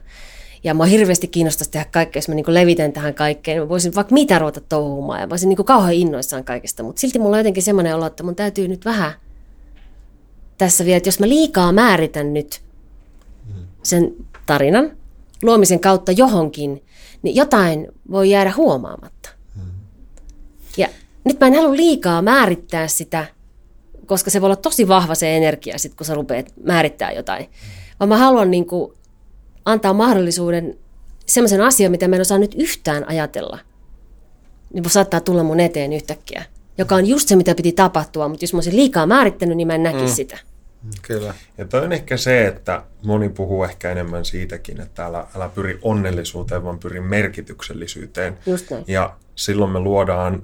ja 0.64 0.74
mä 0.74 0.84
hirveästi 0.84 1.28
kiinnostaisi 1.28 1.70
tehdä 1.70 1.86
kaikkea, 1.90 2.18
jos 2.18 2.28
mä 2.28 2.34
niin 2.34 2.44
levitän 2.48 2.92
tähän 2.92 3.14
kaikkeen. 3.14 3.62
Mä 3.62 3.68
voisin 3.68 3.94
vaikka 3.94 4.14
mitä 4.14 4.38
ruveta 4.38 4.60
touhumaan 4.60 5.20
ja 5.20 5.26
mä 5.26 5.32
olisin 5.32 5.48
niin 5.48 5.64
kauhean 5.64 5.94
innoissaan 5.94 6.44
kaikesta, 6.44 6.82
mutta 6.82 7.00
silti 7.00 7.18
mulla 7.18 7.36
on 7.36 7.40
jotenkin 7.40 7.62
semmoinen 7.62 7.94
olo, 7.94 8.06
että 8.06 8.22
mun 8.22 8.36
täytyy 8.36 8.68
nyt 8.68 8.84
vähän 8.84 9.12
tässä 10.58 10.84
vielä, 10.84 10.96
että 10.96 11.08
jos 11.08 11.20
mä 11.20 11.28
liikaa 11.28 11.72
määritän 11.72 12.34
nyt 12.34 12.62
sen 13.82 14.14
tarinan 14.46 14.96
luomisen 15.42 15.80
kautta 15.80 16.12
johonkin, 16.12 16.82
niin 17.22 17.36
jotain 17.36 17.88
voi 18.10 18.30
jäädä 18.30 18.52
huomaamatta. 18.56 19.28
Ja 20.76 20.88
nyt 21.24 21.40
mä 21.40 21.46
en 21.46 21.54
halua 21.54 21.76
liikaa 21.76 22.22
määrittää 22.22 22.88
sitä 22.88 23.26
koska 24.06 24.30
se 24.30 24.40
voi 24.40 24.46
olla 24.46 24.56
tosi 24.56 24.88
vahva 24.88 25.14
se 25.14 25.36
energia, 25.36 25.78
sit, 25.78 25.94
kun 25.94 26.06
sä 26.06 26.14
rupeat 26.14 26.46
määrittää 26.64 27.12
jotain. 27.12 27.50
Vaan 28.00 28.08
mä 28.08 28.16
haluan 28.16 28.50
niin 28.50 28.66
kuin, 28.66 28.92
antaa 29.64 29.92
mahdollisuuden 29.92 30.78
semmoisen 31.26 31.60
asian, 31.60 31.90
mitä 31.90 32.08
mä 32.08 32.16
en 32.16 32.22
osaa 32.22 32.38
nyt 32.38 32.54
yhtään 32.58 33.08
ajatella. 33.08 33.58
Niin 34.72 34.90
saattaa 34.90 35.20
tulla 35.20 35.42
mun 35.42 35.60
eteen 35.60 35.92
yhtäkkiä. 35.92 36.44
Joka 36.78 36.94
on 36.94 37.06
just 37.06 37.28
se, 37.28 37.36
mitä 37.36 37.54
piti 37.54 37.72
tapahtua, 37.72 38.28
mutta 38.28 38.44
jos 38.44 38.52
mä 38.52 38.56
olisin 38.56 38.76
liikaa 38.76 39.06
määrittänyt, 39.06 39.56
niin 39.56 39.66
mä 39.66 39.74
en 39.74 39.82
näkisi 39.82 40.04
mm. 40.04 40.14
sitä. 40.14 40.38
Kyllä. 41.02 41.34
Ja 41.58 41.64
toi 41.64 41.84
on 41.84 41.92
ehkä 41.92 42.16
se, 42.16 42.46
että 42.46 42.82
moni 43.04 43.28
puhuu 43.28 43.64
ehkä 43.64 43.90
enemmän 43.90 44.24
siitäkin, 44.24 44.80
että 44.80 45.06
älä, 45.06 45.26
älä 45.36 45.48
pyri 45.48 45.78
onnellisuuteen, 45.82 46.64
vaan 46.64 46.78
pyri 46.78 47.00
merkityksellisyyteen. 47.00 48.38
Just 48.46 48.70
näin. 48.70 48.84
Ja 48.86 49.16
silloin 49.34 49.70
me 49.70 49.80
luodaan 49.80 50.42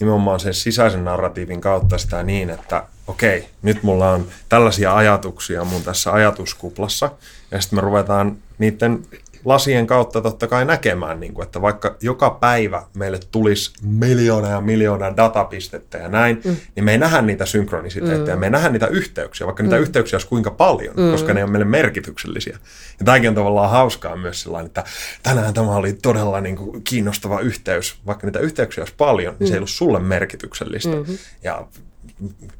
nimenomaan 0.00 0.40
sen 0.40 0.54
sisäisen 0.54 1.04
narratiivin 1.04 1.60
kautta 1.60 1.98
sitä 1.98 2.22
niin, 2.22 2.50
että 2.50 2.86
okei, 3.06 3.48
nyt 3.62 3.82
mulla 3.82 4.10
on 4.10 4.26
tällaisia 4.48 4.96
ajatuksia 4.96 5.64
mun 5.64 5.82
tässä 5.82 6.12
ajatuskuplassa, 6.12 7.10
ja 7.50 7.60
sitten 7.60 7.76
me 7.76 7.80
ruvetaan 7.80 8.36
niiden 8.58 9.02
lasien 9.44 9.86
kautta 9.86 10.20
totta 10.20 10.46
kai 10.46 10.64
näkemään, 10.64 11.20
niin 11.20 11.34
kuin, 11.34 11.46
että 11.46 11.62
vaikka 11.62 11.96
joka 12.00 12.30
päivä 12.30 12.82
meille 12.94 13.20
tulisi 13.30 13.72
miljoona 13.82 14.48
ja 14.48 14.60
miljoona 14.60 15.16
datapistettä 15.16 15.98
ja 15.98 16.08
näin, 16.08 16.40
mm. 16.44 16.56
niin 16.76 16.84
me 16.84 16.92
ei 16.92 16.98
nähdä 16.98 17.22
niitä 17.22 17.46
synkronisiteetteja, 17.46 18.36
mm. 18.36 18.40
me 18.40 18.46
ei 18.46 18.50
nähdä 18.50 18.68
niitä 18.68 18.86
yhteyksiä, 18.86 19.46
vaikka 19.46 19.62
mm. 19.62 19.66
niitä 19.66 19.78
yhteyksiä 19.78 20.16
olisi 20.16 20.28
kuinka 20.28 20.50
paljon, 20.50 20.94
mm. 20.96 21.10
koska 21.10 21.34
ne 21.34 21.44
on 21.44 21.50
meille 21.50 21.64
merkityksellisiä. 21.64 22.58
Ja 22.98 23.04
tämäkin 23.04 23.28
on 23.28 23.34
tavallaan 23.34 23.70
hauskaa 23.70 24.16
myös 24.16 24.42
sellainen, 24.42 24.66
että 24.66 24.84
tänään 25.22 25.54
tämä 25.54 25.76
oli 25.76 25.92
todella 25.92 26.40
niin 26.40 26.56
kuin 26.56 26.84
kiinnostava 26.84 27.40
yhteys, 27.40 27.96
vaikka 28.06 28.26
niitä 28.26 28.38
yhteyksiä 28.38 28.82
olisi 28.82 28.94
paljon, 28.98 29.34
niin 29.38 29.46
mm. 29.46 29.48
se 29.48 29.54
ei 29.54 29.58
ollut 29.58 29.70
sulle 29.70 29.98
merkityksellistä. 29.98 30.96
Mm-hmm. 30.96 31.18
Ja 31.42 31.66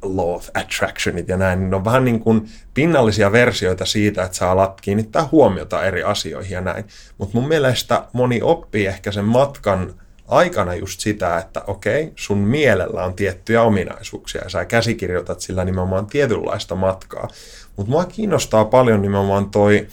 law 0.01 0.35
of 0.35 0.49
attractionit 0.53 1.27
ja 1.27 1.37
näin, 1.37 1.59
niin 1.59 1.69
ne 1.69 1.75
on 1.75 1.85
vähän 1.85 2.05
niin 2.05 2.19
kuin 2.19 2.49
pinnallisia 2.73 3.31
versioita 3.31 3.85
siitä, 3.85 4.23
että 4.23 4.37
sä 4.37 4.51
alat 4.51 4.81
kiinnittää 4.81 5.27
huomiota 5.31 5.83
eri 5.83 6.03
asioihin 6.03 6.51
ja 6.51 6.61
näin. 6.61 6.85
Mutta 7.17 7.39
mun 7.39 7.47
mielestä 7.47 8.07
moni 8.13 8.41
oppii 8.41 8.85
ehkä 8.85 9.11
sen 9.11 9.25
matkan 9.25 9.93
aikana 10.27 10.75
just 10.75 10.99
sitä, 10.99 11.37
että 11.37 11.61
okei, 11.67 12.11
sun 12.15 12.37
mielellä 12.37 13.03
on 13.03 13.13
tiettyjä 13.13 13.61
ominaisuuksia 13.61 14.43
ja 14.43 14.49
sä 14.49 14.65
käsikirjoitat 14.65 15.39
sillä 15.39 15.65
nimenomaan 15.65 16.07
tietynlaista 16.07 16.75
matkaa. 16.75 17.27
Mutta 17.75 17.91
mua 17.91 18.05
kiinnostaa 18.05 18.65
paljon 18.65 19.01
nimenomaan 19.01 19.49
toi 19.49 19.87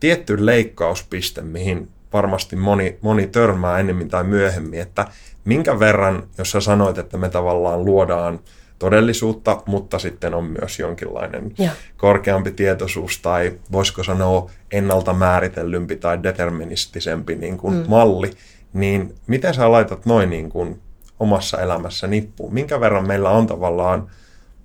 tietty 0.00 0.46
leikkauspiste, 0.46 1.42
mihin 1.42 1.88
varmasti 2.12 2.56
moni, 2.56 2.98
moni 3.00 3.26
törmää 3.26 3.78
ennemmin 3.78 4.08
tai 4.08 4.24
myöhemmin, 4.24 4.80
että 4.80 5.06
minkä 5.44 5.78
verran, 5.78 6.28
jos 6.38 6.50
sä 6.50 6.60
sanoit, 6.60 6.98
että 6.98 7.18
me 7.18 7.28
tavallaan 7.28 7.84
luodaan 7.84 8.40
todellisuutta, 8.84 9.62
mutta 9.66 9.98
sitten 9.98 10.34
on 10.34 10.44
myös 10.44 10.78
jonkinlainen 10.78 11.52
ja. 11.58 11.70
korkeampi 11.96 12.50
tietoisuus 12.50 13.18
tai 13.18 13.52
voisiko 13.72 14.04
sanoa 14.04 14.50
ennalta 14.72 15.12
määritellympi 15.12 15.96
tai 15.96 16.22
deterministisempi 16.22 17.34
niin 17.34 17.56
kuin 17.56 17.74
mm. 17.74 17.84
malli, 17.88 18.30
niin 18.72 19.14
miten 19.26 19.54
sä 19.54 19.72
laitat 19.72 20.06
noin 20.06 20.30
niin 20.30 20.50
kuin 20.50 20.80
omassa 21.20 21.60
elämässä 21.60 22.06
nippuun? 22.06 22.54
Minkä 22.54 22.80
verran 22.80 23.06
meillä 23.06 23.30
on 23.30 23.46
tavallaan 23.46 24.10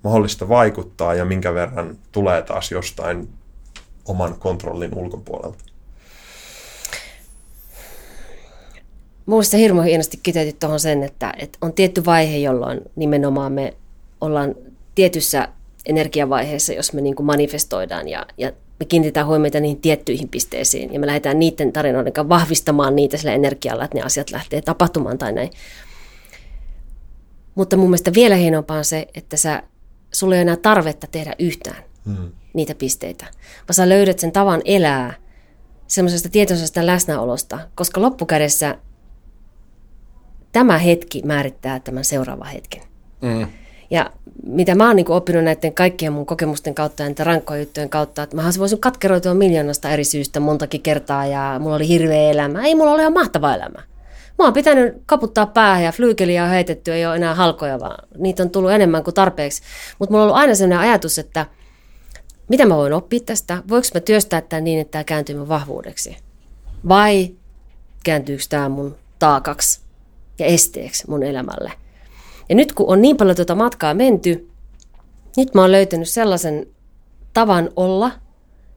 mahdollista 0.04 0.50
vaikuttaa 0.50 1.14
ja 1.14 1.26
minkä 1.26 1.54
verran 1.54 1.98
tulee 2.12 2.42
taas 2.42 2.72
jostain 2.72 3.30
oman 4.06 4.36
kontrollin 4.40 4.96
ulkopuolelta? 4.96 5.64
Minusta 9.26 9.58
hirmu 9.58 9.82
hienosti 9.82 10.20
kiteytit 10.24 10.60
tuohon 10.60 10.80
sen, 10.80 11.04
että, 11.04 11.34
että 11.38 11.58
on 11.62 11.74
tietty 11.74 12.06
vaihe, 12.06 12.38
jolloin 12.38 12.82
nimenomaan 12.96 13.52
me 13.52 13.74
ollaan 14.22 14.56
tietyssä 14.96 15.48
energiavaiheessa, 15.86 16.74
jos 16.74 16.94
me 16.94 17.02
niin 17.02 17.16
kuin 17.16 17.26
manifestoidaan 17.26 18.08
ja, 18.08 18.26
ja 18.38 18.52
me 18.80 18.86
kiinnitetään 18.86 19.28
huomiota 19.28 19.60
niihin 19.60 19.82
tiettyihin 19.82 20.30
pisteisiin 20.30 20.94
ja 20.94 21.00
me 21.00 21.08
lähdetään 21.08 21.40
niiden 21.40 21.74
tarinoiden 21.74 22.14
kanssa 22.14 22.30
vahvistamaan 22.30 22.96
niitä 22.96 23.18
sillä 23.18 23.34
energialla, 23.34 23.84
että 23.84 23.98
ne 23.98 24.04
asiat 24.04 24.32
lähtee 24.32 24.62
tapahtumaan 24.62 25.18
tai 25.18 25.34
näin. 25.34 25.50
Mutta 27.56 27.78
mun 27.78 27.90
mielestä 27.90 28.14
vielä 28.14 28.36
hienompaa 28.36 28.78
on 28.78 28.86
se, 28.86 29.08
että 29.14 29.38
sä, 29.38 29.64
sulla 30.14 30.36
ei 30.36 30.38
ole 30.38 30.42
enää 30.42 30.58
tarvetta 30.58 31.08
tehdä 31.08 31.36
yhtään 31.40 31.84
hmm. 32.06 32.32
niitä 32.54 32.76
pisteitä, 32.76 33.26
vaan 33.60 33.74
sä 33.76 33.90
löydät 33.90 34.20
sen 34.20 34.32
tavan 34.32 34.62
elää 34.66 35.14
semmoisesta 35.88 36.30
tietoisesta 36.30 36.86
läsnäolosta, 36.86 37.60
koska 37.76 38.02
loppukädessä 38.02 38.76
tämä 40.52 40.78
hetki 40.78 41.22
määrittää 41.26 41.80
tämän 41.80 42.06
seuraavan 42.06 42.48
hetken. 42.48 42.82
Mm. 43.22 43.48
Ja 43.92 44.12
mitä 44.46 44.76
mä 44.76 44.88
oon 44.88 44.96
niin 44.96 45.12
oppinut 45.12 45.44
näiden 45.44 45.74
kaikkien 45.74 46.14
mun 46.14 46.26
kokemusten 46.26 46.76
kautta 46.76 47.04
ja 47.04 47.26
rankkojen 47.26 47.62
juttujen 47.62 47.90
kautta, 47.90 48.24
että 48.24 48.36
mä 48.36 48.44
voisin 48.60 48.80
katkeroitua 48.80 49.34
miljoonasta 49.34 49.90
eri 49.90 50.04
syystä 50.04 50.40
montakin 50.40 50.82
kertaa 50.82 51.26
ja 51.26 51.56
mulla 51.60 51.76
oli 51.76 51.88
hirveä 51.88 52.32
elämä. 52.32 52.66
Ei 52.66 52.76
mulla 52.76 52.92
ole 52.92 53.02
ihan 53.02 53.14
mahtava 53.14 53.56
elämä. 53.56 53.80
Mä 54.40 54.46
oon 54.46 54.54
pitänyt 54.54 54.94
kaputtaa 55.06 55.46
päähän 55.46 55.84
ja 55.84 55.92
flyykeliä 55.92 56.44
on 56.44 56.50
heitetty, 56.50 56.94
ei 56.94 57.06
ole 57.06 57.16
enää 57.16 57.36
halkoja, 57.36 57.80
vaan 57.80 58.08
niitä 58.18 58.44
on 58.44 58.50
tullut 58.50 58.72
enemmän 58.72 59.04
kuin 59.04 59.14
tarpeeksi. 59.14 59.62
Mutta 60.00 60.14
mulla 60.14 60.24
on 60.24 60.30
ollut 60.30 60.42
aina 60.42 60.56
sellainen 60.56 60.90
ajatus, 60.90 61.20
että 61.20 61.46
mitä 62.50 62.66
mä 62.66 62.76
voin 62.76 62.94
oppia 62.94 63.20
tästä? 63.20 63.64
Voinko 63.70 63.88
mä 63.94 64.00
työstää 64.00 64.42
tämän 64.42 64.64
niin, 64.64 64.80
että 64.80 64.92
tämä 64.92 65.04
kääntyy 65.04 65.38
mun 65.38 65.50
vahvuudeksi? 65.50 66.18
Vai 66.88 67.32
kääntyykö 68.04 68.44
tämä 68.50 68.70
mun 68.70 68.96
taakaksi 69.20 69.82
ja 70.40 70.46
esteeksi 70.46 71.04
mun 71.10 71.24
elämälle? 71.24 71.72
Ja 72.50 72.56
nyt 72.56 72.74
kun 72.74 72.90
on 72.90 73.02
niin 73.02 73.18
paljon 73.18 73.36
tuota 73.36 73.56
matkaa 73.56 73.94
menty, 73.94 74.50
nyt 75.38 75.54
mä 75.54 75.62
oon 75.62 75.72
löytänyt 75.72 76.10
sellaisen 76.10 76.68
tavan 77.34 77.70
olla 77.76 78.12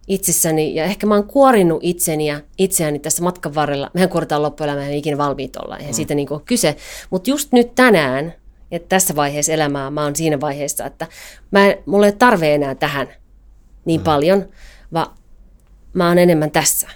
itsessäni 0.08 0.74
ja 0.74 0.84
ehkä 0.84 1.06
mä 1.06 1.14
oon 1.14 1.26
kuorinut 1.26 1.78
itseni 1.82 2.26
ja 2.26 2.40
itseäni 2.58 2.98
tässä 2.98 3.22
matkan 3.22 3.54
varrella. 3.54 3.90
Mehän 3.94 4.08
kuoritaan 4.08 4.42
loppuelämää, 4.42 4.88
ei 4.88 4.98
ikinä 4.98 5.18
valmiit 5.18 5.56
olla, 5.56 5.76
eihän 5.76 5.92
mm. 5.92 5.96
siitä 5.96 6.14
niin 6.14 6.28
kuin 6.28 6.44
kyse. 6.44 6.76
Mutta 7.10 7.30
just 7.30 7.52
nyt 7.52 7.74
tänään 7.74 8.34
ja 8.70 8.80
tässä 8.80 9.16
vaiheessa 9.16 9.52
elämää 9.52 9.90
mä 9.90 10.04
oon 10.04 10.16
siinä 10.16 10.40
vaiheessa, 10.40 10.86
että 10.86 11.06
mä 11.50 11.66
en, 11.66 11.78
mulla 11.86 12.06
ei 12.06 12.12
tarve 12.12 12.54
enää 12.54 12.74
tähän 12.74 13.08
niin 13.84 14.00
mm. 14.00 14.04
paljon, 14.04 14.48
vaan 14.92 15.10
mä 15.92 16.08
oon 16.08 16.18
enemmän 16.18 16.50
tässä. 16.50 16.88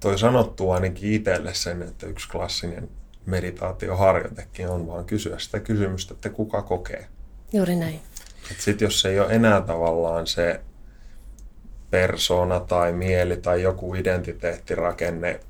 Toi 0.00 0.18
sanottu 0.18 0.70
ainakin 0.70 1.12
itselle 1.12 1.54
sen, 1.54 1.82
että 1.82 2.06
yksi 2.06 2.28
klassinen 2.28 2.88
meditaatioharjoitekin 3.26 4.68
on 4.68 4.86
vaan 4.86 5.04
kysyä 5.04 5.38
sitä 5.38 5.60
kysymystä, 5.60 6.14
että 6.14 6.30
kuka 6.30 6.62
kokee. 6.62 7.06
Juuri 7.52 7.76
näin. 7.76 8.00
Sitten 8.58 8.86
jos 8.86 9.04
ei 9.06 9.20
ole 9.20 9.32
enää 9.32 9.60
tavallaan 9.60 10.26
se 10.26 10.60
persona 11.90 12.60
tai 12.60 12.92
mieli 12.92 13.36
tai 13.36 13.62
joku 13.62 13.94
identiteettirakenne, 13.94 15.40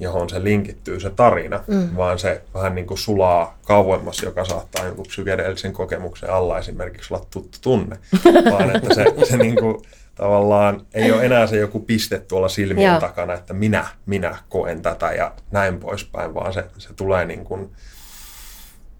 johon 0.00 0.30
se 0.30 0.44
linkittyy 0.44 1.00
se 1.00 1.10
tarina, 1.10 1.64
mm. 1.66 1.96
vaan 1.96 2.18
se 2.18 2.42
vähän 2.54 2.74
niin 2.74 2.86
kuin 2.86 2.98
sulaa 2.98 3.58
kauemmas, 3.64 4.22
joka 4.22 4.44
saattaa 4.44 4.84
jonkun 4.84 5.06
psykedeellisen 5.06 5.72
kokemuksen 5.72 6.30
alla 6.30 6.58
esimerkiksi 6.58 7.14
olla 7.14 7.26
tuttu 7.30 7.58
tunne, 7.60 7.98
vaan 8.52 8.76
että 8.76 8.94
se, 8.94 9.04
se 9.28 9.36
niin 9.36 9.56
kuin 9.56 9.82
tavallaan 10.16 10.86
ei 10.94 11.12
ole 11.12 11.24
enää 11.24 11.46
se 11.46 11.56
joku 11.56 11.80
piste 11.80 12.18
tuolla 12.18 12.48
silmien 12.48 12.90
Joo. 12.90 13.00
takana, 13.00 13.34
että 13.34 13.54
minä, 13.54 13.86
minä 14.06 14.38
koen 14.48 14.82
tätä 14.82 15.12
ja 15.12 15.32
näin 15.50 15.78
poispäin, 15.78 16.34
vaan 16.34 16.52
se, 16.52 16.64
se 16.78 16.94
tulee 16.94 17.24
niin 17.24 17.44
kuin, 17.44 17.72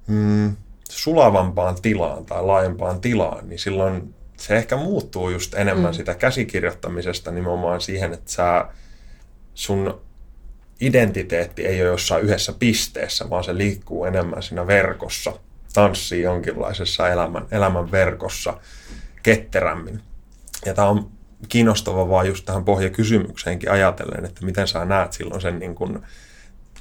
mm, 0.07 0.57
sulavampaan 0.91 1.83
tilaan 1.83 2.25
tai 2.25 2.43
laajempaan 2.43 3.01
tilaan, 3.01 3.49
niin 3.49 3.59
silloin 3.59 4.14
se 4.37 4.57
ehkä 4.57 4.77
muuttuu 4.77 5.31
just 5.31 5.55
enemmän 5.55 5.91
mm. 5.91 5.97
sitä 5.97 6.14
käsikirjoittamisesta 6.14 7.31
nimenomaan 7.31 7.81
siihen, 7.81 8.12
että 8.12 8.33
sä, 8.33 8.67
sun 9.55 10.01
identiteetti 10.81 11.67
ei 11.67 11.83
ole 11.83 11.91
jossain 11.91 12.25
yhdessä 12.25 12.53
pisteessä, 12.59 13.31
vaan 13.31 13.45
se 13.45 13.57
liikkuu 13.57 14.05
enemmän 14.05 14.43
siinä 14.43 14.67
verkossa, 14.67 15.33
tanssii 15.75 16.23
jonkinlaisessa 16.23 17.09
elämän, 17.09 17.47
elämän 17.51 17.91
verkossa 17.91 18.59
ketterämmin. 19.23 20.01
Ja 20.67 20.75
tämä 20.75 20.89
on 20.89 21.11
kiinnostava 21.49 22.09
vaan 22.09 22.27
just 22.27 22.45
tähän 22.45 22.64
pohjakysymykseenkin 22.64 23.71
ajatellen, 23.71 24.25
että 24.25 24.45
miten 24.45 24.69
sä 24.69 24.85
näet 24.85 25.12
silloin 25.12 25.41
sen 25.41 25.59
niin 25.59 25.75
kuin 25.75 25.99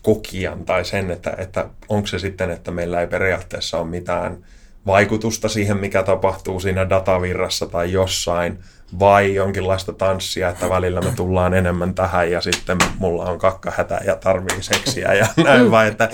kokijan 0.01 0.65
tai 0.65 0.85
sen, 0.85 1.11
että, 1.11 1.35
että 1.37 1.69
onko 1.89 2.07
se 2.07 2.19
sitten, 2.19 2.51
että 2.51 2.71
meillä 2.71 3.01
ei 3.01 3.07
periaatteessa 3.07 3.79
ole 3.79 3.87
mitään 3.87 4.45
vaikutusta 4.85 5.49
siihen, 5.49 5.77
mikä 5.77 6.03
tapahtuu 6.03 6.59
siinä 6.59 6.89
datavirrassa 6.89 7.65
tai 7.65 7.91
jossain, 7.91 8.59
vai 8.99 9.35
jonkinlaista 9.35 9.93
tanssia, 9.93 10.49
että 10.49 10.69
välillä 10.69 11.01
me 11.01 11.11
tullaan 11.15 11.53
enemmän 11.53 11.95
tähän 11.95 12.31
ja 12.31 12.41
sitten 12.41 12.77
mulla 12.99 13.25
on 13.25 13.39
kakkahätä 13.39 13.99
ja 14.05 14.15
tarvii 14.15 14.63
seksiä 14.63 15.13
ja 15.13 15.27
näin 15.43 15.71
vai, 15.71 15.87
että... 15.87 16.03
Et, 16.03 16.13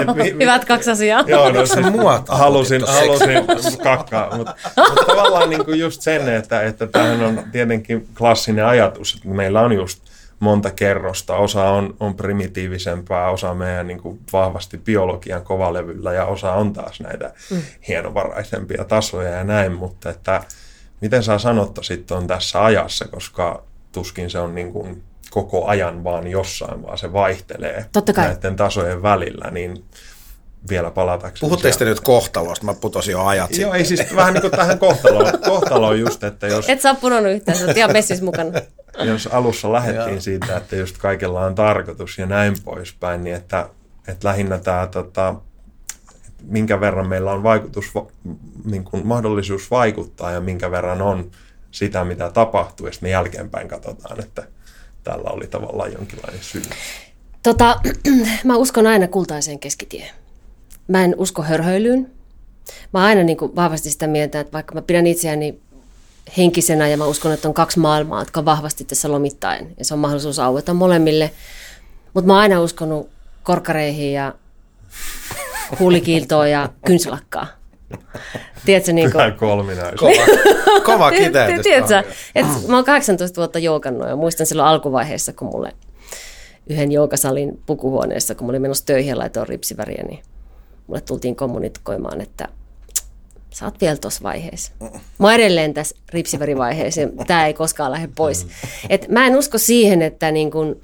et, 0.00 0.16
mi, 0.16 0.32
mi, 0.32 0.44
Hyvät 0.44 0.64
kaksi 0.64 0.90
asiaa. 0.90 1.24
Joo, 1.26 1.52
no 1.52 1.66
se 1.66 1.80
halusin, 2.28 2.82
halusin 2.86 3.78
kakkaa, 3.82 4.36
mutta, 4.36 4.54
mutta 4.88 5.04
tavallaan 5.06 5.50
niin 5.50 5.64
kuin 5.64 5.78
just 5.78 6.02
sen, 6.02 6.28
että, 6.28 6.62
että 6.62 6.86
tämähän 6.86 7.22
on 7.22 7.44
tietenkin 7.52 8.08
klassinen 8.18 8.66
ajatus, 8.66 9.14
että 9.14 9.28
meillä 9.28 9.60
on 9.60 9.72
just 9.72 10.02
monta 10.40 10.70
kerrosta. 10.70 11.36
Osa 11.36 11.64
on, 11.64 11.96
on 12.00 12.14
primitiivisempää, 12.14 13.30
osa 13.30 13.54
meidän 13.54 13.86
niin 13.86 14.00
kuin 14.00 14.20
vahvasti 14.32 14.78
biologian 14.78 15.44
kovalevyllä 15.44 16.12
ja 16.12 16.24
osa 16.24 16.52
on 16.52 16.72
taas 16.72 17.00
näitä 17.00 17.32
mm. 17.50 17.62
hienovaraisempia 17.88 18.84
tasoja 18.84 19.30
ja 19.30 19.44
näin, 19.44 19.72
mutta 19.72 20.10
että 20.10 20.42
miten 21.00 21.22
sä 21.22 21.38
sanottaisit 21.38 22.10
on 22.10 22.26
tässä 22.26 22.64
ajassa, 22.64 23.08
koska 23.08 23.62
tuskin 23.92 24.30
se 24.30 24.38
on 24.38 24.54
niin 24.54 24.72
kuin 24.72 25.02
koko 25.30 25.66
ajan 25.66 26.04
vaan 26.04 26.26
jossain, 26.26 26.82
vaan 26.82 26.98
se 26.98 27.12
vaihtelee 27.12 27.86
Totta 27.92 28.12
kai. 28.12 28.28
näiden 28.28 28.56
tasojen 28.56 29.02
välillä, 29.02 29.50
niin 29.50 29.84
vielä 30.68 30.90
palatakseni. 30.90 31.48
Puhutteko 31.48 31.76
te 31.78 31.84
nyt 31.84 32.00
kohtalosta? 32.00 32.66
Mä 32.66 32.74
putosin 32.74 33.12
jo 33.12 33.24
ajat 33.24 33.56
Joo, 33.56 33.74
ei 33.74 33.84
siis 33.84 34.16
vähän 34.16 34.34
niin 34.34 34.40
kuin 34.40 34.50
tähän 34.50 34.78
kohtaloon, 34.78 35.32
kohtaloon 35.50 36.00
just, 36.00 36.24
että 36.24 36.46
jos... 36.46 36.68
Et 36.68 36.80
sä 36.80 36.94
punonut 36.94 37.32
yhtään, 37.32 37.58
sä 37.58 37.66
oot 37.66 37.76
ihan 37.76 37.92
messis 37.92 38.22
mukana. 38.22 38.50
jos 39.04 39.26
alussa 39.26 39.72
lähdettiin 39.72 40.22
siitä, 40.22 40.56
että 40.56 40.76
just 40.76 40.98
kaikella 40.98 41.44
on 41.44 41.54
tarkoitus 41.54 42.18
ja 42.18 42.26
näin 42.26 42.54
poispäin, 42.64 43.24
niin 43.24 43.36
että, 43.36 43.68
että 44.08 44.28
lähinnä 44.28 44.58
tämä 44.58 44.86
tota, 44.86 45.34
minkä 46.42 46.80
verran 46.80 47.08
meillä 47.08 47.32
on 47.32 47.42
vaikutus, 47.42 47.84
niin 48.64 48.84
kuin 48.84 49.06
mahdollisuus 49.06 49.70
vaikuttaa 49.70 50.30
ja 50.30 50.40
minkä 50.40 50.70
verran 50.70 51.02
on 51.02 51.30
sitä, 51.70 52.04
mitä 52.04 52.30
tapahtuu, 52.30 52.86
ja 52.86 52.92
sitten 52.92 53.06
me 53.06 53.10
jälkeenpäin 53.10 53.68
katsotaan, 53.68 54.20
että 54.20 54.48
tällä 55.04 55.30
oli 55.30 55.46
tavallaan 55.46 55.92
jonkinlainen 55.92 56.42
syy. 56.42 56.62
Tota, 57.42 57.80
mä 58.44 58.56
uskon 58.56 58.86
aina 58.86 59.08
kultaiseen 59.08 59.58
keskitien. 59.58 60.10
Mä 60.88 61.04
en 61.04 61.14
usko 61.18 61.42
hörhöilyyn. 61.42 62.10
Mä 62.92 63.04
aina 63.04 63.22
niin 63.22 63.36
kuin 63.36 63.56
vahvasti 63.56 63.90
sitä 63.90 64.06
mieltä, 64.06 64.40
että 64.40 64.52
vaikka 64.52 64.74
mä 64.74 64.82
pidän 64.82 65.06
itseäni 65.06 65.60
henkisenä 66.36 66.88
ja 66.88 66.96
mä 66.96 67.06
uskon, 67.06 67.32
että 67.32 67.48
on 67.48 67.54
kaksi 67.54 67.78
maailmaa, 67.78 68.20
jotka 68.20 68.40
on 68.40 68.44
vahvasti 68.44 68.84
tässä 68.84 69.12
lomittain 69.12 69.74
ja 69.78 69.84
se 69.84 69.94
on 69.94 70.00
mahdollisuus 70.00 70.38
aueta 70.38 70.74
molemmille. 70.74 71.30
Mutta 72.14 72.26
mä 72.26 72.32
oon 72.32 72.42
aina 72.42 72.60
uskonut 72.60 73.10
korkareihin 73.42 74.12
ja 74.12 74.34
huulikiiltoa 75.78 76.48
ja 76.48 76.68
kynsilakkaa. 76.86 77.46
Tiedätkö, 78.66 78.92
niin 78.92 79.12
kuin... 79.12 79.34
kolminaisuus. 79.34 80.00
Kova, 80.00 80.80
kova 80.80 81.10
kiteytys. 81.10 81.62
Tiedätkö, 81.62 82.02
että 82.34 82.52
mä 82.68 82.76
oon 82.76 82.84
18 82.84 83.36
vuotta 83.36 83.58
joukannut 83.58 84.08
ja 84.08 84.16
muistan 84.16 84.46
silloin 84.46 84.68
alkuvaiheessa, 84.68 85.32
kun 85.32 85.48
mulle 85.48 85.72
yhden 86.66 86.92
joukasalin 86.92 87.60
pukuhuoneessa, 87.66 88.34
kun 88.34 88.46
mä 88.46 88.50
olin 88.50 88.62
menossa 88.62 88.86
töihin 88.86 89.10
ja 89.10 89.18
laitoin 89.18 89.48
ripsiväriä, 89.48 90.04
niin 90.08 90.22
mulle 90.86 91.00
tultiin 91.00 91.36
kommunikoimaan, 91.36 92.20
että 92.20 92.48
sä 93.50 93.64
oot 93.64 93.80
vielä 93.80 93.96
tuossa 93.96 94.22
vaiheessa. 94.22 94.72
Mä 95.18 95.26
oon 95.26 95.34
edelleen 95.34 95.74
tässä 95.74 95.96
ripsivärivaiheessa 96.10 97.00
ja 97.00 97.08
tää 97.26 97.46
ei 97.46 97.54
koskaan 97.54 97.92
lähde 97.92 98.08
pois. 98.14 98.46
Et 98.90 99.08
mä 99.08 99.26
en 99.26 99.36
usko 99.36 99.58
siihen, 99.58 100.02
että 100.02 100.30
niin 100.30 100.50
kun 100.50 100.80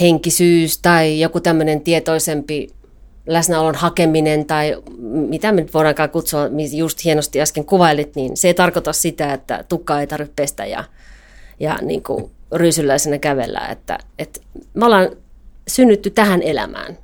henkisyys 0.00 0.78
tai 0.78 1.20
joku 1.20 1.40
tämmöinen 1.40 1.80
tietoisempi 1.80 2.68
läsnäolon 3.26 3.74
hakeminen 3.74 4.46
tai 4.46 4.82
mitä 5.00 5.52
me 5.52 5.60
nyt 5.60 5.74
voidaankaan 5.74 6.10
kutsua, 6.10 6.40
just 6.76 7.04
hienosti 7.04 7.40
äsken 7.40 7.64
kuvailit, 7.64 8.16
niin 8.16 8.36
se 8.36 8.48
ei 8.48 8.54
tarkoita 8.54 8.92
sitä, 8.92 9.32
että 9.32 9.64
tukkaa 9.68 10.00
ei 10.00 10.06
tarvitse 10.06 10.32
pestä 10.36 10.66
ja, 10.66 10.84
ja 11.60 11.78
niin 11.82 12.02
kuin 12.02 12.30
ryysylläisenä 12.52 13.18
kävellä. 13.18 13.60
Että, 13.60 13.98
että 14.18 14.40
me 14.74 14.86
ollaan 14.86 15.08
synnytty 15.68 16.10
tähän 16.10 16.42
elämään. 16.42 16.98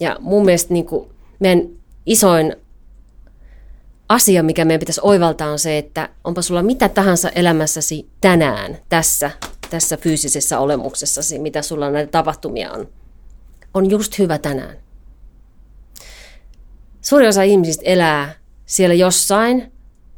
Ja 0.00 0.16
mun 0.20 0.44
mielestä 0.44 0.72
niin 0.72 0.86
kuin 0.86 1.10
meidän 1.40 1.68
isoin 2.06 2.56
asia, 4.08 4.42
mikä 4.42 4.64
meidän 4.64 4.80
pitäisi 4.80 5.00
oivaltaa, 5.04 5.50
on 5.50 5.58
se, 5.58 5.78
että 5.78 6.08
onpa 6.24 6.42
sulla 6.42 6.62
mitä 6.62 6.88
tahansa 6.88 7.28
elämässäsi 7.28 8.08
tänään, 8.20 8.78
tässä, 8.88 9.30
tässä 9.70 9.96
fyysisessä 9.96 10.58
olemuksessasi, 10.58 11.38
mitä 11.38 11.62
sulla 11.62 11.90
näitä 11.90 12.10
tapahtumia 12.10 12.72
on, 12.72 12.88
on 13.74 13.90
just 13.90 14.18
hyvä 14.18 14.38
tänään. 14.38 14.83
Suuri 17.04 17.28
osa 17.28 17.42
ihmisistä 17.42 17.82
elää 17.84 18.34
siellä 18.66 18.94
jossain, 18.94 19.72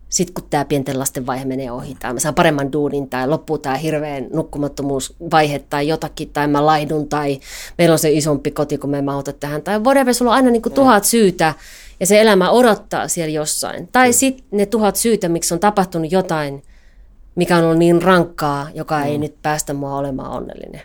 sitten 0.08 0.34
kun 0.34 0.44
tämä 0.50 0.64
pienten 0.64 0.98
lasten 0.98 1.26
vaihe 1.26 1.44
menee 1.44 1.70
ohi, 1.72 1.96
tai 2.00 2.12
mä 2.12 2.20
saan 2.20 2.34
paremman 2.34 2.72
duunin, 2.72 3.08
tai 3.08 3.28
loppuu 3.28 3.58
tämä 3.58 3.74
hirveän 3.74 4.26
nukkumattomuusvaihe, 4.32 5.58
tai 5.58 5.88
jotakin, 5.88 6.30
tai 6.30 6.48
mä 6.48 6.66
laidun, 6.66 7.08
tai 7.08 7.40
meillä 7.78 7.92
on 7.92 7.98
se 7.98 8.10
isompi 8.10 8.50
koti, 8.50 8.78
kun 8.78 8.90
me 8.90 8.98
emme 8.98 9.12
auta 9.12 9.32
tähän, 9.32 9.62
tai 9.62 9.80
whatever, 9.80 10.14
sulla 10.14 10.30
on 10.30 10.36
aina 10.36 10.50
niin 10.50 10.62
kuin 10.62 10.72
tuhat 10.72 11.04
syytä, 11.04 11.54
ja 12.00 12.06
se 12.06 12.20
elämä 12.20 12.50
odottaa 12.50 13.08
siellä 13.08 13.32
jossain. 13.32 13.88
Tai 13.92 14.12
sitten 14.12 14.46
ne 14.50 14.66
tuhat 14.66 14.96
syytä, 14.96 15.28
miksi 15.28 15.54
on 15.54 15.60
tapahtunut 15.60 16.12
jotain, 16.12 16.62
mikä 17.34 17.56
on 17.56 17.64
ollut 17.64 17.78
niin 17.78 18.02
rankkaa, 18.02 18.68
joka 18.74 19.02
ei 19.02 19.18
mm. 19.18 19.20
nyt 19.20 19.34
päästä 19.42 19.74
mua 19.74 19.98
olemaan 19.98 20.30
onnellinen. 20.30 20.82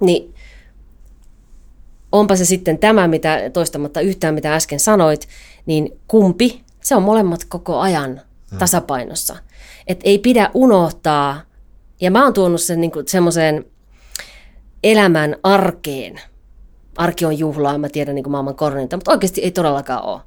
Niin 0.00 0.34
onpa 2.18 2.36
se 2.36 2.44
sitten 2.44 2.78
tämä, 2.78 3.08
mitä 3.08 3.50
toistamatta 3.52 4.00
yhtään 4.00 4.34
mitä 4.34 4.54
äsken 4.54 4.80
sanoit, 4.80 5.28
niin 5.66 6.00
kumpi, 6.08 6.60
se 6.80 6.94
on 6.94 7.02
molemmat 7.02 7.44
koko 7.44 7.78
ajan 7.78 8.20
mm. 8.52 8.58
tasapainossa. 8.58 9.36
Et 9.86 10.00
ei 10.04 10.18
pidä 10.18 10.50
unohtaa, 10.54 11.40
ja 12.00 12.10
mä 12.10 12.24
oon 12.24 12.32
tuonut 12.32 12.60
sen 12.60 12.80
niin 12.80 12.92
semmoiseen 13.06 13.64
elämän 14.82 15.36
arkeen. 15.42 16.20
Arki 16.96 17.24
on 17.24 17.38
juhlaa, 17.38 17.78
mä 17.78 17.88
tiedän 17.88 18.14
niin 18.14 18.30
maailman 18.30 18.54
korninta, 18.54 18.96
mutta 18.96 19.10
oikeasti 19.10 19.40
ei 19.40 19.50
todellakaan 19.50 20.04
ole. 20.04 20.20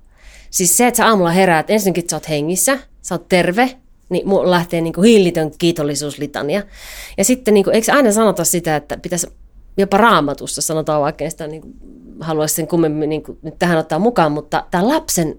Siis 0.50 0.78
se, 0.78 0.88
että 0.88 0.98
sä 0.98 1.08
aamulla 1.08 1.32
heräät, 1.32 1.70
ensinnäkin 1.70 2.04
sä 2.10 2.16
oot 2.16 2.30
hengissä, 2.30 2.80
sä 3.02 3.16
oot 3.16 3.30
terve, 3.30 3.78
niin 4.10 4.28
mulla 4.28 4.52
lähtee 4.52 4.82
niin 4.82 5.04
hillitön 5.04 5.52
kiitollisuuslitania. 5.58 6.64
Ja 7.18 7.26
sitten, 7.26 7.54
niin 7.54 7.64
kuin, 7.64 7.76
eikö 7.76 7.94
aina 7.94 8.12
sanota 8.12 8.44
sitä, 8.44 8.76
että 8.76 8.98
pitäisi 8.98 9.28
jopa 9.80 9.98
raamatussa 9.98 10.62
sanotaan, 10.62 11.02
vaikka 11.02 11.30
sitä 11.30 11.48
niin 11.48 11.62
kuin, 11.62 11.74
haluaisi 12.20 12.56
sen 12.56 12.68
kummemmin 12.68 13.10
niin 13.10 13.24
kuin, 13.24 13.38
nyt 13.42 13.60
tähän 13.60 13.78
ottaa 13.78 14.00
mukaan, 14.00 14.32
mutta 14.32 14.66
tämä 14.72 14.88
lapsen 14.88 15.38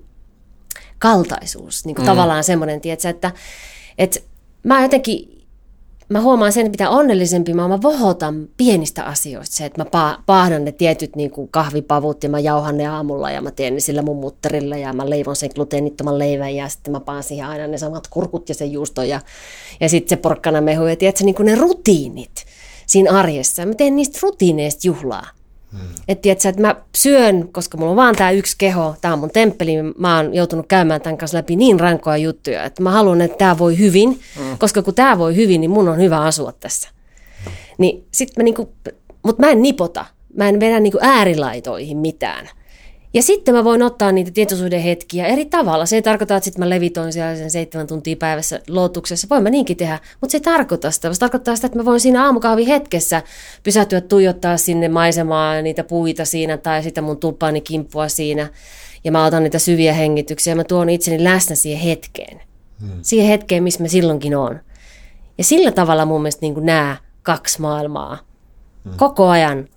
kaltaisuus, 0.98 1.86
niin 1.86 1.94
kuin 1.94 2.04
mm. 2.04 2.10
tavallaan 2.10 2.44
semmoinen, 2.44 2.80
tiedätkö, 2.80 3.08
että, 3.08 3.32
että 3.98 4.20
mä 4.62 4.82
jotenkin, 4.82 5.46
mä 6.08 6.20
huomaan 6.20 6.52
sen, 6.52 6.70
mitä 6.70 6.90
onnellisempi 6.90 7.54
mä, 7.54 7.68
mä 7.68 7.82
vohotan 7.82 8.48
pienistä 8.56 9.04
asioista. 9.04 9.56
Se, 9.56 9.64
että 9.64 9.84
mä 9.84 10.18
paahdan 10.26 10.64
ne 10.64 10.72
tietyt 10.72 11.16
niin 11.16 11.30
kuin 11.30 11.48
kahvipavut 11.48 12.22
ja 12.22 12.28
mä 12.28 12.40
jauhan 12.40 12.76
ne 12.76 12.86
aamulla 12.86 13.30
ja 13.30 13.40
mä 13.40 13.50
teen 13.50 13.74
ne 13.74 13.80
sillä 13.80 14.02
mun 14.02 14.16
mutterilla 14.16 14.76
ja 14.76 14.92
mä 14.92 15.10
leivon 15.10 15.36
sen 15.36 15.50
gluteenittoman 15.54 16.18
leivän 16.18 16.54
ja 16.54 16.68
sitten 16.68 16.92
mä 16.92 17.00
paan 17.00 17.22
siihen 17.22 17.46
aina 17.46 17.66
ne 17.66 17.78
samat 17.78 18.08
kurkut 18.08 18.48
ja 18.48 18.54
sen 18.54 18.72
juusto 18.72 19.02
ja, 19.02 19.20
ja 19.80 19.88
sitten 19.88 20.18
se 20.18 20.22
porkkana 20.22 20.60
mehu 20.60 20.86
ja 20.86 20.96
tiedätkö, 20.96 21.24
niin 21.24 21.34
kuin 21.34 21.46
ne 21.46 21.54
rutiinit 21.54 22.44
siinä 22.90 23.18
arjessa. 23.18 23.66
Mä 23.66 23.74
teen 23.74 23.96
niistä 23.96 24.18
rutiineista 24.22 24.86
juhlaa. 24.86 25.26
Hmm. 25.72 25.80
Että 26.08 26.22
tiedätkö, 26.22 26.48
että 26.48 26.62
mä 26.62 26.76
syön, 26.96 27.48
koska 27.52 27.78
mulla 27.78 27.90
on 27.90 27.96
vaan 27.96 28.16
tämä 28.16 28.30
yksi 28.30 28.54
keho, 28.58 28.94
tämä 29.00 29.14
on 29.14 29.20
mun 29.20 29.30
temppeli, 29.30 29.72
mä 29.98 30.16
oon 30.16 30.34
joutunut 30.34 30.66
käymään 30.68 31.00
tämän 31.00 31.18
kanssa 31.18 31.38
läpi 31.38 31.56
niin 31.56 31.80
rankoja 31.80 32.16
juttuja, 32.16 32.64
että 32.64 32.82
mä 32.82 32.90
haluan, 32.90 33.20
että 33.20 33.38
tämä 33.38 33.58
voi 33.58 33.78
hyvin, 33.78 34.20
hmm. 34.38 34.58
koska 34.58 34.82
kun 34.82 34.94
tämä 34.94 35.18
voi 35.18 35.36
hyvin, 35.36 35.60
niin 35.60 35.70
mun 35.70 35.88
on 35.88 35.98
hyvä 35.98 36.20
asua 36.20 36.52
tässä. 36.52 36.88
Hmm. 37.44 37.52
Niin 37.78 38.06
sit 38.12 38.36
mä 38.36 38.42
niinku, 38.42 38.72
mutta 39.22 39.42
mä 39.42 39.50
en 39.50 39.62
nipota, 39.62 40.04
mä 40.34 40.48
en 40.48 40.60
vedä 40.60 40.80
niinku 40.80 40.98
äärilaitoihin 41.00 41.98
mitään. 41.98 42.48
Ja 43.14 43.22
sitten 43.22 43.54
mä 43.54 43.64
voin 43.64 43.82
ottaa 43.82 44.12
niitä 44.12 44.30
tietoisuuden 44.30 44.80
hetkiä 44.80 45.26
eri 45.26 45.44
tavalla. 45.44 45.86
Se 45.86 45.96
ei 45.96 46.02
tarkoita, 46.02 46.36
että 46.36 46.44
sitten 46.44 46.64
mä 46.64 46.70
levitoin 46.70 47.12
siellä 47.12 47.36
sen 47.36 47.50
seitsemän 47.50 47.86
tuntia 47.86 48.16
päivässä 48.16 48.60
lootuksessa. 48.68 49.26
Voin 49.30 49.42
mä 49.42 49.50
niinkin 49.50 49.76
tehdä, 49.76 49.98
mutta 50.20 50.32
se 50.32 50.36
ei 50.36 50.40
tarkoita 50.40 50.90
sitä. 50.90 51.12
Se 51.12 51.20
tarkoittaa 51.20 51.56
sitä, 51.56 51.66
että 51.66 51.78
mä 51.78 51.84
voin 51.84 52.00
siinä 52.00 52.24
aamukahvi 52.24 52.66
hetkessä 52.66 53.22
pysähtyä 53.62 54.00
tuijottaa 54.00 54.56
sinne 54.56 54.88
maisemaa 54.88 55.62
niitä 55.62 55.84
puita 55.84 56.24
siinä 56.24 56.56
tai 56.56 56.82
sitä 56.82 57.02
mun 57.02 57.18
tulppaani 57.18 57.60
kimppua 57.60 58.08
siinä. 58.08 58.48
Ja 59.04 59.12
mä 59.12 59.24
otan 59.24 59.42
niitä 59.42 59.58
syviä 59.58 59.92
hengityksiä 59.92 60.50
ja 60.50 60.56
mä 60.56 60.64
tuon 60.64 60.90
itseni 60.90 61.24
läsnä 61.24 61.56
siihen 61.56 61.80
hetkeen. 61.80 62.40
Hmm. 62.80 62.98
Siihen 63.02 63.26
hetkeen, 63.26 63.62
missä 63.62 63.82
mä 63.82 63.88
silloinkin 63.88 64.36
on. 64.36 64.60
Ja 65.38 65.44
sillä 65.44 65.72
tavalla 65.72 66.04
mun 66.04 66.22
mielestä 66.22 66.40
niin 66.40 66.66
nämä 66.66 66.96
kaksi 67.22 67.60
maailmaa 67.60 68.18
hmm. 68.84 68.92
koko 68.96 69.28
ajan 69.28 69.68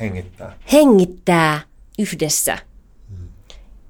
hengittää. 0.00 0.52
hengittää 0.72 1.69
yhdessä. 2.00 2.58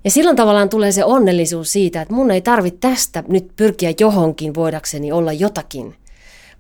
Ja 0.05 0.11
silloin 0.11 0.37
tavallaan 0.37 0.69
tulee 0.69 0.93
se 0.93 1.05
onnellisuus 1.05 1.73
siitä, 1.73 2.03
että 2.03 2.15
mun 2.15 2.31
ei 2.31 2.41
tarvitse 2.41 2.79
tästä 2.81 3.25
nyt 3.29 3.57
pyrkiä 3.57 3.93
johonkin 4.01 4.55
voidakseni 4.55 5.13
olla 5.13 5.33
jotakin. 5.33 5.97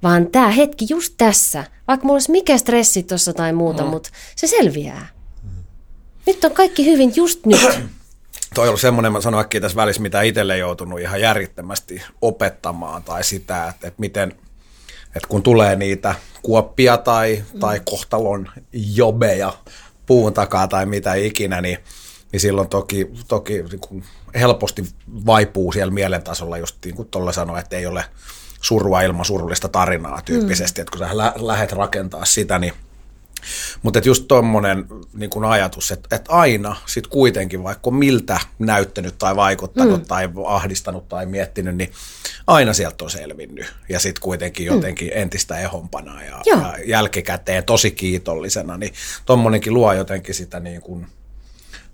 Vaan 0.02 0.26
tämä 0.26 0.48
hetki 0.48 0.86
just 0.88 1.14
tässä, 1.18 1.64
vaikka 1.88 2.06
mulla 2.06 2.14
olisi 2.14 2.30
mikä 2.30 2.58
stressi 2.58 3.02
tuossa 3.02 3.32
tai 3.32 3.52
muuta, 3.52 3.82
mm. 3.82 3.88
mutta 3.88 4.10
se 4.36 4.46
selviää. 4.46 5.08
Mm. 5.42 5.50
Nyt 6.26 6.44
on 6.44 6.52
kaikki 6.52 6.86
hyvin 6.86 7.12
just 7.16 7.46
nyt. 7.46 7.60
Toi 8.54 8.64
on 8.64 8.68
ollut 8.68 8.80
semmoinen, 8.80 9.12
mä 9.12 9.20
sanoin 9.20 9.46
tässä 9.60 9.76
välissä, 9.76 10.02
mitä 10.02 10.22
itselle 10.22 10.58
joutunut 10.58 11.00
ihan 11.00 11.20
järjettömästi 11.20 12.02
opettamaan, 12.22 13.02
tai 13.02 13.24
sitä, 13.24 13.68
että, 13.68 13.88
että 13.88 14.00
miten, 14.00 14.32
että 15.16 15.28
kun 15.28 15.42
tulee 15.42 15.76
niitä 15.76 16.14
kuoppia 16.42 16.96
tai, 16.96 17.44
mm. 17.54 17.60
tai 17.60 17.80
kohtalon 17.84 18.48
jobeja, 18.72 19.52
puun 20.10 20.34
takaa 20.34 20.68
tai 20.68 20.86
mitä 20.86 21.14
ikinä, 21.14 21.60
niin, 21.60 21.78
niin 22.32 22.40
silloin 22.40 22.68
toki, 22.68 23.10
toki 23.28 23.62
niin 23.62 23.80
kuin 23.80 24.04
helposti 24.34 24.84
vaipuu 25.26 25.72
siellä 25.72 25.92
mielentasolla, 25.92 26.58
just 26.58 26.76
niin 26.84 26.94
kuin 26.94 27.08
tuolla 27.08 27.32
sanoi, 27.32 27.60
että 27.60 27.76
ei 27.76 27.86
ole 27.86 28.04
surua 28.60 29.02
ilman 29.02 29.24
surullista 29.24 29.68
tarinaa 29.68 30.22
tyyppisesti, 30.22 30.80
mm. 30.80 30.82
että 30.82 30.98
kun 30.98 31.08
sä 31.08 31.16
lä- 31.16 31.32
lähet 31.36 31.72
rakentaa 31.72 32.24
sitä, 32.24 32.58
niin 32.58 32.72
mutta 33.82 34.00
just 34.04 34.24
tuommoinen 34.28 34.86
niin 35.14 35.44
ajatus, 35.48 35.90
että, 35.90 36.16
että 36.16 36.32
aina 36.32 36.76
sit 36.86 37.06
kuitenkin, 37.06 37.64
vaikka 37.64 37.90
miltä 37.90 38.40
näyttänyt 38.58 39.18
tai 39.18 39.36
vaikuttanut 39.36 40.00
mm. 40.00 40.06
tai 40.06 40.28
ahdistanut 40.46 41.08
tai 41.08 41.26
miettinyt, 41.26 41.76
niin 41.76 41.90
aina 42.46 42.72
sieltä 42.72 43.04
on 43.04 43.10
selvinnyt. 43.10 43.74
Ja 43.88 44.00
sitten 44.00 44.22
kuitenkin 44.22 44.68
mm. 44.68 44.74
jotenkin 44.74 45.10
entistä 45.14 45.58
ehompana 45.58 46.24
ja, 46.24 46.40
ja 46.46 46.74
jälkikäteen 46.84 47.64
tosi 47.64 47.90
kiitollisena, 47.90 48.76
niin 48.76 48.92
tuommoinenkin 49.26 49.74
luo 49.74 49.92
jotenkin 49.92 50.34
sitä 50.34 50.60
niin 50.60 50.80
kuin 50.80 51.06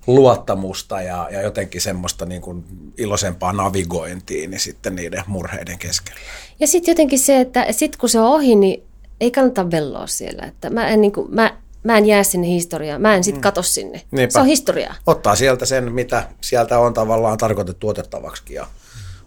luottamusta 0.07 1.03
ja, 1.03 1.29
ja 1.33 1.43
jotenkin 1.43 1.81
semmoista 1.81 2.27
niin 2.27 2.43
kuin 2.43 2.65
iloisempaa 2.99 3.53
navigointia 3.53 4.49
niin 4.49 4.61
sitten 4.61 4.97
niiden 4.97 5.23
murheiden 5.27 5.79
keskellä. 5.79 6.21
Ja 6.61 6.67
sitten 6.67 6.93
jotenkin 6.93 7.19
se, 7.19 7.41
että 7.41 7.67
sit 7.71 7.97
kun 7.97 8.09
se 8.09 8.21
on 8.21 8.27
ohi, 8.27 8.57
niin 8.57 8.83
ei 9.21 9.31
kannata 9.31 9.71
velloa 9.71 10.07
siellä. 10.07 10.43
Että 10.43 10.71
mä, 10.71 10.89
en, 10.89 11.01
niin 11.01 11.13
kuin, 11.13 11.35
mä, 11.35 11.59
mä 11.83 11.99
en 11.99 12.07
jää 12.07 12.23
sinne 12.23 12.47
historiaan, 12.47 13.03
mä 13.03 13.15
en 13.15 13.25
sitten 13.25 13.41
mm. 13.41 13.43
katso 13.43 13.63
sinne. 13.63 14.03
Niinpä. 14.11 14.33
Se 14.33 14.39
on 14.39 14.47
historiaa. 14.47 14.95
Ottaa 15.07 15.37
sieltä 15.37 15.67
sen, 15.67 15.93
mitä 15.93 16.29
sieltä 16.41 16.79
on 16.79 16.95
tavallaan 16.95 17.39
tarkoitettu 17.39 17.89
otettavaksi 17.89 18.55
ja 18.55 18.67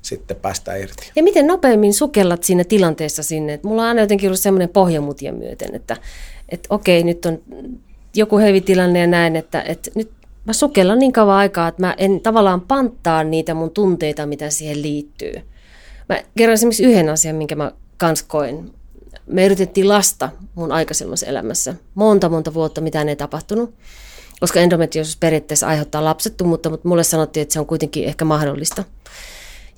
sitten 0.01 0.37
päästä 0.37 0.75
irti. 0.75 1.11
Ja 1.15 1.23
miten 1.23 1.47
nopeammin 1.47 1.93
sukellat 1.93 2.43
siinä 2.43 2.63
tilanteessa 2.63 3.23
sinne. 3.23 3.53
Et 3.53 3.63
mulla 3.63 3.81
on 3.81 3.87
aina 3.87 4.01
jotenkin 4.01 4.29
ollut 4.29 4.39
semmoinen 4.39 4.69
pohjamutien 4.69 5.35
myöten, 5.35 5.75
että, 5.75 5.97
että 6.49 6.67
okei, 6.69 7.03
nyt 7.03 7.25
on 7.25 7.41
joku 8.15 8.37
tilanne 8.65 8.99
ja 8.99 9.07
näin, 9.07 9.35
että, 9.35 9.61
että 9.61 9.91
nyt 9.95 10.11
mä 10.45 10.53
sukellan 10.53 10.99
niin 10.99 11.13
kauan 11.13 11.35
aikaa, 11.35 11.67
että 11.67 11.81
mä 11.81 11.95
en 11.97 12.21
tavallaan 12.21 12.61
panttaa 12.61 13.23
niitä 13.23 13.53
mun 13.53 13.71
tunteita, 13.71 14.25
mitä 14.25 14.49
siihen 14.49 14.81
liittyy. 14.81 15.33
Mä 16.09 16.17
kerron 16.37 16.53
esimerkiksi 16.53 16.83
yhden 16.83 17.09
asian, 17.09 17.35
minkä 17.35 17.55
mä 17.55 17.71
kans 17.97 18.23
koin 18.23 18.73
me 19.27 19.45
yritettiin 19.45 19.87
lasta 19.87 20.29
mun 20.55 20.71
aikaisemmassa 20.71 21.25
elämässä. 21.25 21.75
Monta, 21.95 22.29
monta 22.29 22.53
vuotta 22.53 22.81
mitään 22.81 23.09
ei 23.09 23.15
tapahtunut. 23.15 23.73
koska 24.39 24.59
endometriosis 24.59 25.17
periaatteessa 25.17 25.67
aiheuttaa 25.67 26.05
lapsettomuutta, 26.05 26.69
mutta 26.69 26.87
mulle 26.87 27.03
sanottiin, 27.03 27.41
että 27.41 27.53
se 27.53 27.59
on 27.59 27.65
kuitenkin 27.65 28.05
ehkä 28.05 28.25
mahdollista. 28.25 28.83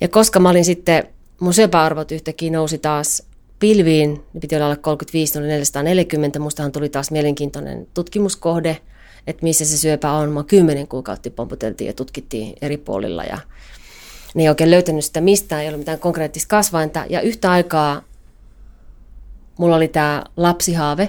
Ja 0.00 0.08
koska 0.08 0.40
mä 0.40 0.50
olin 0.50 0.64
sitten, 0.64 1.08
mun 1.40 1.54
syöpäarvot 1.54 2.12
yhtäkkiä 2.12 2.50
nousi 2.50 2.78
taas 2.78 3.22
pilviin, 3.58 4.24
ne 4.34 4.40
piti 4.40 4.56
olla 4.56 4.66
alle 4.66 4.76
35, 4.76 5.38
oli 5.38 5.46
440, 5.46 6.38
mustahan 6.38 6.72
tuli 6.72 6.88
taas 6.88 7.10
mielenkiintoinen 7.10 7.86
tutkimuskohde, 7.94 8.78
että 9.26 9.42
missä 9.42 9.64
se 9.64 9.78
syöpä 9.78 10.12
on. 10.12 10.30
Mä 10.30 10.44
kymmenen 10.44 10.88
kuukautta 10.88 11.30
pomputeltiin 11.30 11.86
ja 11.86 11.92
tutkittiin 11.92 12.54
eri 12.62 12.76
puolilla 12.76 13.24
ja 13.24 13.38
ne 14.34 14.42
ei 14.42 14.48
oikein 14.48 14.70
löytänyt 14.70 15.04
sitä 15.04 15.20
mistään, 15.20 15.62
ei 15.62 15.68
ollut 15.68 15.78
mitään 15.78 15.98
konkreettista 15.98 16.48
kasvainta. 16.48 17.04
Ja 17.08 17.20
yhtä 17.20 17.50
aikaa 17.50 18.02
mulla 19.58 19.76
oli 19.76 19.88
tämä 19.88 20.24
lapsihaave, 20.36 21.08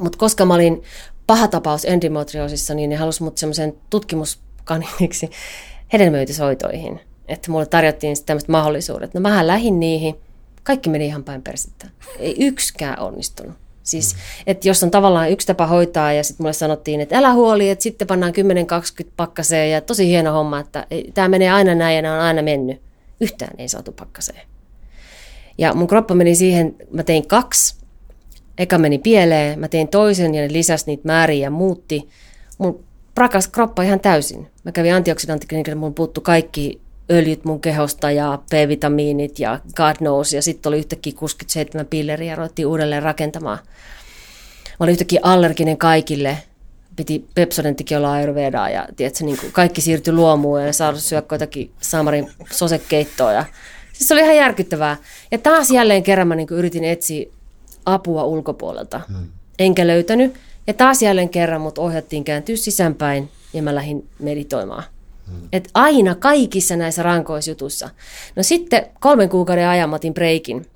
mutta 0.00 0.18
koska 0.18 0.44
mä 0.44 0.54
olin 0.54 0.82
paha 1.26 1.48
tapaus 1.48 1.84
endometriosissa, 1.84 2.74
niin 2.74 2.90
ne 2.90 2.96
halusi 2.96 3.22
mut 3.22 3.38
semmoisen 3.38 3.74
tutkimuskaniniksi 3.90 5.30
hedelmöityshoitoihin. 5.92 7.00
Että 7.28 7.50
mulle 7.50 7.66
tarjottiin 7.66 8.16
sitten 8.16 8.26
tämmöiset 8.26 8.48
mahdollisuudet. 8.48 9.14
No 9.14 9.20
mähän 9.20 9.46
lähin 9.46 9.80
niihin, 9.80 10.14
kaikki 10.62 10.90
meni 10.90 11.06
ihan 11.06 11.24
päin 11.24 11.42
persettä. 11.42 11.86
Ei 12.18 12.36
yksikään 12.38 12.98
onnistunut. 12.98 13.54
Siis, 13.82 14.16
että 14.46 14.68
jos 14.68 14.82
on 14.82 14.90
tavallaan 14.90 15.30
yksi 15.30 15.46
tapa 15.46 15.66
hoitaa 15.66 16.12
ja 16.12 16.24
sitten 16.24 16.44
mulle 16.44 16.52
sanottiin, 16.52 17.00
että 17.00 17.18
älä 17.18 17.32
huoli, 17.32 17.70
että 17.70 17.82
sitten 17.82 18.06
pannaan 18.06 18.32
10-20 19.02 19.08
pakkaseen 19.16 19.70
ja 19.70 19.80
tosi 19.80 20.06
hieno 20.06 20.32
homma, 20.32 20.60
että 20.60 20.86
tämä 21.14 21.28
menee 21.28 21.50
aina 21.50 21.74
näin 21.74 21.96
ja 21.96 22.02
nämä 22.02 22.14
on 22.14 22.20
aina 22.20 22.42
mennyt. 22.42 22.80
Yhtään 23.20 23.54
ei 23.58 23.68
saatu 23.68 23.92
pakkaseen. 23.92 24.51
Ja 25.58 25.74
mun 25.74 25.88
kroppa 25.88 26.14
meni 26.14 26.34
siihen, 26.34 26.74
mä 26.90 27.02
tein 27.02 27.26
kaksi, 27.26 27.76
eka 28.58 28.78
meni 28.78 28.98
pieleen, 28.98 29.58
mä 29.58 29.68
tein 29.68 29.88
toisen 29.88 30.34
ja 30.34 30.42
ne 30.42 30.52
lisäsi 30.52 30.86
niitä 30.86 31.02
määriä 31.04 31.42
ja 31.42 31.50
muutti. 31.50 32.08
Mun 32.58 32.84
rakas 33.16 33.48
kroppa 33.48 33.82
ihan 33.82 34.00
täysin. 34.00 34.46
Mä 34.64 34.72
kävin 34.72 34.94
antioksidanttiklinikalla, 34.94 35.80
mun 35.80 35.94
puuttu 35.94 36.20
kaikki 36.20 36.80
öljyt 37.10 37.44
mun 37.44 37.60
kehosta 37.60 38.10
ja 38.10 38.38
B-vitamiinit 38.50 39.38
ja 39.38 39.60
God 39.76 39.96
knows. 39.96 40.32
Ja 40.32 40.42
sitten 40.42 40.70
oli 40.70 40.78
yhtäkkiä 40.78 41.12
67 41.16 41.86
pilleriä 41.86 42.32
ja 42.32 42.36
ruvettiin 42.36 42.66
uudelleen 42.66 43.02
rakentamaan. 43.02 43.58
Mä 44.68 44.84
olin 44.84 44.92
yhtäkkiä 44.92 45.20
allerginen 45.22 45.76
kaikille. 45.76 46.38
Piti 46.96 47.24
Pepsodenttikin 47.34 47.96
olla 47.98 48.12
Ayurvedaa 48.12 48.70
ja 48.70 48.88
tiedätkö, 48.96 49.24
niin 49.24 49.38
kaikki 49.52 49.80
siirtyi 49.80 50.12
luomuun 50.12 50.66
ja 50.66 50.72
saada 50.72 50.98
syödä 50.98 51.26
jotakin 51.32 51.70
Samarin 51.80 52.30
sosekeittoa. 52.50 53.32
Ja, 53.32 53.44
siis 54.02 54.08
se 54.08 54.14
oli 54.14 54.22
ihan 54.22 54.36
järkyttävää. 54.36 54.96
Ja 55.30 55.38
taas 55.38 55.70
jälleen 55.70 56.02
kerran 56.02 56.28
mä 56.28 56.34
niin 56.34 56.48
yritin 56.50 56.84
etsiä 56.84 57.26
apua 57.86 58.24
ulkopuolelta. 58.24 59.00
Hmm. 59.08 59.28
Enkä 59.58 59.86
löytänyt. 59.86 60.34
Ja 60.66 60.74
taas 60.74 61.02
jälleen 61.02 61.28
kerran 61.28 61.60
mut 61.60 61.78
ohjattiin 61.78 62.24
kääntyä 62.24 62.56
sisäänpäin 62.56 63.28
ja 63.52 63.62
mä 63.62 63.74
lähdin 63.74 64.08
meditoimaan. 64.18 64.84
Hmm. 65.30 65.48
Et 65.52 65.68
aina 65.74 66.14
kaikissa 66.14 66.76
näissä 66.76 67.02
rankoisjutuissa. 67.02 67.90
No 68.36 68.42
sitten 68.42 68.86
kolmen 69.00 69.28
kuukauden 69.28 69.68
ajan 69.68 69.90
mä 69.90 69.96
otin 69.96 70.14
breikin. 70.14 70.66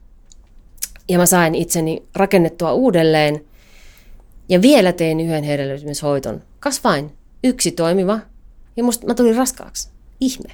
Ja 1.08 1.18
mä 1.18 1.26
sain 1.26 1.54
itseni 1.54 2.02
rakennettua 2.14 2.72
uudelleen. 2.72 3.44
Ja 4.48 4.62
vielä 4.62 4.92
tein 4.92 5.20
yhden 5.20 5.44
hedelmöityshoiton. 5.44 6.42
Kas 6.60 6.84
vain, 6.84 7.12
yksi 7.44 7.70
toimiva. 7.70 8.18
Ja 8.76 8.84
musta 8.84 9.06
mä 9.06 9.14
tulin 9.14 9.36
raskaaksi. 9.36 9.88
Ihme. 10.20 10.50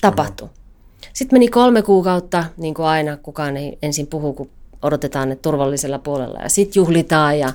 Tapahtuu. 0.00 0.46
Hmm. 0.46 0.57
Sitten 1.12 1.34
meni 1.36 1.48
kolme 1.48 1.82
kuukautta, 1.82 2.44
niin 2.56 2.74
kuin 2.74 2.86
aina, 2.86 3.16
kukaan 3.16 3.56
ei 3.56 3.78
ensin 3.82 4.06
puhu, 4.06 4.32
kun 4.32 4.50
odotetaan 4.82 5.28
ne 5.28 5.36
turvallisella 5.36 5.98
puolella. 5.98 6.38
Ja 6.38 6.48
sitten 6.48 6.80
juhlitaan 6.80 7.38
ja 7.38 7.52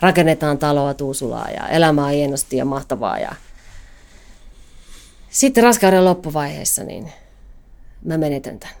rakennetaan 0.00 0.58
taloa 0.58 0.94
Tuusulaa 0.94 1.50
ja 1.50 1.68
elämää 1.68 2.08
hienosti 2.08 2.56
ja 2.56 2.64
mahtavaa. 2.64 3.18
Ja 3.18 3.34
sitten 5.30 5.64
raskauden 5.64 6.04
loppuvaiheessa 6.04 6.84
niin 6.84 7.12
mä 8.04 8.18
menetän 8.18 8.58
tämän. 8.58 8.76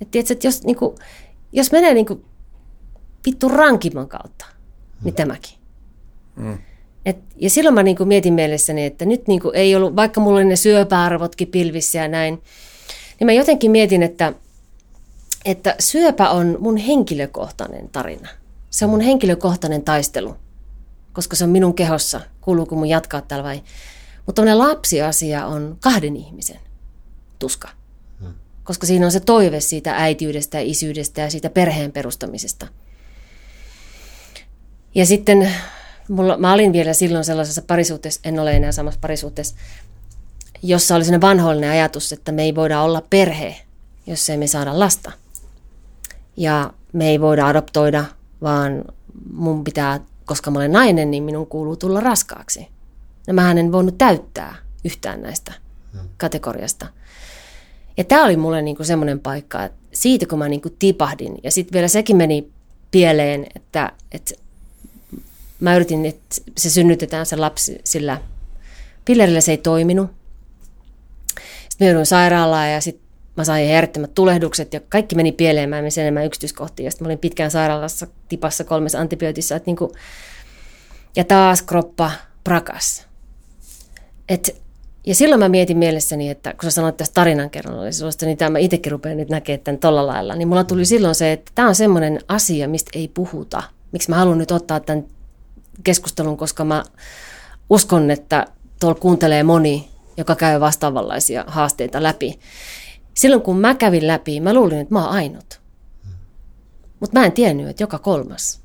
Et 0.00 0.10
tiedätkö, 0.10 0.32
että 0.32 0.46
jos, 0.46 0.64
niin 0.64 0.76
kuin, 0.76 0.96
jos 1.52 1.72
menee 1.72 1.94
niin 1.94 2.06
kuin, 2.06 2.24
vittu 3.26 3.48
rankimman 3.48 4.08
kautta, 4.08 4.46
niin 5.04 5.14
tämäkin. 5.14 5.58
Mm. 6.36 6.58
Et, 7.06 7.16
ja 7.36 7.50
silloin 7.50 7.74
mä 7.74 7.82
niin 7.82 7.96
kuin 7.96 8.08
mietin 8.08 8.34
mielessäni, 8.34 8.84
että 8.84 9.04
nyt 9.04 9.28
niin 9.28 9.40
kuin 9.40 9.56
ei 9.56 9.76
ollut, 9.76 9.96
vaikka 9.96 10.20
mulla 10.20 10.36
oli 10.36 10.44
ne 10.44 10.56
syöpäarvotkin 10.56 11.48
pilvissä 11.48 11.98
ja 11.98 12.08
näin, 12.08 12.42
niin 13.20 13.26
mä 13.26 13.32
jotenkin 13.32 13.70
mietin, 13.70 14.02
että, 14.02 14.32
että 15.44 15.74
syöpä 15.78 16.30
on 16.30 16.56
mun 16.60 16.76
henkilökohtainen 16.76 17.88
tarina. 17.88 18.28
Se 18.70 18.84
on 18.84 18.90
mun 18.90 19.00
henkilökohtainen 19.00 19.82
taistelu, 19.82 20.36
koska 21.12 21.36
se 21.36 21.44
on 21.44 21.50
minun 21.50 21.74
kehossa. 21.74 22.20
Kuuluuko 22.40 22.76
mun 22.76 22.88
jatkaa 22.88 23.20
täällä 23.20 23.44
vai 23.44 23.62
mutta 24.26 24.42
tämmöinen 24.42 24.58
lapsiasia 24.58 25.46
on 25.46 25.76
kahden 25.80 26.16
ihmisen 26.16 26.60
tuska. 27.38 27.68
Hmm. 28.20 28.34
Koska 28.64 28.86
siinä 28.86 29.06
on 29.06 29.12
se 29.12 29.20
toive 29.20 29.60
siitä 29.60 29.96
äitiydestä 29.96 30.58
ja 30.58 30.70
isyydestä 30.70 31.20
ja 31.20 31.30
siitä 31.30 31.50
perheen 31.50 31.92
perustamisesta. 31.92 32.66
Ja 34.94 35.06
sitten 35.06 35.52
mulla, 36.10 36.36
mä 36.36 36.52
olin 36.52 36.72
vielä 36.72 36.92
silloin 36.92 37.24
sellaisessa 37.24 37.62
parisuhteessa, 37.62 38.20
en 38.24 38.38
ole 38.38 38.56
enää 38.56 38.72
samassa 38.72 39.00
parisuhteessa, 39.00 39.56
jossa 40.62 40.94
oli 40.94 41.04
sellainen 41.04 41.28
vanhollinen 41.28 41.70
ajatus, 41.70 42.12
että 42.12 42.32
me 42.32 42.42
ei 42.42 42.54
voida 42.54 42.82
olla 42.82 43.02
perhe, 43.10 43.56
jos 44.06 44.30
ei 44.30 44.36
me 44.36 44.46
saada 44.46 44.78
lasta. 44.78 45.12
Ja 46.36 46.72
me 46.92 47.08
ei 47.08 47.20
voida 47.20 47.46
adoptoida, 47.46 48.04
vaan 48.42 48.84
mun 49.32 49.64
pitää, 49.64 50.00
koska 50.24 50.50
mä 50.50 50.58
olen 50.58 50.72
nainen, 50.72 51.10
niin 51.10 51.22
minun 51.22 51.46
kuuluu 51.46 51.76
tulla 51.76 52.00
raskaaksi. 52.00 52.68
Ja 53.26 53.34
mä 53.34 53.50
en 53.50 53.72
voinut 53.72 53.98
täyttää 53.98 54.54
yhtään 54.84 55.22
näistä 55.22 55.52
hmm. 55.92 56.08
kategoriasta. 56.16 56.86
Ja 57.96 58.04
tämä 58.04 58.24
oli 58.24 58.36
mulle 58.36 58.62
niinku 58.62 58.84
semmoinen 58.84 59.20
paikka, 59.20 59.64
että 59.64 59.78
siitä 59.92 60.26
kun 60.26 60.38
mä 60.38 60.48
niinku 60.48 60.70
tipahdin, 60.78 61.38
ja 61.42 61.50
sitten 61.50 61.72
vielä 61.72 61.88
sekin 61.88 62.16
meni 62.16 62.50
pieleen, 62.90 63.46
että, 63.54 63.92
että 64.12 64.34
mä 65.60 65.76
yritin, 65.76 66.06
että 66.06 66.36
se 66.58 66.70
synnytetään 66.70 67.26
se 67.26 67.36
lapsi 67.36 67.80
sillä 67.84 68.20
pillerillä 69.04 69.40
se 69.40 69.52
ei 69.52 69.58
toiminut. 69.58 70.10
Sitten 71.68 71.86
mä 71.86 71.90
joudun 71.90 72.06
sairaalaan 72.06 72.72
ja 72.72 72.80
sitten 72.80 73.10
mä 73.36 73.44
sain 73.44 73.68
järjettömät 73.68 74.14
tulehdukset 74.14 74.74
ja 74.74 74.80
kaikki 74.88 75.14
meni 75.14 75.32
pieleen, 75.32 75.68
mä 75.68 75.78
en 75.78 75.84
enemmän 76.00 76.26
yksityiskohtiin. 76.26 76.84
Ja 76.84 76.90
sitten 76.90 77.04
mä 77.04 77.08
olin 77.08 77.18
pitkään 77.18 77.50
sairaalassa 77.50 78.06
tipassa 78.28 78.64
kolmessa 78.64 79.00
antibiootissa. 79.00 79.56
Että 79.56 79.68
niinku, 79.68 79.92
ja 81.16 81.24
taas 81.24 81.62
kroppa 81.62 82.10
prakas. 82.44 83.06
Et, 84.28 84.62
ja 85.06 85.14
silloin 85.14 85.38
mä 85.38 85.48
mietin 85.48 85.78
mielessäni, 85.78 86.30
että 86.30 86.52
kun 86.52 86.62
sä 86.64 86.70
sanoit 86.70 86.96
tästä 86.96 87.14
tarinankerronnallisuudesta, 87.14 88.26
niin 88.26 88.38
tämä 88.38 88.58
itsekin 88.58 88.92
rupean 88.92 89.16
nyt 89.16 89.28
näkemään 89.28 89.60
tämän 89.64 89.78
tolla 89.78 90.06
lailla, 90.06 90.34
niin 90.36 90.48
mulla 90.48 90.64
tuli 90.64 90.84
silloin 90.84 91.14
se, 91.14 91.32
että 91.32 91.52
tämä 91.54 91.68
on 91.68 91.74
semmoinen 91.74 92.20
asia, 92.28 92.68
mistä 92.68 92.90
ei 92.94 93.08
puhuta. 93.08 93.62
Miksi 93.92 94.10
mä 94.10 94.16
haluan 94.16 94.38
nyt 94.38 94.50
ottaa 94.50 94.80
tämän 94.80 95.04
keskustelun, 95.84 96.36
koska 96.36 96.64
mä 96.64 96.84
uskon, 97.70 98.10
että 98.10 98.46
tuolla 98.80 99.00
kuuntelee 99.00 99.42
moni, 99.42 99.90
joka 100.16 100.34
käy 100.34 100.60
vastaavanlaisia 100.60 101.44
haasteita 101.46 102.02
läpi. 102.02 102.38
Silloin 103.14 103.42
kun 103.42 103.58
mä 103.58 103.74
kävin 103.74 104.06
läpi, 104.06 104.40
mä 104.40 104.54
luulin, 104.54 104.78
että 104.78 104.94
mä 104.94 105.04
oon 105.04 105.14
ainut. 105.14 105.60
Mutta 107.00 107.18
mä 107.18 107.26
en 107.26 107.32
tiennyt, 107.32 107.68
että 107.68 107.82
joka 107.82 107.98
kolmas 107.98 108.60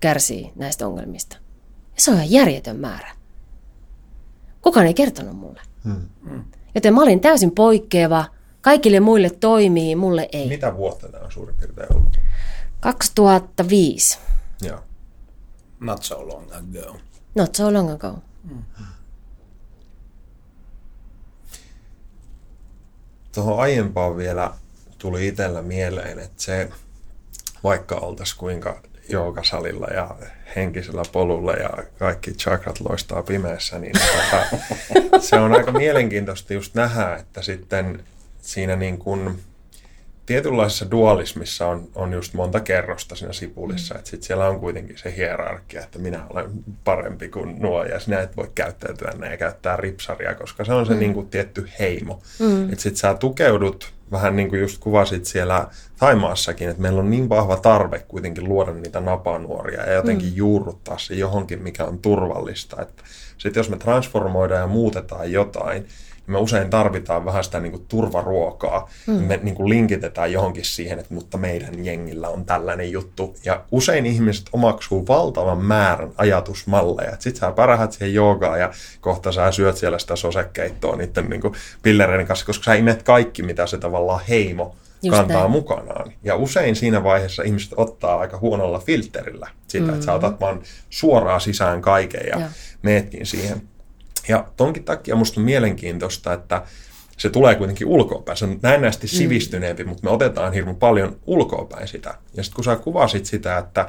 kärsii 0.00 0.52
näistä 0.56 0.86
ongelmista. 0.86 1.36
Ja 1.96 2.02
se 2.02 2.10
on 2.10 2.16
ihan 2.16 2.30
järjetön 2.30 2.76
määrä. 2.76 3.10
Kukaan 4.62 4.86
ei 4.86 4.94
kertonut 4.94 5.36
mulle. 5.36 5.60
Hmm. 5.84 6.08
Joten 6.74 6.94
mä 6.94 7.02
olin 7.02 7.20
täysin 7.20 7.50
poikkeava. 7.50 8.24
Kaikille 8.60 9.00
muille 9.00 9.30
toimii, 9.30 9.96
mulle 9.96 10.28
ei. 10.32 10.48
Mitä 10.48 10.76
vuotta 10.76 11.08
tämä 11.08 11.24
on 11.24 11.32
suurin 11.32 11.56
piirtein 11.56 11.96
ollut? 11.96 12.16
2005. 12.80 14.18
Joo. 14.62 14.78
Not 15.80 16.02
so 16.02 16.28
long 16.28 16.52
ago. 16.52 16.96
Not 17.34 17.54
so 17.54 17.72
long 17.72 17.90
ago. 17.90 18.18
Hmm. 18.48 18.62
Tuohon 23.34 23.60
aiempaan 23.60 24.16
vielä 24.16 24.50
tuli 24.98 25.28
itsellä 25.28 25.62
mieleen, 25.62 26.18
että 26.18 26.42
se, 26.42 26.70
vaikka 27.64 27.94
oltaisiin 27.94 28.38
kuinka 28.38 28.82
joogasalilla 29.08 29.86
ja 29.86 30.16
henkisellä 30.56 31.02
polulla 31.12 31.52
ja 31.52 31.70
kaikki 31.98 32.32
chakrat 32.32 32.80
loistaa 32.80 33.22
pimeässä, 33.22 33.78
niin 33.78 33.92
tota, 33.92 34.44
se 35.28 35.36
on 35.36 35.52
aika 35.52 35.72
mielenkiintoista 35.72 36.54
just 36.54 36.74
nähdä, 36.74 37.16
että 37.16 37.42
sitten 37.42 38.04
siinä 38.42 38.76
niin 38.76 38.98
kuin 38.98 39.44
tietynlaisessa 40.26 40.90
dualismissa 40.90 41.66
on, 41.66 41.88
on 41.94 42.12
just 42.12 42.34
monta 42.34 42.60
kerrosta 42.60 43.16
siinä 43.16 43.32
sipulissa, 43.32 43.94
mm. 43.94 43.98
että 43.98 44.10
sitten 44.10 44.26
siellä 44.26 44.48
on 44.48 44.60
kuitenkin 44.60 44.98
se 44.98 45.16
hierarkia, 45.16 45.82
että 45.82 45.98
minä 45.98 46.26
olen 46.30 46.50
parempi 46.84 47.28
kuin 47.28 47.58
nuo 47.58 47.84
ja 47.84 48.00
sinä 48.00 48.20
et 48.20 48.36
voi 48.36 48.50
käyttäytyä 48.54 49.12
näin 49.18 49.32
ja 49.32 49.38
käyttää 49.38 49.76
ripsaria, 49.76 50.34
koska 50.34 50.64
se 50.64 50.72
on 50.72 50.86
se 50.86 50.92
mm. 50.92 50.98
niin 50.98 51.14
kuin 51.14 51.28
tietty 51.28 51.68
heimo. 51.78 52.22
Mm. 52.38 52.64
Että 52.64 52.82
sitten 52.82 52.96
sä 52.96 53.14
tukeudut 53.14 53.92
vähän 54.12 54.36
niin 54.36 54.48
kuin 54.48 54.60
just 54.60 54.78
kuvasit 54.80 55.24
siellä 55.24 55.68
Taimaassakin, 55.98 56.68
että 56.68 56.82
meillä 56.82 57.00
on 57.00 57.10
niin 57.10 57.28
vahva 57.28 57.56
tarve 57.56 57.98
kuitenkin 58.08 58.44
luoda 58.44 58.72
niitä 58.72 59.00
napanuoria 59.00 59.86
ja 59.86 59.92
jotenkin 59.92 60.28
mm. 60.28 60.36
juurruttaa 60.36 60.98
se 60.98 61.14
johonkin, 61.14 61.62
mikä 61.62 61.84
on 61.84 61.98
turvallista. 61.98 62.82
Että 62.82 63.02
sitten 63.38 63.60
jos 63.60 63.70
me 63.70 63.76
transformoidaan 63.76 64.60
ja 64.60 64.66
muutetaan 64.66 65.32
jotain, 65.32 65.86
me 66.26 66.38
usein 66.38 66.70
tarvitaan 66.70 67.24
vähän 67.24 67.44
sitä 67.44 67.60
niin 67.60 67.72
kuin 67.72 67.84
turvaruokaa. 67.88 68.90
Mm. 69.06 69.14
Me 69.14 69.40
niin 69.42 69.54
kuin 69.54 69.68
linkitetään 69.68 70.32
johonkin 70.32 70.64
siihen, 70.64 70.98
että 70.98 71.14
mutta 71.14 71.38
meidän 71.38 71.84
jengillä 71.84 72.28
on 72.28 72.44
tällainen 72.44 72.92
juttu. 72.92 73.36
Ja 73.44 73.64
usein 73.70 74.06
ihmiset 74.06 74.46
omaksuu 74.52 75.06
valtavan 75.06 75.58
määrän 75.64 76.12
ajatusmalleja. 76.16 77.16
Sitten 77.18 77.40
sä 77.40 77.52
pärähät 77.52 77.92
siihen 77.92 78.14
joogaan 78.14 78.60
ja 78.60 78.70
kohta 79.00 79.32
sä 79.32 79.52
syöt 79.52 79.76
siellä 79.76 79.98
sitä 79.98 80.16
sosekeittoa 80.16 80.96
niiden 80.96 81.30
niin 81.30 81.40
kuin 81.40 81.54
pillereiden 81.82 82.26
kanssa, 82.26 82.46
koska 82.46 82.64
sä 82.64 82.74
imet 82.74 83.02
kaikki, 83.02 83.42
mitä 83.42 83.66
se 83.66 83.78
tavallaan 83.78 84.20
heimo 84.28 84.76
Just 85.02 85.16
kantaa 85.16 85.40
näin. 85.40 85.50
mukanaan. 85.50 86.12
Ja 86.22 86.36
usein 86.36 86.76
siinä 86.76 87.04
vaiheessa 87.04 87.42
ihmiset 87.42 87.72
ottaa 87.76 88.18
aika 88.18 88.38
huonolla 88.38 88.78
filterillä 88.78 89.48
sitä, 89.68 89.84
mm-hmm. 89.84 89.94
että 89.94 90.06
sä 90.06 90.12
mm. 90.12 90.16
otat 90.16 90.40
vaan 90.40 90.62
suoraan 90.90 91.40
sisään 91.40 91.82
kaiken 91.82 92.26
ja, 92.26 92.38
ja. 92.38 92.48
meetkin 92.82 93.26
siihen. 93.26 93.73
Ja 94.28 94.46
tonkin 94.56 94.84
takia 94.84 95.16
musta 95.16 95.40
on 95.40 95.44
mielenkiintoista, 95.44 96.32
että 96.32 96.62
se 97.16 97.30
tulee 97.30 97.54
kuitenkin 97.54 97.86
ulkoapäin. 97.86 98.38
Se 98.38 98.44
on 98.44 98.58
näennäisesti 98.62 99.06
mm. 99.06 99.10
sivistyneempi, 99.10 99.84
mm. 99.84 99.88
mutta 99.88 100.04
me 100.04 100.10
otetaan 100.10 100.52
hirveän 100.52 100.76
paljon 100.76 101.16
ulkoapäin 101.26 101.88
sitä. 101.88 102.14
Ja 102.34 102.42
sitten 102.42 102.54
kun 102.54 102.64
sä 102.64 102.76
kuvasit 102.76 103.26
sitä, 103.26 103.58
että, 103.58 103.88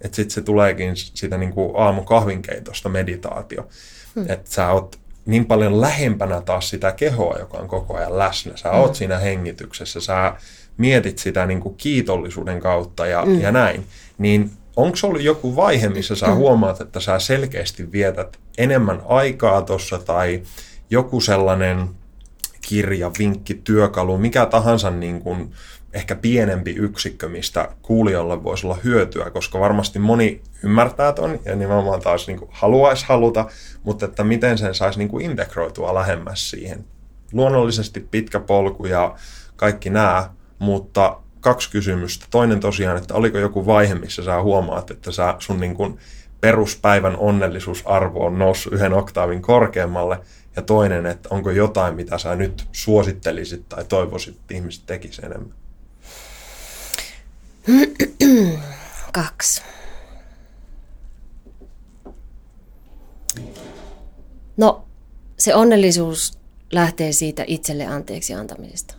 että 0.00 0.16
sit 0.16 0.30
se 0.30 0.42
tuleekin 0.42 0.96
sitä 0.96 1.38
niin 1.38 1.52
kuin 1.52 1.72
aamukahvinkeitosta 1.76 2.88
meditaatio, 2.88 3.68
mm. 4.14 4.30
että 4.30 4.50
sä 4.50 4.70
oot 4.70 4.98
niin 5.26 5.46
paljon 5.46 5.80
lähempänä 5.80 6.40
taas 6.40 6.70
sitä 6.70 6.92
kehoa, 6.92 7.38
joka 7.38 7.58
on 7.58 7.68
koko 7.68 7.96
ajan 7.96 8.18
läsnä. 8.18 8.56
Sä 8.56 8.68
mm. 8.68 8.78
oot 8.78 8.94
siinä 8.94 9.18
hengityksessä, 9.18 10.00
sä 10.00 10.34
mietit 10.76 11.18
sitä 11.18 11.46
niin 11.46 11.60
kuin 11.60 11.74
kiitollisuuden 11.74 12.60
kautta 12.60 13.06
ja, 13.06 13.24
mm. 13.24 13.40
ja 13.40 13.52
näin. 13.52 13.86
Niin 14.18 14.50
onko 14.76 14.98
ollut 15.02 15.22
joku 15.22 15.56
vaihe, 15.56 15.88
missä 15.88 16.16
sä 16.16 16.34
huomaat, 16.34 16.80
että 16.80 17.00
sä 17.00 17.18
selkeästi 17.18 17.92
vietät 17.92 18.38
enemmän 18.58 19.02
aikaa 19.08 19.62
tuossa 19.62 19.98
tai 19.98 20.42
joku 20.90 21.20
sellainen 21.20 21.88
kirja, 22.60 23.10
vinkki, 23.18 23.54
työkalu, 23.54 24.18
mikä 24.18 24.46
tahansa 24.46 24.90
niin 24.90 25.20
kuin 25.20 25.52
ehkä 25.92 26.14
pienempi 26.14 26.70
yksikkö, 26.70 27.28
mistä 27.28 27.68
kuulijolle 27.82 28.44
voisi 28.44 28.66
olla 28.66 28.78
hyötyä, 28.84 29.30
koska 29.30 29.60
varmasti 29.60 29.98
moni 29.98 30.42
ymmärtää 30.62 31.12
ton 31.12 31.40
ja 31.44 31.56
nimenomaan 31.56 32.00
taas 32.00 32.26
niin 32.26 32.38
kuin 32.38 32.50
haluaisi 32.52 33.06
haluta, 33.08 33.46
mutta 33.84 34.04
että 34.04 34.24
miten 34.24 34.58
sen 34.58 34.74
saisi 34.74 34.98
niin 34.98 35.08
kuin 35.08 35.24
integroitua 35.24 35.94
lähemmäs 35.94 36.50
siihen. 36.50 36.84
Luonnollisesti 37.32 38.00
pitkä 38.00 38.40
polku 38.40 38.86
ja 38.86 39.14
kaikki 39.56 39.90
nämä, 39.90 40.30
mutta 40.58 41.18
kaksi 41.46 41.70
kysymystä. 41.70 42.26
Toinen 42.30 42.60
tosiaan, 42.60 42.96
että 42.96 43.14
oliko 43.14 43.38
joku 43.38 43.66
vaihe, 43.66 43.94
missä 43.94 44.24
sä 44.24 44.42
huomaat, 44.42 44.90
että 44.90 45.12
sä, 45.12 45.34
sun 45.38 45.60
niin 45.60 45.74
kuin 45.74 45.98
peruspäivän 46.40 47.16
onnellisuusarvo 47.16 48.26
on 48.26 48.38
noussut 48.38 48.72
yhden 48.72 48.92
oktaavin 48.92 49.42
korkeammalle. 49.42 50.20
Ja 50.56 50.62
toinen, 50.62 51.06
että 51.06 51.28
onko 51.32 51.50
jotain, 51.50 51.94
mitä 51.94 52.18
sä 52.18 52.36
nyt 52.36 52.66
suosittelisit 52.72 53.68
tai 53.68 53.84
toivoisit, 53.84 54.36
että 54.36 54.54
ihmiset 54.54 54.82
tekisivät 54.86 55.30
enemmän? 55.30 55.54
Kaksi. 59.12 59.62
No, 64.56 64.84
se 65.38 65.54
onnellisuus 65.54 66.38
lähtee 66.72 67.12
siitä 67.12 67.44
itselle 67.46 67.86
anteeksi 67.86 68.34
antamisesta. 68.34 68.95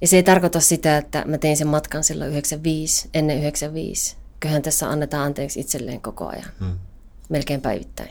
Ja 0.00 0.08
se 0.08 0.16
ei 0.16 0.22
tarkoita 0.22 0.60
sitä, 0.60 0.98
että 0.98 1.22
mä 1.26 1.38
tein 1.38 1.56
sen 1.56 1.66
matkan 1.66 2.04
silloin 2.04 2.30
95, 2.30 3.08
ennen 3.14 3.38
95. 3.38 4.16
Kyllähän 4.40 4.62
tässä 4.62 4.90
annetaan 4.90 5.26
anteeksi 5.26 5.60
itselleen 5.60 6.00
koko 6.00 6.26
ajan. 6.26 6.50
Hmm. 6.60 6.78
Melkein 7.28 7.60
päivittäin. 7.60 8.10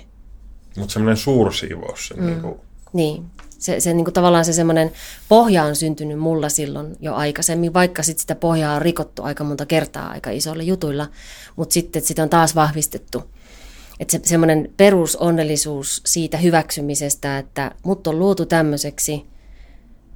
Mutta 0.77 0.93
semmoinen 0.93 1.17
suursiivous. 1.17 2.07
Se 2.07 2.13
mm. 2.13 2.25
niin, 2.25 2.41
kuin... 2.41 2.55
niin. 2.93 3.25
Se, 3.49 3.79
se 3.79 3.93
niin 3.93 4.05
kuin 4.05 4.13
tavallaan 4.13 4.45
se 4.45 4.53
semmoinen 4.53 4.91
pohja 5.29 5.63
on 5.63 5.75
syntynyt 5.75 6.19
mulla 6.19 6.49
silloin 6.49 6.95
jo 6.99 7.15
aikaisemmin, 7.15 7.73
vaikka 7.73 8.03
sit 8.03 8.19
sitä 8.19 8.35
pohjaa 8.35 8.75
on 8.75 8.81
rikottu 8.81 9.23
aika 9.23 9.43
monta 9.43 9.65
kertaa 9.65 10.09
aika 10.09 10.29
isoilla 10.29 10.63
jutuilla, 10.63 11.07
mutta 11.55 11.73
sitten 11.73 12.01
sitä 12.01 12.23
on 12.23 12.29
taas 12.29 12.55
vahvistettu. 12.55 13.23
Että 13.99 14.11
se, 14.11 14.19
semmoinen 14.23 14.73
perusonnellisuus 14.77 16.01
siitä 16.05 16.37
hyväksymisestä, 16.37 17.37
että 17.37 17.71
mut 17.83 18.07
on 18.07 18.19
luotu 18.19 18.45
tämmöiseksi– 18.45 19.25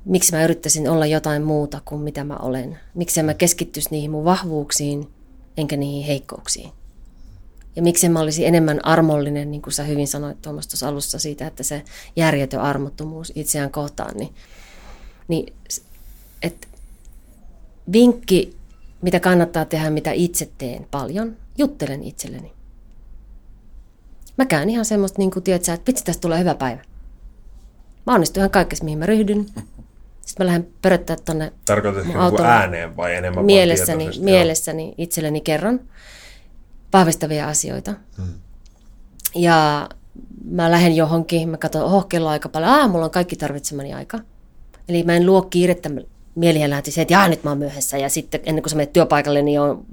miksi 0.06 0.32
mä 0.32 0.44
yrittäisin 0.44 0.90
olla 0.90 1.06
jotain 1.06 1.44
muuta 1.44 1.82
kuin 1.86 2.02
mitä 2.02 2.24
mä 2.24 2.36
olen. 2.36 2.80
Miksi 2.96 3.24
mä 3.24 3.34
keskittyisi 3.34 3.90
niihin 3.92 4.12
mun 4.12 4.26
vahvuuksiin 4.26 5.10
enkä 5.58 5.78
niihin 5.78 6.06
heikkouksiin. 6.06 6.72
Ja 7.76 7.82
miksi 7.82 8.10
mä 8.10 8.20
olisin 8.20 8.48
enemmän 8.48 8.86
armollinen, 8.86 9.52
niin 9.52 9.62
kuin 9.62 9.74
sä 9.74 9.84
hyvin 9.84 10.08
sanoit 10.08 10.42
Tuomas 10.42 10.68
tuossa 10.68 10.88
alussa 10.88 11.20
siitä, 11.20 11.48
että 11.48 11.64
se 11.64 11.84
järjetön 12.16 12.62
armottomuus 12.62 13.32
itseään 13.36 13.72
kohtaan. 13.72 14.18
Niin, 14.18 14.34
niin 15.28 15.54
et, 16.42 16.68
vinkki, 17.92 18.58
mitä 19.02 19.20
kannattaa 19.20 19.66
tehdä, 19.66 19.90
mitä 19.90 20.12
itse 20.12 20.50
teen 20.58 20.88
paljon, 20.92 21.38
juttelen 21.58 22.04
itselleni. 22.04 22.52
Mä 24.38 24.46
käyn 24.46 24.70
ihan 24.70 24.86
semmoista, 24.86 25.20
niin 25.20 25.32
kuin 25.32 25.44
tiedät 25.44 25.66
sä, 25.66 25.74
että 25.74 25.88
vitsi, 25.88 26.04
tästä 26.04 26.22
tulee 26.22 26.40
hyvä 26.40 26.56
päivä. 26.56 26.82
Mä 28.06 28.14
onnistun 28.14 28.42
ihan 28.42 28.50
kaikessa, 28.50 28.86
mihin 28.86 29.00
mä 29.00 29.06
ryhdyn. 29.06 29.46
Sitten 30.30 30.46
mä 30.46 30.48
lähden 30.48 30.68
pöröttää 30.82 31.16
tuonne 31.26 31.54
Tarkoitatko 31.66 32.44
ääneen 32.44 32.98
vai 32.98 33.16
enemmän 33.16 33.46
mielessäni, 33.46 34.10
mielessäni 34.20 34.94
itselleni 34.98 35.42
kerron 35.42 35.80
vahvistavia 36.94 37.48
asioita. 37.48 37.94
Hmm. 38.18 38.34
Ja 39.36 39.90
mä 40.52 40.72
lähden 40.72 40.96
johonkin, 40.96 41.50
mä 41.50 41.58
katson, 41.58 41.84
oho, 41.84 42.02
kello 42.02 42.28
on 42.28 42.32
aika 42.32 42.50
paljon, 42.50 42.72
ah, 42.72 42.90
mulla 42.90 43.06
on 43.06 43.12
kaikki 43.12 43.36
tarvitsemani 43.36 43.94
aika. 43.94 44.20
Eli 44.90 45.04
mä 45.04 45.16
en 45.16 45.26
luo 45.26 45.42
kiirettä 45.42 45.90
mieliä 46.36 46.70
lähti 46.70 46.92
se, 46.92 47.02
että 47.02 47.14
jaa, 47.14 47.28
nyt 47.28 47.44
mä 47.44 47.50
oon 47.50 47.58
myöhässä. 47.58 47.98
Ja 47.98 48.10
sitten 48.10 48.42
ennen 48.44 48.64
kuin 48.64 48.70
sä 48.70 48.76
menet 48.76 48.94
työpaikalle, 48.94 49.42
niin 49.42 49.62
on 49.62 49.86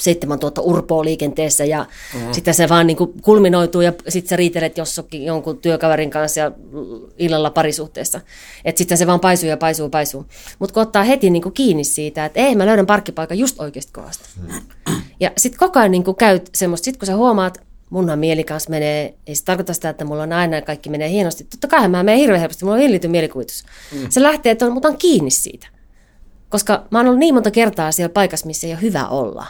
7000 0.00 0.60
urpoa 0.60 1.04
liikenteessä 1.04 1.64
ja 1.64 1.86
mm-hmm. 2.14 2.32
sitten 2.32 2.54
se 2.54 2.68
vaan 2.68 2.86
niin 2.86 2.96
kuin 2.96 3.12
kulminoituu 3.22 3.80
ja 3.80 3.92
sitten 4.08 4.28
sä 4.28 4.36
riitelet 4.36 4.78
jossakin 4.78 5.24
jonkun 5.24 5.58
työkaverin 5.58 6.10
kanssa 6.10 6.40
ja 6.40 6.52
illalla 7.18 7.50
parisuhteessa. 7.50 8.20
Että 8.64 8.78
sitten 8.78 8.98
se 8.98 9.06
vaan 9.06 9.20
paisuu 9.20 9.48
ja 9.48 9.56
paisuu 9.56 9.88
paisuu. 9.88 10.26
Mutta 10.58 10.74
kun 10.74 10.82
ottaa 10.82 11.04
heti 11.04 11.30
niin 11.30 11.42
kuin 11.42 11.52
kiinni 11.52 11.84
siitä, 11.84 12.24
että 12.24 12.40
ei 12.40 12.56
mä 12.56 12.66
löydän 12.66 12.86
parkkipaikan 12.86 13.38
just 13.38 13.60
oikeasti 13.60 13.92
kohdasta. 13.92 14.28
Mm-hmm. 14.40 15.02
Ja 15.20 15.30
sitten 15.36 15.58
koko 15.58 15.78
ajan 15.78 15.90
niin 15.90 16.04
kuin 16.04 16.16
käyt 16.16 16.50
semmoista, 16.54 16.84
sit 16.84 16.96
kun 16.96 17.06
sä 17.06 17.16
huomaat, 17.16 17.66
munhan 17.90 18.18
mieli 18.18 18.44
kanssa 18.44 18.70
menee, 18.70 19.14
ei 19.26 19.34
se 19.34 19.44
tarkoita 19.44 19.74
sitä, 19.74 19.88
että 19.88 20.04
mulla 20.04 20.22
on 20.22 20.32
aina 20.32 20.62
kaikki 20.62 20.90
menee 20.90 21.10
hienosti. 21.10 21.44
Totta 21.44 21.68
kai 21.68 21.88
mä 21.88 22.02
menen 22.02 22.20
hirveän 22.20 22.40
helposti, 22.40 22.64
mulla 22.64 22.76
on 22.76 22.82
hillitty 22.82 23.08
mielikuvitus. 23.08 23.64
Mm. 23.92 24.06
Se 24.08 24.22
lähtee, 24.22 24.52
että 24.52 24.66
on, 24.66 24.80
on 24.84 24.98
kiinni 24.98 25.30
siitä. 25.30 25.66
Koska 26.48 26.86
mä 26.90 26.98
oon 26.98 27.06
ollut 27.06 27.18
niin 27.18 27.34
monta 27.34 27.50
kertaa 27.50 27.92
siellä 27.92 28.12
paikassa, 28.12 28.46
missä 28.46 28.66
ei 28.66 28.72
ole 28.72 28.82
hyvä 28.82 29.08
olla 29.08 29.46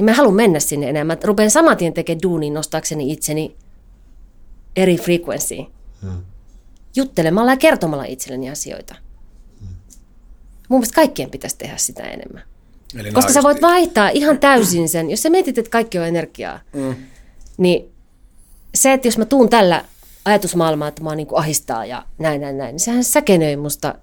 niin 0.00 0.04
mä 0.04 0.14
haluan 0.14 0.34
mennä 0.34 0.60
sinne 0.60 0.88
enemmän. 0.88 1.18
Mä 1.18 1.26
rupean 1.26 1.50
saman 1.50 1.76
tien 1.76 1.92
tekemään 1.92 2.22
duunin 2.22 2.54
nostaakseni 2.54 3.12
itseni 3.12 3.56
eri 4.76 4.96
frekvenssiin. 4.96 5.66
Hmm. 6.02 6.22
Juttelemalla 6.96 7.52
ja 7.52 7.56
kertomalla 7.56 8.04
itselleni 8.04 8.50
asioita. 8.50 8.94
Hmm. 9.60 9.68
Mun 10.68 10.80
mielestä 10.80 10.94
kaikkien 10.94 11.30
pitäisi 11.30 11.58
tehdä 11.58 11.76
sitä 11.76 12.02
enemmän. 12.02 12.42
Eli 12.98 13.12
Koska 13.12 13.32
sä 13.32 13.42
voit 13.42 13.62
vaihtaa 13.62 14.08
ihan 14.08 14.38
täysin 14.38 14.88
sen, 14.88 15.10
jos 15.10 15.22
sä 15.22 15.30
mietit, 15.30 15.58
että 15.58 15.70
kaikki 15.70 15.98
on 15.98 16.06
energiaa, 16.06 16.60
hmm. 16.72 16.94
niin 17.56 17.92
se, 18.74 18.92
että 18.92 19.08
jos 19.08 19.18
mä 19.18 19.24
tuun 19.24 19.48
tällä 19.48 19.84
ajatusmaailmaa, 20.24 20.88
että 20.88 21.02
mä 21.02 21.10
oon 21.10 21.16
niin 21.16 21.28
ahistaa 21.34 21.84
ja 21.84 22.06
näin, 22.18 22.40
näin, 22.40 22.58
näin, 22.58 22.72
niin 22.72 22.80
sehän 22.80 23.04
säkenöi 23.04 23.56
musta 23.56 23.94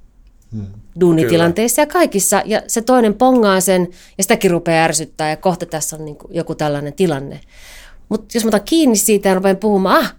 Hmm. 0.51 0.65
duunitilanteissa 0.99 1.75
Kyllä. 1.75 1.89
ja 1.89 1.93
kaikissa. 1.93 2.41
Ja 2.45 2.61
se 2.67 2.81
toinen 2.81 3.13
pongaa 3.13 3.61
sen 3.61 3.87
ja 4.17 4.23
sitäkin 4.23 4.51
rupeaa 4.51 4.83
ärsyttää 4.83 5.29
ja 5.29 5.37
kohta 5.37 5.65
tässä 5.65 5.95
on 5.95 6.05
niin 6.05 6.17
joku 6.29 6.55
tällainen 6.55 6.93
tilanne. 6.93 7.39
Mutta 8.09 8.27
jos 8.33 8.43
mä 8.43 8.47
otan 8.47 8.61
kiinni 8.65 8.95
siitä 8.95 9.29
ja 9.29 9.35
rupean 9.35 9.57
puhumaan, 9.57 9.99
ah, 9.99 10.15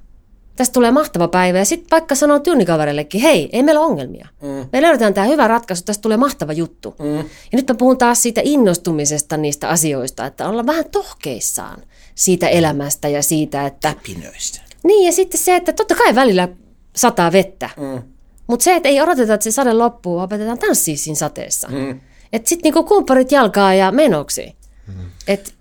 tästä 0.56 0.72
tulee 0.72 0.90
mahtava 0.90 1.28
päivä. 1.28 1.58
Ja 1.58 1.64
sitten 1.64 1.90
vaikka 1.90 2.14
sanoo 2.14 2.38
työnikaverillekin, 2.38 3.20
hei, 3.20 3.48
ei 3.52 3.62
meillä 3.62 3.80
ole 3.80 3.90
ongelmia. 3.90 4.28
Mm. 4.42 4.68
Me 4.72 4.82
löydetään 4.82 5.14
tämä 5.14 5.26
hyvä 5.26 5.48
ratkaisu, 5.48 5.84
tästä 5.84 6.02
tulee 6.02 6.16
mahtava 6.16 6.52
juttu. 6.52 6.94
Mm. 6.98 7.16
Ja 7.16 7.24
nyt 7.52 7.68
mä 7.68 7.74
puhun 7.74 7.98
taas 7.98 8.22
siitä 8.22 8.40
innostumisesta 8.44 9.36
niistä 9.36 9.68
asioista, 9.68 10.26
että 10.26 10.48
ollaan 10.48 10.66
vähän 10.66 10.84
tohkeissaan 10.90 11.82
siitä 12.14 12.48
elämästä 12.48 13.08
ja 13.08 13.22
siitä, 13.22 13.66
että... 13.66 13.94
Pinöistä. 14.06 14.60
Niin, 14.84 15.06
ja 15.06 15.12
sitten 15.12 15.40
se, 15.40 15.56
että 15.56 15.72
totta 15.72 15.94
kai 15.94 16.14
välillä 16.14 16.48
sataa 16.96 17.32
vettä. 17.32 17.70
Mm. 17.76 18.02
Mutta 18.48 18.64
se, 18.64 18.74
että 18.74 18.88
ei 18.88 19.00
odoteta, 19.00 19.34
että 19.34 19.44
se 19.44 19.50
sade 19.50 19.72
loppuu, 19.72 20.16
vaan 20.16 20.24
opetetaan 20.24 20.58
tanssiin 20.58 20.98
siinä 20.98 21.16
sateessa. 21.16 21.68
Mm. 21.68 22.00
Että 22.32 22.48
sitten 22.48 22.64
niinku 22.64 22.84
kumpparit 22.84 23.32
jalkaa 23.32 23.74
ja 23.74 23.92
menoksi. 23.92 24.56
Mm. 24.86 24.94
Et 25.26 25.54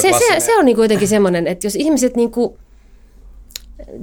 se, 0.00 0.12
se, 0.18 0.40
se 0.40 0.58
on 0.58 0.64
niinku 0.64 0.82
jotenkin 0.82 1.08
semmoinen, 1.08 1.46
että 1.46 1.66
jos 1.66 1.74
ihmiset 1.74 2.16
niinku 2.16 2.58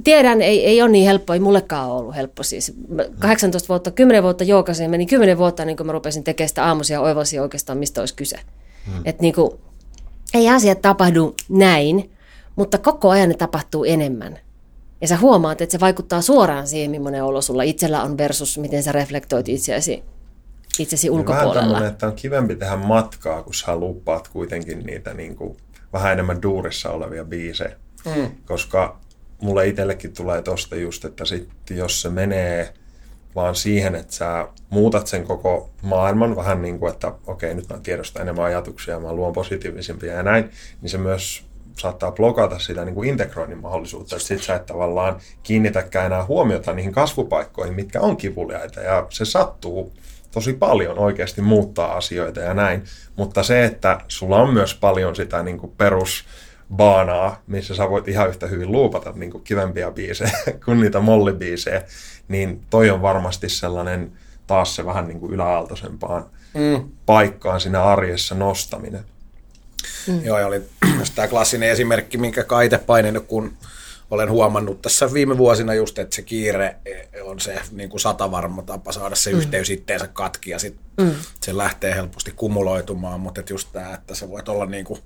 Tiedän, 0.04 0.42
ei, 0.42 0.66
ei 0.66 0.82
ole 0.82 0.90
niin 0.90 1.06
helppo, 1.06 1.32
ei 1.32 1.40
mullekaan 1.40 1.90
ollut 1.90 2.16
helppo 2.16 2.42
siis. 2.42 2.72
18 3.18 3.68
vuotta, 3.68 3.90
10 3.90 4.22
vuotta 4.22 4.44
joukasin, 4.44 4.90
meni 4.90 5.06
10 5.06 5.38
vuotta 5.38 5.64
niin 5.64 5.76
kuin 5.76 5.86
mä 5.86 5.92
rupesin 5.92 6.24
tekemään 6.24 6.48
sitä 6.48 6.64
aamuisia 6.64 7.00
oivalsin 7.00 7.42
oikeastaan, 7.42 7.78
mistä 7.78 8.00
olisi 8.00 8.14
kyse. 8.14 8.40
Hmm. 8.86 9.02
Että 9.04 9.22
niin 9.22 9.34
kuin, 9.34 9.50
ei 10.34 10.48
asiat 10.48 10.82
tapahdu 10.82 11.34
näin, 11.48 12.10
mutta 12.56 12.78
koko 12.78 13.10
ajan 13.10 13.28
ne 13.28 13.34
tapahtuu 13.34 13.84
enemmän. 13.84 14.38
Ja 15.00 15.08
sä 15.08 15.16
huomaat, 15.16 15.60
että 15.60 15.72
se 15.72 15.80
vaikuttaa 15.80 16.20
suoraan 16.20 16.66
siihen, 16.66 16.90
millainen 16.90 17.24
olo 17.24 17.42
sulla 17.42 17.62
itsellä 17.62 18.02
on 18.02 18.18
versus 18.18 18.58
miten 18.58 18.82
sä 18.82 18.92
reflektoit 18.92 19.48
itseäsi, 19.48 20.02
itsesi 20.78 21.10
ulkopuolella. 21.10 21.72
Vähän 21.72 21.88
että 21.88 22.06
on 22.06 22.14
kivempi 22.14 22.56
tehdä 22.56 22.76
matkaa, 22.76 23.42
kun 23.42 23.54
sä 23.54 23.76
luppaat 23.76 24.28
kuitenkin 24.28 24.86
niitä 24.86 25.14
niin 25.14 25.36
kuin 25.36 25.56
vähän 25.92 26.12
enemmän 26.12 26.42
duurissa 26.42 26.90
olevia 26.90 27.24
biisejä. 27.24 27.76
Mm. 28.16 28.30
Koska 28.46 28.98
mulle 29.40 29.68
itsellekin 29.68 30.12
tulee 30.12 30.42
tosta 30.42 30.76
just, 30.76 31.04
että 31.04 31.24
sit, 31.24 31.48
jos 31.70 32.02
se 32.02 32.08
menee 32.08 32.74
vaan 33.34 33.54
siihen, 33.54 33.94
että 33.94 34.14
sä 34.14 34.48
muutat 34.70 35.06
sen 35.06 35.24
koko 35.24 35.70
maailman 35.82 36.36
vähän 36.36 36.62
niin 36.62 36.78
kuin, 36.78 36.92
että 36.92 37.12
okei, 37.26 37.54
nyt 37.54 37.68
mä 37.68 37.78
tiedostan 37.82 38.22
enemmän 38.22 38.44
ajatuksia, 38.44 39.00
mä 39.00 39.12
luon 39.12 39.32
positiivisempia 39.32 40.12
ja 40.12 40.22
näin, 40.22 40.50
niin 40.82 40.90
se 40.90 40.98
myös 40.98 41.45
saattaa 41.78 42.12
blokata 42.12 42.58
sitä 42.58 42.84
niin 42.84 42.94
kuin 42.94 43.08
integroinnin 43.08 43.58
mahdollisuutta, 43.58 44.16
että 44.16 44.28
sit 44.28 44.42
sä 44.42 44.54
et 44.54 44.66
tavallaan 44.66 45.20
kiinnitäkään 45.42 46.06
enää 46.06 46.24
huomiota 46.24 46.72
niihin 46.72 46.92
kasvupaikkoihin, 46.92 47.74
mitkä 47.74 48.00
on 48.00 48.16
kivuliaita 48.16 48.80
ja 48.80 49.06
se 49.10 49.24
sattuu 49.24 49.92
tosi 50.30 50.52
paljon 50.52 50.98
oikeasti 50.98 51.40
muuttaa 51.40 51.96
asioita 51.96 52.40
ja 52.40 52.54
näin, 52.54 52.84
mutta 53.16 53.42
se, 53.42 53.64
että 53.64 54.00
sulla 54.08 54.36
on 54.36 54.52
myös 54.52 54.74
paljon 54.74 55.16
sitä 55.16 55.42
niin 55.42 55.58
kuin 55.58 55.72
perus 55.78 56.24
baanaa, 56.74 57.42
missä 57.46 57.74
sä 57.74 57.90
voit 57.90 58.08
ihan 58.08 58.28
yhtä 58.28 58.46
hyvin 58.46 58.72
luupata 58.72 59.12
niin 59.14 59.30
kuin 59.30 59.44
kivempiä 59.44 59.90
biisejä 59.90 60.30
kuin 60.64 60.80
niitä 60.80 61.00
mollibiisejä, 61.00 61.82
niin 62.28 62.60
toi 62.70 62.90
on 62.90 63.02
varmasti 63.02 63.48
sellainen 63.48 64.12
taas 64.46 64.76
se 64.76 64.86
vähän 64.86 65.08
niin 65.08 65.20
kuin 65.20 65.32
yläaltoisempaan 65.32 66.26
mm. 66.54 66.88
paikkaan 67.06 67.60
siinä 67.60 67.84
arjessa 67.84 68.34
nostaminen. 68.34 69.04
Mm. 70.06 70.24
Joo, 70.24 70.38
ja 70.38 70.46
oli 70.46 70.62
tämä 71.14 71.28
klassinen 71.28 71.70
esimerkki, 71.70 72.18
minkä 72.18 72.44
Kaite 72.44 72.78
painanut, 72.78 73.26
kun 73.26 73.56
olen 74.10 74.30
huomannut 74.30 74.82
tässä 74.82 75.12
viime 75.12 75.38
vuosina 75.38 75.74
just, 75.74 75.98
että 75.98 76.16
se 76.16 76.22
kiire 76.22 76.76
on 77.22 77.40
se 77.40 77.58
niin 77.70 77.90
kuin 77.90 78.00
satavarma 78.00 78.62
tapa 78.62 78.92
saada 78.92 79.14
se 79.14 79.32
mm. 79.32 79.38
yhteys 79.38 79.70
itteensä 79.70 80.06
katki 80.06 80.50
ja 80.50 80.58
sitten 80.58 81.06
mm. 81.06 81.14
se 81.40 81.56
lähtee 81.56 81.94
helposti 81.94 82.32
kumuloitumaan, 82.36 83.20
mutta 83.20 83.40
että 83.40 83.52
just 83.52 83.68
tämä, 83.72 83.94
että 83.94 84.14
se 84.14 84.30
voi 84.30 84.42
olla 84.48 84.66
niin 84.66 84.84
kuin 84.84 85.00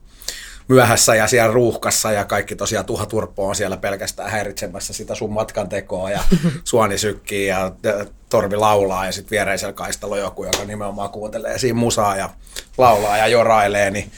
myöhässä 0.69 1.15
ja 1.15 1.27
siellä 1.27 1.53
ruuhkassa 1.53 2.13
ja 2.13 2.25
kaikki 2.25 2.57
tosiaan 2.57 2.87
tuhaturppo 2.87 3.49
on 3.49 3.57
siellä 3.57 3.77
pelkästään 3.77 4.31
häiritsemässä 4.31 4.93
sitä 4.93 5.15
sun 5.15 5.33
matkan 5.33 5.69
tekoa 5.69 6.11
ja 6.11 6.21
suoni 6.65 6.99
sykkii 6.99 7.47
ja 7.47 7.73
torvi 8.29 8.57
laulaa 8.57 9.07
ja 9.07 9.13
sitten 9.13 9.31
viereisellä 9.31 9.73
kaistalla 9.73 10.19
joku, 10.19 10.45
joka 10.45 10.65
nimenomaan 10.65 11.11
kuuntelee 11.11 11.59
siinä 11.59 11.79
musaa 11.79 12.17
ja 12.17 12.31
laulaa 12.79 13.17
ja 13.17 13.27
jorailee, 13.27 13.91
niin 13.91 14.13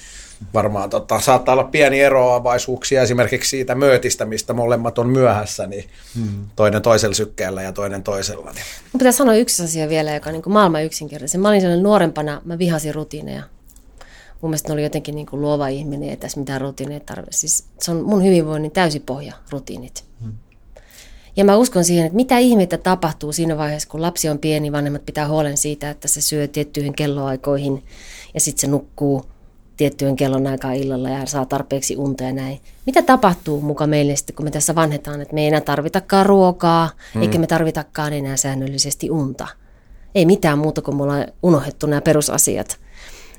varmaan 0.55 0.90
tota, 0.90 1.20
saattaa 1.20 1.52
olla 1.52 1.64
pieni 1.64 2.01
eroavaisuuksia 2.01 3.02
esimerkiksi 3.02 3.51
siitä 3.51 3.74
möötistä, 3.74 4.24
mistä 4.24 4.52
molemmat 4.52 4.98
on 4.98 5.09
myöhässä, 5.09 5.66
niin 5.66 5.85
hmm. 6.14 6.47
toinen 6.56 6.82
toisella 6.82 7.14
sykkeellä 7.14 7.62
ja 7.62 7.73
toinen 7.73 8.02
toisella. 8.02 8.51
Niin. 8.52 8.64
Mun 8.93 8.98
pitää 8.98 9.12
sanoa 9.12 9.35
yksi 9.35 9.62
asia 9.62 9.89
vielä, 9.89 10.14
joka 10.14 10.31
on 10.31 10.35
niin 10.35 10.52
maailman 10.52 10.85
yksinkertaisen. 10.85 11.40
Mä 11.40 11.48
olin 11.48 11.60
sellainen 11.60 11.82
nuorempana, 11.82 12.43
mä 12.44 12.59
vihasin 12.59 12.94
rutiineja. 12.94 13.43
Mun 14.40 14.51
mielestä 14.51 14.69
ne 14.69 14.73
oli 14.73 14.82
jotenkin 14.82 15.14
niin 15.14 15.27
kuin 15.27 15.43
luova 15.43 15.69
ihminen, 15.69 16.09
ei 16.09 16.16
tässä 16.16 16.40
mitään 16.40 16.60
rutiineja 16.60 17.01
tarvitse. 17.01 17.39
Siis 17.39 17.64
se 17.81 17.90
on 17.90 18.02
mun 18.02 18.24
hyvinvoinnin 18.24 18.70
täysi 18.70 19.01
pohja, 19.01 19.35
rutiinit. 19.51 20.05
Hmm. 20.23 20.32
Ja 21.36 21.44
mä 21.44 21.56
uskon 21.56 21.85
siihen, 21.85 22.06
että 22.06 22.16
mitä 22.16 22.39
ihmettä 22.39 22.78
tapahtuu 22.78 23.32
siinä 23.32 23.59
vaiheessa, 23.59 23.89
kun 23.89 24.02
lapsi 24.02 24.28
on 24.28 24.39
pieni, 24.39 24.73
vanhemmat 24.73 25.06
pitää 25.06 25.28
huolen 25.28 25.56
siitä, 25.56 25.90
että 25.90 26.09
se 26.09 26.20
syö 26.20 26.48
tiettyihin 26.48 26.93
kelloaikoihin 26.93 27.85
ja 28.35 28.40
sitten 28.40 28.60
se 28.60 28.66
nukkuu 28.66 29.31
tiettyjen 29.77 30.16
kellon 30.16 30.47
aikaa 30.47 30.73
illalla 30.73 31.09
ja 31.11 31.27
saa 31.27 31.47
tarpeeksi 31.47 31.97
unta 31.97 32.24
ja 32.24 32.32
näin. 32.32 32.61
Mitä 32.86 33.03
tapahtuu 33.03 33.61
muka 33.61 33.86
meille 33.86 34.16
sitten, 34.16 34.36
kun 34.36 34.47
me 34.47 34.51
tässä 34.51 34.74
vanhetaan, 34.74 35.20
että 35.20 35.35
me 35.35 35.40
ei 35.40 35.47
enää 35.47 35.61
tarvitakaan 35.61 36.27
ruokaa, 36.27 36.90
hmm. 37.15 37.23
eikä 37.23 37.39
me 37.39 37.47
tarvitakaan 37.47 38.12
enää 38.12 38.36
säännöllisesti 38.36 39.11
unta? 39.11 39.47
Ei 40.15 40.27
mitään 40.27 40.59
muuta 40.59 40.82
kuin 40.82 40.97
me 40.97 41.03
ollaan 41.03 41.27
unohdettu 41.43 41.86
nämä 41.86 42.01
perusasiat. 42.01 42.78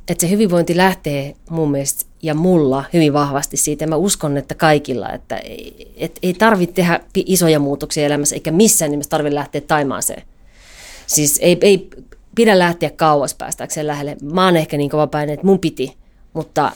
Että 0.07 0.21
se 0.21 0.29
hyvinvointi 0.29 0.77
lähtee 0.77 1.35
mun 1.49 1.71
mielestä 1.71 2.05
ja 2.21 2.33
mulla 2.33 2.83
hyvin 2.93 3.13
vahvasti 3.13 3.57
siitä. 3.57 3.83
Ja 3.83 3.87
mä 3.87 3.95
uskon, 3.95 4.37
että 4.37 4.55
kaikilla, 4.55 5.09
että 5.09 5.37
ei, 5.37 5.93
et, 5.97 6.19
ei 6.23 6.33
tarvitse 6.33 6.73
tehdä 6.73 6.99
isoja 7.15 7.59
muutoksia 7.59 8.05
elämässä, 8.05 8.35
eikä 8.35 8.51
missään 8.51 8.91
nimessä 8.91 9.09
tarvitse 9.09 9.35
lähteä 9.35 9.61
taimaaseen. 9.61 10.23
Siis 11.07 11.39
ei, 11.41 11.57
ei 11.61 11.89
pidä 12.35 12.59
lähteä 12.59 12.89
kauas 12.89 13.35
päästäkseen 13.35 13.87
lähelle. 13.87 14.17
Mä 14.21 14.45
oon 14.45 14.57
ehkä 14.57 14.77
niin 14.77 14.89
kovapäinen, 14.89 15.33
että 15.33 15.45
mun 15.45 15.59
piti 15.59 15.97
mutta 16.33 16.71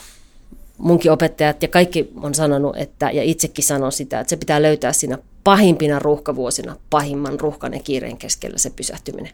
munkin 0.78 1.12
opettajat 1.12 1.62
ja 1.62 1.68
kaikki 1.68 2.12
on 2.22 2.36
sanonut, 2.36 2.78
että, 2.78 3.12
ja 3.12 3.24
itsekin 3.24 3.64
sanon 3.64 3.92
sitä, 3.92 4.20
että 4.20 4.30
se 4.30 4.38
pitää 4.38 4.62
löytää 4.62 4.94
siinä 4.94 5.18
pahimpina 5.44 6.00
ruuhkavuosina, 6.00 6.76
pahimman 6.90 7.40
ruuhkan 7.40 7.74
ja 7.74 7.80
kiireen 7.80 8.18
keskellä 8.18 8.58
se 8.58 8.70
pysähtyminen. 8.70 9.32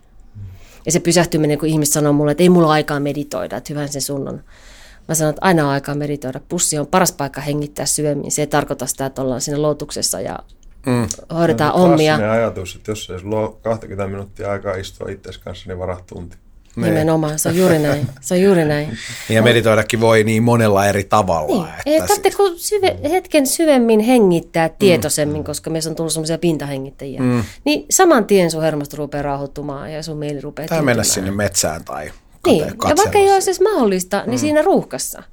Ja 0.86 0.92
se 0.92 1.00
pysähtyminen, 1.00 1.60
kun 1.60 1.70
ihmiset 1.70 1.94
sanoo 1.94 2.14
mulle, 2.14 2.32
että 2.32 2.44
ei 2.44 2.50
mulla 2.50 2.72
aikaa 2.72 3.00
meditoida, 3.00 3.58
että 3.58 3.74
hyvän 3.74 3.90
se 3.90 4.00
sun 4.00 4.28
on. 4.28 4.44
Mä 5.08 5.16
sanon, 5.16 5.30
että 5.30 5.46
aina 5.46 5.64
on 5.64 5.70
aikaa 5.70 5.96
meditoida. 5.96 6.40
Pussi 6.50 6.78
on 6.78 6.88
paras 6.88 7.12
paikka 7.12 7.42
hengittää 7.42 7.86
syömiin. 7.86 8.32
Se 8.32 8.42
ei 8.42 8.48
tarkoita 8.48 8.88
sitä, 8.88 9.06
että 9.06 9.22
ollaan 9.22 9.42
siinä 9.42 9.62
loutuksessa 9.62 10.22
ja 10.22 10.40
mm. 10.86 11.08
hoidetaan 11.34 11.74
ommia. 11.74 12.16
ajatus, 12.32 12.76
että 12.76 12.92
jos 12.92 13.10
ei 13.10 13.20
sulla 13.20 13.40
ole 13.40 13.56
20 13.62 14.08
minuuttia 14.08 14.52
aikaa 14.52 14.76
istua 14.76 15.10
itsesi 15.10 15.40
kanssa, 15.40 15.70
niin 15.70 15.80
varat 15.80 16.06
tunti. 16.06 16.38
Niin. 16.76 16.86
Nimenomaan, 16.86 17.40
se 17.40 17.50
on 17.50 17.58
juuri 17.58 17.80
näin. 17.80 18.08
Se 18.22 18.34
on 18.34 18.42
juuri 18.42 18.66
näin. 18.66 18.98
Ja 19.30 19.42
meditoidakin 19.42 20.00
voi 20.02 20.24
niin 20.24 20.44
monella 20.44 20.86
eri 20.86 21.04
tavalla. 21.04 21.64
Niin. 21.64 21.68
Että 21.68 21.84
Ei 21.86 22.00
tarvitse 22.00 22.38
kun 22.38 22.60
syve, 22.60 22.98
hetken 23.10 23.48
syvemmin 23.48 24.00
hengittää 24.00 24.70
tietoisemmin, 24.70 25.42
mm. 25.42 25.44
koska 25.44 25.70
meissä 25.70 25.90
on 25.90 25.96
tullut 25.96 26.14
semmoisia 26.14 26.38
pintahengittäjiä. 26.38 27.22
Mm. 27.22 27.44
Niin 27.66 27.86
saman 27.90 28.26
tien 28.26 28.52
sun 28.52 28.62
hermosto 28.62 28.98
rupeaa 28.98 29.22
rauhoittumaan 29.24 29.94
ja 29.94 30.04
sun 30.04 30.18
mieli 30.18 30.42
rupeaa 30.42 30.68
Tai 30.68 30.82
mennä 30.82 31.04
sinne 31.04 31.32
metsään 31.32 31.86
tai 31.86 32.12
Niin, 32.48 32.60
ja 32.60 32.96
vaikka 32.98 33.20
ei 33.20 33.34
olisi 33.34 33.50
edes 33.50 33.62
mahdollista, 33.62 34.24
niin 34.26 34.36
mm. 34.36 34.42
siinä 34.42 34.62
ruuhkassa, 34.62 35.24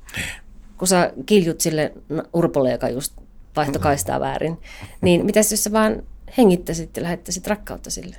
kun 0.78 0.88
sä 0.88 1.12
kiljut 1.26 1.60
sille 1.60 1.92
urpolle, 2.32 2.72
joka 2.72 2.88
just 2.88 3.12
vaihtokaistaa 3.56 4.18
mm. 4.18 4.24
väärin, 4.24 4.58
niin 5.00 5.26
mitäs 5.26 5.50
jos 5.50 5.64
sä 5.64 5.72
vaan 5.72 6.02
hengittäisit 6.38 6.96
ja 6.96 7.02
lähettäisit 7.02 7.46
rakkautta 7.46 7.90
sille? 7.90 8.16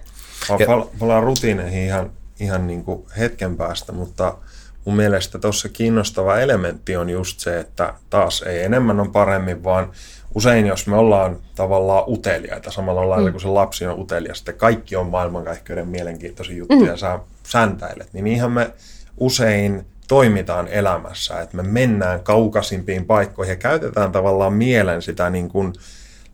Me 0.49 0.85
ollaan 1.02 1.23
rutiineihin 1.23 1.84
ihan 1.84 2.11
ihan 2.41 2.68
niin 2.68 2.84
kuin 2.84 3.05
hetken 3.18 3.57
päästä, 3.57 3.91
mutta 3.91 4.38
mun 4.85 4.95
mielestä 4.95 5.39
tuossa 5.39 5.69
kiinnostava 5.69 6.39
elementti 6.39 6.95
on 6.95 7.09
just 7.09 7.39
se, 7.39 7.59
että 7.59 7.93
taas 8.09 8.41
ei 8.41 8.63
enemmän 8.63 8.99
on 8.99 9.11
paremmin, 9.11 9.63
vaan 9.63 9.91
usein 10.35 10.68
jos 10.68 10.88
me 10.88 10.95
ollaan 10.95 11.38
tavallaan 11.55 12.03
uteliaita, 12.07 12.72
samalla 12.72 13.09
lailla 13.09 13.27
mm. 13.27 13.31
kuin 13.31 13.41
se 13.41 13.47
lapsi 13.47 13.85
on 13.85 13.99
utelias, 13.99 14.38
sitten 14.38 14.55
kaikki 14.55 14.95
on 14.95 15.07
maailmankaikkeuden 15.07 15.88
mielenkiintoisia 15.88 16.55
juttuja, 16.55 16.91
mm. 16.91 16.97
sä 16.97 17.19
säntäilet, 17.43 18.13
niin 18.13 18.27
ihan 18.27 18.51
me 18.51 18.72
usein 19.18 19.85
toimitaan 20.07 20.68
elämässä, 20.68 21.41
että 21.41 21.57
me 21.57 21.63
mennään 21.63 22.23
kaukaisimpiin 22.23 23.05
paikkoihin 23.05 23.51
ja 23.51 23.55
käytetään 23.55 24.11
tavallaan 24.11 24.53
mielen 24.53 25.01
sitä 25.01 25.30
niin 25.30 25.49
kuin 25.49 25.73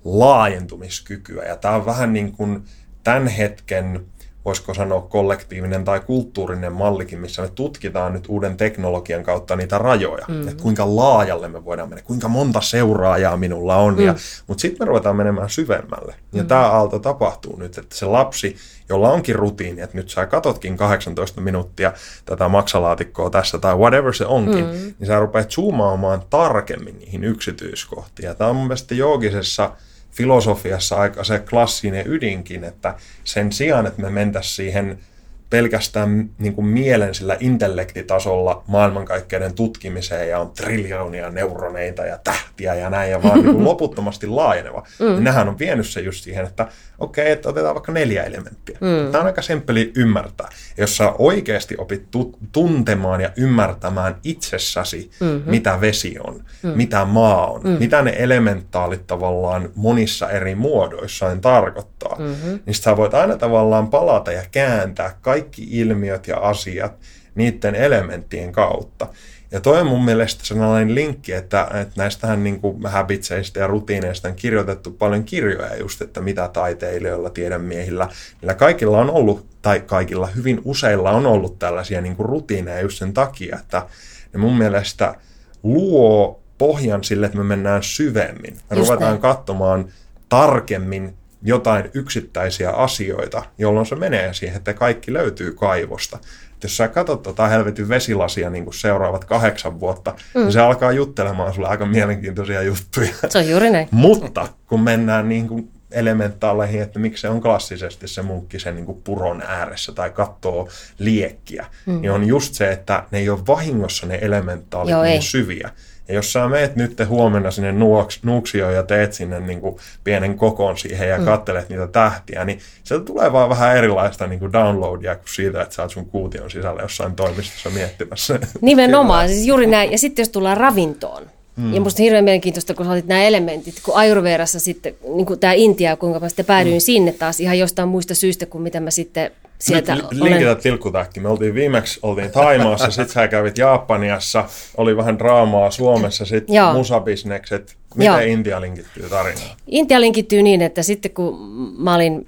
laajentumiskykyä. 0.04 1.44
Ja 1.46 1.56
tämä 1.56 1.76
on 1.76 1.86
vähän 1.86 2.14
niin 2.14 2.32
kuin 2.32 2.64
tämän 3.04 3.28
hetken 3.28 4.06
voisiko 4.48 4.74
sanoa 4.74 5.02
kollektiivinen 5.02 5.84
tai 5.84 6.00
kulttuurinen 6.00 6.74
mallikin, 6.74 7.20
missä 7.20 7.42
me 7.42 7.48
tutkitaan 7.56 8.14
nyt 8.14 8.26
uuden 8.28 8.58
teknologian 8.58 9.24
kautta 9.24 9.56
niitä 9.56 9.78
rajoja, 9.78 10.26
mm. 10.28 10.48
että 10.48 10.64
kuinka 10.64 10.96
laajalle 10.96 11.48
me 11.48 11.66
voidaan 11.66 11.90
mennä, 11.90 12.02
kuinka 12.02 12.28
monta 12.28 12.62
seuraajaa 12.62 13.38
minulla 13.38 13.76
on, 13.76 13.94
mm. 13.94 14.00
ja, 14.00 14.16
mutta 14.48 14.62
sitten 14.62 14.86
me 14.86 14.90
ruvetaan 14.90 15.16
menemään 15.16 15.50
syvemmälle. 15.50 16.16
Ja 16.34 16.44
mm. 16.44 16.48
tämä 16.48 16.62
aalto 16.62 17.00
tapahtuu 17.00 17.60
nyt, 17.60 17.78
että 17.78 17.96
se 17.96 18.06
lapsi, 18.06 18.56
jolla 18.90 19.10
onkin 19.10 19.36
rutiini, 19.36 19.82
että 19.82 19.98
nyt 19.98 20.10
sä 20.10 20.26
katotkin 20.26 20.78
18 20.78 21.42
minuuttia 21.42 21.94
tätä 22.26 22.48
maksalaatikkoa 22.48 23.30
tässä 23.30 23.58
tai 23.58 23.76
whatever 23.76 24.14
se 24.14 24.26
onkin, 24.26 24.66
mm. 24.66 24.72
niin 24.72 25.08
sä 25.08 25.20
rupeat 25.20 25.52
zoomaamaan 25.52 26.22
tarkemmin 26.30 27.00
niihin 27.00 27.24
yksityiskohtiin. 27.24 28.28
Ja 28.28 28.36
tämä 28.36 28.50
on 28.50 28.56
mun 28.56 28.66
mielestä 28.66 28.96
joogisessa 28.96 29.72
filosofiassa 30.18 30.96
aika 30.96 31.24
se 31.24 31.40
klassinen 31.40 32.08
ydinkin, 32.08 32.64
että 32.64 32.96
sen 33.24 33.52
sijaan, 33.52 33.86
että 33.86 34.02
me 34.02 34.10
mentäisiin 34.10 34.56
siihen 34.56 35.00
pelkästään 35.50 36.30
niin 36.40 36.54
kuin 36.54 36.68
mielen 36.68 37.16
sillä 37.16 37.38
intellektitasolla 37.40 38.64
maailmankaikkeuden 38.68 39.54
tutkimiseen 39.54 40.30
ja 40.30 40.40
on 40.40 40.52
triljoonia 40.52 41.30
neuroneita 41.30 42.06
ja 42.06 42.20
tähtiä 42.24 42.76
ja 42.76 42.90
näin 42.90 43.12
ja 43.12 43.24
vaan 43.24 43.40
niin 43.40 43.54
kuin 43.54 43.64
loputtomasti 43.72 44.28
laajeneva. 44.28 44.84
Mm. 45.00 45.06
Niin 45.06 45.24
nehän 45.24 45.50
on 45.50 45.60
vienyt 45.60 45.88
se 45.88 46.02
just 46.02 46.24
siihen, 46.24 46.46
että 46.46 46.68
okei, 47.00 47.24
okay, 47.24 47.32
että 47.32 47.50
otetaan 47.50 47.76
vaikka 47.76 47.92
neljä 47.92 48.24
elementtiä. 48.24 48.78
Mm. 48.82 49.12
Tämä 49.12 49.22
on 49.22 49.28
aika 49.28 49.42
semppeli 49.42 49.92
ymmärtää. 49.96 50.50
Jos 50.78 50.98
sä 50.98 51.14
oikeasti 51.18 51.76
opit 51.78 52.12
tu- 52.12 52.38
tuntemaan 52.52 53.22
ja 53.22 53.30
ymmärtämään 53.38 54.16
itsessäsi, 54.24 55.12
mm-hmm. 55.20 55.52
mitä 55.52 55.82
vesi 55.82 56.16
on, 56.24 56.44
mm. 56.64 56.70
mitä 56.76 57.06
maa 57.06 57.48
on, 57.48 57.62
mm. 57.64 57.70
mitä 57.70 58.02
ne 58.02 58.16
elementaalit 58.18 59.08
tavallaan 59.08 59.70
monissa 59.76 60.30
eri 60.30 60.56
muodoissaan 60.56 61.42
tarkoittaa, 61.42 62.16
mm-hmm. 62.20 62.60
niin 62.66 62.76
sä 62.76 62.98
voit 62.98 63.14
aina 63.14 63.38
tavallaan 63.38 63.88
palata 63.88 64.32
ja 64.32 64.42
kääntää 64.52 65.18
kaikki 65.22 65.37
ilmiöt 65.58 66.28
ja 66.28 66.38
asiat 66.38 66.94
niiden 67.36 67.76
elementtien 67.76 68.52
kautta. 68.52 69.08
Ja 69.52 69.60
toi 69.60 69.80
on 69.82 69.88
mun 69.88 70.06
mielestä 70.06 70.46
sellainen 70.46 70.96
linkki, 70.96 71.34
että, 71.34 71.68
että 71.82 71.94
näistähän 71.98 72.44
niin 72.44 72.62
kuin 72.62 72.86
habitseista 72.86 73.60
ja 73.60 73.68
rutiineista 73.68 74.28
on 74.28 74.36
kirjoitettu 74.36 74.92
paljon 74.92 75.24
kirjoja 75.24 75.78
just, 75.78 76.02
että 76.02 76.22
mitä 76.22 76.48
taiteilijoilla, 76.54 77.30
tiedemiehillä, 77.30 78.10
niillä 78.42 78.54
kaikilla 78.54 79.00
on 79.00 79.10
ollut, 79.10 79.46
tai 79.62 79.80
kaikilla 79.80 80.28
hyvin 80.28 80.62
useilla 80.66 81.12
on 81.12 81.26
ollut 81.26 81.60
tällaisia 81.60 82.02
niin 82.02 82.16
kuin 82.16 82.30
rutiineja 82.30 82.82
just 82.82 82.98
sen 82.98 83.14
takia, 83.14 83.58
että 83.60 83.88
ne 84.34 84.40
mun 84.40 84.58
mielestä 84.58 85.16
luo 85.64 86.42
pohjan 86.58 87.04
sille, 87.04 87.26
että 87.26 87.38
me 87.38 87.44
mennään 87.44 87.84
syvemmin. 87.84 88.54
Me 88.70 88.78
just 88.78 88.90
ruvetaan 88.90 89.12
näin. 89.12 89.22
katsomaan 89.22 89.88
tarkemmin 90.30 91.16
jotain 91.42 91.90
yksittäisiä 91.94 92.72
asioita, 92.72 93.44
jolloin 93.58 93.86
se 93.86 93.96
menee 93.96 94.34
siihen, 94.34 94.58
että 94.58 94.74
kaikki 94.74 95.14
löytyy 95.14 95.54
kaivosta. 95.54 96.20
Et 96.58 96.64
jos 96.64 96.78
sä 96.78 96.88
katsot 96.88 97.24
tota 97.24 97.48
helvetin 97.48 97.90
vesilasia 97.90 98.50
niin 98.50 98.64
kuin 98.64 98.74
seuraavat 98.74 99.26
kahdeksan 99.26 99.80
vuotta, 99.80 100.12
mm. 100.36 100.42
niin 100.42 100.52
se 100.52 100.62
alkaa 100.62 100.92
juttelemaan 100.92 101.54
sulle 101.54 101.68
aika 101.68 101.86
mielenkiintoisia 101.86 102.62
juttuja. 102.62 103.10
Se 103.30 103.38
on 103.38 103.50
juuri 103.50 103.70
näin. 103.70 103.88
Mutta 104.08 104.48
kun 104.68 104.82
mennään 104.82 105.30
niin 105.30 105.48
kuin 105.48 105.72
elementaaleihin, 105.92 106.82
että 106.82 107.00
miksi 107.00 107.22
se 107.22 107.30
on 107.30 107.42
klassisesti 107.42 108.08
se 108.08 108.22
munkki 108.22 108.60
sen 108.60 108.76
niin 108.76 108.86
kuin 108.86 109.02
puron 109.04 109.44
ääressä 109.48 109.92
tai 109.92 110.10
katsoo 110.10 110.70
liekkiä, 111.00 111.66
mm. 111.86 112.02
niin 112.02 112.12
on 112.12 112.28
just 112.28 112.54
se, 112.54 112.72
että 112.72 113.04
ne 113.12 113.20
ei 113.20 113.30
ole 113.30 113.48
vahingossa 113.48 114.08
ne 114.08 114.20
elementaalit 114.22 114.92
Joo, 114.92 115.04
niin 115.04 115.14
ei. 115.14 115.22
syviä. 115.22 115.70
Ja 116.08 116.16
jos 116.16 116.34
sä 116.34 116.48
meet 116.48 116.76
nyt 116.76 117.02
huomenna 117.08 117.52
sinne 117.52 117.72
nuoks, 117.72 118.24
Nuuksioon 118.24 118.74
ja 118.74 118.84
teet 118.84 119.14
sinne 119.14 119.40
niin 119.40 119.62
kuin 119.62 119.76
pienen 120.04 120.38
kokon 120.38 120.78
siihen 120.78 121.10
ja 121.10 121.18
mm. 121.18 121.26
kattelet 121.26 121.70
niitä 121.70 121.88
tähtiä, 121.88 122.46
niin 122.46 122.60
se 122.84 123.00
tulee 123.00 123.34
vaan 123.34 123.50
vähän 123.50 123.78
erilaista 123.78 124.28
niin 124.28 124.40
kuin 124.40 124.54
downloadia 124.54 125.16
kuin 125.16 125.34
siitä, 125.36 125.62
että 125.62 125.76
sä 125.76 125.82
oot 125.82 125.92
sun 125.92 126.06
kuution 126.06 126.52
sisällä 126.52 126.82
jossain 126.82 127.16
toimistossa 127.16 127.70
miettimässä. 127.70 128.40
Nimenomaan, 128.62 129.28
siis 129.30 129.48
juuri 129.48 129.68
näin. 129.68 129.92
Ja 129.92 129.98
sitten 129.98 130.24
jos 130.24 130.30
tullaan 130.30 130.58
ravintoon, 130.58 131.24
Mm. 131.58 131.74
Ja 131.74 131.82
musta 131.82 132.04
hirveän 132.04 132.24
mielenkiintoista, 132.24 132.74
kun 132.74 132.86
sä 132.86 132.92
otit 132.92 133.08
nämä 133.08 133.24
elementit, 133.24 133.76
kun 133.84 133.96
Ayurvedassa 133.96 134.60
sitten, 134.60 134.96
niin 135.16 135.26
kuin 135.26 135.40
tämä 135.40 135.54
Intia, 135.54 135.96
kuinka 135.96 136.20
mä 136.20 136.30
sitten 136.30 136.46
päädyin 136.46 136.76
mm. 136.76 136.80
sinne 136.80 137.12
taas 137.12 137.40
ihan 137.40 137.60
jostain 137.60 137.90
muista 137.90 138.16
syistä 138.16 138.46
kuin 138.46 138.62
mitä 138.62 138.80
mä 138.80 138.92
sitten 138.92 139.32
sieltä 139.60 139.96
Nyt 139.96 140.12
linkitä 140.12 140.50
olen... 140.52 140.64
tilkkutäkki. 140.64 141.20
Me 141.20 141.30
oltiin 141.30 141.54
viimeksi 141.54 142.00
oltiin 142.04 142.32
Taimaassa, 142.32 142.92
sitten 142.92 143.14
sä 143.14 143.28
kävit 143.28 143.58
Japaniassa, 143.58 144.46
oli 144.78 144.98
vähän 144.98 145.20
draamaa 145.20 145.72
Suomessa, 145.72 146.26
sitten 146.26 146.56
musabisnekset. 146.74 147.78
Miten 147.96 148.06
Joo. 148.06 148.20
Intia 148.20 148.62
linkittyy 148.62 149.10
tarinaan? 149.10 149.58
Intia 149.68 150.02
linkittyy 150.02 150.42
niin, 150.42 150.62
että 150.62 150.84
sitten 150.84 151.12
kun 151.12 151.40
mä 151.78 151.96
olin, 151.96 152.28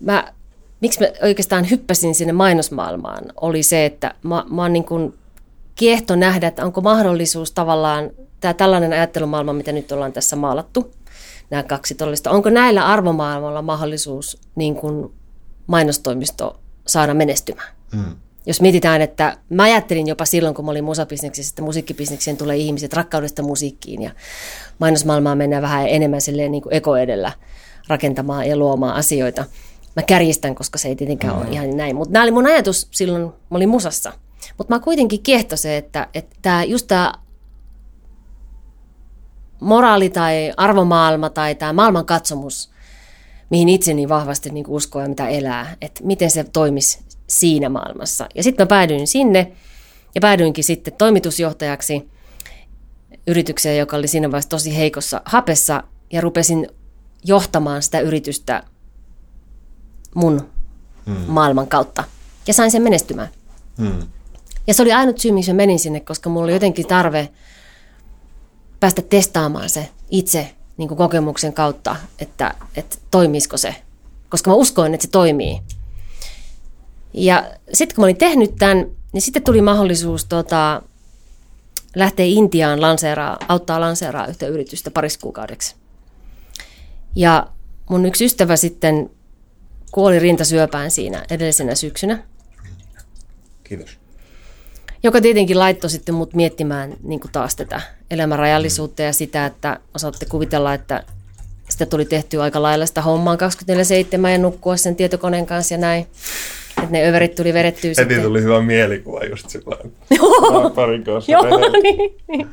mä, 0.00 0.32
miksi 0.80 1.00
mä 1.00 1.06
oikeastaan 1.22 1.70
hyppäsin 1.70 2.14
sinne 2.14 2.32
mainosmaailmaan, 2.32 3.24
oli 3.40 3.62
se, 3.62 3.84
että 3.84 4.14
mä, 4.22 4.44
mä 4.50 4.62
oon 4.62 4.72
niin 4.72 4.84
kuin 4.84 5.14
kiehto 5.74 6.16
nähdä, 6.16 6.46
että 6.46 6.64
onko 6.64 6.80
mahdollisuus 6.80 7.52
tavallaan, 7.52 8.10
tämä 8.40 8.54
tällainen 8.54 8.92
ajattelumaailma, 8.92 9.52
mitä 9.52 9.72
nyt 9.72 9.92
ollaan 9.92 10.12
tässä 10.12 10.36
maalattu, 10.36 10.92
nämä 11.50 11.62
kaksi 11.62 11.94
todellista, 11.94 12.30
onko 12.30 12.50
näillä 12.50 12.86
arvomaailmalla 12.86 13.62
mahdollisuus 13.62 14.40
niin 14.54 14.74
kuin 14.74 15.12
mainostoimisto 15.66 16.60
saada 16.86 17.14
menestymään. 17.14 17.68
Mm. 17.92 18.16
Jos 18.46 18.60
mietitään, 18.60 19.02
että 19.02 19.36
mä 19.50 19.62
ajattelin 19.62 20.06
jopa 20.06 20.24
silloin, 20.24 20.54
kun 20.54 20.64
mä 20.64 20.70
olin 20.70 20.84
musabisneksessä, 20.84 21.52
että 21.52 21.62
musiikkibisnekseen 21.62 22.36
tulee 22.36 22.56
ihmiset 22.56 22.92
rakkaudesta 22.92 23.42
musiikkiin 23.42 24.02
ja 24.02 24.10
mainosmaailmaa 24.78 25.34
mennään 25.34 25.62
vähän 25.62 25.88
enemmän 25.88 26.20
silleen 26.20 26.52
niin 26.52 26.62
kuin 26.62 26.74
eko 26.74 26.96
edellä 26.96 27.32
rakentamaan 27.88 28.48
ja 28.48 28.56
luomaan 28.56 28.94
asioita. 28.94 29.44
Mä 29.96 30.02
kärjistän, 30.02 30.54
koska 30.54 30.78
se 30.78 30.88
ei 30.88 30.96
tietenkään 30.96 31.34
mm. 31.34 31.40
ole 31.40 31.50
ihan 31.50 31.76
näin. 31.76 31.96
Mutta 31.96 32.12
nämä 32.12 32.22
oli 32.22 32.30
mun 32.30 32.46
ajatus 32.46 32.88
silloin, 32.90 33.22
mä 33.22 33.56
olin 33.56 33.68
musassa. 33.68 34.12
Mutta 34.58 34.74
mä 34.74 34.80
kuitenkin 34.80 35.22
kiehto 35.22 35.56
se, 35.56 35.76
että, 35.76 36.08
että 36.14 36.36
tää, 36.42 36.64
just 36.64 36.86
tämä 36.86 37.12
moraali 39.60 40.10
tai 40.10 40.52
arvomaailma 40.56 41.30
tai 41.30 41.54
tämä 41.54 41.72
maailmankatsomus 41.72 42.73
mihin 43.54 43.68
itse 43.68 43.94
niin 43.94 44.08
vahvasti 44.08 44.50
niin 44.50 44.64
uskoo 44.68 45.02
ja 45.02 45.08
mitä 45.08 45.28
elää, 45.28 45.76
että 45.80 46.04
miten 46.04 46.30
se 46.30 46.44
toimisi 46.44 46.98
siinä 47.26 47.68
maailmassa. 47.68 48.28
Ja 48.34 48.42
sitten 48.42 48.64
mä 48.64 48.68
päädyin 48.68 49.06
sinne 49.06 49.52
ja 50.14 50.20
päädyinkin 50.20 50.64
sitten 50.64 50.94
toimitusjohtajaksi 50.94 52.08
yritykseen, 53.26 53.78
joka 53.78 53.96
oli 53.96 54.08
siinä 54.08 54.30
vaiheessa 54.30 54.48
tosi 54.50 54.76
heikossa 54.76 55.22
hapessa 55.24 55.82
ja 56.12 56.20
rupesin 56.20 56.68
johtamaan 57.24 57.82
sitä 57.82 58.00
yritystä 58.00 58.62
mun 60.14 60.50
hmm. 61.06 61.16
maailman 61.26 61.68
kautta. 61.68 62.04
Ja 62.46 62.54
sain 62.54 62.70
sen 62.70 62.82
menestymään. 62.82 63.28
Hmm. 63.78 64.06
Ja 64.66 64.74
se 64.74 64.82
oli 64.82 64.92
ainut 64.92 65.18
syy, 65.18 65.32
miksi 65.32 65.52
mä 65.52 65.56
menin 65.56 65.78
sinne, 65.78 66.00
koska 66.00 66.30
mulla 66.30 66.44
oli 66.44 66.52
jotenkin 66.52 66.86
tarve 66.86 67.28
päästä 68.80 69.02
testaamaan 69.02 69.70
se 69.70 69.88
itse 70.10 70.54
niin 70.76 70.88
kuin 70.88 70.98
kokemuksen 70.98 71.52
kautta, 71.52 71.96
että, 72.18 72.54
että 72.76 72.98
toimisiko 73.10 73.56
se, 73.56 73.74
koska 74.28 74.50
mä 74.50 74.56
uskoin, 74.56 74.94
että 74.94 75.06
se 75.06 75.10
toimii. 75.10 75.60
Ja 77.14 77.50
sitten 77.72 77.94
kun 77.94 78.02
mä 78.02 78.06
olin 78.06 78.16
tehnyt 78.16 78.56
tämän, 78.58 78.86
niin 79.12 79.22
sitten 79.22 79.42
tuli 79.42 79.62
mahdollisuus 79.62 80.24
tota, 80.24 80.82
lähteä 81.96 82.26
Intiaan 82.26 82.80
lanseeraa, 82.80 83.36
auttaa 83.48 83.80
lanseeraa 83.80 84.26
yhtä 84.26 84.46
yritystä 84.46 84.90
parissa 84.90 85.20
kuukaudeksi. 85.20 85.74
Ja 87.14 87.46
mun 87.90 88.06
yksi 88.06 88.24
ystävä 88.24 88.56
sitten 88.56 89.10
kuoli 89.92 90.18
rintasyöpään 90.18 90.90
siinä 90.90 91.24
edellisenä 91.30 91.74
syksynä. 91.74 92.22
Kiitos 93.64 94.03
joka 95.04 95.20
tietenkin 95.20 95.58
laittoi 95.58 95.90
sitten 95.90 96.14
mut 96.14 96.34
miettimään 96.34 96.94
niin 97.02 97.20
kuin 97.20 97.32
taas 97.32 97.56
tätä 97.56 97.80
elämän 98.10 98.38
rajallisuutta 98.38 99.02
ja 99.02 99.12
sitä, 99.12 99.46
että 99.46 99.80
osaatte 99.94 100.26
kuvitella, 100.26 100.74
että 100.74 101.02
sitä 101.68 101.86
tuli 101.86 102.04
tehty 102.04 102.42
aika 102.42 102.62
lailla 102.62 102.86
sitä 102.86 103.02
hommaa 103.02 103.36
24-7 103.36 104.28
ja 104.28 104.38
nukkua 104.38 104.76
sen 104.76 104.96
tietokoneen 104.96 105.46
kanssa 105.46 105.74
ja 105.74 105.78
näin. 105.78 106.06
Että 106.78 106.90
ne 106.92 107.08
överit 107.08 107.34
tuli 107.34 107.54
vedettyä 107.54 107.88
Heti 107.88 107.94
sitten. 107.94 108.22
tuli 108.22 108.42
hyvä 108.42 108.60
mielikuva 108.62 109.24
just 109.24 109.50
sillä 109.50 109.76
parin 110.74 111.04
kanssa. 111.04 111.32
Joo, 111.32 111.42
niin, 111.82 112.16
niin. 112.28 112.46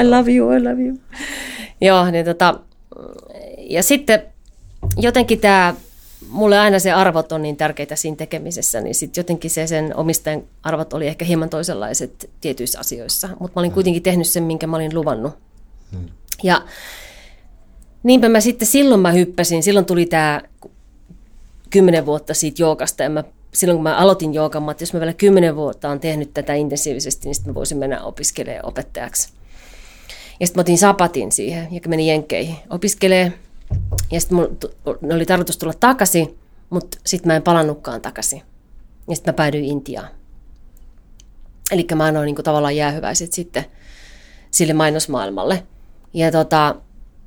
I 0.00 0.08
love 0.08 0.32
you, 0.32 0.52
I 0.52 0.62
love 0.62 0.82
you. 0.82 0.98
Joo, 1.80 2.10
niin 2.10 2.24
tota, 2.24 2.60
ja 3.58 3.82
sitten 3.82 4.22
jotenkin 4.96 5.40
tämä 5.40 5.74
mulle 6.34 6.58
aina 6.58 6.78
se 6.78 6.92
arvot 6.92 7.32
on 7.32 7.42
niin 7.42 7.56
tärkeitä 7.56 7.96
siinä 7.96 8.16
tekemisessä, 8.16 8.80
niin 8.80 8.94
sitten 8.94 9.22
jotenkin 9.22 9.50
se 9.50 9.66
sen 9.66 9.96
omistajan 9.96 10.42
arvot 10.62 10.92
oli 10.92 11.06
ehkä 11.06 11.24
hieman 11.24 11.48
toisenlaiset 11.48 12.30
tietyissä 12.40 12.80
asioissa. 12.80 13.28
Mutta 13.40 13.52
mä 13.56 13.60
olin 13.60 13.70
mm. 13.70 13.74
kuitenkin 13.74 14.02
tehnyt 14.02 14.26
sen, 14.26 14.42
minkä 14.42 14.66
mä 14.66 14.76
olin 14.76 14.94
luvannut. 14.94 15.32
Hmm. 15.92 16.08
Ja 16.42 16.62
niinpä 18.02 18.28
mä 18.28 18.40
sitten 18.40 18.68
silloin 18.68 19.00
mä 19.00 19.12
hyppäsin, 19.12 19.62
silloin 19.62 19.86
tuli 19.86 20.06
tämä 20.06 20.42
kymmenen 21.70 22.06
vuotta 22.06 22.34
siitä 22.34 22.62
joogasta 22.62 23.02
ja 23.02 23.10
mä 23.10 23.24
silloin 23.54 23.76
kun 23.76 23.82
mä 23.82 23.96
aloitin 23.96 24.34
joogan, 24.34 24.70
että 24.70 24.82
jos 24.82 24.92
mä 24.92 25.00
vielä 25.00 25.12
kymmenen 25.12 25.56
vuotta 25.56 25.88
on 25.88 26.00
tehnyt 26.00 26.34
tätä 26.34 26.54
intensiivisesti, 26.54 27.28
niin 27.28 27.34
sitten 27.34 27.50
mä 27.50 27.54
voisin 27.54 27.78
mennä 27.78 28.02
opiskelemaan 28.02 28.68
opettajaksi. 28.68 29.28
Ja 30.40 30.46
sitten 30.46 30.60
mä 30.60 30.60
otin 30.60 30.78
sapatin 30.78 31.32
siihen 31.32 31.68
ja 31.70 31.80
menin 31.88 32.06
jenkkeihin 32.06 32.56
opiskelee 32.70 33.32
ja 34.10 34.20
sitten 34.20 34.38
oli 35.14 35.26
tarkoitus 35.26 35.58
tulla 35.58 35.74
takaisin, 35.80 36.38
mutta 36.70 36.98
sitten 37.06 37.28
mä 37.28 37.36
en 37.36 37.42
palannutkaan 37.42 38.00
takaisin. 38.00 38.42
Ja 39.08 39.16
sitten 39.16 39.34
mä 39.34 39.36
päädyin 39.36 39.64
Intiaan. 39.64 40.08
Eli 41.70 41.86
mä 41.94 42.04
annoin 42.04 42.26
niin 42.26 42.44
tavallaan 42.44 42.76
jäähyväiset 42.76 43.32
sitten 43.32 43.64
sille 44.50 44.72
mainosmaailmalle. 44.72 45.62
Ja 46.14 46.30
tota, 46.30 46.76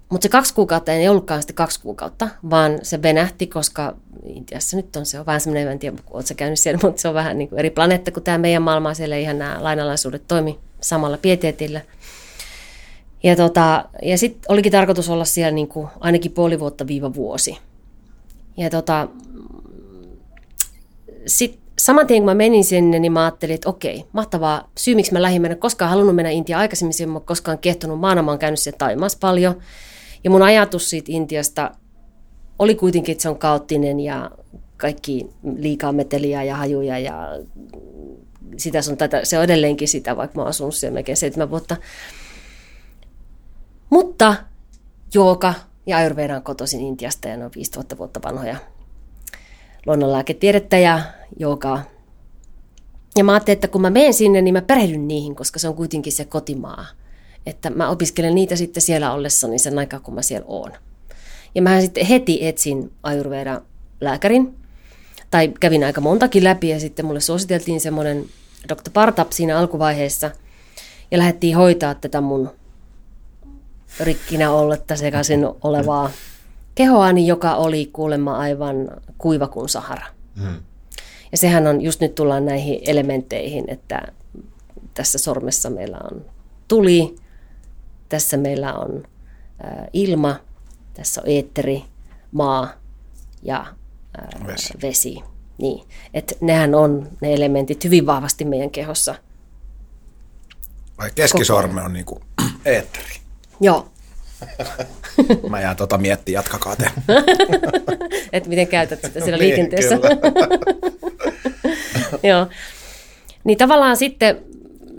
mutta 0.10 0.26
se 0.26 0.30
kaksi 0.30 0.54
kuukautta 0.54 0.92
ei 0.92 1.10
ollutkaan 1.10 1.42
sitten 1.42 1.56
kaksi 1.56 1.82
kuukautta, 1.82 2.30
vaan 2.50 2.80
se 2.84 3.02
venähti, 3.02 3.48
koska 3.48 3.96
Intiassa 4.26 4.78
nyt 4.78 4.96
on 4.96 5.06
se 5.06 5.20
on 5.20 5.26
vähän 5.26 5.42
semmoinen, 5.42 5.72
en 5.72 5.80
tiedä, 5.80 5.98
oletko 6.12 6.34
käynyt 6.38 6.60
siellä, 6.60 6.80
mutta 6.84 7.02
se 7.02 7.08
on 7.08 7.14
vähän 7.14 7.38
niin 7.38 7.50
kuin 7.50 7.60
eri 7.60 7.70
planeetta 7.70 8.12
kuin 8.12 8.24
tämä 8.24 8.38
meidän 8.38 8.62
maailma. 8.62 8.94
Siellä 8.94 9.16
ei 9.16 9.22
ihan 9.22 9.40
nämä 9.40 9.64
lainalaisuudet 9.64 10.24
toimi 10.28 10.60
samalla 10.82 11.18
pieteetillä. 11.18 11.82
Ja, 13.24 13.36
tota, 13.36 13.86
ja 14.02 14.18
sitten 14.18 14.52
olikin 14.52 14.72
tarkoitus 14.72 15.10
olla 15.10 15.26
siellä 15.26 15.52
niin 15.52 15.68
kuin 15.68 15.88
ainakin 16.00 16.32
puoli 16.32 16.60
vuotta 16.60 16.88
viiva 16.88 17.14
vuosi. 17.14 17.58
Ja 18.58 18.70
tota, 18.70 19.08
sitten 21.26 21.62
saman 21.80 22.08
tien 22.08 22.20
kun 22.20 22.26
mä 22.26 22.36
menin 22.36 22.64
sinne, 22.64 23.00
niin 23.00 23.12
mä 23.12 23.24
ajattelin, 23.24 23.56
että 23.56 23.70
okei, 23.70 24.06
mahtavaa. 24.14 24.70
Syy, 24.78 24.96
miksi 24.96 25.14
mä 25.14 25.22
lähdin 25.22 25.42
mennä, 25.42 25.56
koskaan 25.56 25.90
halunnut 25.90 26.16
mennä 26.16 26.30
Intiaan 26.30 26.62
aikaisemmin, 26.62 27.10
mä 27.10 27.14
oon 27.14 27.26
koskaan 27.26 27.58
kehtonut 27.58 28.00
maana, 28.00 28.22
mä 28.22 28.32
oon 28.32 28.40
käynyt 28.40 28.60
siellä 28.60 28.78
Taimaas 28.78 29.16
paljon. 29.16 29.62
Ja 30.24 30.30
mun 30.30 30.42
ajatus 30.42 30.90
siitä 30.90 31.12
Intiasta 31.12 31.72
oli 32.60 32.76
kuitenkin, 32.76 33.12
että 33.12 33.22
se 33.22 33.30
on 33.30 33.40
kaoottinen 33.40 34.00
ja 34.00 34.32
kaikki 34.78 35.28
liikaa 35.56 35.92
meteliä 35.92 36.44
ja 36.44 36.56
hajuja 36.56 37.00
ja 37.00 37.40
sitä 38.58 38.82
sun 38.82 38.98
tätä, 38.98 39.26
se 39.26 39.38
on 39.38 39.44
edelleenkin 39.44 39.88
sitä, 39.88 40.18
vaikka 40.18 40.36
mä 40.36 40.42
oon 40.42 40.50
asunut 40.50 40.76
siellä 40.76 40.94
melkein 40.94 41.18
seitsemän 41.18 41.50
vuotta. 41.50 41.78
Mutta 43.90 44.36
jooga 45.14 45.54
ja 45.86 45.98
Ayurveda 45.98 46.36
on 46.36 46.44
kotoisin 46.44 46.80
Intiasta 46.80 47.28
ja 47.28 47.38
ne 47.38 47.46
on 47.46 47.52
5000 47.56 47.98
vuotta 47.98 48.20
vanhoja 48.24 48.56
luonnonlääketiedettä 49.86 50.78
ja 50.78 51.02
joogaa. 51.40 51.84
Ja 53.18 53.24
mä 53.24 53.34
ajattelin, 53.34 53.56
että 53.56 53.68
kun 53.68 53.82
mä 53.82 53.90
menen 53.90 54.14
sinne, 54.14 54.42
niin 54.42 54.54
mä 54.54 54.62
perehdyn 54.62 55.08
niihin, 55.08 55.36
koska 55.36 55.60
se 55.60 55.68
on 55.68 55.76
kuitenkin 55.76 56.14
se 56.14 56.26
kotimaa. 56.26 56.86
Että 57.46 57.70
mä 57.70 57.90
opiskelen 57.90 58.36
niitä 58.36 58.56
sitten 58.56 58.82
siellä 58.82 59.14
ollessani 59.14 59.60
sen 59.60 59.80
aikaa, 59.80 60.00
kun 60.00 60.14
mä 60.14 60.22
siellä 60.22 60.46
oon. 60.48 60.72
Ja 61.56 61.62
mä 61.62 61.82
sitten 61.82 62.06
heti 62.06 62.48
etsin 62.48 62.92
Ayurveda 63.04 63.62
lääkärin, 64.02 64.56
tai 65.32 65.54
kävin 65.60 65.84
aika 65.84 66.02
montakin 66.02 66.44
läpi 66.44 66.70
ja 66.70 66.80
sitten 66.80 67.06
mulle 67.06 67.20
suositeltiin 67.22 67.82
semmoinen 67.82 68.26
Dr. 68.70 68.92
Partap 68.94 69.32
siinä 69.32 69.60
alkuvaiheessa 69.60 70.32
ja 71.12 71.18
lähdettiin 71.18 71.58
hoitaa 71.58 71.96
tätä 71.96 72.22
mun 72.22 72.50
rikkinä 74.00 74.52
olletta 74.52 74.96
sekaisin 74.96 75.46
olevaa 75.64 76.10
kehoani, 76.76 77.28
joka 77.28 77.56
oli 77.56 77.90
kuulemma 77.94 78.38
aivan 78.38 78.88
kuiva 79.18 79.48
kuin 79.48 79.70
Sahara. 79.70 80.06
Hmm. 80.42 80.64
Ja 81.32 81.38
sehän 81.38 81.68
on, 81.68 81.82
just 81.82 82.02
nyt 82.02 82.16
tullaan 82.16 82.46
näihin 82.46 82.80
elementteihin, 82.86 83.66
että 83.68 84.02
tässä 84.94 85.18
sormessa 85.18 85.70
meillä 85.70 85.98
on 86.12 86.26
tuli, 86.68 87.16
tässä 88.10 88.38
meillä 88.38 88.74
on 88.74 89.04
ä, 89.64 89.88
ilma, 89.94 90.40
tässä 90.94 91.22
on 91.22 91.28
eetteri, 91.28 91.84
maa 92.32 92.70
ja 93.44 93.66
ä, 94.20 94.48
vesi. 94.48 94.74
vesi. 94.82 95.24
Niin, 95.58 95.88
että 96.14 96.36
nehän 96.42 96.76
on 96.76 97.10
ne 97.22 97.34
elementit 97.34 97.84
hyvin 97.84 98.06
vahvasti 98.06 98.46
meidän 98.46 98.70
kehossa. 98.70 99.16
Vai 100.98 101.12
keskisorme 101.16 101.82
on 101.82 101.94
niinku 101.94 102.22
eetteri? 102.66 103.17
Joo. 103.62 103.88
Mä 105.50 105.62
jään 105.62 105.76
tota 105.76 105.98
miettiä, 105.98 106.40
jatkakaa 106.40 106.76
te. 106.76 106.92
että 108.34 108.50
miten 108.50 108.68
käytät 108.68 109.02
sitä 109.02 109.20
siellä 109.20 109.38
niin, 109.38 109.50
liikenteessä. 109.50 110.00
Joo. 112.24 112.48
Niin 113.44 113.58
tavallaan 113.58 113.98
sitten, 113.98 114.38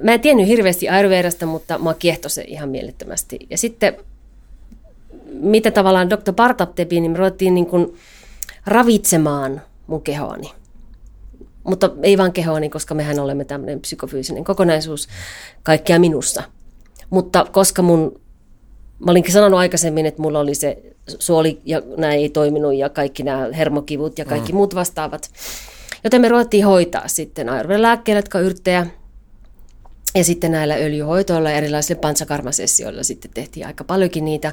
mä 0.02 0.14
en 0.14 0.20
tiennyt 0.20 0.46
hirveästi 0.46 0.88
Ayurvedasta, 0.88 1.46
mutta 1.46 1.78
mä 1.78 1.94
kiehtoi 1.94 2.30
se 2.30 2.44
ihan 2.46 2.68
mielettömästi. 2.68 3.38
Ja 3.50 3.58
sitten, 3.58 3.96
mitä 5.32 5.70
tavallaan 5.70 6.10
Dr. 6.10 6.32
Bartap 6.32 6.74
tepi, 6.74 7.00
niin 7.00 7.10
me 7.10 7.18
ruvettiin 7.18 7.54
niin 7.54 7.66
kuin 7.66 7.96
ravitsemaan 8.66 9.62
mun 9.86 10.02
kehoani. 10.02 10.52
Mutta 11.64 11.90
ei 12.02 12.18
vaan 12.18 12.32
kehoani, 12.32 12.68
koska 12.68 12.94
mehän 12.94 13.18
olemme 13.18 13.44
tämmöinen 13.44 13.80
psykofyysinen 13.80 14.44
kokonaisuus 14.44 15.08
kaikkea 15.62 15.98
minussa. 15.98 16.42
Mutta 17.10 17.46
koska 17.52 17.82
mun, 17.82 18.20
mä 18.98 19.10
olinkin 19.10 19.32
sanonut 19.32 19.58
aikaisemmin, 19.58 20.06
että 20.06 20.22
mulla 20.22 20.40
oli 20.40 20.54
se 20.54 20.78
suoli 21.18 21.60
ja 21.64 21.82
nämä 21.96 22.12
ei 22.12 22.28
toiminut 22.28 22.74
ja 22.74 22.88
kaikki 22.88 23.22
nämä 23.22 23.48
hermokivut 23.56 24.18
ja 24.18 24.24
kaikki 24.24 24.52
mm. 24.52 24.56
muut 24.56 24.74
vastaavat. 24.74 25.30
Joten 26.04 26.20
me 26.20 26.28
ruvettiin 26.28 26.64
hoitaa 26.64 27.08
sitten 27.08 27.48
Ayurveda 27.48 27.82
lääkkeillä, 27.82 28.18
jotka 28.18 28.40
yrttejä, 28.40 28.86
ja 30.14 30.24
sitten 30.24 30.52
näillä 30.52 30.74
öljyhoitoilla 30.74 31.50
ja 31.50 31.56
erilaisilla 31.56 32.00
pansakarmasessioilla 32.00 33.02
sitten 33.02 33.30
tehtiin 33.34 33.66
aika 33.66 33.84
paljonkin 33.84 34.24
niitä, 34.24 34.52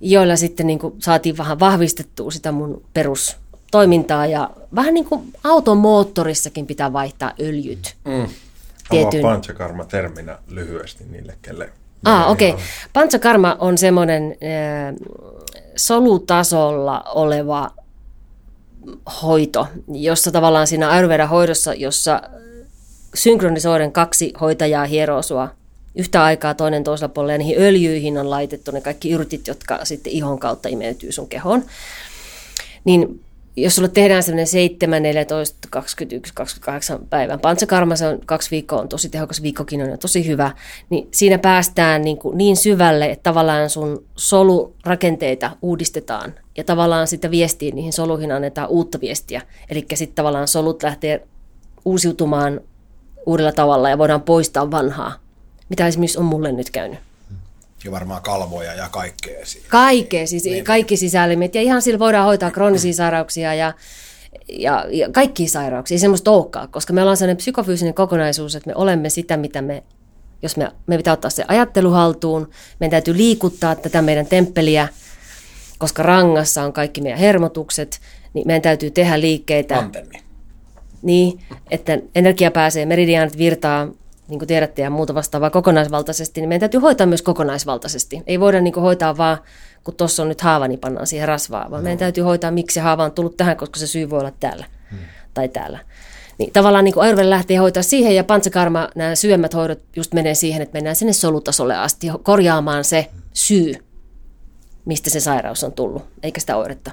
joilla 0.00 0.36
sitten 0.36 0.66
niin 0.66 0.78
kuin 0.78 0.94
saatiin 0.98 1.36
vähän 1.36 1.60
vahvistettua 1.60 2.30
sitä 2.30 2.52
mun 2.52 2.82
perus 2.94 3.36
toimintaa 3.70 4.26
ja 4.26 4.50
vähän 4.74 4.94
niin 4.94 5.04
kuin 5.04 5.32
auton 5.44 5.78
moottorissakin 5.78 6.66
pitää 6.66 6.92
vaihtaa 6.92 7.32
öljyt. 7.40 7.96
Mm. 8.04 8.28
Tietyn... 8.90 9.22
panchakarma 9.22 9.84
terminä 9.84 10.38
lyhyesti 10.48 11.04
niille, 11.10 11.34
kelle... 11.42 11.72
Ah, 12.04 12.30
okei. 12.30 12.50
Okay. 12.50 12.62
Panchakarma 12.92 13.56
on 13.58 13.78
semmoinen 13.78 14.22
äh, 14.24 14.94
solutasolla 15.76 17.02
oleva 17.14 17.70
hoito, 19.22 19.66
jossa 19.88 20.32
tavallaan 20.32 20.66
siinä 20.66 20.90
Ayurveda 20.90 21.26
hoidossa, 21.26 21.74
jossa 21.74 22.22
synkronisoiden 23.14 23.92
kaksi 23.92 24.32
hoitajaa 24.40 24.84
hieroo 24.84 25.22
sua 25.22 25.48
yhtä 25.94 26.24
aikaa 26.24 26.54
toinen 26.54 26.84
toisella 26.84 27.08
puolella 27.08 27.32
ja 27.32 27.38
niihin 27.38 27.58
öljyihin 27.58 28.18
on 28.18 28.30
laitettu 28.30 28.70
ne 28.70 28.80
kaikki 28.80 29.10
yrtit, 29.10 29.46
jotka 29.46 29.84
sitten 29.84 30.12
ihon 30.12 30.38
kautta 30.38 30.68
imeytyy 30.68 31.12
sun 31.12 31.28
kehoon. 31.28 31.64
Niin 32.84 33.24
jos 33.62 33.76
sulle 33.76 33.88
tehdään 33.88 34.22
semmoinen 34.22 34.46
7, 34.46 35.02
14, 35.02 35.68
21, 35.70 36.34
28 36.34 36.98
päivän 37.10 37.40
pantsakarma, 37.40 37.96
se 37.96 38.06
on 38.06 38.20
kaksi 38.26 38.50
viikkoa, 38.50 38.80
on 38.80 38.88
tosi 38.88 39.08
tehokas, 39.08 39.42
viikkokin 39.42 39.82
on 39.82 39.98
tosi 39.98 40.26
hyvä, 40.26 40.50
niin 40.90 41.08
siinä 41.12 41.38
päästään 41.38 42.02
niin, 42.02 42.16
kuin 42.16 42.38
niin 42.38 42.56
syvälle, 42.56 43.10
että 43.10 43.22
tavallaan 43.22 43.70
sun 43.70 44.04
solurakenteita 44.16 45.50
uudistetaan 45.62 46.34
ja 46.56 46.64
tavallaan 46.64 47.06
sitä 47.06 47.30
viestiä 47.30 47.74
niihin 47.74 47.92
soluihin 47.92 48.32
annetaan 48.32 48.68
uutta 48.68 49.00
viestiä. 49.00 49.42
Eli 49.70 49.86
sitten 49.94 50.14
tavallaan 50.14 50.48
solut 50.48 50.82
lähtee 50.82 51.26
uusiutumaan 51.84 52.60
uudella 53.26 53.52
tavalla 53.52 53.90
ja 53.90 53.98
voidaan 53.98 54.22
poistaa 54.22 54.70
vanhaa, 54.70 55.12
mitä 55.68 55.86
esimerkiksi 55.86 56.18
on 56.18 56.24
mulle 56.24 56.52
nyt 56.52 56.70
käynyt 56.70 56.98
ja 57.84 57.90
varmaan 57.90 58.22
kalvoja 58.22 58.74
ja 58.74 58.88
kaikkea. 58.88 59.46
Siinä. 59.46 59.66
Kaikkea, 59.68 60.26
siis 60.26 60.44
niin. 60.44 60.64
kaikki 60.64 60.96
sisäelimet. 60.96 61.54
Ja 61.54 61.62
ihan 61.62 61.82
sillä 61.82 61.98
voidaan 61.98 62.24
hoitaa 62.24 62.50
kroonisia 62.50 62.92
sairauksia 62.92 63.54
ja, 63.54 63.72
ja, 64.48 64.86
ja 64.90 65.10
kaikkia 65.10 65.48
sairauksia. 65.48 65.94
Ei 65.94 65.98
semmoista 65.98 66.30
olekaan, 66.30 66.68
koska 66.68 66.92
me 66.92 67.00
ollaan 67.00 67.16
sellainen 67.16 67.36
psykofyysinen 67.36 67.94
kokonaisuus, 67.94 68.54
että 68.54 68.70
me 68.70 68.74
olemme 68.76 69.10
sitä, 69.10 69.36
mitä 69.36 69.62
me, 69.62 69.82
jos 70.42 70.56
me, 70.56 70.72
me 70.86 70.96
pitää 70.96 71.12
ottaa 71.12 71.30
se 71.30 71.44
ajattelu 71.48 71.90
haltuun, 71.90 72.50
meidän 72.80 72.90
täytyy 72.90 73.16
liikuttaa 73.16 73.74
tätä 73.74 74.02
meidän 74.02 74.26
temppeliä, 74.26 74.88
koska 75.78 76.02
rangassa 76.02 76.62
on 76.62 76.72
kaikki 76.72 77.00
meidän 77.00 77.18
hermotukset, 77.18 78.00
niin 78.34 78.46
meidän 78.46 78.62
täytyy 78.62 78.90
tehdä 78.90 79.20
liikkeitä. 79.20 79.78
Antenni. 79.78 80.22
Niin, 81.02 81.40
että 81.70 81.98
energia 82.14 82.50
pääsee, 82.50 82.86
meridiaanit 82.86 83.38
virtaa 83.38 83.88
niin 84.30 84.38
kuin 84.38 84.46
tiedätte, 84.46 84.82
ja 84.82 84.90
muuta 84.90 85.14
vastaavaa 85.14 85.50
kokonaisvaltaisesti, 85.50 86.40
niin 86.40 86.48
meidän 86.48 86.60
täytyy 86.60 86.80
hoitaa 86.80 87.06
myös 87.06 87.22
kokonaisvaltaisesti. 87.22 88.22
Ei 88.26 88.40
voida 88.40 88.60
niin 88.60 88.72
kuin 88.72 88.82
hoitaa 88.82 89.16
vaan, 89.16 89.38
kun 89.84 89.94
tuossa 89.94 90.22
on 90.22 90.28
nyt 90.28 90.40
haava, 90.40 90.68
niin 90.68 90.80
pannaan 90.80 91.06
siihen 91.06 91.28
rasvaa, 91.28 91.70
vaan 91.70 91.82
no. 91.82 91.84
meidän 91.84 91.98
täytyy 91.98 92.24
hoitaa, 92.24 92.50
miksi 92.50 92.74
se 92.74 92.80
haava 92.80 93.04
on 93.04 93.12
tullut 93.12 93.36
tähän, 93.36 93.56
koska 93.56 93.78
se 93.78 93.86
syy 93.86 94.10
voi 94.10 94.20
olla 94.20 94.32
täällä 94.40 94.64
hmm. 94.90 94.98
tai 95.34 95.48
täällä. 95.48 95.78
Niin 96.38 96.52
tavallaan 96.52 96.84
niin 96.84 96.98
Ayurveda 96.98 97.30
lähtee 97.30 97.56
hoitaa 97.56 97.82
siihen, 97.82 98.16
ja 98.16 98.24
pantsakarma, 98.24 98.88
nämä 98.94 99.14
syömät 99.14 99.54
hoidot 99.54 99.80
just 99.96 100.14
menee 100.14 100.34
siihen, 100.34 100.62
että 100.62 100.76
mennään 100.76 100.96
sinne 100.96 101.12
solutasolle 101.12 101.76
asti 101.76 102.06
korjaamaan 102.22 102.84
se 102.84 103.06
syy, 103.32 103.74
mistä 104.84 105.10
se 105.10 105.20
sairaus 105.20 105.64
on 105.64 105.72
tullut, 105.72 106.02
eikä 106.22 106.40
sitä 106.40 106.56
oiretta. 106.56 106.90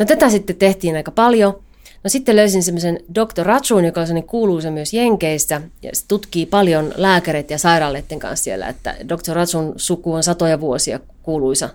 No 0.00 0.06
tätä 0.06 0.30
sitten 0.30 0.56
tehtiin 0.56 0.96
aika 0.96 1.10
paljon. 1.10 1.62
No 2.04 2.10
sitten 2.10 2.36
löysin 2.36 2.62
semmoisen 2.62 3.00
Dr. 3.14 3.46
Ratsuun, 3.46 3.84
joka 3.84 4.00
on 4.00 4.22
kuuluisa 4.22 4.70
myös 4.70 4.92
Jenkeissä 4.92 5.60
ja 5.82 5.90
se 5.92 6.04
tutkii 6.08 6.46
paljon 6.46 6.92
lääkäreiden 6.96 7.54
ja 7.54 7.58
sairaaleiden 7.58 8.18
kanssa 8.18 8.44
siellä, 8.44 8.68
että 8.68 8.96
Dr. 9.08 9.34
Ratsun 9.34 9.72
suku 9.76 10.12
on 10.12 10.22
satoja 10.22 10.60
vuosia 10.60 11.00
kuuluisa 11.22 11.68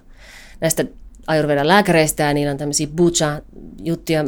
näistä 0.61 0.85
Ayurvedan 1.27 1.67
lääkäreistä 1.67 2.23
ja 2.23 2.33
niillä 2.33 2.51
on 2.51 2.57
tämmöisiä 2.57 2.87
bucha-juttuja, 2.87 4.23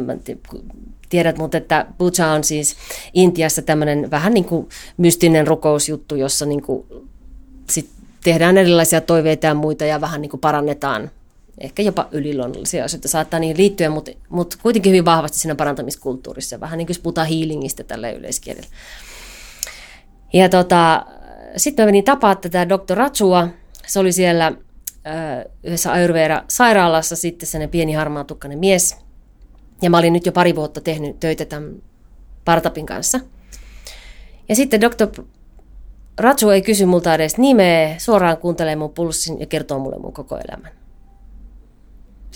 tiedät, 1.08 1.38
mutta 1.38 1.56
että 1.56 1.86
bucha 1.98 2.26
on 2.26 2.44
siis 2.44 2.76
Intiassa 3.14 3.62
tämmöinen 3.62 4.10
vähän 4.10 4.34
niin 4.34 4.44
kuin 4.44 4.68
mystinen 4.96 5.46
rukousjuttu, 5.46 6.14
jossa 6.14 6.46
niin 6.46 6.62
kuin 6.62 6.86
sit 7.70 7.90
tehdään 8.24 8.58
erilaisia 8.58 9.00
toiveita 9.00 9.46
ja 9.46 9.54
muita 9.54 9.84
ja 9.84 10.00
vähän 10.00 10.20
niin 10.20 10.30
kuin 10.30 10.40
parannetaan 10.40 11.10
ehkä 11.60 11.82
jopa 11.82 12.08
yliluonnollisia 12.10 12.84
asioita 12.84 13.08
saattaa 13.08 13.40
niihin 13.40 13.56
liittyä, 13.56 13.90
mutta, 13.90 14.10
mutta 14.28 14.56
kuitenkin 14.62 14.90
hyvin 14.90 15.04
vahvasti 15.04 15.38
siinä 15.38 15.54
parantamiskulttuurissa, 15.54 16.60
vähän 16.60 16.78
niin 16.78 16.86
kuin 16.86 16.96
puhutaan 17.02 17.26
healingistä 17.26 17.84
tällä 17.84 18.10
yleiskielellä. 18.10 18.68
Ja 20.32 20.48
tota, 20.48 21.06
sitten 21.56 21.82
mä 21.82 21.86
menin 21.86 22.04
tapaa 22.04 22.34
tätä 22.34 22.68
Dr. 22.68 22.96
Ratsua, 22.96 23.48
se 23.86 23.98
oli 23.98 24.12
siellä 24.12 24.46
äh, 24.46 24.54
yhdessä 25.64 25.92
Ayurveda-sairaalassa 25.92 27.16
sitten 27.16 27.46
sellainen 27.46 27.70
pieni 27.70 27.92
harmaatukkainen 27.92 28.58
mies, 28.58 28.96
ja 29.82 29.90
mä 29.90 29.98
olin 29.98 30.12
nyt 30.12 30.26
jo 30.26 30.32
pari 30.32 30.56
vuotta 30.56 30.80
tehnyt 30.80 31.20
töitä 31.20 31.44
tämän 31.44 31.82
Partapin 32.44 32.86
kanssa. 32.86 33.20
Ja 34.48 34.56
sitten 34.56 34.80
Dr. 34.80 35.22
Ratsu 36.18 36.50
ei 36.50 36.62
kysy 36.62 36.84
multa 36.84 37.14
edes 37.14 37.38
nimeä, 37.38 37.94
suoraan 37.98 38.36
kuuntelee 38.36 38.76
mun 38.76 38.90
pulssin 38.90 39.40
ja 39.40 39.46
kertoo 39.46 39.78
mulle 39.78 39.98
mun 39.98 40.12
koko 40.12 40.38
elämän. 40.48 40.77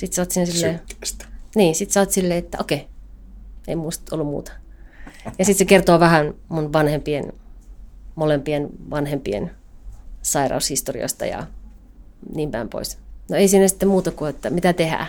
Sitten 0.03 0.17
sä 0.17 0.23
oot 0.23 0.31
siinä 0.31 0.47
silleen... 0.47 0.81
Sykkeestä. 0.89 1.25
Niin, 1.55 1.75
sit 1.75 1.91
sä 1.91 2.01
oot 2.01 2.11
silleen, 2.11 2.39
että 2.39 2.59
okei, 2.61 2.89
Ei 3.69 3.77
muista 3.77 4.15
ollut 4.15 4.27
muuta. 4.27 4.53
Ja 5.39 5.45
sitten 5.45 5.59
se 5.59 5.65
kertoo 5.65 6.01
vähän 6.01 6.35
mun 6.49 6.73
vanhempien, 6.73 7.33
molempien 8.15 8.69
vanhempien 8.91 9.51
sairaushistoriasta 10.23 11.27
ja 11.27 11.47
niin 12.35 12.51
päin 12.51 12.69
pois. 12.69 12.99
No 13.31 13.37
ei 13.37 13.49
siinä 13.49 13.69
sitten 13.69 13.89
muuta 13.89 14.11
kuin, 14.11 14.31
että 14.31 14.51
mitä 14.51 14.73
tehdään. 14.73 15.07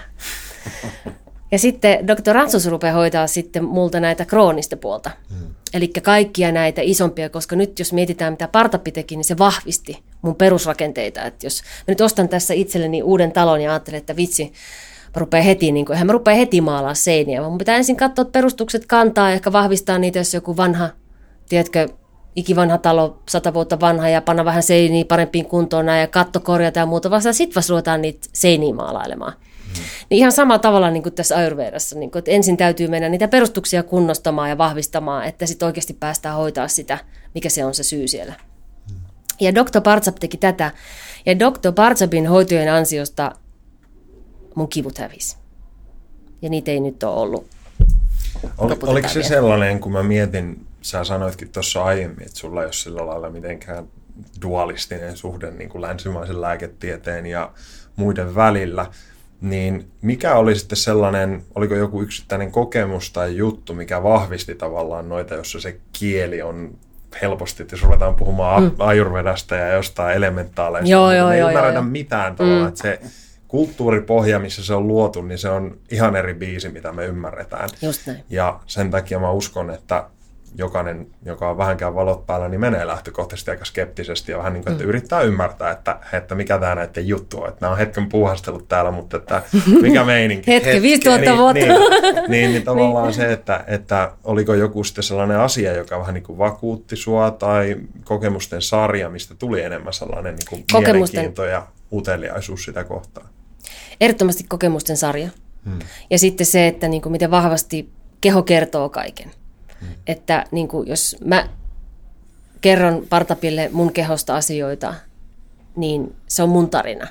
Ja 1.54 1.60
sitten 1.60 2.08
Dr. 2.08 2.34
Ratsus 2.34 2.66
rupeaa 2.66 2.94
hoitaa 2.94 3.28
sitten 3.28 3.64
multa 3.64 4.00
näitä 4.00 4.26
kroonista 4.26 4.78
puolta. 4.78 5.12
Mm. 5.30 5.56
Eli 5.74 5.88
kaikkia 5.88 6.52
näitä 6.52 6.82
isompia, 6.84 7.30
koska 7.30 7.56
nyt 7.56 7.80
jos 7.80 7.94
mietitään 7.94 8.34
mitä 8.34 8.48
Partappi 8.48 8.92
teki, 8.92 9.16
niin 9.16 9.24
se 9.26 9.38
vahvisti 9.38 10.04
mun 10.22 10.36
perusrakenteita. 10.36 11.24
Että 11.24 11.46
jos 11.46 11.62
mä 11.62 11.92
nyt 11.92 12.02
ostan 12.02 12.30
tässä 12.30 12.54
itselleni 12.54 13.04
uuden 13.04 13.32
talon 13.32 13.62
ja 13.62 13.72
ajattelen, 13.72 13.98
että 13.98 14.16
vitsi, 14.16 14.44
mä 15.16 15.20
rupean 15.20 15.44
heti, 15.44 15.72
niin 15.72 15.86
kuin, 15.86 15.94
eihän 15.94 16.08
mä 16.08 16.14
rupean 16.14 16.38
heti 16.38 16.62
maalaa 16.62 16.94
seiniä, 16.94 17.42
vaan 17.42 17.52
mun 17.52 17.58
pitää 17.58 17.76
ensin 17.76 17.96
katsoa, 17.96 18.22
että 18.22 18.32
perustukset 18.32 18.86
kantaa 18.86 19.30
ja 19.30 19.34
ehkä 19.36 19.52
vahvistaa 19.52 19.98
niitä, 19.98 20.20
jos 20.20 20.34
joku 20.34 20.58
vanha, 20.58 20.90
tiedätkö, 21.50 21.90
ikivanha 22.36 22.78
talo, 22.78 23.20
sata 23.30 23.54
vuotta 23.54 23.80
vanha 23.80 24.10
ja 24.10 24.22
panna 24.22 24.46
vähän 24.46 24.64
seiniä 24.64 25.06
parempiin 25.06 25.46
kuntoon 25.46 25.88
ja 25.88 26.08
katto 26.08 26.40
korjata 26.40 26.80
ja 26.80 26.86
muuta, 26.86 27.10
vasta 27.10 27.34
sitten 27.34 27.56
vasta 27.56 27.72
ruvetaan 27.72 28.02
niitä 28.02 28.28
seiniä 28.34 28.74
maalailemaan. 28.74 29.34
Niin 30.10 30.18
ihan 30.18 30.32
samalla 30.32 30.60
tavalla 30.60 30.92
niin 30.92 31.04
kuin 31.04 31.14
tässä 31.14 31.38
Ayurvedassa, 31.38 32.00
niin 32.00 32.12
kuin, 32.12 32.20
että 32.20 32.32
ensin 32.32 32.58
täytyy 32.58 32.88
mennä 32.88 33.10
niitä 33.10 33.28
perustuksia 33.28 33.84
kunnostamaan 33.84 34.50
ja 34.50 34.58
vahvistamaan, 34.58 35.26
että 35.26 35.46
sitten 35.46 35.66
oikeasti 35.66 35.94
päästään 35.94 36.36
hoitaa 36.36 36.68
sitä, 36.68 36.98
mikä 37.36 37.50
se 37.50 37.66
on 37.66 37.74
se 37.74 37.84
syy 37.84 38.08
siellä. 38.08 38.34
Ja 39.40 39.56
Dr. 39.56 39.82
Partsap 39.84 40.16
teki 40.16 40.38
tätä. 40.38 40.72
Ja 41.26 41.40
Dr. 41.40 41.72
Partsapin 41.76 42.28
hoitojen 42.28 42.74
ansiosta 42.74 43.32
mun 44.56 44.70
kivut 44.70 44.98
hävisi. 44.98 45.38
Ja 46.42 46.50
niitä 46.50 46.72
ei 46.72 46.80
nyt 46.80 47.04
ole 47.04 47.16
ollut. 47.16 47.48
Ol, 48.58 48.76
oliko 48.84 49.08
se 49.08 49.24
sellainen, 49.24 49.80
kun 49.80 49.92
mä 49.92 50.04
mietin, 50.04 50.66
sä 50.82 51.04
sanoitkin 51.04 51.50
tuossa 51.50 51.84
aiemmin, 51.84 52.26
että 52.26 52.40
sulla 52.40 52.62
ei 52.62 52.66
ole 52.66 52.74
sillä 52.74 53.08
lailla 53.08 53.30
mitenkään 53.30 53.88
dualistinen 54.42 55.18
suhde 55.18 55.52
niin 55.52 55.70
kuin 55.70 55.82
länsimaisen 55.82 56.42
lääketieteen 56.42 57.26
ja 57.26 57.52
muiden 57.96 58.36
välillä, 58.36 58.86
niin 59.44 59.92
mikä 60.02 60.36
oli 60.36 60.56
sitten 60.56 60.78
sellainen, 60.78 61.44
oliko 61.56 61.76
joku 61.76 62.02
yksittäinen 62.02 62.52
kokemus 62.52 63.12
tai 63.12 63.38
juttu, 63.38 63.74
mikä 63.74 64.04
vahvisti 64.04 64.56
tavallaan 64.56 65.10
noita, 65.10 65.36
jossa 65.36 65.62
se 65.62 65.80
kieli 65.94 66.42
on 66.42 66.78
helposti, 67.22 67.64
että 67.64 67.74
jos 67.74 67.84
ruvetaan 67.84 68.16
puhumaan 68.16 68.64
mm. 68.64 68.72
ajurvedasta 68.80 69.56
ja 69.56 69.74
jostain 69.74 70.18
elementaaleista, 70.18 70.92
joo, 70.92 71.10
niin 71.10 71.18
joo, 71.18 71.32
ei 71.32 71.40
joo, 71.40 71.50
ymmärretä 71.50 71.78
joo, 71.78 71.84
mitään 71.84 72.36
tavallaan, 72.36 72.62
mm. 72.62 72.68
että 72.68 72.82
se 72.82 73.00
kulttuuripohja, 73.48 74.40
missä 74.40 74.66
se 74.66 74.74
on 74.74 74.88
luotu, 74.88 75.22
niin 75.22 75.38
se 75.38 75.50
on 75.50 75.78
ihan 75.92 76.16
eri 76.16 76.34
biisi, 76.34 76.70
mitä 76.70 76.92
me 76.92 77.06
ymmärretään. 77.06 77.70
Just 77.82 78.08
näin. 78.08 78.24
Ja 78.30 78.60
sen 78.66 78.92
takia 78.92 79.20
mä 79.20 79.32
uskon, 79.32 79.70
että 79.70 80.10
jokainen, 80.58 81.08
joka 81.26 81.50
on 81.50 81.58
vähänkään 81.58 81.96
valot 81.96 82.26
päällä, 82.26 82.50
niin 82.50 82.60
menee 82.60 82.88
lähtökohtaisesti 82.88 83.52
aika 83.52 83.66
skeptisesti 83.66 84.32
ja 84.32 84.38
vähän 84.38 84.54
niin 84.54 84.64
kuin, 84.64 84.72
että 84.72 84.84
mm. 84.84 84.90
yrittää 84.90 85.22
ymmärtää, 85.22 85.72
että, 85.72 86.00
että 86.14 86.36
mikä 86.36 86.58
tämä 86.58 86.76
näiden 86.76 87.08
juttu 87.08 87.42
on. 87.42 87.50
Että 87.50 87.58
nämä 87.62 87.72
on 87.72 87.78
hetken 87.78 88.10
puuhastellut 88.10 88.68
täällä, 88.68 88.92
mutta 88.92 89.18
että 89.18 89.42
mikä 89.82 90.04
meininki. 90.04 90.52
Hetki, 90.52 90.82
5000 90.82 91.30
niin, 91.30 91.38
vuotta. 91.38 91.66
Niin, 91.66 92.24
niin, 92.28 92.52
niin 92.52 92.64
tavallaan 92.72 93.06
niin. 93.06 93.14
se, 93.14 93.34
että, 93.34 93.64
että 93.68 94.12
oliko 94.24 94.54
joku 94.54 94.84
sitten 94.84 95.04
sellainen 95.04 95.40
asia, 95.40 95.74
joka 95.74 96.00
vähän 96.00 96.14
niin 96.14 96.24
kuin 96.24 96.38
vakuutti 96.38 96.96
sua 96.96 97.32
tai 97.32 97.76
kokemusten 98.04 98.62
sarja, 98.62 99.10
mistä 99.10 99.36
tuli 99.36 99.62
enemmän 99.62 99.94
sellainen 99.94 100.36
niin 100.36 100.48
kuin 100.50 100.66
kokemusten... 100.72 101.18
mielenkiinto 101.18 101.46
ja 101.46 101.68
uteliaisuus 101.92 102.64
sitä 102.64 102.84
kohtaan. 102.84 103.28
Ehdottomasti 104.02 104.44
kokemusten 104.44 104.98
sarja. 104.98 105.30
Hmm. 105.66 105.80
Ja 106.10 106.20
sitten 106.20 106.46
se, 106.46 106.68
että 106.68 106.88
niin 106.88 107.02
kuin 107.02 107.12
miten 107.12 107.32
vahvasti 107.32 107.90
keho 108.22 108.44
kertoo 108.44 108.90
kaiken. 108.90 109.32
Hmm. 109.84 109.96
Että 110.08 110.46
niin 110.52 110.68
kuin 110.68 110.88
jos 110.88 111.16
mä 111.26 111.50
kerron 112.62 113.06
Partapille 113.10 113.70
mun 113.74 113.94
kehosta 113.94 114.36
asioita, 114.36 114.94
niin 115.76 116.16
se 116.28 116.44
on 116.44 116.50
mun 116.50 116.70
tarina. 116.70 117.08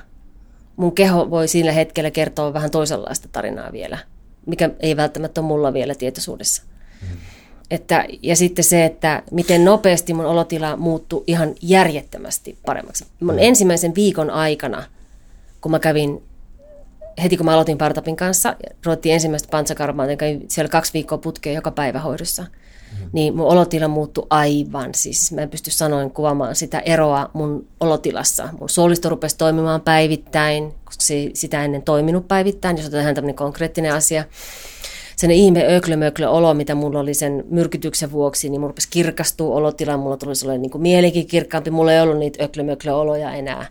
Mun 0.75 0.95
keho 0.95 1.29
voi 1.29 1.47
sillä 1.47 1.71
hetkellä 1.71 2.11
kertoa 2.11 2.53
vähän 2.53 2.71
toisenlaista 2.71 3.27
tarinaa 3.31 3.71
vielä, 3.71 3.97
mikä 4.45 4.69
ei 4.79 4.97
välttämättä 4.97 5.41
ole 5.41 5.47
mulla 5.47 5.73
vielä 5.73 5.95
tietoisuudessa. 5.95 6.63
Hmm. 7.01 7.17
Että, 7.71 8.05
ja 8.21 8.35
sitten 8.35 8.65
se, 8.65 8.85
että 8.85 9.23
miten 9.31 9.65
nopeasti 9.65 10.13
mun 10.13 10.25
olotila 10.25 10.77
muuttui 10.77 11.23
ihan 11.27 11.55
järjettömästi 11.61 12.57
paremmaksi. 12.65 13.05
Mun 13.19 13.35
hmm. 13.35 13.43
ensimmäisen 13.43 13.95
viikon 13.95 14.29
aikana, 14.29 14.83
kun 15.61 15.71
mä 15.71 15.79
kävin 15.79 16.23
heti 17.23 17.37
kun 17.37 17.45
mä 17.45 17.53
aloitin 17.53 17.77
Partapin 17.77 18.15
kanssa, 18.15 18.55
ruvettiin 18.85 19.13
ensimmäistä 19.13 19.47
pantsakarmaa, 19.51 20.15
kävin 20.17 20.45
siellä 20.47 20.69
kaksi 20.69 20.93
viikkoa 20.93 21.17
putkeen 21.17 21.55
joka 21.55 21.71
päivä 21.71 21.99
hoidossa. 21.99 22.45
Mm-hmm. 22.93 23.09
Niin 23.13 23.35
mun 23.35 23.47
olotila 23.47 23.87
muuttui 23.87 24.27
aivan, 24.29 24.89
siis 24.95 25.31
mä 25.31 25.41
en 25.41 25.49
pysty 25.49 25.71
sanoin 25.71 26.11
kuvaamaan 26.11 26.55
sitä 26.55 26.79
eroa 26.79 27.29
mun 27.33 27.67
olotilassa. 27.79 28.49
Mun 28.59 28.69
suolisto 28.69 29.09
rupesi 29.09 29.37
toimimaan 29.37 29.81
päivittäin, 29.81 30.73
koska 30.83 31.03
se 31.03 31.29
sitä 31.33 31.63
ennen 31.63 31.81
toiminut 31.81 32.27
päivittäin, 32.27 32.77
jos 32.77 32.85
otetaan 32.85 33.15
tämmöinen 33.15 33.35
konkreettinen 33.35 33.93
asia. 33.93 34.23
Sen 35.15 35.31
ihme 35.31 35.65
öklömöklö 35.75 36.29
olo, 36.29 36.53
mitä 36.53 36.75
mulla 36.75 36.99
oli 36.99 37.13
sen 37.13 37.43
myrkytyksen 37.49 38.11
vuoksi, 38.11 38.49
niin 38.49 38.61
mun 38.61 38.69
rupesi 38.69 38.87
kirkastua 38.91 39.55
olotila, 39.55 39.97
mulla 39.97 40.17
tuli 40.17 40.35
sellainen 40.35 40.61
niin 40.61 40.71
kuin 40.71 40.81
mielikin 40.81 41.27
kirkkaampi, 41.27 41.71
mulla 41.71 41.93
ei 41.93 42.01
ollut 42.01 42.17
niitä 42.17 42.43
öklömöklö 42.43 42.93
oloja 42.93 43.33
enää 43.33 43.65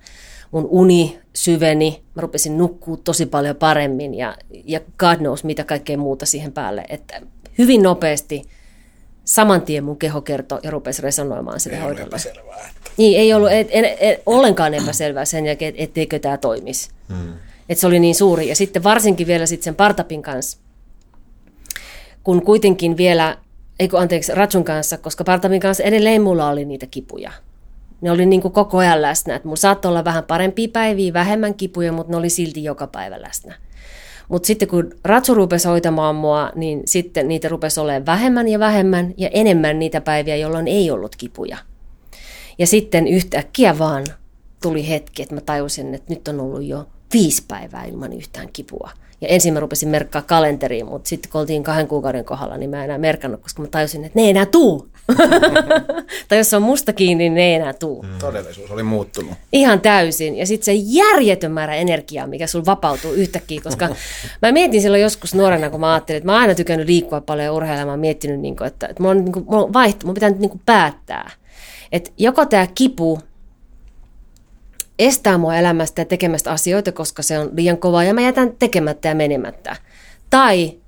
mun 0.53 0.69
uni 0.71 1.19
syveni, 1.35 2.03
mä 2.15 2.23
rupesin 2.23 2.59
nukkua 2.59 2.97
tosi 2.97 3.27
paljon 3.27 3.57
paremmin 3.57 4.15
ja, 4.15 4.37
ja 4.65 4.81
God 4.99 5.17
knows 5.17 5.45
mitä 5.45 5.65
kaikkea 5.65 5.99
muuta 5.99 6.27
siihen 6.27 6.53
päälle. 6.53 6.85
Että 6.89 7.21
hyvin 7.59 7.83
nopeasti 7.83 8.43
saman 9.25 9.63
tien 9.63 9.85
mun 9.85 9.99
keho 9.99 10.21
kertoi 10.21 10.61
ja 10.63 10.71
rupesi 10.71 11.03
resonoimaan 11.03 11.61
sitä 11.61 11.77
ei 11.77 11.93
että... 12.03 12.17
Niin, 12.97 13.19
ei 13.19 13.35
ollut 13.35 13.53
et, 13.53 13.69
et, 13.71 13.85
et, 14.01 14.23
ollenkaan 14.27 14.75
epäselvää 14.75 15.25
sen 15.25 15.47
jälkeen, 15.47 15.75
etteikö 15.77 16.19
tämä 16.19 16.37
toimisi. 16.37 16.91
Hmm. 17.09 17.33
Et 17.69 17.79
se 17.79 17.87
oli 17.87 18.01
niin 18.01 18.15
suuri. 18.15 18.49
Ja 18.49 18.57
sitten 18.57 18.85
varsinkin 18.85 19.27
vielä 19.27 19.47
sitten 19.47 19.65
sen 19.65 19.75
Partapin 19.75 20.23
kanssa, 20.23 20.59
kun 22.25 22.43
kuitenkin 22.43 22.97
vielä, 22.97 23.39
eikö 23.81 23.99
anteeksi, 23.99 24.35
Ratsun 24.35 24.65
kanssa, 24.65 24.99
koska 24.99 25.25
Partapin 25.25 25.61
kanssa 25.61 25.85
edelleen 25.85 26.23
mulla 26.23 26.49
oli 26.49 26.65
niitä 26.65 26.87
kipuja 26.87 27.33
ne 28.03 28.11
oli 28.11 28.27
niin 28.27 28.43
kuin 28.43 28.53
koko 28.53 28.79
ajan 28.79 29.03
läsnä. 29.03 29.35
Että 29.35 29.49
mulla 29.49 29.57
saattoi 29.57 29.89
olla 29.89 30.05
vähän 30.05 30.25
parempia 30.25 30.69
päiviä, 30.73 31.13
vähemmän 31.13 31.55
kipuja, 31.55 31.93
mutta 31.93 32.11
ne 32.11 32.17
oli 32.17 32.31
silti 32.31 32.65
joka 32.65 32.87
päivä 32.87 33.23
läsnä. 33.23 33.55
Mutta 34.33 34.47
sitten 34.47 34.69
kun 34.69 34.91
Ratsu 35.05 35.35
rupesi 35.35 35.69
hoitamaan 35.69 36.15
mua, 36.15 36.53
niin 36.55 36.83
sitten 36.85 37.29
niitä 37.29 37.49
rupesi 37.49 37.81
olemaan 37.81 38.07
vähemmän 38.07 38.49
ja 38.49 38.59
vähemmän 38.59 39.15
ja 39.17 39.29
enemmän 39.33 39.79
niitä 39.79 40.01
päiviä, 40.01 40.37
jolloin 40.37 40.69
ei 40.69 40.91
ollut 40.91 41.17
kipuja. 41.17 41.59
Ja 42.59 42.67
sitten 42.67 43.09
yhtäkkiä 43.09 43.79
vaan 43.79 44.05
tuli 44.63 44.89
hetki, 44.89 45.23
että 45.23 45.35
mä 45.35 45.41
tajusin, 45.41 45.95
että 45.95 46.15
nyt 46.15 46.29
on 46.29 46.41
ollut 46.41 46.65
jo 46.65 46.87
viisi 47.13 47.45
päivää 47.49 47.85
ilman 47.85 48.13
yhtään 48.13 48.49
kipua. 48.53 48.91
Ja 49.21 49.29
ensin 49.29 49.55
mä 49.55 49.61
rupesin 49.61 49.89
merkkaa 49.89 50.23
kalenteriin, 50.23 50.87
mutta 50.87 51.09
sitten 51.09 51.33
kun 51.33 51.41
oltiin 51.41 51.63
kahden 51.63 51.89
kuukauden 51.89 52.25
kohdalla, 52.25 52.57
niin 52.57 52.71
mä 52.71 52.77
en 52.77 52.85
enää 52.85 52.99
merkannut, 52.99 53.41
koska 53.41 53.63
mä 53.63 53.69
tajusin, 53.69 54.05
että 54.05 54.19
ne 54.19 54.23
ei 54.23 54.31
enää 54.31 54.47
tuu. 54.47 54.89
tai 56.29 56.39
jos 56.39 56.51
se 56.51 56.57
on 56.57 56.63
musta 56.63 56.93
kiinni, 56.93 57.25
niin 57.25 57.35
ne 57.35 57.43
ei 57.43 57.55
enää 57.55 57.73
tuu. 57.73 58.03
Mm. 58.03 58.19
Todellisuus 58.19 58.71
oli 58.71 58.83
muuttunut. 58.83 59.33
Ihan 59.53 59.81
täysin. 59.81 60.37
Ja 60.37 60.47
sitten 60.47 60.65
se 60.65 60.73
järjetön 60.75 61.53
määrä 61.53 61.75
energiaa, 61.75 62.27
mikä 62.27 62.47
sul 62.47 62.63
vapautuu 62.67 63.13
yhtäkkiä, 63.13 63.61
koska 63.61 63.89
mä 64.43 64.53
mietin 64.53 64.83
silloin 64.83 65.03
joskus 65.03 65.35
nuorena, 65.35 65.71
kun 65.71 65.81
mä 65.81 65.93
ajattelin, 65.93 66.17
että 66.17 66.27
mä 66.27 66.33
oon 66.33 66.41
aina 66.41 66.55
tykännyt 66.55 66.87
liikkua 66.87 67.21
paljon 67.21 67.45
ja 67.45 67.53
urheilla, 67.53 67.85
mä 67.85 67.91
oon 67.91 68.01
miettinyt, 68.01 68.41
niin 68.41 68.57
kuin, 68.57 68.67
että, 68.67 68.87
että 68.87 69.03
mulla 69.03 69.11
on, 69.11 69.25
niin 69.25 69.33
kuin, 69.33 69.45
mulla 69.49 69.65
on 69.65 69.73
vaihto, 69.73 70.07
mun 70.07 70.15
pitää 70.15 70.31
nyt 70.31 70.39
niin 70.39 70.51
kuin 70.51 70.63
päättää. 70.67 71.31
Että 71.93 72.11
joko 72.19 72.47
tämä 72.47 72.67
kipu 72.75 73.19
estää 74.99 75.39
mua 75.39 75.57
elämästä 75.57 76.01
ja 76.01 76.05
tekemästä 76.05 76.53
asioita, 76.53 76.93
koska 76.93 77.23
se 77.23 77.39
on 77.39 77.51
liian 77.53 77.79
kova 77.79 78.05
ja 78.05 78.15
mä 78.15 78.21
jätän 78.21 78.53
tekemättä 78.59 79.09
ja 79.09 79.15
menemättä. 79.15 79.77
Tai 80.31 80.79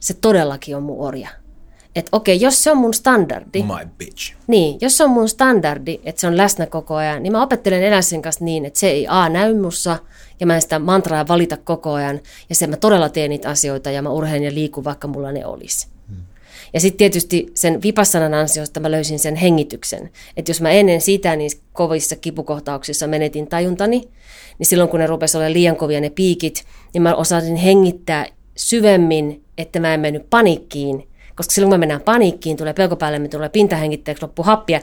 se 0.00 0.14
todellakin 0.14 0.76
on 0.76 0.82
mun 0.82 1.06
orja. 1.06 1.28
Että 1.96 2.08
okei, 2.12 2.40
jos 2.40 2.64
se 2.64 2.70
on 2.70 2.76
mun 2.76 2.94
standardi. 2.94 3.62
My 3.62 3.88
bitch. 3.98 4.34
Niin, 4.46 4.78
jos 4.80 4.96
se 4.96 5.04
on 5.04 5.10
mun 5.10 5.28
standardi, 5.28 6.00
että 6.04 6.20
se 6.20 6.26
on 6.26 6.36
läsnä 6.36 6.66
koko 6.66 6.94
ajan, 6.94 7.22
niin 7.22 7.32
mä 7.32 7.42
opettelen 7.42 7.82
elää 7.82 8.02
sen 8.02 8.22
kanssa 8.22 8.44
niin, 8.44 8.64
että 8.64 8.78
se 8.78 8.90
ei 8.90 9.06
A 9.08 9.28
näy 9.28 9.54
mussa, 9.54 9.98
ja 10.40 10.46
mä 10.46 10.54
en 10.54 10.62
sitä 10.62 10.78
mantraa 10.78 11.28
valita 11.28 11.56
koko 11.56 11.92
ajan, 11.92 12.20
ja 12.48 12.54
se 12.54 12.66
mä 12.66 12.76
todella 12.76 13.08
teen 13.08 13.30
niitä 13.30 13.48
asioita, 13.48 13.90
ja 13.90 14.02
mä 14.02 14.10
urheilen 14.10 14.44
ja 14.46 14.54
liikun, 14.54 14.84
vaikka 14.84 15.08
mulla 15.08 15.32
ne 15.32 15.46
olisi. 15.46 15.86
Ja 16.74 16.80
sitten 16.80 16.98
tietysti 16.98 17.46
sen 17.54 17.82
vipassanan 17.82 18.34
ansiosta 18.34 18.80
mä 18.80 18.90
löysin 18.90 19.18
sen 19.18 19.36
hengityksen. 19.36 20.10
Että 20.36 20.50
jos 20.50 20.60
mä 20.60 20.70
ennen 20.70 21.00
sitä 21.00 21.36
niissä 21.36 21.58
kovissa 21.72 22.16
kipukohtauksissa 22.16 23.06
menetin 23.06 23.46
tajuntani, 23.46 24.08
niin 24.58 24.66
silloin 24.66 24.90
kun 24.90 25.00
ne 25.00 25.06
rupesi 25.06 25.36
olemaan 25.36 25.52
liian 25.52 25.76
kovia 25.76 26.00
ne 26.00 26.10
piikit, 26.10 26.64
niin 26.94 27.02
mä 27.02 27.14
osasin 27.14 27.56
hengittää 27.56 28.26
syvemmin, 28.56 29.44
että 29.58 29.80
mä 29.80 29.94
en 29.94 30.00
mennyt 30.00 30.30
panikkiin. 30.30 31.08
Koska 31.36 31.52
silloin 31.52 31.68
kun 31.68 31.74
me 31.74 31.78
mennään 31.78 32.00
paniikkiin, 32.00 32.56
tulee 32.56 32.72
pelko 32.72 32.96
päälle, 32.96 33.18
me 33.18 33.28
tulee 33.28 33.48
pintahengittäjäksi, 33.48 34.22
loppu 34.22 34.42
happia, 34.42 34.80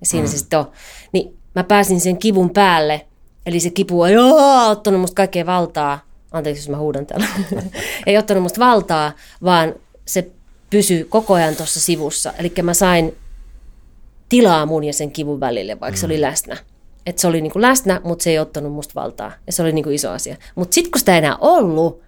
ja 0.00 0.06
siinä 0.06 0.26
mm. 0.26 0.30
se 0.30 0.38
sitten 0.38 0.58
on. 0.58 0.70
Niin 1.12 1.36
mä 1.54 1.64
pääsin 1.64 2.00
sen 2.00 2.18
kivun 2.18 2.50
päälle, 2.50 3.06
eli 3.46 3.60
se 3.60 3.70
kipu 3.70 4.04
ei 4.04 4.16
ole 4.16 4.70
ottanut 4.70 5.00
musta 5.00 5.14
kaikkea 5.14 5.46
valtaa, 5.46 6.00
anteeksi 6.32 6.62
jos 6.62 6.68
mä 6.68 6.76
huudan 6.76 7.06
täällä, 7.06 7.26
ei 8.06 8.18
ottanut 8.18 8.42
musta 8.42 8.60
valtaa, 8.60 9.12
vaan 9.44 9.74
se 10.04 10.30
pysyi 10.70 11.04
koko 11.04 11.34
ajan 11.34 11.56
tuossa 11.56 11.80
sivussa. 11.80 12.32
Eli 12.38 12.52
mä 12.62 12.74
sain 12.74 13.16
tilaa 14.28 14.66
mun 14.66 14.84
ja 14.84 14.92
sen 14.92 15.10
kivun 15.10 15.40
välille, 15.40 15.80
vaikka 15.80 15.96
mm. 15.96 16.00
se 16.00 16.06
oli 16.06 16.20
läsnä. 16.20 16.56
Että 17.06 17.20
se 17.20 17.26
oli 17.26 17.40
niinku 17.40 17.60
läsnä, 17.60 18.00
mutta 18.04 18.22
se 18.22 18.30
ei 18.30 18.38
ottanut 18.38 18.72
musta 18.72 18.94
valtaa. 18.94 19.32
Ja 19.46 19.52
se 19.52 19.62
oli 19.62 19.72
niinku 19.72 19.90
iso 19.90 20.10
asia. 20.10 20.36
Mutta 20.54 20.74
sitten 20.74 20.90
kun 20.90 20.98
sitä 20.98 21.12
ei 21.12 21.18
enää 21.18 21.36
ollut, 21.36 22.02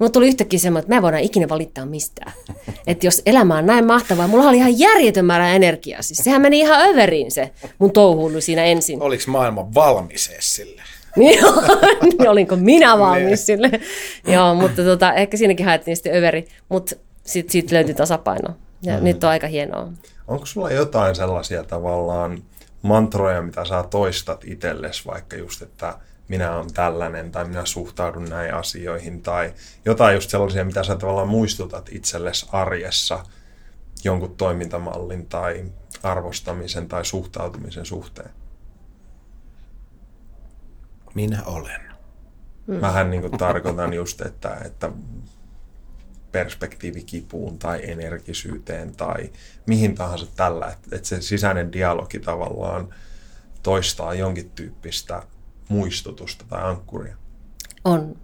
Mulla 0.00 0.10
tuli 0.10 0.28
yhtäkkiä 0.28 0.58
semmoinen, 0.58 0.84
että 0.84 0.92
mä 0.92 0.96
en 0.96 1.02
voida 1.02 1.18
ikinä 1.18 1.48
valittaa 1.48 1.86
mistään. 1.86 2.32
Että 2.86 3.06
jos 3.06 3.22
elämä 3.26 3.58
on 3.58 3.66
näin 3.66 3.86
mahtavaa, 3.86 4.28
mulla 4.28 4.48
oli 4.48 4.56
ihan 4.56 4.78
järjetön 4.78 5.24
määrä 5.24 5.54
energiaa. 5.54 6.02
Siis 6.02 6.18
sehän 6.18 6.42
meni 6.42 6.60
ihan 6.60 6.88
överiin 6.90 7.30
se 7.30 7.50
mun 7.78 7.92
touhuilu 7.92 8.40
siinä 8.40 8.64
ensin. 8.64 9.02
Oliko 9.02 9.24
maailma 9.26 9.74
valmis 9.74 10.30
sille? 10.40 10.82
Niin, 11.16 11.38
olinko 12.28 12.56
minä 12.56 12.98
valmis 12.98 13.46
sille? 13.46 13.70
Joo, 14.26 14.54
mutta 14.54 14.82
tota, 14.84 15.14
ehkä 15.14 15.36
siinäkin 15.36 15.66
haettiin 15.66 15.96
sitten 15.96 16.16
överi, 16.16 16.48
mutta 16.68 16.96
sitten 17.24 17.52
siitä 17.52 17.74
löytyi 17.74 17.94
tasapaino. 17.94 18.54
Ja 18.82 18.96
mm. 18.98 19.04
nyt 19.04 19.24
on 19.24 19.30
aika 19.30 19.46
hienoa. 19.46 19.92
Onko 20.28 20.46
sulla 20.46 20.70
jotain 20.70 21.14
sellaisia 21.14 21.64
tavallaan 21.64 22.42
mantroja, 22.82 23.42
mitä 23.42 23.64
sä 23.64 23.84
toistat 23.90 24.44
itsellesi, 24.44 25.02
vaikka 25.06 25.36
just, 25.36 25.62
että 25.62 25.94
minä 26.30 26.56
olen 26.56 26.72
tällainen 26.72 27.32
tai 27.32 27.44
minä 27.44 27.64
suhtaudun 27.64 28.24
näihin 28.24 28.54
asioihin 28.54 29.22
tai 29.22 29.54
jotain 29.84 30.14
just 30.14 30.30
sellaisia, 30.30 30.64
mitä 30.64 30.84
sä 30.84 30.96
tavallaan 30.96 31.28
muistutat 31.28 31.88
itsellesi 31.92 32.46
arjessa 32.52 33.24
jonkun 34.04 34.36
toimintamallin 34.36 35.26
tai 35.26 35.64
arvostamisen 36.02 36.88
tai 36.88 37.04
suhtautumisen 37.04 37.86
suhteen? 37.86 38.30
Minä 41.14 41.42
olen. 41.44 41.80
Hmm. 42.66 42.80
Vähän 42.80 43.10
niin 43.10 43.20
kuin 43.20 43.38
tarkoitan 43.38 43.92
just, 43.92 44.20
että, 44.20 44.56
että 44.64 44.92
perspektiivi 46.32 47.02
kipuun 47.02 47.58
tai 47.58 47.90
energisyyteen 47.90 48.96
tai 48.96 49.32
mihin 49.66 49.94
tahansa 49.94 50.26
tällä, 50.36 50.66
että, 50.66 50.96
että 50.96 51.08
se 51.08 51.20
sisäinen 51.20 51.72
dialogi 51.72 52.18
tavallaan 52.18 52.94
toistaa 53.62 54.14
jonkin 54.14 54.50
tyyppistä 54.50 55.22
muistutusta 55.70 56.44
tai 56.48 56.62
ankkuria? 56.62 57.16
On. 57.84 58.16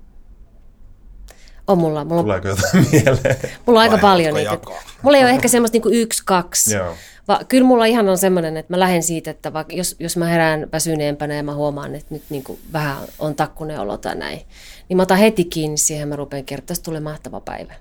On 1.66 1.78
mulla. 1.78 2.04
mulla 2.04 2.22
Tuleeko 2.22 2.48
jotain 2.48 2.86
mieleen? 2.92 3.36
Mulla 3.66 3.80
on 3.80 3.90
aika 3.90 3.98
paljon 3.98 4.34
niitä. 4.34 4.50
Jakaa? 4.50 4.82
Mulla 5.02 5.16
ei 5.16 5.24
ole 5.24 5.30
ehkä 5.30 5.48
semmoista 5.48 5.74
niinku 5.74 5.88
yksi, 5.92 6.22
kaksi. 6.24 6.74
Joo. 6.74 6.94
Va, 7.28 7.40
kyllä 7.48 7.66
mulla 7.66 7.84
ihan 7.84 8.08
on 8.08 8.18
semmoinen, 8.18 8.56
että 8.56 8.72
mä 8.72 8.80
lähden 8.80 9.02
siitä, 9.02 9.30
että 9.30 9.52
vaikka 9.52 9.76
jos, 9.76 9.96
jos 9.98 10.16
mä 10.16 10.26
herään 10.26 10.68
väsyneempänä 10.72 11.34
ja 11.34 11.42
mä 11.42 11.54
huomaan, 11.54 11.94
että 11.94 12.14
nyt 12.14 12.22
niinku 12.30 12.58
vähän 12.72 12.96
on 13.18 13.34
takkunen 13.34 13.80
olo 13.80 13.98
tai 13.98 14.14
näin, 14.14 14.40
niin 14.88 14.96
mä 14.96 15.02
otan 15.02 15.18
heti 15.18 15.44
kiinni 15.44 15.76
siihen 15.76 16.08
mä 16.08 16.16
rupean 16.16 16.44
kertoa, 16.44 16.74
että 16.74 16.84
tulee 16.84 17.00
mahtava 17.00 17.40
päivä. 17.40 17.74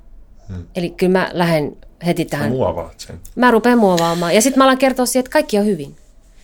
Hmm. 0.47 0.67
Eli 0.75 0.89
kyllä 0.89 1.11
mä 1.11 1.29
lähden 1.33 1.77
heti 2.05 2.25
tähän. 2.25 2.49
Sä 2.49 2.55
muovaat 2.55 2.99
sen. 2.99 3.19
Mä 3.35 3.51
rupean 3.51 3.77
muovaamaan. 3.77 4.35
Ja 4.35 4.41
sitten 4.41 4.59
mä 4.59 4.63
alan 4.63 4.77
kertoa 4.77 5.05
siihen, 5.05 5.19
että 5.19 5.31
kaikki 5.31 5.59
on 5.59 5.65
hyvin. 5.65 5.95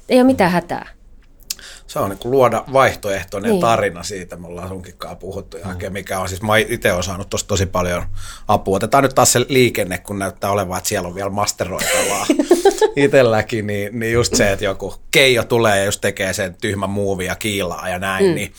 Ei 0.09 0.17
ole 0.17 0.23
mitään 0.23 0.51
hätää 0.51 0.87
se 1.87 1.99
on 1.99 2.09
niin 2.09 2.19
luoda 2.23 2.63
vaihtoehtoinen 2.73 3.51
niin. 3.51 3.61
tarina 3.61 4.03
siitä, 4.03 4.35
me 4.35 4.47
ollaan 4.47 4.67
sunkinkaan 4.67 5.17
puhuttu 5.17 5.57
ja 5.57 5.89
mikä 5.89 6.19
on 6.19 6.29
siis, 6.29 6.41
mä 6.41 6.57
itse 6.57 6.91
olen 6.91 7.03
saanut 7.03 7.29
tosta 7.29 7.47
tosi 7.47 7.65
paljon 7.65 8.03
apua. 8.47 8.75
Otetaan 8.75 9.03
nyt 9.03 9.15
taas 9.15 9.31
se 9.31 9.45
liikenne, 9.49 9.97
kun 9.97 10.19
näyttää 10.19 10.51
olevan, 10.51 10.77
että 10.77 10.87
siellä 10.87 11.07
on 11.07 11.15
vielä 11.15 11.29
masteroitavaa 11.29 12.25
itselläkin, 12.95 13.67
niin, 13.67 13.99
niin 13.99 14.13
just 14.13 14.35
se, 14.35 14.51
että 14.51 14.65
joku 14.65 14.95
keijo 15.11 15.43
tulee 15.43 15.79
ja 15.79 15.85
just 15.85 16.01
tekee 16.01 16.33
sen 16.33 16.55
tyhmän 16.61 16.89
muuvin 16.89 17.27
ja 17.27 17.35
kiilaa 17.35 17.89
ja 17.89 17.99
näin, 17.99 18.25
mm. 18.25 18.35
niin 18.35 18.53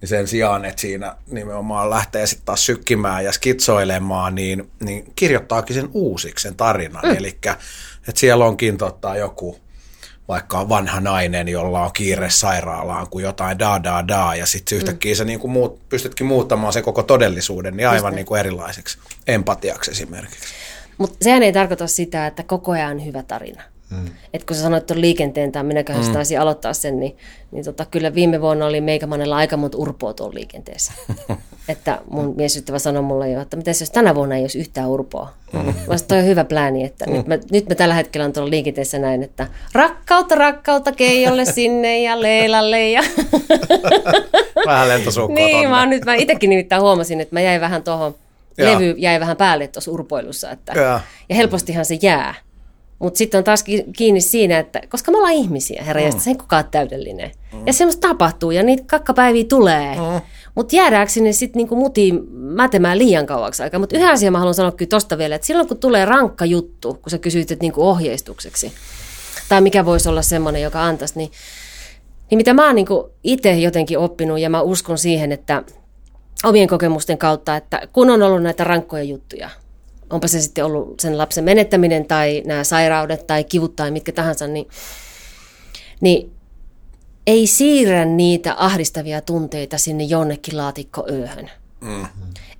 niin 0.00 0.08
sen 0.08 0.28
sijaan, 0.28 0.64
että 0.64 0.80
siinä 0.80 1.16
nimenomaan 1.30 1.90
lähtee 1.90 2.26
sitten 2.26 2.46
taas 2.46 2.66
sykkimään 2.66 3.24
ja 3.24 3.32
skitsoilemaan, 3.32 4.34
niin, 4.34 4.70
niin 4.80 5.12
kirjoittaakin 5.16 5.76
sen 5.76 5.88
uusiksi 5.92 6.42
sen 6.42 6.56
tarinan. 6.56 7.02
Mm. 7.04 7.16
Eli 7.16 7.28
että 8.08 8.20
siellä 8.20 8.44
onkin 8.44 8.78
tota, 8.78 9.16
joku 9.16 9.58
vaikka 10.28 10.68
vanha 10.68 11.00
nainen, 11.00 11.48
jolla 11.48 11.84
on 11.84 11.92
kiire 11.92 12.30
sairaalaan, 12.30 13.06
kuin 13.10 13.22
jotain 13.22 13.58
da 13.58 13.82
da 13.82 14.08
da, 14.08 14.34
ja 14.34 14.46
sitten 14.46 14.78
yhtäkkiä 14.78 15.12
mm. 15.12 15.16
sä 15.16 15.24
niin 15.24 15.40
kuin 15.40 15.50
muut, 15.50 15.88
pystytkin 15.88 16.26
muuttamaan 16.26 16.72
se 16.72 16.82
koko 16.82 17.02
todellisuuden 17.02 17.76
niin 17.76 17.88
aivan 17.88 18.14
niin 18.14 18.26
kuin 18.26 18.40
erilaiseksi 18.40 18.98
empatiaksi 19.26 19.90
esimerkiksi. 19.90 20.54
Mutta 20.98 21.16
sehän 21.20 21.42
ei 21.42 21.52
tarkoita 21.52 21.86
sitä, 21.86 22.26
että 22.26 22.42
koko 22.42 22.72
ajan 22.72 22.92
on 22.92 23.04
hyvä 23.04 23.22
tarina. 23.22 23.62
Mm. 23.90 24.04
Et 24.34 24.44
kun 24.44 24.56
sä 24.56 24.62
sanoit 24.62 24.86
tuon 24.86 25.00
liikenteen, 25.00 25.52
tai 25.52 25.64
minäköhän 25.64 26.04
mm. 26.04 26.12
taisin 26.12 26.40
aloittaa 26.40 26.74
sen, 26.74 27.00
niin, 27.00 27.16
niin 27.50 27.64
tota, 27.64 27.84
kyllä 27.84 28.14
viime 28.14 28.40
vuonna 28.40 28.66
oli 28.66 28.80
meikämanella 28.80 29.36
aika 29.36 29.56
monta 29.56 29.78
urpoa 29.78 30.14
tuolla 30.14 30.34
liikenteessä. 30.34 30.92
että 31.68 32.00
mun 32.10 32.34
miesyttävä 32.36 32.78
sanoi 32.78 33.02
mulle 33.02 33.30
jo, 33.30 33.40
että 33.40 33.56
mitä 33.56 33.70
jos 33.70 33.90
tänä 33.90 34.14
vuonna 34.14 34.36
ei 34.36 34.42
olisi 34.42 34.58
yhtään 34.58 34.88
urpoa. 34.88 35.32
Mm. 35.52 35.74
Vasta 35.88 36.08
toi 36.08 36.18
on 36.18 36.24
hyvä 36.24 36.44
plääni, 36.44 36.84
että 36.84 37.06
mm. 37.06 37.12
nyt, 37.12 37.26
mä, 37.26 37.38
nyt 37.52 37.68
mä 37.68 37.74
tällä 37.74 37.94
hetkellä 37.94 38.24
on 38.24 38.32
tuolla 38.32 38.50
liikenteessä 38.50 38.98
näin, 38.98 39.22
että 39.22 39.46
rakkautta, 39.72 40.34
rakkautta 40.34 40.92
Keijolle 40.92 41.44
sinne 41.44 42.02
ja 42.02 42.22
Leilalle. 42.22 42.90
Ja 42.90 43.02
vähän 44.66 44.88
lentosukkoa 44.88 45.34
Niin, 45.34 45.70
mä, 45.70 45.86
nyt, 45.86 46.04
mä 46.04 46.14
itsekin 46.14 46.50
nimittäin 46.50 46.82
huomasin, 46.82 47.20
että 47.20 47.34
mä 47.34 47.40
jäin 47.40 47.60
vähän 47.60 47.82
tuohon, 47.82 48.14
levy 48.58 48.94
jäi 48.98 49.20
vähän 49.20 49.36
päälle 49.36 49.68
tuossa 49.68 49.90
urpoilussa. 49.90 50.50
Että, 50.50 50.72
ja. 50.72 51.00
ja 51.28 51.36
helpostihan 51.36 51.84
se 51.84 51.98
jää. 52.02 52.34
Mutta 52.98 53.18
sitten 53.18 53.38
on 53.38 53.44
taas 53.44 53.64
kiinni 53.96 54.20
siinä, 54.20 54.58
että 54.58 54.80
koska 54.88 55.10
me 55.10 55.16
ollaan 55.16 55.34
ihmisiä, 55.34 55.84
herra, 55.84 56.00
mm. 56.00 56.06
ja 56.06 56.12
se 56.12 56.30
ei 56.30 56.36
kukaan 56.36 56.64
täydellinen. 56.70 57.30
Mm. 57.52 57.62
Ja 57.66 57.72
semmoista 57.72 58.08
tapahtuu, 58.08 58.50
ja 58.50 58.62
niitä 58.62 58.82
kakkapäiviä 58.86 59.44
tulee. 59.48 59.94
Mm. 59.94 60.20
Mutta 60.54 60.76
jäädäänkö 60.76 61.12
sinne 61.12 61.32
sitten 61.32 61.60
niinku 61.60 61.76
mutiin 61.76 62.20
mätemään 62.32 62.98
liian 62.98 63.26
kauaksi 63.26 63.62
aikaa? 63.62 63.80
Mutta 63.80 63.96
yhden 63.96 64.10
asian 64.10 64.32
mä 64.32 64.38
haluan 64.38 64.54
sanoa 64.54 64.72
kyllä 64.72 64.88
tosta 64.88 65.18
vielä, 65.18 65.34
että 65.34 65.46
silloin 65.46 65.68
kun 65.68 65.78
tulee 65.78 66.04
rankka 66.04 66.44
juttu, 66.44 66.94
kun 66.94 67.10
sä 67.10 67.18
kysyit, 67.18 67.50
että 67.50 67.62
niinku 67.62 67.88
ohjeistukseksi, 67.88 68.72
tai 69.48 69.60
mikä 69.60 69.84
voisi 69.84 70.08
olla 70.08 70.22
semmoinen, 70.22 70.62
joka 70.62 70.84
antaisi, 70.84 71.18
niin, 71.18 71.30
niin 72.30 72.36
mitä 72.36 72.54
mä 72.54 72.66
oon 72.66 72.74
niinku 72.74 73.10
itse 73.24 73.54
jotenkin 73.54 73.98
oppinut, 73.98 74.38
ja 74.38 74.50
mä 74.50 74.60
uskon 74.60 74.98
siihen, 74.98 75.32
että 75.32 75.62
omien 76.44 76.68
kokemusten 76.68 77.18
kautta, 77.18 77.56
että 77.56 77.88
kun 77.92 78.10
on 78.10 78.22
ollut 78.22 78.42
näitä 78.42 78.64
rankkoja 78.64 79.02
juttuja, 79.02 79.50
onpa 80.10 80.28
se 80.28 80.40
sitten 80.40 80.64
ollut 80.64 81.00
sen 81.00 81.18
lapsen 81.18 81.44
menettäminen 81.44 82.04
tai 82.04 82.42
nämä 82.46 82.64
sairaudet 82.64 83.26
tai 83.26 83.44
kivut 83.44 83.76
tai 83.76 83.90
mitkä 83.90 84.12
tahansa, 84.12 84.46
niin, 84.46 84.68
niin 86.00 86.32
ei 87.26 87.46
siirrä 87.46 88.04
niitä 88.04 88.54
ahdistavia 88.58 89.20
tunteita 89.20 89.78
sinne 89.78 90.04
jonnekin 90.04 90.56
laatikkoöhön. 90.56 91.50
Mm. 91.80 92.06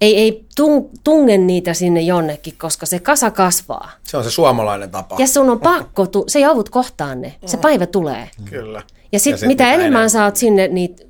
Ei, 0.01 0.17
ei 0.17 0.45
tung, 0.57 0.89
tunge 1.05 1.39
niitä 1.39 1.75
sinne 1.75 2.01
jonnekin, 2.01 2.55
koska 2.59 2.87
se 2.87 2.99
kasa 2.99 3.31
kasvaa. 3.31 3.91
Se 4.05 4.17
on 4.17 4.25
se 4.25 4.31
suomalainen 4.31 4.91
tapa. 4.91 5.17
Ja 5.19 5.27
sun 5.27 5.51
on 5.51 5.61
pakko, 5.61 6.07
tu- 6.07 6.25
se 6.29 6.41
joudut 6.41 6.69
kohtaan 6.69 7.21
ne. 7.21 7.35
Se 7.47 7.57
mm. 7.57 7.61
päivä 7.61 7.87
tulee. 7.87 8.31
Kyllä. 8.45 8.83
Ja 9.13 9.19
sitten 9.19 9.33
ja 9.33 9.39
sit 9.39 9.49
mitä, 9.49 9.73
enemmän 9.73 10.11
sä 10.11 10.25
oot 10.25 10.37
sinne 10.37 10.69
niitä 10.69 11.06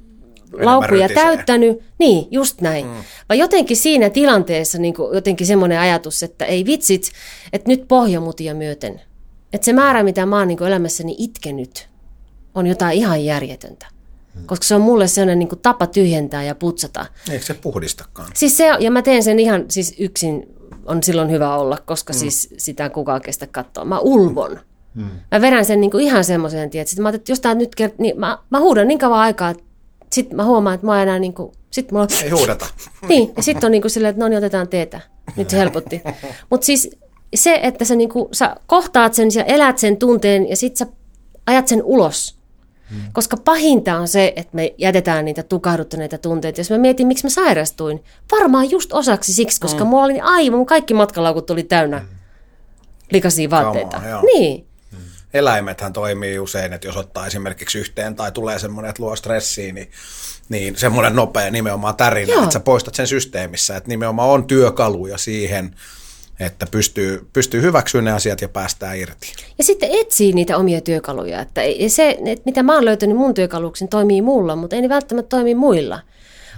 laukkuja 0.65 1.09
täyttänyt. 1.09 1.83
Niin, 1.99 2.29
just 2.31 2.61
näin. 2.61 2.87
Mm. 2.87 2.93
Vai 3.29 3.39
jotenkin 3.39 3.77
siinä 3.77 4.11
tilanteessa 4.11 4.79
niin 4.79 4.95
kuin 4.95 5.15
jotenkin 5.15 5.47
semmoinen 5.47 5.81
ajatus, 5.81 6.23
että 6.23 6.45
ei 6.45 6.67
vitsit, 6.67 7.13
että 7.53 7.71
nyt 7.71 7.89
pohjamutia 7.89 8.55
myöten. 8.55 9.01
Että 9.53 9.65
se 9.65 9.73
määrä, 9.73 10.03
mitä 10.03 10.27
mä 10.27 10.39
oon 10.39 10.49
niin 10.49 10.63
elämässäni 10.63 11.15
itkenyt, 11.19 11.89
on 12.55 12.67
jotain 12.67 12.99
ihan 12.99 13.25
järjetöntä. 13.25 13.87
Mm. 14.35 14.47
Koska 14.47 14.65
se 14.65 14.75
on 14.75 14.81
mulle 14.81 15.09
sellainen 15.09 15.39
niin 15.39 15.49
kuin 15.49 15.61
tapa 15.61 15.87
tyhjentää 15.87 16.43
ja 16.43 16.55
putsata. 16.55 17.07
Eikö 17.31 17.45
se 17.45 17.55
puhdistakaan? 17.55 18.29
Siis 18.35 18.57
se, 18.57 18.71
ja 18.79 18.91
mä 18.91 19.03
teen 19.03 19.23
sen 19.23 19.39
ihan 19.39 19.65
siis 19.69 19.95
yksin, 19.99 20.55
on 20.87 21.03
silloin 21.03 21.31
hyvä 21.31 21.57
olla, 21.57 21.79
koska 21.87 22.13
mm. 22.13 22.19
siis 22.19 22.55
sitä 22.57 22.91
kukaan 22.91 23.21
kestä 23.21 23.47
katsoa. 23.47 23.85
Mä 23.85 23.99
ulvon. 23.99 24.61
Mm. 24.95 25.11
Mä 25.33 25.41
vedän 25.41 25.65
sen 25.65 25.81
niin 25.81 25.91
kuin 25.91 26.05
ihan 26.05 26.25
semmoiseen, 26.25 26.71
että 26.75 27.03
mä 27.03 27.09
että 27.09 27.33
jos 27.33 27.41
tää 27.41 27.55
nyt 27.55 27.71
kert- 27.81 27.95
niin 27.99 28.21
mä, 28.21 28.39
mä 28.51 28.61
huudan 28.61 28.89
niin 28.89 28.99
kauan 28.99 29.21
aikaa, 29.21 29.51
että 29.51 29.63
sitten 30.13 30.37
mä 30.37 30.45
huomaan, 30.45 30.75
että 30.75 30.87
mä 30.87 31.03
enää 31.03 31.19
niin 31.19 31.35
kuin, 31.35 31.53
sit 31.71 31.93
mulla... 31.93 32.07
Ei 32.25 32.31
huudata. 32.31 32.67
niin, 33.09 33.33
ja 33.37 33.43
sitten 33.43 33.67
on 33.67 33.73
niin 33.73 33.83
kuin 33.83 33.91
silleen, 33.91 34.11
että 34.11 34.25
no 34.25 34.29
niin, 34.29 34.39
otetaan 34.39 34.69
teetä. 34.69 35.01
Nyt 35.37 35.51
se 35.51 35.59
helpotti. 35.59 36.03
Mutta 36.51 36.65
siis 36.65 36.91
se, 37.35 37.61
että 37.63 37.85
sä, 37.85 37.95
niin 37.95 38.09
kuin, 38.09 38.29
sä 38.33 38.57
kohtaat 38.67 39.15
sen 39.15 39.29
ja 39.35 39.45
elät 39.45 39.79
sen 39.79 39.97
tunteen 39.97 40.49
ja 40.49 40.57
sitten 40.57 40.87
sä 40.87 40.93
ajat 41.47 41.69
sen 41.69 41.83
ulos. 41.85 42.37
Hmm. 42.91 43.01
Koska 43.13 43.37
pahinta 43.37 43.99
on 43.99 44.09
se, 44.09 44.33
että 44.37 44.57
me 44.57 44.75
jätetään 44.79 45.25
niitä 45.25 45.43
tukahduttaneita 45.43 46.19
tunteita. 46.19 46.61
Jos 46.61 46.71
mä 46.71 46.79
mietin, 46.79 47.07
miksi 47.07 47.25
mä 47.25 47.31
sairastuin, 47.31 48.05
varmaan 48.33 48.71
just 48.71 48.93
osaksi 48.93 49.33
siksi, 49.33 49.61
koska 49.61 49.81
hmm. 49.81 49.89
mulla 49.89 50.05
oli 50.05 50.21
aivan, 50.21 50.59
mun 50.59 50.67
kaikki 50.67 50.95
matkalaukut 50.95 51.47
tuli 51.47 51.63
täynnä 51.63 51.99
hmm. 51.99 52.09
likaisia 53.13 53.51
vaatteita. 53.51 54.01
Kamaa, 54.01 54.23
niin 54.23 54.66
eläimethän 55.35 55.93
toimii 55.93 56.39
usein, 56.39 56.73
että 56.73 56.89
jos 56.89 56.97
ottaa 56.97 57.27
esimerkiksi 57.27 57.79
yhteen 57.79 58.17
tai 58.17 58.33
tulee 58.33 58.59
semmoinen, 58.59 58.91
että 58.91 59.03
luo 59.03 59.17
stressiä, 59.17 59.73
niin, 59.73 59.91
niin 60.49 60.77
semmoinen 60.77 61.17
nopea 61.17 61.51
nimenomaan 61.51 61.97
tärinä, 61.97 62.33
Joo. 62.33 62.43
että 62.43 62.53
sä 62.53 62.61
poistat 62.61 62.95
sen 62.95 63.07
systeemissä, 63.07 63.77
että 63.77 63.89
nimenomaan 63.89 64.31
on 64.31 64.47
työkaluja 64.47 65.19
siihen, 65.19 65.75
että 66.41 66.67
pystyy, 66.71 67.27
pystyy 67.33 67.63
hyväksyä 67.63 68.03
ne 68.03 68.13
asiat 68.13 68.41
ja 68.41 68.49
päästään 68.49 68.99
irti. 68.99 69.33
Ja 69.59 69.65
sitten 69.65 69.89
etsii 69.93 70.33
niitä 70.33 70.57
omia 70.57 70.81
työkaluja. 70.81 71.41
Että 71.41 71.61
se, 71.89 72.19
että 72.25 72.43
mitä 72.45 72.63
mä 72.63 72.75
oon 72.75 72.85
löytänyt 72.85 73.17
mun 73.17 73.35
työkaluksen, 73.35 73.89
toimii 73.89 74.23
mulla, 74.23 74.57
mutta 74.57 74.77
ei 74.77 74.83
ne 74.83 74.89
välttämättä 74.89 75.29
toimi 75.29 75.55
muilla. 75.55 76.01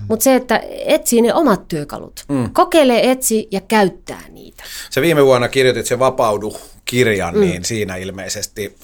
Mutta 0.09 0.25
se, 0.25 0.35
että 0.35 0.63
etsii 0.87 1.23
ne 1.23 1.35
omat 1.35 1.69
työkalut. 1.69 2.25
Mm. 2.29 2.53
Kokeilee, 2.53 3.11
etsi 3.11 3.49
ja 3.51 3.61
käyttää 3.61 4.23
niitä. 4.31 4.65
Se 4.91 5.01
viime 5.01 5.25
vuonna 5.25 5.49
kirjoitit 5.49 5.87
se 5.87 5.99
Vapaudu-kirjan, 5.99 7.35
mm. 7.35 7.41
niin 7.41 7.65
siinä 7.65 7.97
ilmeisesti 7.97 8.77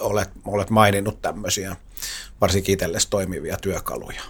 olet, 0.00 0.30
olet 0.44 0.70
maininnut 0.70 1.22
tämmöisiä 1.22 1.76
varsinkin 2.40 2.72
itsellesi 2.72 3.10
toimivia 3.10 3.56
työkaluja. 3.62 4.22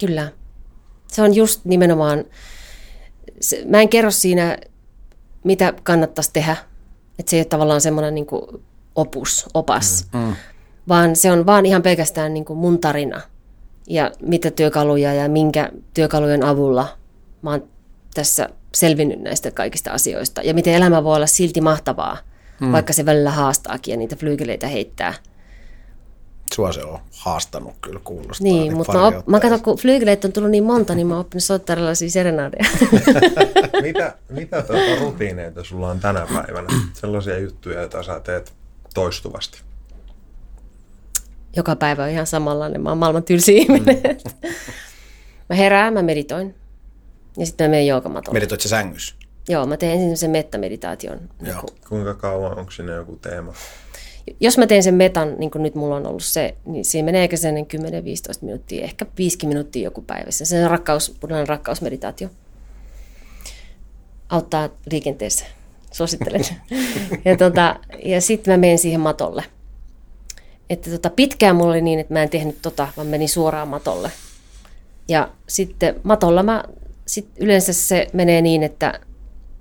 Kyllä. 0.00 0.32
Se 1.06 1.22
on 1.22 1.34
just 1.34 1.64
nimenomaan, 1.64 2.24
se, 3.40 3.64
mä 3.68 3.80
en 3.80 3.88
kerro 3.88 4.10
siinä, 4.10 4.58
mitä 5.44 5.74
kannattaisi 5.82 6.32
tehdä. 6.32 6.56
Että 7.18 7.30
se 7.30 7.36
ei 7.36 7.40
ole 7.40 7.44
tavallaan 7.44 7.80
semmoinen 7.80 8.14
niin 8.14 8.26
opus, 8.94 9.46
opas, 9.54 10.06
mm. 10.12 10.20
Mm. 10.20 10.36
vaan 10.88 11.16
se 11.16 11.32
on 11.32 11.46
vaan 11.46 11.66
ihan 11.66 11.82
pelkästään 11.82 12.34
niin 12.34 12.44
kuin 12.44 12.58
mun 12.58 12.80
tarina. 12.80 13.20
Ja 13.90 14.10
mitä 14.20 14.50
työkaluja 14.50 15.14
ja 15.14 15.28
minkä 15.28 15.70
työkalujen 15.94 16.44
avulla 16.44 16.88
mä 17.42 17.50
oon 17.50 17.62
tässä 18.14 18.48
selvinnyt 18.74 19.20
näistä 19.20 19.50
kaikista 19.50 19.90
asioista. 19.90 20.42
Ja 20.42 20.54
miten 20.54 20.74
elämä 20.74 21.04
voi 21.04 21.16
olla 21.16 21.26
silti 21.26 21.60
mahtavaa, 21.60 22.18
mm. 22.60 22.72
vaikka 22.72 22.92
se 22.92 23.06
välillä 23.06 23.30
haastaakin 23.30 23.92
ja 23.92 23.98
niitä 23.98 24.16
flyykeleitä 24.16 24.68
heittää– 24.68 25.14
Sua 26.54 26.72
se 26.72 26.84
on 26.84 26.98
haastanut 27.10 27.74
kyllä 27.80 28.00
kuulostaa. 28.04 28.44
Niin, 28.44 28.62
niin 28.62 28.76
mutta 28.76 28.92
mä, 28.92 29.06
op, 29.06 29.26
mä 29.26 29.40
katson, 29.40 29.62
kun 29.62 29.76
flygeleit 29.78 30.24
on 30.24 30.32
tullut 30.32 30.50
niin 30.50 30.64
monta, 30.64 30.94
niin 30.94 31.06
mä 31.06 31.14
oon 31.14 31.20
oppinut 31.20 31.44
soittaa 31.44 31.74
erilaisia 31.74 32.10
serenaadeja. 32.10 32.64
mitä 33.82 34.14
mitä 34.28 34.62
tuota 34.62 35.00
rutiineita 35.00 35.64
sulla 35.64 35.90
on 35.90 36.00
tänä 36.00 36.26
päivänä? 36.34 36.68
Sellaisia 36.92 37.38
juttuja, 37.38 37.80
joita 37.80 38.02
sä 38.02 38.20
teet 38.20 38.52
toistuvasti? 38.94 39.67
Joka 41.56 41.76
päivä 41.76 42.04
on 42.04 42.10
ihan 42.10 42.26
samanlainen. 42.26 42.80
Mä 42.80 42.88
oon 42.88 42.98
maailman 42.98 43.24
tylsi 43.24 43.56
ihminen. 43.56 43.96
Mm. 43.96 44.50
mä 45.48 45.56
herään, 45.56 45.94
mä 45.94 46.02
meditoin. 46.02 46.54
Ja 47.36 47.46
sitten 47.46 47.64
mä 47.64 47.70
menen 47.70 47.86
joogamatolle. 47.86 48.36
Meditoit 48.36 48.60
sä 48.60 48.68
sängyssä? 48.68 49.14
Joo, 49.48 49.66
mä 49.66 49.76
teen 49.76 49.92
ensin 49.92 50.16
sen 50.16 50.30
mettämeditaation. 50.30 51.20
Joo. 51.42 51.62
Kuinka 51.88 52.14
kauan, 52.14 52.58
onko 52.58 52.70
sinne 52.70 52.92
joku 52.92 53.16
teema? 53.16 53.52
jos 54.40 54.58
mä 54.58 54.66
teen 54.66 54.82
sen 54.82 54.94
metan, 54.94 55.34
niin 55.38 55.50
kuin 55.50 55.62
nyt 55.62 55.74
mulla 55.74 55.96
on 55.96 56.06
ollut 56.06 56.24
se, 56.24 56.54
niin 56.66 56.84
siinä 56.84 57.06
menee 57.06 57.22
ehkä 57.22 57.36
sen 57.36 57.56
10-15 57.56 57.58
minuuttia, 58.40 58.84
ehkä 58.84 59.06
5 59.18 59.46
minuuttia 59.46 59.84
joku 59.84 60.02
päivässä. 60.02 60.44
Se 60.44 60.64
on 60.64 60.70
rakkaus, 60.70 61.16
punainen 61.20 61.48
rakkausmeditaatio. 61.48 62.28
Auttaa 64.28 64.68
liikenteessä. 64.90 65.44
Suosittelen. 65.92 66.44
ja 67.24 67.36
tota, 67.36 67.76
ja 68.04 68.20
sitten 68.20 68.54
mä 68.54 68.58
menen 68.58 68.78
siihen 68.78 69.00
matolle. 69.00 69.44
Että 70.70 70.90
tota, 70.90 71.10
pitkään 71.10 71.56
mulla 71.56 71.70
oli 71.70 71.80
niin, 71.80 71.98
että 71.98 72.14
mä 72.14 72.22
en 72.22 72.30
tehnyt 72.30 72.62
tota, 72.62 72.88
vaan 72.96 73.06
menin 73.06 73.28
suoraan 73.28 73.68
matolle. 73.68 74.12
Ja 75.08 75.28
sitten 75.46 76.00
matolla 76.02 76.42
mä, 76.42 76.64
sit 77.06 77.28
yleensä 77.36 77.72
se 77.72 78.06
menee 78.12 78.42
niin, 78.42 78.62
että 78.62 79.00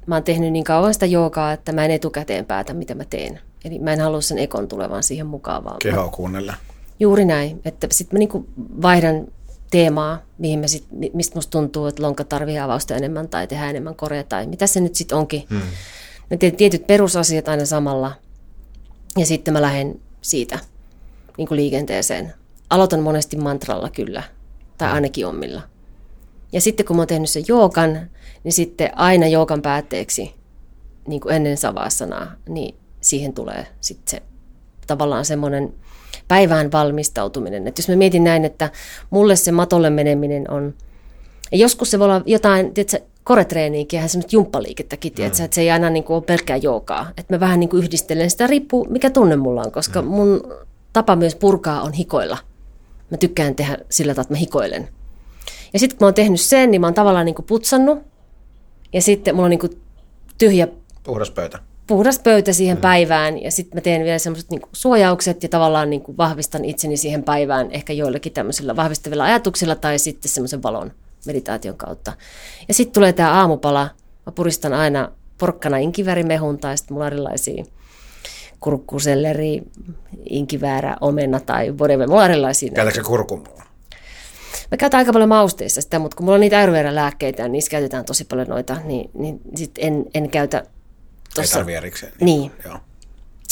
mä 0.06 0.16
oon 0.16 0.24
tehnyt 0.24 0.52
niin 0.52 0.64
kauan 0.64 0.94
sitä 0.94 1.06
joogaa, 1.06 1.52
että 1.52 1.72
mä 1.72 1.86
en 1.86 1.92
etukäteen 1.92 2.46
päätä, 2.46 2.74
mitä 2.74 2.96
mä 2.96 3.06
teen. 3.06 3.40
Eli 3.66 3.80
mä 3.80 3.94
en 3.94 4.02
halua 4.02 4.22
sen 4.22 4.38
ekon 4.38 4.68
tulevan 4.68 5.04
siihen 5.04 5.28
mukaan. 5.28 5.64
Vaan 5.64 5.78
Kehoa 5.82 6.10
kuunnella. 6.10 6.54
Juuri 7.00 7.26
näin. 7.26 7.62
Että 7.66 7.88
sitten 7.92 8.16
mä 8.16 8.20
niinku 8.20 8.46
vaihdan 8.82 9.28
teemaa, 9.72 10.22
mihin 10.38 10.60
mä 10.60 10.68
sit, 10.68 10.86
mistä 11.14 11.36
musta 11.36 11.52
tuntuu, 11.52 11.86
että 11.86 12.04
lonka 12.04 12.24
tarvii 12.24 12.60
avausta 12.60 12.96
enemmän 12.96 13.30
tai 13.30 13.48
tehdä 13.48 13.70
enemmän 13.70 13.96
korea 13.96 14.24
tai 14.24 14.48
mitä 14.48 14.68
se 14.68 14.80
nyt 14.80 14.96
sitten 14.96 15.18
onkin. 15.18 15.44
Hmm. 15.50 15.62
Ne 16.30 16.38
tietyt 16.38 16.88
perusasiat 16.88 17.48
aina 17.48 17.66
samalla. 17.66 18.12
Ja 19.18 19.26
sitten 19.26 19.54
mä 19.54 19.62
lähden 19.62 20.00
siitä 20.22 20.60
niin 21.38 21.47
kuin 21.47 21.55
liikenteeseen. 21.55 22.34
Aloitan 22.69 22.99
monesti 22.99 23.38
mantralla 23.38 23.89
kyllä, 23.89 24.23
tai 24.77 24.88
hmm. 24.88 24.95
ainakin 24.95 25.27
omilla. 25.27 25.61
Ja 26.51 26.61
sitten 26.61 26.85
kun 26.85 26.95
mä 26.95 27.01
oon 27.01 27.07
tehnyt 27.07 27.30
sen 27.30 27.43
joogan, 27.47 28.09
niin 28.43 28.53
sitten 28.53 28.97
aina 28.97 29.27
joogan 29.27 29.61
päätteeksi, 29.61 30.35
niin 31.07 31.22
kuin 31.22 31.35
ennen 31.35 31.57
savaasanaa, 31.57 32.31
niin 32.49 32.76
siihen 33.01 33.34
tulee 33.34 33.68
sitten 33.81 34.11
se 34.11 34.23
tavallaan 34.88 35.26
semmoinen 35.26 35.73
päivään 36.27 36.72
valmistautuminen. 36.72 37.68
Että 37.68 37.80
jos 37.80 37.89
mä 37.89 37.95
mietin 37.95 38.23
näin, 38.23 38.45
että 38.45 38.72
mulle 39.09 39.35
se 39.35 39.51
matolle 39.51 39.89
meneminen 39.89 40.51
on, 40.51 40.73
ja 41.51 41.57
joskus 41.57 41.91
se 41.91 41.99
voi 41.99 42.05
olla 42.05 42.22
jotain, 42.26 42.73
tiedätkö, 42.73 42.99
koretreeniinkin 43.23 44.01
ja 44.01 44.07
semmoista 44.07 44.35
jumppaliikettäkin, 44.35 45.14
mm. 45.18 45.26
että 45.26 45.47
se 45.51 45.61
ei 45.61 45.72
aina 45.72 45.89
niin 45.89 46.03
kuin 46.03 46.15
ole 46.15 46.23
pelkkää 46.23 46.57
joogaa. 46.57 47.09
Että 47.18 47.34
mä 47.34 47.39
vähän 47.39 47.59
niin 47.59 47.69
kuin 47.69 47.84
yhdistelen 47.84 48.30
sitä, 48.30 48.47
riippuu 48.47 48.88
mikä 48.89 49.09
tunne 49.09 49.35
mulla 49.35 49.61
on, 49.61 49.72
koska 49.72 50.01
mm. 50.01 50.07
mun 50.07 50.41
tapa 50.98 51.15
myös 51.15 51.36
purkaa 51.36 51.82
on 51.82 51.94
hikoilla. 51.94 52.38
Mä 53.11 53.18
tykkään 53.18 53.56
tehdä 53.56 53.78
sillä 53.90 54.14
tavalla, 54.14 54.22
että 54.26 54.34
mä 54.34 54.38
hikoilen. 54.38 54.90
Ja 55.74 55.80
sitten 55.80 55.98
kun 55.98 56.06
mä 56.06 56.07
oon 56.07 56.14
tehnyt 56.14 56.41
sen, 56.41 56.72
niin 56.72 56.82
mä 56.82 56.88
oon 56.88 56.94
tavallaan 56.94 57.26
niin 57.26 57.36
kuin 57.36 57.45
putsannut. 57.45 57.99
Ja 58.94 59.02
sitten 59.02 59.36
mulla 59.36 59.45
on 59.45 59.49
niin 59.49 59.60
kuin 59.60 59.82
tyhjä... 60.38 60.68
Puhdas 61.03 61.32
pöytä 61.32 61.60
puhdas 61.88 62.19
pöytä 62.19 62.53
siihen 62.53 62.78
mm. 62.78 62.82
päivään 62.82 63.41
ja 63.41 63.52
sitten 63.52 63.78
mä 63.78 63.82
teen 63.82 64.03
vielä 64.03 64.19
semmoiset 64.19 64.52
niin 64.52 64.61
suojaukset 64.74 65.44
ja 65.44 65.49
tavallaan 65.49 65.90
niin 65.90 66.02
kuin 66.02 66.18
vahvistan 66.18 66.65
itseni 66.65 66.98
siihen 66.98 67.24
päivään 67.24 67.72
ehkä 67.72 67.94
joillakin 67.94 68.34
tämmöisillä 68.34 68.76
vahvistavilla 68.76 69.24
ajatuksilla 69.24 69.76
tai 69.76 69.99
sitten 69.99 70.32
semmoisen 70.32 70.64
valon 70.64 70.91
meditaation 71.26 71.78
kautta. 71.78 72.14
Ja 72.68 72.74
sitten 72.74 72.94
tulee 72.94 73.14
tämä 73.14 73.34
aamupala, 73.34 73.90
mä 74.26 74.32
puristan 74.32 74.74
aina 74.74 75.11
porkkana 75.38 75.78
inkivärimehun 75.78 76.57
tai 76.57 76.78
sitten 76.78 76.94
mulla 76.94 77.06
on 77.06 77.14
erilaisia 77.14 77.65
kurkkuselleri, 78.60 79.62
inkiväärä, 80.30 80.98
omena 81.02 81.40
tai 81.40 81.72
whatever. 81.72 82.08
Mulla 82.08 82.24
on 82.24 82.32
erilaisia. 82.32 82.72
Käytätkö 82.72 83.04
kurkumua? 83.04 83.64
Mä 84.72 84.78
käytän 84.78 84.98
aika 84.98 85.14
paljon 85.14 85.30
mausteissa 85.30 85.82
sitä, 85.82 86.00
mutta 86.00 86.18
kun 86.18 86.26
mulla 86.26 86.36
on 86.36 86.42
niitä 86.42 86.58
ayurveda 86.58 86.96
lääkkeitä 86.96 87.42
ja 87.42 87.48
niissä 87.48 87.72
käytetään 87.72 88.06
tosi 88.06 88.26
paljon 88.26 88.48
noita, 88.48 88.78
niin, 88.84 89.10
niin 89.14 89.40
sit 89.56 89.72
en, 89.78 90.06
en 90.14 90.30
käytä 90.30 90.64
Tossa, 91.36 91.58
Ei 91.58 91.60
tarvitse 91.60 91.78
erikseen. 91.78 92.14
Niin. 92.22 92.42
niin. 92.42 92.52
Joo. 92.66 92.80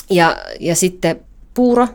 Ja, 0.10 0.38
ja 0.60 0.76
sitten 0.76 1.20
puuro. 1.54 1.88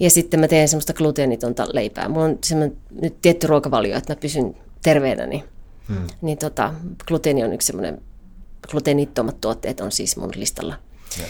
Ja 0.00 0.10
sitten 0.10 0.40
mä 0.40 0.48
teen 0.48 0.68
semmoista 0.68 0.92
gluteenitonta 0.92 1.66
leipää. 1.72 2.08
Mulla 2.08 2.24
on 2.24 2.38
semmoinen 2.44 2.76
nyt 3.00 3.20
tietty 3.22 3.46
ruokavalio, 3.46 3.96
että 3.96 4.12
mä 4.12 4.20
pysyn 4.20 4.56
terveenä, 4.82 5.26
niin, 5.26 5.44
hmm. 5.88 6.06
niin 6.22 6.38
tota, 6.38 6.74
gluteeni 7.08 7.44
on 7.44 7.52
yksi 7.52 7.66
semmoinen, 7.66 8.02
gluteenittomat 8.70 9.40
tuotteet 9.40 9.80
on 9.80 9.92
siis 9.92 10.16
mun 10.16 10.30
listalla. 10.34 10.74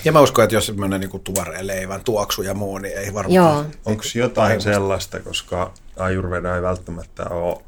Ja 0.04 0.12
mä 0.12 0.20
uskon, 0.20 0.44
että 0.44 0.56
jos 0.56 0.66
semmoinen 0.66 1.00
niin 1.00 1.20
tuoreen 1.20 1.66
leivän 1.66 2.04
tuoksu 2.04 2.42
ja 2.42 2.54
muu, 2.54 2.78
niin 2.78 2.98
ei 2.98 3.14
varmaan... 3.14 3.66
Onko 3.84 4.02
jotain 4.14 4.60
sellaista, 4.60 5.20
koska 5.20 5.72
ajurveda 5.96 6.56
ei 6.56 6.62
välttämättä 6.62 7.28
ole 7.28 7.62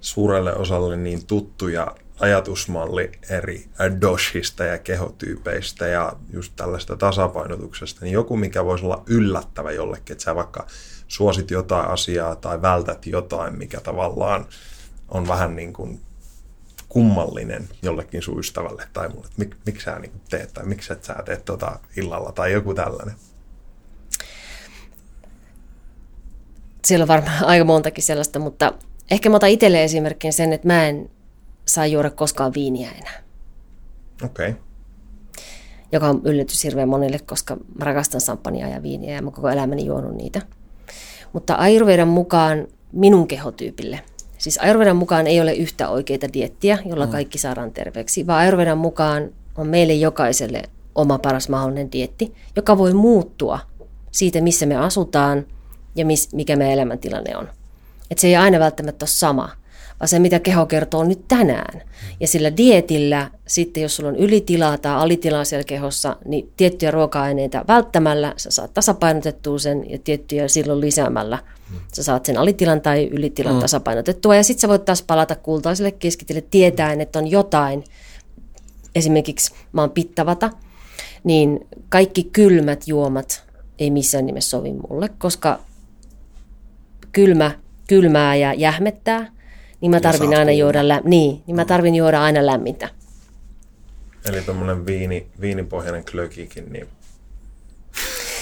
suurelle 0.00 0.54
osalle 0.54 0.96
niin 0.96 1.26
tuttu 1.26 1.68
ja 1.68 1.94
ajatusmalli 2.20 3.12
eri 3.30 3.68
doshista 4.00 4.64
ja 4.64 4.78
kehotyypeistä 4.78 5.86
ja 5.86 6.12
just 6.32 6.52
tällaista 6.56 6.96
tasapainotuksesta, 6.96 8.04
niin 8.04 8.12
joku, 8.12 8.36
mikä 8.36 8.64
voisi 8.64 8.84
olla 8.84 9.02
yllättävä 9.06 9.70
jollekin, 9.70 10.12
että 10.12 10.24
sä 10.24 10.34
vaikka 10.34 10.66
suosit 11.08 11.50
jotain 11.50 11.88
asiaa 11.88 12.36
tai 12.36 12.62
vältät 12.62 13.06
jotain, 13.06 13.58
mikä 13.58 13.80
tavallaan 13.80 14.46
on 15.08 15.28
vähän 15.28 15.56
niin 15.56 15.72
kuin 15.72 16.00
kummallinen 16.92 17.68
jollekin 17.82 18.22
sun 18.22 18.38
ystävälle 18.38 18.88
tai 18.92 19.08
mulle, 19.08 19.26
että 19.26 19.38
mik, 19.38 19.56
miksi 19.66 19.84
sä 19.84 19.98
niin 19.98 20.12
teet 20.30 20.52
tai 20.54 20.64
miksi 20.64 20.92
et 20.92 21.04
sä 21.04 21.14
teet 21.24 21.44
tota 21.44 21.78
illalla 21.96 22.32
tai 22.32 22.52
joku 22.52 22.74
tällainen. 22.74 23.14
Siellä 26.84 27.02
on 27.02 27.08
varmaan 27.08 27.44
aika 27.52 27.64
montakin 27.64 28.04
sellaista, 28.04 28.38
mutta 28.38 28.74
ehkä 29.10 29.30
mä 29.30 29.36
otan 29.36 29.48
itselle 29.48 29.84
esimerkkin 29.84 30.32
sen, 30.32 30.52
että 30.52 30.66
mä 30.66 30.86
en 30.86 31.10
saa 31.68 31.86
juoda 31.86 32.10
koskaan 32.10 32.54
viiniä 32.54 32.90
enää. 32.90 33.22
Okei. 34.24 34.50
Okay. 34.50 34.62
Joka 35.92 36.08
on 36.08 36.20
yllätys 36.24 36.64
hirveän 36.64 36.88
monille, 36.88 37.18
koska 37.18 37.56
mä 37.56 37.84
rakastan 37.84 38.20
samppania 38.20 38.68
ja 38.68 38.82
viiniä 38.82 39.14
ja 39.14 39.22
mä 39.22 39.30
koko 39.30 39.48
elämäni 39.48 39.86
juonut 39.86 40.14
niitä. 40.14 40.42
Mutta 41.32 41.54
Ayurvedan 41.54 42.08
mukaan 42.08 42.66
minun 42.92 43.28
kehotyypille, 43.28 44.00
siis 44.42 44.58
Ayurvedan 44.58 44.96
mukaan 44.96 45.26
ei 45.26 45.40
ole 45.40 45.54
yhtä 45.54 45.88
oikeita 45.88 46.32
diettiä, 46.32 46.78
jolla 46.84 47.06
mm. 47.06 47.12
kaikki 47.12 47.38
saadaan 47.38 47.72
terveeksi, 47.72 48.26
vaan 48.26 48.40
Ayurvedan 48.40 48.78
mukaan 48.78 49.30
on 49.56 49.66
meille 49.66 49.92
jokaiselle 49.92 50.62
oma 50.94 51.18
paras 51.18 51.48
mahdollinen 51.48 51.92
dietti, 51.92 52.34
joka 52.56 52.78
voi 52.78 52.92
muuttua 52.92 53.58
siitä, 54.10 54.40
missä 54.40 54.66
me 54.66 54.76
asutaan 54.76 55.46
ja 55.94 56.06
mis, 56.06 56.32
mikä 56.34 56.56
meidän 56.56 56.74
elämäntilanne 56.74 57.36
on. 57.36 57.48
Et 58.10 58.18
se 58.18 58.26
ei 58.26 58.36
aina 58.36 58.58
välttämättä 58.58 59.02
ole 59.02 59.08
sama 59.08 59.50
vaan 60.02 60.08
se, 60.08 60.18
mitä 60.18 60.40
keho 60.40 60.66
kertoo 60.66 61.04
nyt 61.04 61.28
tänään. 61.28 61.82
Ja 62.20 62.28
sillä 62.28 62.56
dietillä 62.56 63.30
sitten, 63.46 63.82
jos 63.82 63.96
sulla 63.96 64.08
on 64.08 64.16
ylitilaa 64.16 64.78
tai 64.78 64.94
alitilaa 64.94 65.44
siellä 65.44 65.64
kehossa, 65.64 66.16
niin 66.24 66.52
tiettyjä 66.56 66.90
ruoka-aineita 66.90 67.64
välttämällä 67.68 68.34
sä 68.36 68.50
saat 68.50 68.74
tasapainotettua 68.74 69.58
sen 69.58 69.90
ja 69.90 69.98
tiettyjä 69.98 70.48
silloin 70.48 70.80
lisäämällä 70.80 71.38
sä 71.94 72.02
saat 72.02 72.26
sen 72.26 72.36
alitilan 72.36 72.80
tai 72.80 73.08
ylitilan 73.12 73.54
mm. 73.54 73.60
tasapainotettua. 73.60 74.36
Ja 74.36 74.42
sitten 74.42 74.60
sä 74.60 74.68
voit 74.68 74.84
taas 74.84 75.02
palata 75.02 75.36
kultaiselle 75.36 75.90
keskitille 75.90 76.44
tietäen, 76.50 77.00
että 77.00 77.18
on 77.18 77.30
jotain, 77.30 77.84
esimerkiksi 78.94 79.54
mä 79.72 79.80
oon 79.80 79.90
pittavata, 79.90 80.50
niin 81.24 81.66
kaikki 81.88 82.24
kylmät 82.24 82.88
juomat 82.88 83.44
ei 83.78 83.90
missään 83.90 84.26
nimessä 84.26 84.50
sovi 84.50 84.72
mulle, 84.72 85.08
koska 85.08 85.60
kylmä 87.12 87.50
kylmää 87.88 88.36
ja 88.36 88.54
jähmettää– 88.54 89.26
niin 89.82 89.90
mä 89.90 90.00
tarvin 90.00 90.38
aina 90.38 90.52
juoda, 90.52 90.88
lä- 90.88 91.02
niin, 91.04 91.42
niin 91.46 91.56
mä 91.56 91.64
tarvin 91.64 91.94
juoda 91.94 92.22
aina 92.22 92.46
lämmintä. 92.46 92.88
Eli 94.28 94.42
tuommoinen 94.42 94.86
viini, 94.86 95.26
viinipohjainen 95.40 96.04
klökikin, 96.04 96.72
niin 96.72 96.88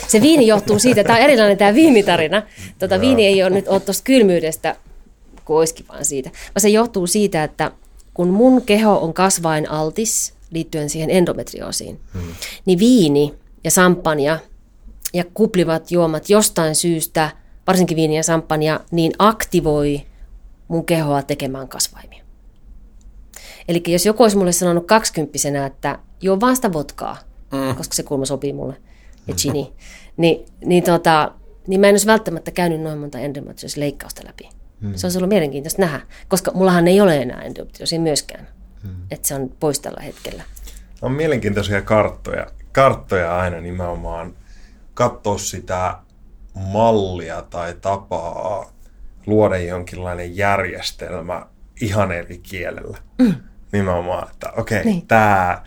se 0.08 0.20
viini 0.20 0.46
johtuu 0.46 0.78
siitä, 0.78 1.04
tämä 1.04 1.18
on 1.18 1.24
erilainen 1.24 1.58
tämä 1.58 1.74
viinitarina. 1.74 2.42
Tota, 2.78 3.00
viini 3.00 3.26
ei 3.26 3.42
ole 3.42 3.50
nyt 3.50 3.68
ole 3.68 3.80
tuosta 3.80 4.04
kylmyydestä, 4.04 4.76
kuin 5.44 5.56
olisikin 5.56 5.88
vaan 5.88 6.04
siitä, 6.04 6.30
vaan 6.30 6.60
se 6.60 6.68
johtuu 6.68 7.06
siitä, 7.06 7.44
että 7.44 7.70
kun 8.14 8.28
mun 8.28 8.62
keho 8.62 8.98
on 8.98 9.14
kasvain 9.14 9.70
altis 9.70 10.34
liittyen 10.50 10.90
siihen 10.90 11.10
endometrioosiin, 11.10 12.00
hmm. 12.12 12.34
niin 12.64 12.78
viini 12.78 13.34
ja 13.64 13.70
sampanja 13.70 14.38
ja 15.14 15.24
kuplivat 15.34 15.90
juomat 15.90 16.30
jostain 16.30 16.74
syystä, 16.74 17.30
varsinkin 17.66 17.96
viini 17.96 18.16
ja 18.16 18.22
sampanja, 18.22 18.80
niin 18.90 19.12
aktivoi 19.18 20.02
mun 20.70 20.86
kehoa 20.86 21.22
tekemään 21.22 21.68
kasvaimia. 21.68 22.24
Eli 23.68 23.82
jos 23.86 24.06
joku 24.06 24.22
olisi 24.22 24.36
mulle 24.36 24.52
sanonut 24.52 24.86
kaksikymppisenä, 24.86 25.66
että 25.66 25.98
juo 26.20 26.40
vaan 26.40 26.56
sitä 26.56 26.72
vodkaa, 26.72 27.16
mm. 27.52 27.76
koska 27.76 27.94
se 27.94 28.02
kulma 28.02 28.24
sopii 28.24 28.52
mulle, 28.52 28.76
ja 29.26 29.34
chini, 29.40 29.72
niin, 30.16 30.46
niin, 30.64 30.82
tota, 30.82 31.32
niin 31.66 31.80
mä 31.80 31.86
en 31.86 31.92
olisi 31.92 32.06
välttämättä 32.06 32.50
käynyt 32.50 32.80
noin 32.80 32.98
monta 32.98 33.18
endometriosleikkausta 33.18 34.22
läpi. 34.26 34.48
Hmm. 34.80 34.94
Se 34.94 35.06
on 35.06 35.12
ollut 35.16 35.28
mielenkiintoista 35.28 35.82
nähdä, 35.82 36.00
koska 36.28 36.50
mullahan 36.54 36.88
ei 36.88 37.00
ole 37.00 37.16
enää 37.16 37.42
endometriosia 37.42 38.00
myöskään. 38.00 38.48
Hmm. 38.82 38.96
Että 39.10 39.28
se 39.28 39.34
on 39.34 39.50
pois 39.60 39.80
tällä 39.80 40.02
hetkellä. 40.02 40.42
On 41.02 41.12
mielenkiintoisia 41.12 41.82
karttoja, 41.82 42.46
karttoja 42.72 43.36
aina 43.38 43.60
nimenomaan 43.60 44.34
katsoa 44.94 45.38
sitä 45.38 45.98
mallia 46.54 47.42
tai 47.42 47.74
tapaa 47.80 48.72
luoda 49.26 49.58
jonkinlainen 49.58 50.36
järjestelmä 50.36 51.46
ihan 51.80 52.12
eri 52.12 52.38
kielellä. 52.38 52.98
Mm. 53.18 53.34
Nimenomaan, 53.72 54.28
että 54.32 54.52
okei, 54.56 54.80
okay, 54.80 54.92
niin. 54.92 55.06
tämä 55.06 55.62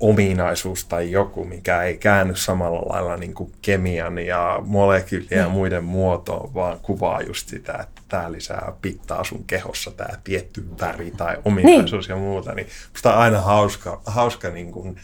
ominaisuus 0.00 0.84
tai 0.84 1.10
joku, 1.10 1.44
mikä 1.44 1.82
ei 1.82 1.96
käänny 1.96 2.36
samalla 2.36 2.80
lailla 2.80 3.16
niin 3.16 3.34
kuin 3.34 3.52
kemian 3.62 4.18
ja 4.18 4.62
molekyylien 4.66 5.40
ja 5.40 5.48
mm. 5.48 5.52
muiden 5.52 5.84
muotoon, 5.84 6.54
vaan 6.54 6.80
kuvaa 6.82 7.22
just 7.22 7.48
sitä, 7.48 7.72
että 7.72 8.02
tämä 8.08 8.32
lisää 8.32 8.72
pittaa 8.82 9.24
sun 9.24 9.44
kehossa, 9.44 9.90
tämä 9.90 10.18
tietty 10.24 10.64
väri 10.80 11.10
tai 11.10 11.36
ominaisuus 11.44 12.08
niin. 12.08 12.16
ja 12.16 12.22
muuta. 12.22 12.54
Niin 12.54 12.66
musta 12.92 13.12
on 13.12 13.18
aina 13.18 13.40
hauska, 13.40 14.02
hauska 14.06 14.50
niin 14.50 14.72
kuin 14.72 14.96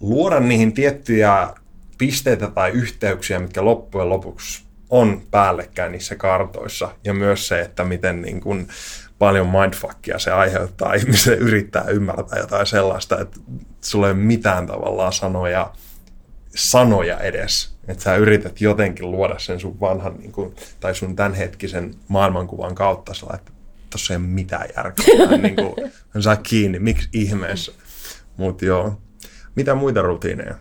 luoda 0.00 0.40
niihin 0.40 0.72
tiettyjä 0.72 1.48
pisteitä 1.98 2.50
tai 2.50 2.70
yhteyksiä, 2.70 3.38
mitkä 3.38 3.64
loppujen 3.64 4.08
lopuksi 4.08 4.64
on 4.92 5.22
päällekkäin 5.30 5.92
niissä 5.92 6.16
kartoissa. 6.16 6.94
Ja 7.04 7.14
myös 7.14 7.48
se, 7.48 7.60
että 7.60 7.84
miten 7.84 8.22
niin 8.22 8.40
kuin 8.40 8.68
paljon 9.18 9.48
mindfuckia 9.48 10.18
se 10.18 10.30
aiheuttaa 10.30 10.94
ihmisen 10.98 11.38
yrittää 11.38 11.84
ymmärtää 11.84 12.38
jotain 12.38 12.66
sellaista, 12.66 13.20
että 13.20 13.40
sulla 13.80 14.06
ei 14.06 14.12
ole 14.12 14.20
mitään 14.20 14.66
tavallaan 14.66 15.12
sanoja, 15.12 15.72
sanoja 16.54 17.18
edes. 17.18 17.72
Että 17.88 18.04
sä 18.04 18.16
yrität 18.16 18.60
jotenkin 18.60 19.10
luoda 19.10 19.38
sen 19.38 19.60
sun 19.60 19.80
vanhan 19.80 20.16
niin 20.18 20.32
kuin, 20.32 20.54
tai 20.80 20.94
sun 20.94 21.16
tämänhetkisen 21.16 21.94
maailmankuvan 22.08 22.74
kautta 22.74 23.14
sillä, 23.14 23.34
että 23.34 23.52
tuossa 23.90 24.14
ei 24.14 24.16
ole 24.16 24.26
mitään 24.26 24.68
järkeä. 24.76 25.36
niin 25.42 25.56
kuin, 25.56 25.74
saa 26.20 26.36
kiinni, 26.36 26.78
miksi 26.78 27.08
ihmeessä. 27.12 27.72
Mutta 28.36 28.64
joo, 28.64 29.00
mitä 29.56 29.74
muita 29.74 30.02
rutiineja? 30.02 30.54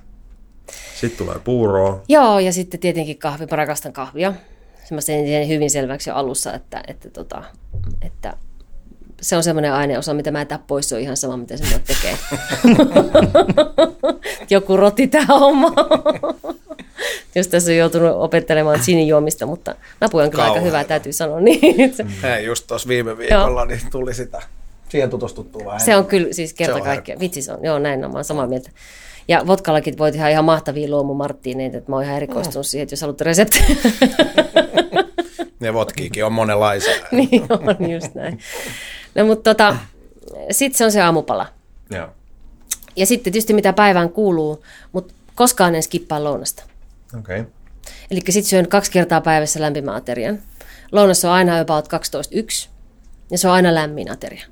Sitten 1.02 1.18
tulee 1.18 1.40
puuroa. 1.44 2.04
Joo, 2.08 2.40
ja 2.40 2.54
sitten 2.54 2.80
tietenkin 2.80 3.18
kahvi. 3.18 3.46
Mä 3.52 3.56
rakastan 3.58 3.94
kahvia. 3.94 4.34
Mä 4.92 5.00
tein 5.06 5.48
hyvin 5.48 5.70
selväksi 5.70 6.10
jo 6.10 6.16
alussa, 6.16 6.54
että, 6.54 6.84
että, 6.88 7.10
tota, 7.10 7.44
että 8.02 8.38
se 9.22 9.38
on 9.38 9.44
semmoinen 9.44 9.74
aineosa, 9.74 10.14
mitä 10.14 10.32
mä 10.32 10.42
en 10.42 10.48
pois, 10.68 10.90
se 10.90 10.96
on 10.96 11.02
ihan 11.02 11.18
sama, 11.18 11.38
mitä 11.38 11.58
se 11.58 11.64
mulle 11.64 11.82
tekee. 11.88 12.18
Joku 14.50 14.78
roti 14.78 15.08
tämä 15.08 15.40
homma. 15.40 15.74
Jos 17.36 17.48
tässä 17.48 17.72
on 17.72 17.78
joutunut 17.78 18.16
opettelemaan 18.16 18.84
sinijuomista, 18.84 19.46
mutta 19.46 19.76
napuja 20.02 20.26
on 20.26 20.32
kyllä 20.32 20.44
Kauheita. 20.44 20.66
aika 20.66 20.78
hyvä, 20.78 20.84
täytyy 20.84 21.14
sanoa. 21.14 21.40
Niin. 21.52 21.94
Hei, 22.24 22.46
just 22.46 22.68
tuossa 22.68 22.90
viime 22.90 23.18
viikolla 23.18 23.66
niin 23.66 23.82
tuli 23.92 24.14
sitä. 24.14 24.42
Siihen 24.90 25.10
tutustuttua 25.10 25.66
vähän. 25.66 25.80
Se 25.80 25.96
on 25.96 26.06
kyllä 26.06 26.34
siis 26.34 26.54
kerta 26.54 26.82
kaikkea. 26.82 27.20
Vitsi 27.20 27.42
se 27.42 27.52
on, 27.54 27.60
joo 27.64 27.80
näin 27.80 28.06
on, 28.06 28.14
mä 28.14 28.24
samaa 28.24 28.48
mieltä. 28.48 28.70
Ja 29.32 29.48
vodkallakin 29.48 29.98
voit 29.98 30.16
ihan, 30.16 30.32
ihan 30.32 30.46
mahtavia 30.46 30.90
luomumarttiineita, 30.90 31.78
että 31.78 31.92
mä 31.92 31.96
oon 31.96 32.06
ihan 32.06 32.18
erikoistunut 32.18 32.66
mm. 32.66 32.70
siihen, 32.70 32.84
että 32.84 32.94
jos 32.94 33.02
haluat 33.02 33.22
resepti. 33.22 33.60
ne 35.60 35.74
vodkiikin 35.74 36.26
on 36.26 36.34
monenlaisia. 36.34 36.96
niin 37.12 37.46
on, 37.50 37.92
just 37.92 38.16
näin. 38.16 38.40
No 39.16 39.26
mutta 39.26 39.50
tota, 39.54 39.78
sitten 40.52 40.78
se 40.78 40.86
on 40.86 40.92
se 40.92 41.02
aamupala. 41.02 41.48
Joo. 41.90 42.08
Ja 42.96 43.06
sitten 43.06 43.34
tietysti 43.34 43.54
mitä 43.54 43.74
päivään 43.74 44.10
kuuluu, 44.10 44.64
mutta 44.92 45.14
koskaan 45.36 45.76
en 45.76 45.84
skippaa 45.84 46.24
lounasta. 46.24 46.64
Okei. 47.20 47.40
Okay. 47.40 47.52
Eli 48.12 48.20
sitten 48.30 48.50
syön 48.50 48.68
kaksi 48.68 48.92
kertaa 48.92 49.22
päivässä 49.22 49.62
lämpimän 49.62 49.96
aterian. 49.96 50.40
Lounas 50.92 51.26
on 51.26 51.32
aina 51.32 51.60
about 51.60 51.88
12.1 51.88 52.70
ja 53.32 53.38
se 53.38 53.48
on 53.48 53.54
aina 53.54 53.76
lämmin 53.76 54.12
ateria. 54.12 54.46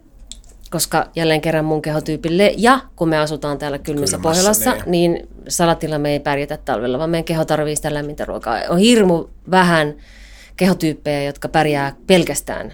Koska 0.72 1.10
jälleen 1.16 1.42
kerran 1.42 1.66
mun 1.66 1.82
kehotyypille, 1.82 2.54
ja 2.58 2.80
kun 2.96 3.10
me 3.10 3.18
asutaan 3.18 3.58
täällä 3.58 3.78
Kylmässä, 3.78 4.20
Pohjolassa, 4.20 4.72
niin. 4.72 4.84
niin 4.92 5.28
salatilla 5.48 5.98
me 5.98 6.12
ei 6.12 6.20
pärjätä 6.20 6.58
talvella, 6.58 6.98
vaan 6.98 7.10
meidän 7.10 7.26
keho 7.26 7.46
tarvii 7.46 7.76
sitä 7.76 7.94
lämmintä 7.94 8.26
ruokaa. 8.26 8.60
On 8.70 8.78
hirmu 8.78 9.26
vähän 9.52 9.96
kehotyyppejä, 10.58 11.24
jotka 11.24 11.48
pärjää 11.48 11.96
pelkästään 12.08 12.74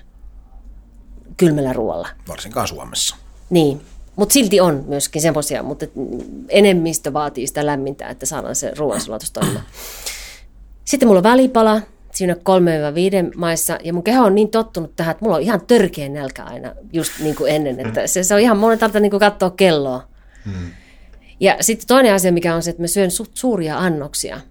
kylmällä 1.38 1.74
ruoalla. 1.74 2.08
Varsinkaan 2.28 2.68
Suomessa. 2.68 3.16
Niin, 3.50 3.82
mutta 4.16 4.34
silti 4.34 4.60
on 4.60 4.84
myöskin 4.88 5.22
semmoisia, 5.22 5.64
mutta 5.64 5.86
enemmistö 6.50 7.14
vaatii 7.14 7.48
sitä 7.48 7.66
lämmintä, 7.66 8.08
että 8.08 8.26
saadaan 8.26 8.56
se 8.56 8.72
ruoansulatus 8.78 9.32
toimimaan. 9.32 9.66
Sitten 10.86 11.08
mulla 11.08 11.20
on 11.20 11.24
välipala, 11.24 11.82
siinä 12.16 12.34
3-5 12.34 12.38
maissa, 13.38 13.78
ja 13.84 13.94
mun 13.94 14.04
keho 14.04 14.26
on 14.26 14.36
niin 14.36 14.50
tottunut 14.50 14.96
tähän, 14.96 15.12
että 15.12 15.26
mulla 15.26 15.38
on 15.38 15.42
ihan 15.42 15.62
törkeä 15.68 16.10
nälkä 16.10 16.44
aina, 16.44 16.74
just 16.94 17.12
niin 17.20 17.36
kuin 17.36 17.52
ennen, 17.52 17.88
että 17.88 18.08
se, 18.08 18.24
se 18.24 18.34
on 18.34 18.40
ihan 18.40 18.58
monen 18.58 18.80
tarvitse 18.80 19.00
niin 19.00 19.20
katsoa 19.20 19.50
kelloa. 19.50 20.08
Hmm. 20.46 20.72
Ja 21.40 21.58
sitten 21.62 21.88
toinen 21.88 22.14
asia, 22.14 22.32
mikä 22.32 22.56
on 22.56 22.64
se, 22.64 22.70
että 22.70 22.84
mä 22.84 22.88
syön 22.88 23.12
suht 23.12 23.32
suuria 23.34 23.78
annoksia 23.80 24.42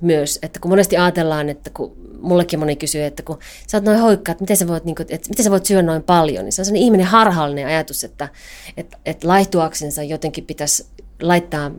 myös, 0.00 0.38
että 0.42 0.60
kun 0.60 0.70
monesti 0.70 0.96
ajatellaan, 0.96 1.48
että 1.48 1.70
kun 1.70 1.96
mullekin 2.20 2.58
moni 2.58 2.76
kysyy, 2.76 3.02
että 3.02 3.22
kun 3.22 3.38
sä 3.66 3.76
oot 3.76 3.84
noin 3.84 3.98
hoikka, 3.98 4.32
että 4.32 4.42
miten 4.42 4.56
sä 4.56 4.68
voit, 4.68 4.84
niin 4.84 4.94
kuin, 4.94 5.06
että 5.10 5.28
miten 5.28 5.44
sä 5.44 5.50
voit 5.50 5.66
syödä 5.66 5.82
noin 5.82 6.02
paljon, 6.02 6.44
niin 6.44 6.52
se 6.52 6.60
on 6.60 6.64
sellainen 6.64 6.84
ihminen 6.84 7.06
harhallinen 7.06 7.66
ajatus, 7.66 8.04
että, 8.04 8.28
että, 8.76 8.98
että 9.06 9.28
laihtuaksensa 9.28 10.02
jotenkin 10.02 10.44
pitäisi 10.44 10.86
laittaa 11.22 11.70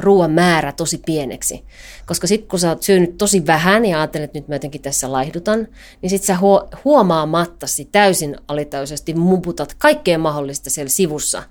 ruoan 0.00 0.30
määrä 0.30 0.72
tosi 0.72 1.02
pieneksi. 1.06 1.64
Koska 2.06 2.26
sitten 2.26 2.48
kun 2.48 2.58
sä 2.58 2.68
oot 2.68 2.82
syönyt 2.82 3.18
tosi 3.18 3.46
vähän 3.46 3.84
ja 3.84 3.98
ajattelet, 3.98 4.24
että 4.24 4.38
nyt 4.38 4.48
mä 4.48 4.54
jotenkin 4.54 4.82
tässä 4.82 5.12
laihdutan, 5.12 5.68
niin 6.02 6.10
sitten 6.10 6.26
sä 6.26 6.38
huomaamattasi 6.84 7.84
täysin 7.84 8.36
alitajuisesti 8.48 9.14
muputat 9.14 9.74
kaikkea 9.78 10.18
mahdollista 10.18 10.70
siellä 10.70 10.90
sivussa, 10.90 11.42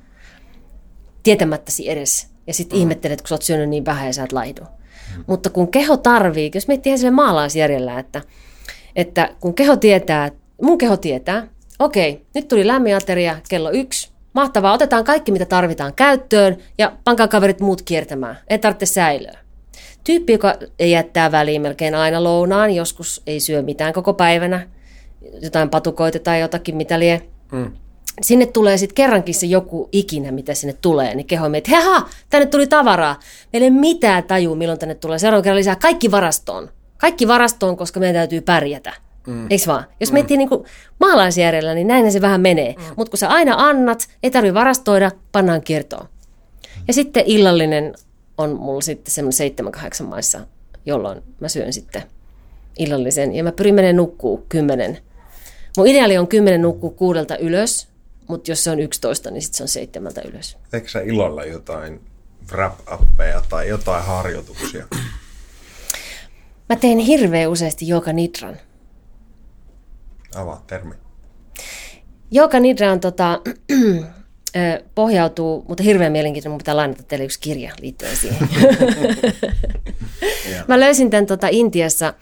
tietämättäsi 1.23 1.89
edes. 1.89 2.27
Ja 2.47 2.53
sitten 2.53 2.77
mm. 2.77 2.81
ihmettelet, 2.81 3.21
kun 3.21 3.27
sä 3.27 3.35
oot 3.35 3.41
syönyt 3.41 3.69
niin 3.69 3.85
vähän 3.85 4.07
ja 4.07 4.13
sä 4.13 4.23
et 4.23 4.31
laihdu. 4.31 4.61
Mutta 5.27 5.49
kun 5.49 5.71
keho 5.71 5.97
tarvii, 5.97 6.51
jos 6.55 6.67
miettii 6.67 6.97
sille 6.97 7.11
maalaisjärjellä, 7.11 7.99
että, 7.99 8.21
että 8.95 9.35
kun 9.39 9.53
keho 9.53 9.75
tietää, 9.75 10.31
mun 10.61 10.77
keho 10.77 10.97
tietää, 10.97 11.47
okei, 11.79 12.25
nyt 12.35 12.47
tuli 12.47 12.67
lämmin 12.67 12.95
ateria 12.95 13.37
kello 13.49 13.71
yksi, 13.71 14.11
mahtavaa, 14.33 14.73
otetaan 14.73 15.03
kaikki 15.03 15.31
mitä 15.31 15.45
tarvitaan 15.45 15.93
käyttöön 15.93 16.57
ja 16.77 16.91
pankaa 17.03 17.27
kaverit 17.27 17.59
muut 17.59 17.81
kiertämään, 17.81 18.37
ei 18.47 18.59
tarvitse 18.59 18.85
säilöä. 18.85 19.37
Tyyppi, 20.03 20.33
joka 20.33 20.55
jättää 20.79 21.31
väliin 21.31 21.61
melkein 21.61 21.95
aina 21.95 22.23
lounaan, 22.23 22.71
joskus 22.71 23.21
ei 23.27 23.39
syö 23.39 23.61
mitään 23.61 23.93
koko 23.93 24.13
päivänä, 24.13 24.67
jotain 25.41 25.69
patukoita 25.69 26.19
tai 26.19 26.39
jotakin 26.39 26.75
mitä 26.75 26.99
lie, 26.99 27.21
mm 27.51 27.71
sinne 28.21 28.45
tulee 28.45 28.77
sitten 28.77 28.95
kerrankin 28.95 29.35
se 29.35 29.45
joku 29.45 29.89
ikinä, 29.91 30.31
mitä 30.31 30.53
sinne 30.53 30.73
tulee, 30.81 31.15
niin 31.15 31.27
keho 31.27 31.49
miettii, 31.49 31.75
että 31.75 32.01
tänne 32.29 32.45
tuli 32.45 32.67
tavaraa. 32.67 33.19
Meillä 33.53 33.63
ei 33.63 33.71
mitään 33.71 34.23
tajua, 34.23 34.55
milloin 34.55 34.79
tänne 34.79 34.95
tulee. 34.95 35.19
Seuraavan 35.19 35.43
kerran 35.43 35.57
lisää 35.57 35.75
kaikki 35.75 36.11
varastoon. 36.11 36.69
Kaikki 36.97 37.27
varastoon, 37.27 37.77
koska 37.77 37.99
meidän 37.99 38.15
täytyy 38.15 38.41
pärjätä. 38.41 38.93
Mm. 39.27 39.47
Eikö 39.49 39.63
vaan? 39.67 39.85
Jos 39.99 40.09
mm. 40.09 40.13
miettii 40.13 40.37
niin 40.37 40.49
kuin 40.49 40.65
maalaisjärjellä, 40.99 41.73
niin 41.73 41.87
näin 41.87 42.11
se 42.11 42.21
vähän 42.21 42.41
menee. 42.41 42.75
Mm. 42.77 42.83
Mutta 42.95 43.11
kun 43.11 43.17
sä 43.17 43.29
aina 43.29 43.55
annat, 43.57 44.07
ei 44.23 44.31
tarvitse 44.31 44.53
varastoida, 44.53 45.11
pannaan 45.31 45.61
kiertoon. 45.61 46.07
Ja 46.87 46.93
sitten 46.93 47.23
illallinen 47.25 47.93
on 48.37 48.59
mulla 48.59 48.81
sitten 48.81 49.11
semmoinen 49.13 49.37
seitsemän, 49.37 49.71
kahdeksan 49.71 50.07
maissa, 50.07 50.39
jolloin 50.85 51.23
mä 51.39 51.47
syön 51.47 51.73
sitten 51.73 52.03
illallisen. 52.79 53.35
Ja 53.35 53.43
mä 53.43 53.51
pyrin 53.51 53.75
menemään 53.75 53.95
nukkuu 53.95 54.45
kymmenen. 54.49 54.97
Mun 55.77 55.87
ideaali 55.87 56.17
on 56.17 56.27
kymmenen 56.27 56.61
nukkuu 56.61 56.89
kuudelta 56.89 57.37
ylös, 57.37 57.87
mutta 58.27 58.51
jos 58.51 58.63
se 58.63 58.71
on 58.71 58.79
11, 58.79 59.31
niin 59.31 59.41
sitten 59.41 59.57
se 59.57 59.63
on 59.63 59.67
seitsemältä 59.67 60.21
ylös. 60.21 60.57
Eikö 60.73 60.89
sä 60.89 61.01
illalla 61.01 61.45
jotain 61.45 62.01
wrap-appeja 62.51 63.41
tai 63.49 63.67
jotain 63.67 64.03
harjoituksia? 64.05 64.87
Mä 66.69 66.75
teen 66.75 66.97
hirveän 66.97 67.49
useasti 67.49 67.87
joka 67.87 68.13
nidran. 68.13 68.57
Avaa 70.35 70.63
termi. 70.67 70.95
Joka 72.31 72.59
nidra 72.59 72.91
on 72.91 72.99
tota, 72.99 73.41
pohjautuu, 74.95 75.65
mutta 75.67 75.83
hirveän 75.83 76.11
mielenkiintoinen, 76.11 76.51
mun 76.51 76.57
pitää 76.57 76.75
lainata 76.75 77.03
teille 77.03 77.25
yksi 77.25 77.39
kirja 77.39 77.73
liittyen 77.81 78.15
siihen. 78.15 78.49
mä 80.67 80.79
löysin 80.79 81.09
tämän 81.09 81.25
tota, 81.25 81.47
Intiassa. 81.51 82.13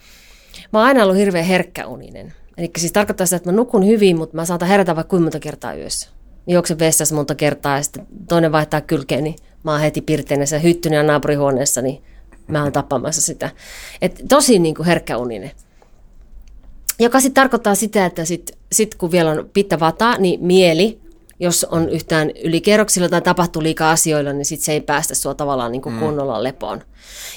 Mä 0.72 0.78
oon 0.78 0.88
aina 0.88 1.02
ollut 1.02 1.16
hirveän 1.16 1.44
herkkäuninen. 1.44 2.32
Eli 2.58 2.70
siis 2.78 2.92
tarkoittaa 2.92 3.26
sitä, 3.26 3.36
että 3.36 3.50
mä 3.50 3.56
nukun 3.56 3.86
hyvin, 3.86 4.18
mutta 4.18 4.36
mä 4.36 4.44
saatan 4.44 4.68
herätä 4.68 4.96
vaikka 4.96 5.10
kuinka 5.10 5.22
monta 5.22 5.40
kertaa 5.40 5.74
yössä. 5.74 6.08
Juoksen 6.46 6.78
vessassa 6.78 7.14
monta 7.14 7.34
kertaa 7.34 7.76
ja 7.76 7.82
sitten 7.82 8.06
toinen 8.28 8.52
vaihtaa 8.52 8.80
kylkeen, 8.80 9.24
niin 9.24 9.36
mä 9.64 9.72
oon 9.72 9.80
heti 9.80 10.00
pirteinessä 10.00 10.58
hyttynen 10.58 11.06
naapurihuoneessa, 11.06 11.82
niin 11.82 12.02
mä 12.46 12.62
oon 12.62 12.72
tappamassa 12.72 13.22
sitä. 13.22 13.50
Et 14.02 14.24
tosi 14.28 14.58
niin 14.58 14.74
kuin 14.74 14.86
herkkäuninen. 14.86 15.50
Joka 17.00 17.20
sitten 17.20 17.42
tarkoittaa 17.42 17.74
sitä, 17.74 18.06
että 18.06 18.24
sitten 18.24 18.58
sit 18.72 18.94
kun 18.94 19.12
vielä 19.12 19.30
on 19.30 19.50
pitkä 19.52 19.80
vata, 19.80 20.18
niin 20.18 20.46
mieli 20.46 21.00
jos 21.40 21.64
on 21.64 21.88
yhtään 21.88 22.30
ylikerroksilla 22.44 23.08
tai 23.08 23.22
tapahtuu 23.22 23.62
liikaa 23.62 23.90
asioilla, 23.90 24.32
niin 24.32 24.44
sit 24.44 24.60
se 24.60 24.72
ei 24.72 24.80
päästä 24.80 25.14
sua 25.14 25.34
tavallaan 25.34 25.72
niin 25.72 25.82
kuin 25.82 25.94
mm. 25.94 26.00
kunnolla 26.00 26.42
lepoon. 26.42 26.82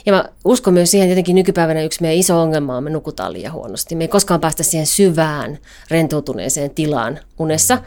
Ja 0.06 0.14
mä 0.14 0.26
uskon 0.46 0.74
myös 0.74 0.92
siihen, 0.92 1.18
että 1.18 1.34
nykypäivänä 1.34 1.84
yksi 1.84 2.02
meidän 2.02 2.20
iso 2.20 2.42
ongelma 2.42 2.78
on, 2.78 2.84
me 2.84 2.90
nukutaan 2.90 3.34
liian 3.34 3.54
huonosti. 3.54 3.96
Me 3.96 4.04
ei 4.04 4.08
koskaan 4.08 4.42
päästä 4.42 4.64
siihen 4.64 4.88
syvään, 4.88 5.58
rentoutuneeseen 5.92 6.70
tilaan 6.70 7.20
unessa, 7.40 7.78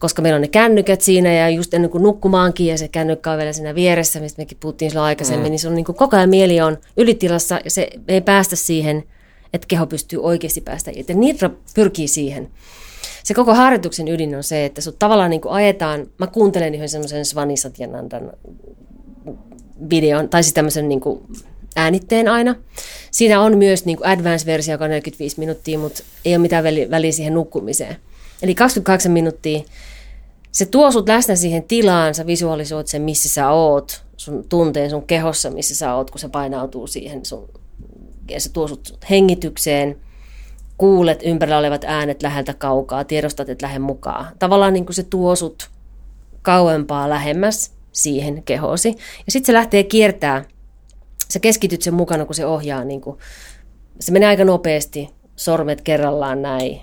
koska 0.00 0.22
meillä 0.22 0.36
on 0.36 0.42
ne 0.42 0.48
kännykät 0.48 1.00
siinä 1.00 1.32
ja 1.32 1.48
just 1.50 1.74
ennen 1.74 1.90
kuin 1.90 2.02
nukkumaankin 2.02 2.66
ja 2.66 2.78
se 2.78 2.88
kännykkä 2.88 3.30
on 3.30 3.38
vielä 3.38 3.52
siinä 3.52 3.74
vieressä, 3.74 4.20
mistä 4.20 4.42
mekin 4.42 4.58
puhuttiin 4.60 4.90
silloin 4.90 5.06
aikaisemmin, 5.06 5.46
mm. 5.46 5.50
niin 5.50 5.58
se 5.58 5.68
on 5.68 5.74
niin 5.74 5.84
kuin 5.84 5.96
koko 5.96 6.16
ajan 6.16 6.30
mieli 6.30 6.60
on 6.60 6.78
ylitilassa 6.96 7.60
ja 7.64 7.70
se 7.70 7.88
ei 8.08 8.20
päästä 8.20 8.56
siihen, 8.56 9.04
että 9.52 9.66
keho 9.68 9.86
pystyy 9.86 10.22
oikeasti 10.22 10.60
päästä 10.60 10.90
itse. 10.94 11.14
Nitra 11.14 11.50
pyrkii 11.74 12.08
siihen 12.08 12.50
se 13.24 13.34
koko 13.34 13.54
harjoituksen 13.54 14.08
ydin 14.08 14.36
on 14.36 14.44
se, 14.44 14.64
että 14.64 14.80
sut 14.80 14.98
tavallaan 14.98 15.30
niin 15.30 15.40
kuin 15.40 15.52
ajetaan, 15.52 16.06
mä 16.18 16.26
kuuntelen 16.26 16.74
yhden 16.74 16.88
semmoisen 16.88 17.24
Svani 17.24 17.56
Satyanandan 17.56 18.32
videon, 19.90 20.28
tai 20.28 20.42
siis 20.42 20.54
tämmöisen 20.54 20.88
niin 20.88 21.00
äänitteen 21.76 22.28
aina. 22.28 22.54
Siinä 23.10 23.40
on 23.40 23.58
myös 23.58 23.84
niin 23.84 23.96
kuin 23.96 24.08
advanced-versio, 24.08 24.74
joka 24.74 24.84
on 24.84 24.90
45 24.90 25.38
minuuttia, 25.38 25.78
mutta 25.78 26.02
ei 26.24 26.32
ole 26.32 26.38
mitään 26.38 26.64
väliä 26.64 27.12
siihen 27.12 27.34
nukkumiseen. 27.34 27.96
Eli 28.42 28.54
28 28.54 29.12
minuuttia. 29.12 29.60
Se 30.52 30.66
tuo 30.66 30.92
sut 30.92 31.08
läsnä 31.08 31.36
siihen 31.36 31.62
tilaan, 31.62 32.14
sä 32.14 32.26
visualisoit 32.26 32.86
sen, 32.86 33.02
missä 33.02 33.28
sä 33.28 33.50
oot, 33.50 34.02
sun 34.16 34.44
tunteen 34.48 34.90
sun 34.90 35.06
kehossa, 35.06 35.50
missä 35.50 35.74
sä 35.74 35.94
oot, 35.94 36.10
kun 36.10 36.20
se 36.20 36.28
painautuu 36.28 36.86
siihen 36.86 37.26
sun, 37.26 37.48
ja 38.30 38.40
se 38.40 38.52
tuo 38.52 38.68
sut 38.68 38.98
hengitykseen– 39.10 39.96
kuulet 40.80 41.20
ympärillä 41.22 41.58
olevat 41.58 41.84
äänet 41.84 42.22
läheltä 42.22 42.54
kaukaa, 42.54 43.04
tiedostat, 43.04 43.48
että 43.48 43.66
lähde 43.66 43.78
mukaan. 43.78 44.26
Tavallaan 44.38 44.72
niin 44.72 44.86
kuin 44.86 44.94
se 44.94 45.02
tuo 45.02 45.36
sut 45.36 45.70
kauempaa 46.42 47.08
lähemmäs 47.08 47.72
siihen 47.92 48.42
kehosi. 48.42 48.88
Ja 49.26 49.32
sitten 49.32 49.46
se 49.46 49.52
lähtee 49.52 49.84
kiertää. 49.84 50.44
Sä 51.28 51.40
keskityt 51.40 51.82
sen 51.82 51.94
mukana, 51.94 52.24
kun 52.24 52.34
se 52.34 52.46
ohjaa. 52.46 52.84
Niin 52.84 53.00
kuin, 53.00 53.18
se 54.00 54.12
menee 54.12 54.28
aika 54.28 54.44
nopeasti. 54.44 55.10
Sormet 55.36 55.80
kerrallaan 55.80 56.42
näin. 56.42 56.80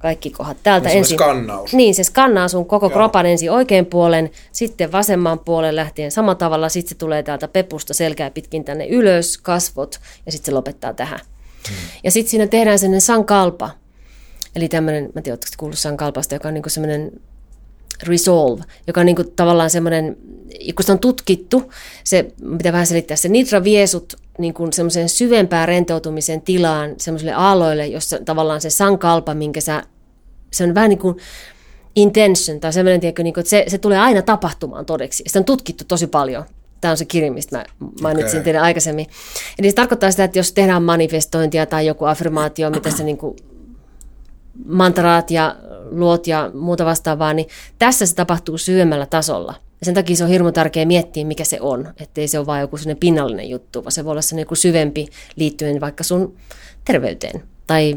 Kaikki 0.00 0.30
kohdat. 0.30 0.56
Täältä 0.62 0.88
niin 0.88 0.98
ensin. 0.98 1.16
skannaus. 1.16 1.72
Niin, 1.74 1.94
se 1.94 2.04
skannaa 2.04 2.48
sun 2.48 2.66
koko 2.66 2.86
Joo. 2.86 2.90
kropan 2.90 3.26
ensin 3.26 3.50
oikein 3.50 3.86
puolen, 3.86 4.30
sitten 4.52 4.92
vasemman 4.92 5.38
puolen 5.38 5.76
lähtien 5.76 6.10
samalla 6.10 6.34
tavalla. 6.34 6.68
Sitten 6.68 6.88
se 6.88 6.94
tulee 6.94 7.22
täältä 7.22 7.48
pepusta 7.48 7.94
selkää 7.94 8.30
pitkin 8.30 8.64
tänne 8.64 8.86
ylös, 8.86 9.38
kasvot, 9.38 10.00
ja 10.26 10.32
sitten 10.32 10.46
se 10.46 10.54
lopettaa 10.54 10.94
tähän. 10.94 11.20
Mm. 11.68 11.74
Ja 12.04 12.10
sitten 12.10 12.30
siinä 12.30 12.46
tehdään 12.46 12.78
sellainen 12.78 13.00
sankalpa. 13.00 13.70
Eli 14.56 14.68
tämmöinen, 14.68 15.04
mä 15.04 15.12
en 15.16 15.22
tiedä, 15.22 15.38
kuullut 15.56 15.78
sankalpasta, 15.78 16.34
joka 16.34 16.48
on 16.48 16.54
niin 16.54 16.64
semmoinen 16.66 17.12
resolve, 18.02 18.62
joka 18.86 19.00
on 19.00 19.06
niin 19.06 19.16
kuin 19.16 19.32
tavallaan 19.36 19.70
semmoinen, 19.70 20.16
kun 20.74 20.84
se 20.84 20.92
on 20.92 20.98
tutkittu, 20.98 21.72
se 22.04 22.32
pitää 22.56 22.72
vähän 22.72 22.86
selittää, 22.86 23.16
se 23.16 23.28
nitra 23.28 23.64
vie 23.64 23.86
sut 23.86 24.16
niin 24.38 24.54
kuin 24.54 24.72
semmoiseen 24.72 25.08
syvempään 25.08 25.68
rentoutumisen 25.68 26.42
tilaan, 26.42 26.94
semmoiselle 26.98 27.32
aalloille, 27.32 27.86
jossa 27.86 28.18
tavallaan 28.24 28.60
se 28.60 28.70
sankalpa, 28.70 29.34
minkä 29.34 29.60
sä, 29.60 29.82
se 30.52 30.64
on 30.64 30.74
vähän 30.74 30.90
niin 30.90 30.98
kuin 30.98 31.16
intention, 31.96 32.60
tai 32.60 32.72
semmoinen, 32.72 33.00
tiedätkö, 33.00 33.22
niin 33.22 33.34
kuin, 33.34 33.42
että 33.42 33.50
se, 33.50 33.64
se 33.68 33.78
tulee 33.78 33.98
aina 33.98 34.22
tapahtumaan 34.22 34.86
todeksi. 34.86 35.22
Sitä 35.26 35.38
on 35.38 35.44
tutkittu 35.44 35.84
tosi 35.88 36.06
paljon. 36.06 36.44
Tämä 36.80 36.90
on 36.90 36.96
se 36.96 37.04
kirja, 37.04 37.32
mistä 37.32 37.58
mä 37.58 37.64
mainitsin 38.02 38.38
okay. 38.38 38.44
teille 38.44 38.60
aikaisemmin. 38.60 39.06
Eli 39.58 39.70
se 39.70 39.74
tarkoittaa 39.74 40.10
sitä, 40.10 40.24
että 40.24 40.38
jos 40.38 40.52
tehdään 40.52 40.82
manifestointia 40.82 41.66
tai 41.66 41.86
joku 41.86 42.04
affirmaatio, 42.04 42.70
mitä 42.70 42.90
se 42.90 43.04
niin 43.04 43.18
kuin 43.18 43.36
mantraat 44.64 45.30
ja 45.30 45.56
luot 45.90 46.26
ja 46.26 46.50
muuta 46.54 46.84
vastaavaa, 46.84 47.32
niin 47.32 47.46
tässä 47.78 48.06
se 48.06 48.14
tapahtuu 48.14 48.58
syvemmällä 48.58 49.06
tasolla. 49.06 49.54
Ja 49.80 49.84
sen 49.84 49.94
takia 49.94 50.16
se 50.16 50.24
on 50.24 50.30
hirmu 50.30 50.52
tärkeää 50.52 50.86
miettiä, 50.86 51.24
mikä 51.24 51.44
se 51.44 51.60
on. 51.60 51.88
Ettei 52.00 52.28
se 52.28 52.38
ole 52.38 52.46
vain 52.46 52.60
joku 52.60 52.76
sellainen 52.76 53.00
pinnallinen 53.00 53.50
juttu, 53.50 53.84
vaan 53.84 53.92
se 53.92 54.04
voi 54.04 54.10
olla 54.10 54.22
sellainen 54.22 54.42
joku 54.42 54.54
syvempi 54.54 55.08
liittyen 55.36 55.80
vaikka 55.80 56.04
sun 56.04 56.36
terveyteen. 56.84 57.42
Tai 57.66 57.96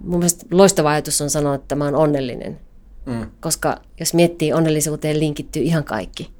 mun 0.00 0.18
mielestä 0.18 0.46
loistava 0.50 0.90
ajatus 0.90 1.20
on 1.20 1.30
sanoa, 1.30 1.54
että 1.54 1.74
mä 1.74 1.84
oon 1.84 1.94
onnellinen. 1.94 2.60
Mm. 3.06 3.26
Koska 3.40 3.80
jos 4.00 4.14
miettii, 4.14 4.52
onnellisuuteen 4.52 5.20
linkittyy 5.20 5.62
ihan 5.62 5.84
kaikki 5.84 6.38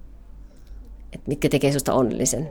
että 1.13 1.29
mitkä 1.29 1.49
tekee 1.49 1.71
sinusta 1.71 1.95
onnellisen. 1.95 2.51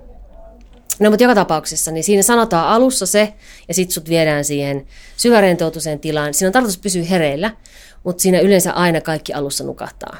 No 1.00 1.10
mutta 1.10 1.24
joka 1.24 1.36
tapauksessa, 1.36 1.92
niin 1.92 2.04
siinä 2.04 2.24
sanotaan 2.24 2.68
alussa 2.68 3.06
se, 3.06 3.34
ja 3.68 3.74
sitten 3.74 3.94
sut 3.94 4.10
viedään 4.10 4.46
siihen 4.46 4.88
syvärentoutuiseen 5.18 6.00
tilaan. 6.00 6.34
Siinä 6.34 6.48
on 6.48 6.54
tarkoitus 6.54 6.78
pysyä 6.78 7.04
hereillä, 7.04 7.52
mutta 8.04 8.22
siinä 8.22 8.40
yleensä 8.40 8.74
aina 8.74 9.02
kaikki 9.02 9.34
alussa 9.34 9.64
nukahtaa. 9.64 10.18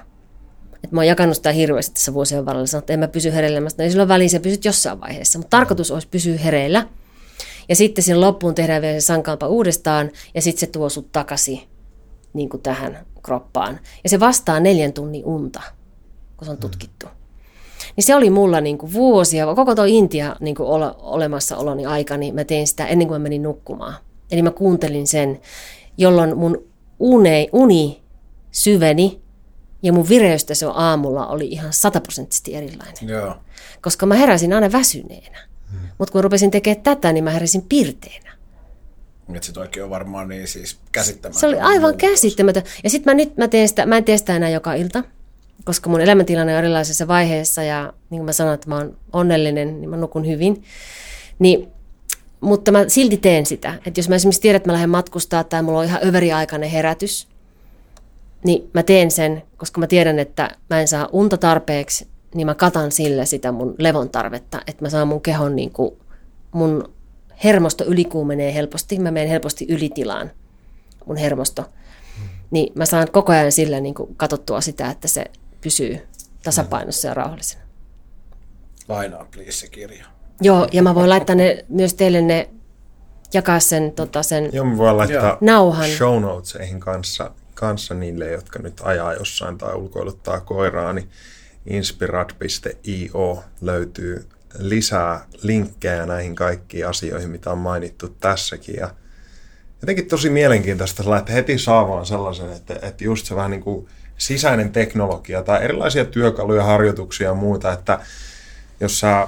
Et 0.84 0.92
mä 0.92 1.00
oon 1.00 1.08
jakanut 1.08 1.36
sitä 1.36 1.52
hirveästi 1.52 1.94
tässä 1.94 2.14
vuosien 2.14 2.46
varrella, 2.46 2.68
sanonut, 2.68 2.84
että 2.84 2.94
en 2.94 3.00
mä 3.00 3.08
pysy 3.08 3.34
hereillä. 3.34 3.62
Mä 3.62 3.70
sanoin, 3.70 3.92
silloin 3.92 4.10
väliin 4.10 4.30
sä 4.30 4.40
pysyt 4.40 4.66
jossain 4.66 5.02
vaiheessa, 5.02 5.40
mutta 5.40 5.58
tarkoitus 5.58 5.92
olisi 5.92 6.08
pysyä 6.08 6.38
hereillä. 6.38 6.88
Ja 7.70 7.76
sitten 7.76 8.04
siinä 8.04 8.22
loppuun 8.22 8.56
tehdään 8.56 8.82
vielä 8.82 9.00
se 9.00 9.06
sankalpa 9.06 9.48
uudestaan, 9.48 10.12
ja 10.36 10.42
sitten 10.42 10.60
se 10.60 10.68
tuo 10.68 10.90
sut 10.90 11.12
takaisin 11.12 11.62
niin 12.34 12.50
kuin 12.50 12.62
tähän 12.62 13.06
kroppaan. 13.24 13.80
Ja 14.04 14.10
se 14.10 14.20
vastaa 14.20 14.60
neljän 14.60 14.94
tunnin 14.94 15.26
unta, 15.26 15.62
kun 16.38 16.46
se 16.46 16.52
on 16.52 16.58
tutkittu. 16.58 17.08
Niin 17.98 18.06
se 18.06 18.16
oli 18.16 18.30
mulla 18.30 18.62
niin 18.62 18.78
kuin 18.78 18.94
vuosia, 18.94 19.56
koko 19.56 19.76
tuo 19.76 19.86
Intia 19.88 20.36
niin 20.40 20.56
kuin 20.56 20.70
ole, 20.70 20.94
olemassaoloni 20.98 21.86
aika, 21.86 22.18
niin 22.18 22.36
mä 22.36 22.44
tein 22.44 22.68
sitä 22.68 22.86
ennen 22.86 23.08
kuin 23.08 23.22
mä 23.22 23.24
menin 23.24 23.44
nukkumaan. 23.44 23.96
Eli 24.32 24.42
mä 24.42 24.52
kuuntelin 24.52 25.08
sen, 25.08 25.42
jolloin 25.98 26.38
mun 26.38 26.64
une, 27.00 27.48
uni 27.52 28.02
syveni 28.52 29.22
ja 29.84 29.94
mun 29.94 30.10
vireystaso 30.10 30.72
aamulla 30.72 31.28
oli 31.28 31.48
ihan 31.48 31.74
sataprosenttisesti 31.74 32.56
erilainen. 32.56 33.08
Joo. 33.08 33.36
Koska 33.82 34.06
mä 34.06 34.16
heräsin 34.16 34.54
aina 34.54 34.72
väsyneenä. 34.72 35.40
Hmm. 35.72 35.80
Mutta 35.98 36.12
kun 36.12 36.24
rupesin 36.24 36.52
tekemään 36.52 36.84
tätä, 36.84 37.14
niin 37.14 37.24
mä 37.24 37.32
heräsin 37.32 37.62
pirteenä. 37.70 38.38
Että 39.36 39.48
se 39.54 39.60
oikein 39.60 39.84
on 39.84 39.90
varmaan 39.90 40.28
niin 40.28 40.48
siis 40.48 40.78
käsittämätön. 40.92 41.40
Se 41.40 41.48
oli 41.48 41.60
aivan 41.60 41.98
käsittämätön. 41.98 42.64
Ja 42.84 42.90
sitten 42.90 43.12
mä 43.12 43.16
nyt 43.16 43.38
mä 43.38 43.48
teen 43.48 43.68
sitä, 43.68 43.86
mä 43.86 43.98
en 43.98 44.04
tee 44.04 44.18
sitä 44.18 44.36
enää 44.36 44.50
joka 44.50 44.74
ilta 44.74 45.04
koska 45.64 45.90
mun 45.90 46.02
elämäntilanne 46.02 46.54
on 46.54 46.60
erilaisessa 46.60 47.08
vaiheessa 47.08 47.64
ja 47.64 47.94
niin 48.10 48.20
kuin 48.20 48.26
mä 48.26 48.34
sanoin, 48.34 48.56
että 48.56 48.70
mä 48.70 48.76
oon 48.76 48.98
onnellinen, 49.14 49.82
niin 49.82 49.90
mä 49.90 49.98
nukun 49.98 50.28
hyvin. 50.28 50.64
Niin, 51.40 51.68
mutta 52.42 52.72
mä 52.72 52.86
silti 52.88 53.18
teen 53.18 53.46
sitä. 53.46 53.74
Että 53.86 54.00
jos 54.00 54.10
mä 54.10 54.16
esimerkiksi 54.16 54.42
tiedän, 54.42 54.58
että 54.58 54.70
mä 54.70 54.74
lähden 54.74 54.90
matkustaa 54.90 55.44
tai 55.44 55.64
mulla 55.64 55.80
on 55.80 55.86
ihan 55.86 56.08
överiaikainen 56.08 56.70
herätys, 56.70 57.28
niin 58.44 58.70
mä 58.74 58.84
teen 58.84 59.12
sen, 59.12 59.44
koska 59.58 59.80
mä 59.80 59.88
tiedän, 59.88 60.20
että 60.20 60.50
mä 60.70 60.82
en 60.82 60.88
saa 60.88 61.10
unta 61.12 61.38
tarpeeksi, 61.38 62.08
niin 62.36 62.48
mä 62.48 62.56
katan 62.56 62.92
sillä 62.92 63.26
sitä 63.26 63.52
mun 63.52 63.76
levon 63.78 64.10
tarvetta, 64.10 64.62
että 64.68 64.86
mä 64.86 64.90
saan 64.90 65.08
mun 65.08 65.22
kehon 65.22 65.56
niin 65.56 65.72
kuin, 65.72 65.98
mun 66.52 66.94
hermosto 67.44 67.84
ylikuumenee 67.84 68.54
helposti, 68.54 69.00
mä 69.00 69.12
menen 69.12 69.30
helposti 69.30 69.66
ylitilaan, 69.70 70.32
mun 71.06 71.18
hermosto. 71.18 71.66
Niin 72.52 72.74
mä 72.76 72.86
saan 72.86 73.08
koko 73.12 73.32
ajan 73.32 73.52
sillä 73.52 73.80
niin 73.80 73.96
kuin 73.96 74.16
katsottua 74.16 74.62
sitä, 74.62 74.90
että 74.90 75.08
se 75.08 75.26
pysyy 75.68 76.08
tasapainossa 76.44 77.08
ja 77.08 77.14
rauhallisena. 77.14 77.64
Lainaa 78.88 79.28
please 79.32 79.52
se 79.52 79.68
kirja. 79.68 80.06
Joo, 80.42 80.68
ja 80.72 80.84
mä 80.84 80.96
voin 80.96 81.10
laittaa 81.10 81.36
ne, 81.36 81.66
myös 81.70 81.94
teille 81.94 82.22
ne, 82.22 82.50
jakaa 83.34 83.60
sen, 83.60 83.92
tota, 83.92 84.24
sen 84.24 84.50
Joo, 84.54 84.66
mä 84.66 84.78
voin 84.78 84.98
laittaa 84.98 85.38
nauhan. 85.42 85.90
show 85.90 86.22
notesihin 86.22 86.80
kanssa, 86.80 87.32
kanssa 87.54 87.94
niille, 87.94 88.32
jotka 88.32 88.60
nyt 88.60 88.82
ajaa 88.84 89.14
jossain 89.14 89.58
tai 89.58 89.76
ulkoiluttaa 89.76 90.40
koiraa, 90.40 90.94
niin 90.94 91.10
inspirat.io 91.66 93.44
löytyy 93.62 94.28
lisää 94.60 95.28
linkkejä 95.42 96.06
näihin 96.06 96.36
kaikkiin 96.36 96.88
asioihin, 96.88 97.30
mitä 97.30 97.52
on 97.52 97.58
mainittu 97.58 98.10
tässäkin. 98.10 98.76
Ja 98.76 98.90
jotenkin 99.82 100.08
tosi 100.08 100.30
mielenkiintoista 100.30 101.10
lähteä 101.10 101.36
heti 101.36 101.58
saamaan 101.58 102.06
sellaisen, 102.06 102.54
että, 102.54 102.80
että 102.82 103.04
just 103.04 103.26
se 103.26 103.36
vähän 103.36 103.52
niin 103.52 103.64
kuin 103.64 103.88
sisäinen 104.18 104.72
teknologia 104.72 105.44
tai 105.44 105.64
erilaisia 105.64 106.06
työkaluja, 106.06 106.64
harjoituksia 106.64 107.28
ja 107.28 107.34
muuta, 107.34 107.74
että 107.74 108.00
jos 108.80 109.00
sä 109.00 109.28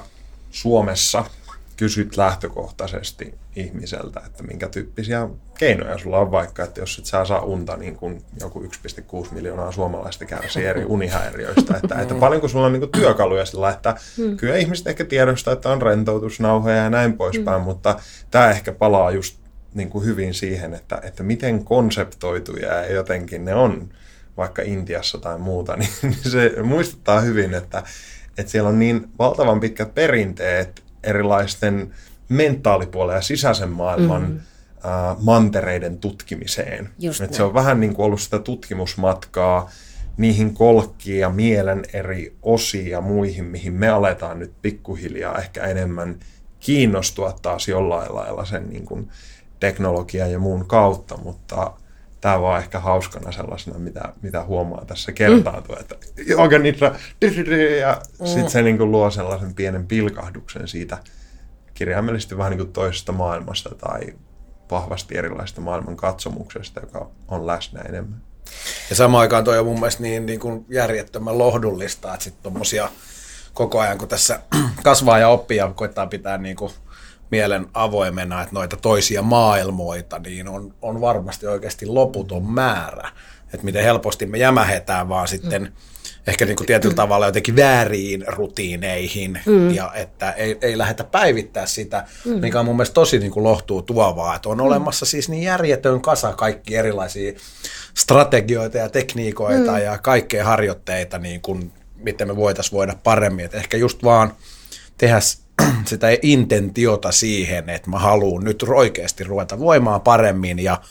Suomessa 0.51 1.25
kysyt 1.77 2.17
lähtökohtaisesti 2.17 3.33
ihmiseltä, 3.55 4.21
että 4.25 4.43
minkä 4.43 4.67
tyyppisiä 4.67 5.27
keinoja 5.57 5.97
sulla 5.97 6.19
on 6.19 6.31
vaikka, 6.31 6.63
että 6.63 6.79
jos 6.79 6.99
et 6.99 7.05
sä 7.05 7.25
saa 7.25 7.41
unta 7.41 7.77
niin 7.77 7.95
kuin 7.95 8.21
joku 8.39 8.69
1,6 9.23 9.33
miljoonaa 9.33 9.71
suomalaista 9.71 10.25
kärsii 10.25 10.65
eri 10.65 10.85
unihäiriöistä, 10.95 11.79
että, 11.83 12.01
että 12.01 12.15
paljonko 12.15 12.47
sulla 12.47 12.65
on 12.65 12.73
niin 12.73 12.81
kuin 12.81 12.91
työkaluja 12.91 13.45
sillä, 13.45 13.69
että 13.69 13.95
hmm. 14.17 14.37
kyllä 14.37 14.55
ihmiset 14.55 14.87
ehkä 14.87 15.05
tiedostaa, 15.05 15.53
että 15.53 15.69
on 15.69 15.81
rentoutusnauhoja 15.81 16.75
ja 16.75 16.89
näin 16.89 17.13
poispäin, 17.13 17.57
hmm. 17.57 17.65
mutta 17.65 17.99
tämä 18.31 18.51
ehkä 18.51 18.71
palaa 18.71 19.11
just 19.11 19.39
niin 19.73 19.89
kuin 19.89 20.05
hyvin 20.05 20.33
siihen, 20.33 20.73
että, 20.73 21.01
että 21.03 21.23
miten 21.23 21.65
konseptoituja 21.65 22.73
ja 22.73 22.93
jotenkin 22.93 23.45
ne 23.45 23.55
on 23.55 23.89
vaikka 24.39 24.61
Intiassa 24.61 25.17
tai 25.17 25.37
muuta, 25.37 25.75
niin 25.77 26.13
se 26.13 26.55
muistuttaa 26.63 27.21
hyvin, 27.21 27.53
että, 27.53 27.83
että 28.37 28.51
siellä 28.51 28.69
on 28.69 28.79
niin 28.79 29.07
valtavan 29.19 29.59
pitkät 29.59 29.95
perinteet 29.95 30.83
erilaisten 31.03 31.93
mentaalipuolen 32.29 33.15
ja 33.15 33.21
sisäisen 33.21 33.69
maailman 33.69 34.21
mm. 34.21 34.39
äh, 34.85 35.17
mantereiden 35.19 35.97
tutkimiseen. 35.97 36.89
että 37.23 37.37
se 37.37 37.43
on 37.43 37.53
vähän 37.53 37.79
niin 37.79 37.93
kuin 37.93 38.05
ollut 38.05 38.21
sitä 38.21 38.39
tutkimusmatkaa 38.39 39.69
niihin 40.17 40.53
kolkkiin 40.53 41.19
ja 41.19 41.29
mielen 41.29 41.83
eri 41.93 42.35
osiin 42.41 42.87
ja 42.87 43.01
muihin, 43.01 43.45
mihin 43.45 43.73
me 43.73 43.89
aletaan 43.89 44.39
nyt 44.39 44.53
pikkuhiljaa 44.61 45.37
ehkä 45.37 45.63
enemmän 45.63 46.19
kiinnostua 46.59 47.35
taas 47.41 47.67
jollain 47.67 48.15
lailla 48.15 48.45
sen 48.45 48.69
niin 48.69 48.85
kuin 48.85 49.09
teknologian 49.59 50.31
ja 50.31 50.39
muun 50.39 50.65
kautta, 50.67 51.17
mutta 51.17 51.71
tämä 52.21 52.41
vaan 52.41 52.61
ehkä 52.61 52.79
hauskana 52.79 53.31
sellaisena, 53.31 53.79
mitä, 53.79 54.13
mitä 54.21 54.43
huomaa 54.43 54.85
tässä 54.85 55.11
kertautua, 55.11 55.75
mm. 55.75 55.81
että 55.81 55.95
onko 56.37 56.57
niitä 56.57 56.95
ja 57.79 58.01
sitten 58.25 58.49
se 58.49 58.61
niin 58.61 58.77
kuin 58.77 58.91
luo 58.91 59.11
sellaisen 59.11 59.53
pienen 59.53 59.87
pilkahduksen 59.87 60.67
siitä 60.67 60.97
kirjaimellisesti 61.73 62.37
vähän 62.37 62.51
niin 62.51 62.59
kuin 62.59 62.73
toisesta 62.73 63.11
maailmasta 63.11 63.69
tai 63.75 64.13
vahvasti 64.71 65.17
erilaisesta 65.17 65.61
maailman 65.61 65.95
katsomuksesta, 65.95 66.79
joka 66.79 67.09
on 67.27 67.47
läsnä 67.47 67.81
enemmän. 67.81 68.21
Ja 68.89 68.95
samaan 68.95 69.21
aikaan 69.21 69.43
toi 69.43 69.59
on 69.59 69.65
mun 69.65 69.79
mielestä 69.79 70.03
niin, 70.03 70.25
niin 70.25 70.39
kuin 70.39 70.65
järjettömän 70.69 71.37
lohdullista, 71.37 72.13
että 72.13 72.23
sitten 72.23 72.43
tuommoisia 72.43 72.89
koko 73.53 73.79
ajan, 73.79 73.97
kun 73.97 74.07
tässä 74.07 74.39
kasvaa 74.83 75.19
ja 75.19 75.29
oppii 75.29 75.57
ja 75.57 75.71
koittaa 75.75 76.07
pitää 76.07 76.37
niin 76.37 76.55
kuin 76.55 76.71
mielen 77.31 77.67
avoimena, 77.73 78.41
että 78.41 78.55
noita 78.55 78.77
toisia 78.77 79.21
maailmoita, 79.21 80.19
niin 80.19 80.47
on, 80.47 80.73
on 80.81 81.01
varmasti 81.01 81.47
oikeasti 81.47 81.85
loputon 81.85 82.43
määrä. 82.43 83.09
Että 83.53 83.65
miten 83.65 83.83
helposti 83.83 84.25
me 84.25 84.37
jämähetään 84.37 85.09
vaan 85.09 85.27
sitten 85.27 85.61
mm. 85.61 85.71
ehkä 86.27 86.45
niin 86.45 86.55
kuin 86.55 86.67
tietyllä 86.67 86.95
tavalla 86.95 87.25
jotenkin 87.25 87.55
vääriin 87.55 88.23
rutiineihin 88.27 89.39
mm. 89.45 89.73
ja 89.73 89.91
että 89.93 90.31
ei, 90.31 90.57
ei 90.61 90.77
lähdetä 90.77 91.03
päivittää 91.03 91.65
sitä, 91.65 92.05
mm. 92.25 92.31
mikä 92.31 92.59
on 92.59 92.65
mun 92.65 92.75
mielestä 92.75 92.93
tosi 92.93 93.19
niin 93.19 93.31
kuin 93.31 93.43
lohtuu 93.43 93.81
tuovaa. 93.81 94.35
Että 94.35 94.49
on 94.49 94.57
mm. 94.57 94.63
olemassa 94.63 95.05
siis 95.05 95.29
niin 95.29 95.43
järjetön 95.43 96.01
kasa 96.01 96.33
kaikki 96.33 96.75
erilaisia 96.75 97.33
strategioita 97.93 98.77
ja 98.77 98.89
tekniikoita 98.89 99.71
mm. 99.71 99.77
ja 99.77 99.97
kaikkea 99.97 100.45
harjoitteita, 100.45 101.17
niin 101.17 101.41
kuin, 101.41 101.71
miten 101.95 102.27
me 102.27 102.35
voitaisiin 102.35 102.77
voida 102.77 102.95
paremmin. 103.03 103.45
Että 103.45 103.57
ehkä 103.57 103.77
just 103.77 104.03
vaan 104.03 104.33
tehdä 104.97 105.19
sitä 105.85 106.07
intentiota 106.21 107.11
siihen, 107.11 107.69
että 107.69 107.89
mä 107.89 107.99
haluan 107.99 108.43
nyt 108.43 108.63
oikeasti 108.63 109.23
ruveta 109.23 109.59
voimaan 109.59 110.01
paremmin 110.01 110.59
ja 110.59 110.81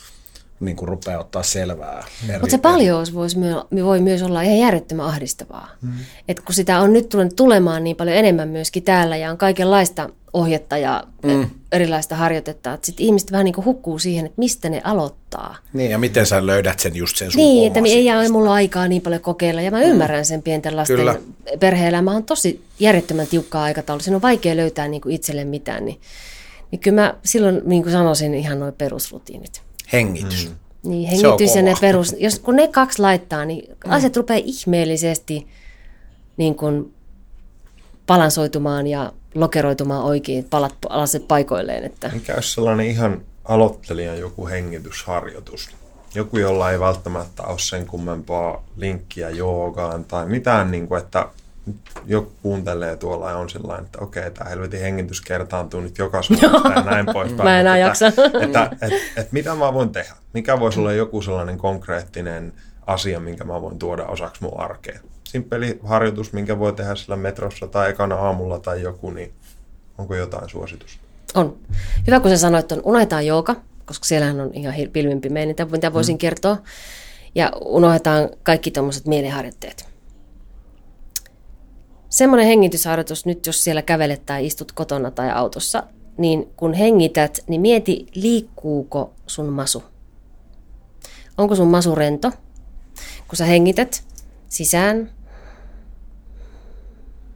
niin 0.61 0.77
kuin 0.77 0.89
rupeaa 0.89 1.21
ottaa 1.21 1.43
selvää. 1.43 2.05
Mutta 2.33 2.51
se 2.51 2.59
paljon 2.59 3.07
voisi 3.15 3.39
myö, 3.39 3.85
voi 3.85 4.01
myös 4.01 4.23
olla 4.23 4.43
ihan 4.43 4.59
järjettömän 4.59 5.07
ahdistavaa. 5.07 5.69
Hmm. 5.83 5.93
Et 6.29 6.41
kun 6.41 6.55
sitä 6.55 6.81
on 6.81 6.93
nyt 6.93 7.09
tullut 7.09 7.37
tulemaan 7.37 7.85
niin 7.85 7.97
paljon 7.97 8.17
enemmän 8.17 8.49
myöskin 8.49 8.83
täällä 8.83 9.17
ja 9.17 9.31
on 9.31 9.39
kaikenlaista 9.39 10.11
ohjetta 10.33 10.79
ja 10.79 11.05
mm. 11.23 11.51
erilaista 11.73 12.17
harjoitetta, 12.17 12.73
että 12.73 12.87
sitten 12.87 13.07
ihmiset 13.07 13.33
vähän 13.33 13.45
niin 13.45 13.55
kuin 13.55 13.65
hukkuu 13.65 13.99
siihen, 13.99 14.27
että 14.27 14.39
mistä 14.39 14.69
ne 14.69 14.81
aloittaa. 14.85 15.57
Niin, 15.73 15.91
ja 15.91 15.99
miten 15.99 16.27
sä 16.27 16.47
löydät 16.47 16.81
sen 16.81 16.97
just 16.97 17.17
sen 17.17 17.31
sun 17.31 17.39
Niin, 17.39 17.67
että 17.67 17.81
ei 17.85 18.13
ole 18.13 18.29
mulla 18.29 18.53
aikaa 18.53 18.89
niin 18.89 19.03
paljon 19.03 19.23
kokeilla, 19.23 19.61
ja 19.61 19.71
mä 19.71 19.79
mm. 19.79 19.85
ymmärrän 19.85 20.25
sen 20.25 20.43
pienten 20.43 20.77
lasten 20.77 20.97
Kyllä. 20.97 21.17
perhe-elämä 21.61 22.11
on 22.11 22.25
tosi 22.25 22.65
järjettömän 22.81 23.27
tiukkaa 23.27 23.63
aikataulu, 23.63 24.01
siinä 24.01 24.17
on 24.17 24.23
vaikea 24.23 24.57
löytää 24.57 24.89
niin 24.89 25.01
kuin 25.01 25.15
itselle 25.15 25.45
mitään, 25.45 25.85
niin, 25.85 26.01
niin 26.71 26.81
kyllä 26.81 27.01
mä 27.01 27.15
silloin 27.25 27.61
niin 27.65 27.83
kuin 27.83 27.93
sanoisin 27.93 28.35
ihan 28.35 28.61
noin 28.61 28.75
perusrutiinit. 28.75 29.68
Hengitys. 29.93 30.49
Mm. 30.49 30.91
Niin, 30.91 31.09
hengitys 31.09 31.57
ja 31.57 31.63
ne 31.63 31.75
perus, 31.81 32.17
jos, 32.19 32.39
kun 32.39 32.57
ne 32.57 32.69
kaksi 32.69 33.03
laittaa, 33.03 33.45
niin 33.45 33.71
mm. 33.71 33.93
asiat 33.93 34.17
rupeaa 34.17 34.41
ihmeellisesti 34.45 35.47
niin 36.37 36.55
kuin 36.55 36.95
balansoitumaan 38.07 38.87
ja 38.87 39.13
lokeroitumaan 39.35 40.05
oikein, 40.05 40.45
palat 40.45 40.75
alaset 40.89 41.29
paikoilleen. 41.29 41.85
Että. 41.85 42.11
Mikä 42.15 42.35
olisi 42.35 42.55
sellainen 42.55 42.87
ihan 42.87 43.21
aloittelijan 43.45 44.19
joku 44.19 44.47
hengitysharjoitus? 44.47 45.71
Joku, 46.15 46.39
jolla 46.39 46.71
ei 46.71 46.81
välttämättä 46.81 47.43
ole 47.43 47.59
sen 47.59 47.87
kummempaa 47.87 48.65
linkkiä 48.77 49.31
joogaan 49.31 50.05
tai 50.05 50.27
mitään, 50.27 50.71
niin 50.71 50.89
kuin, 50.89 51.01
että 51.01 51.29
joku 52.07 52.33
kuuntelee 52.43 52.97
tuolla 52.97 53.31
ja 53.31 53.37
on 53.37 53.51
sellainen, 53.51 53.87
että 53.87 53.99
okei, 54.01 54.31
tämä 54.31 54.51
helvetin 54.51 54.81
hengitys 54.81 55.21
kertaantuu 55.21 55.81
nyt 55.81 55.99
joka 55.99 56.23
suunnasta 56.23 56.73
ja 56.77 56.83
näin 56.83 57.07
poispäin. 57.15 57.49
mä 57.49 57.61
enää 57.61 57.79
jaksa. 57.79 58.07
Että, 58.07 58.23
että, 58.43 58.71
että, 58.73 58.97
että, 59.17 59.29
mitä 59.33 59.55
mä 59.55 59.75
voin 59.75 59.91
tehdä? 59.91 60.15
Mikä 60.33 60.61
voisi 60.61 60.81
olla 60.81 60.93
joku 60.93 61.23
sellainen 61.23 61.59
konkreettinen 61.59 62.53
asia, 62.87 63.21
minkä 63.21 63.45
mä 63.45 63.63
voin 63.63 63.79
tuoda 63.79 64.07
osaksi 64.07 64.43
mun 64.43 64.61
arkea? 64.61 65.01
Simppeli 65.25 65.81
harjoitus, 65.85 66.33
minkä 66.33 66.59
voi 66.59 66.73
tehdä 66.73 66.95
sillä 66.95 67.17
metrossa 67.17 67.67
tai 67.67 67.91
ekana 67.91 68.17
aamulla 68.17 68.59
tai 68.59 68.83
joku, 68.83 69.11
niin 69.11 69.33
onko 69.99 70.15
jotain 70.15 70.49
suositusta? 70.49 71.03
On. 71.35 71.57
Hyvä, 72.07 72.21
kun 72.21 72.31
sä 72.31 72.37
sanoit, 72.37 72.65
että 72.65 72.75
on 72.75 72.81
unohdetaan 72.85 73.27
jooga, 73.27 73.57
koska 73.87 74.07
siellähän 74.07 74.41
on 74.41 74.51
ihan 74.55 74.75
pilvimpi 74.93 75.29
meitä, 75.29 75.65
mitä 75.65 75.93
voisin 75.93 76.15
mm. 76.15 76.19
kertoa. 76.19 76.57
Ja 77.35 77.53
unohdetaan 77.65 78.29
kaikki 78.43 78.71
tuommoiset 78.71 79.07
mieliharjoitteet. 79.07 79.88
Semmoinen 82.09 82.47
hengitysharjoitus 82.47 83.27
nyt, 83.27 83.47
jos 83.47 83.65
siellä 83.65 83.83
kävelet 83.83 84.27
tai 84.27 84.47
istut 84.47 84.73
kotona 84.73 85.11
tai 85.11 85.31
autossa, 85.31 85.83
niin 86.19 86.49
kun 86.57 86.75
hengität, 86.75 87.45
niin 87.49 87.61
mieti, 87.61 88.07
liikkuuko 88.15 89.13
sun 89.27 89.47
masu. 89.47 89.83
Onko 91.39 91.55
sun 91.55 91.69
masu 91.69 91.95
rento? 91.95 92.33
Kun 93.29 93.37
sä 93.37 93.45
hengität 93.45 94.05
sisään 94.49 95.11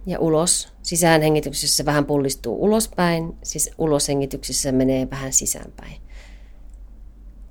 ja 0.07 0.19
ulos. 0.19 0.69
Sisään 0.83 1.23
hengityksessä 1.23 1.85
vähän 1.85 2.05
pullistuu 2.05 2.65
ulospäin, 2.65 3.37
siis 3.43 3.71
ulos 3.79 4.09
hengityksessä 4.09 4.73
menee 4.73 5.11
vähän 5.11 5.33
sisäänpäin. 5.33 5.97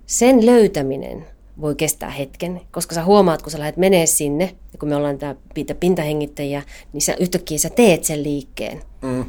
Sen 0.06 0.46
löytäminen 0.46 1.28
voi 1.62 1.76
kestää 1.76 2.10
hetken, 2.10 2.62
koska 2.72 2.96
sä 2.96 3.04
huomaat, 3.04 3.42
kun 3.42 3.52
sä 3.52 3.60
lähdet 3.60 3.78
menee 3.78 4.06
sinne, 4.06 4.44
ja 4.74 4.80
kun 4.80 4.90
me 4.90 4.96
ollaan 4.96 5.18
tämä 5.18 5.36
pintahengittäjiä, 5.80 6.64
niin 6.94 7.02
sä 7.02 7.16
yhtäkkiä 7.20 7.58
sä 7.58 7.70
teet 7.70 8.04
sen 8.04 8.24
liikkeen. 8.24 8.82
Mm. 9.02 9.26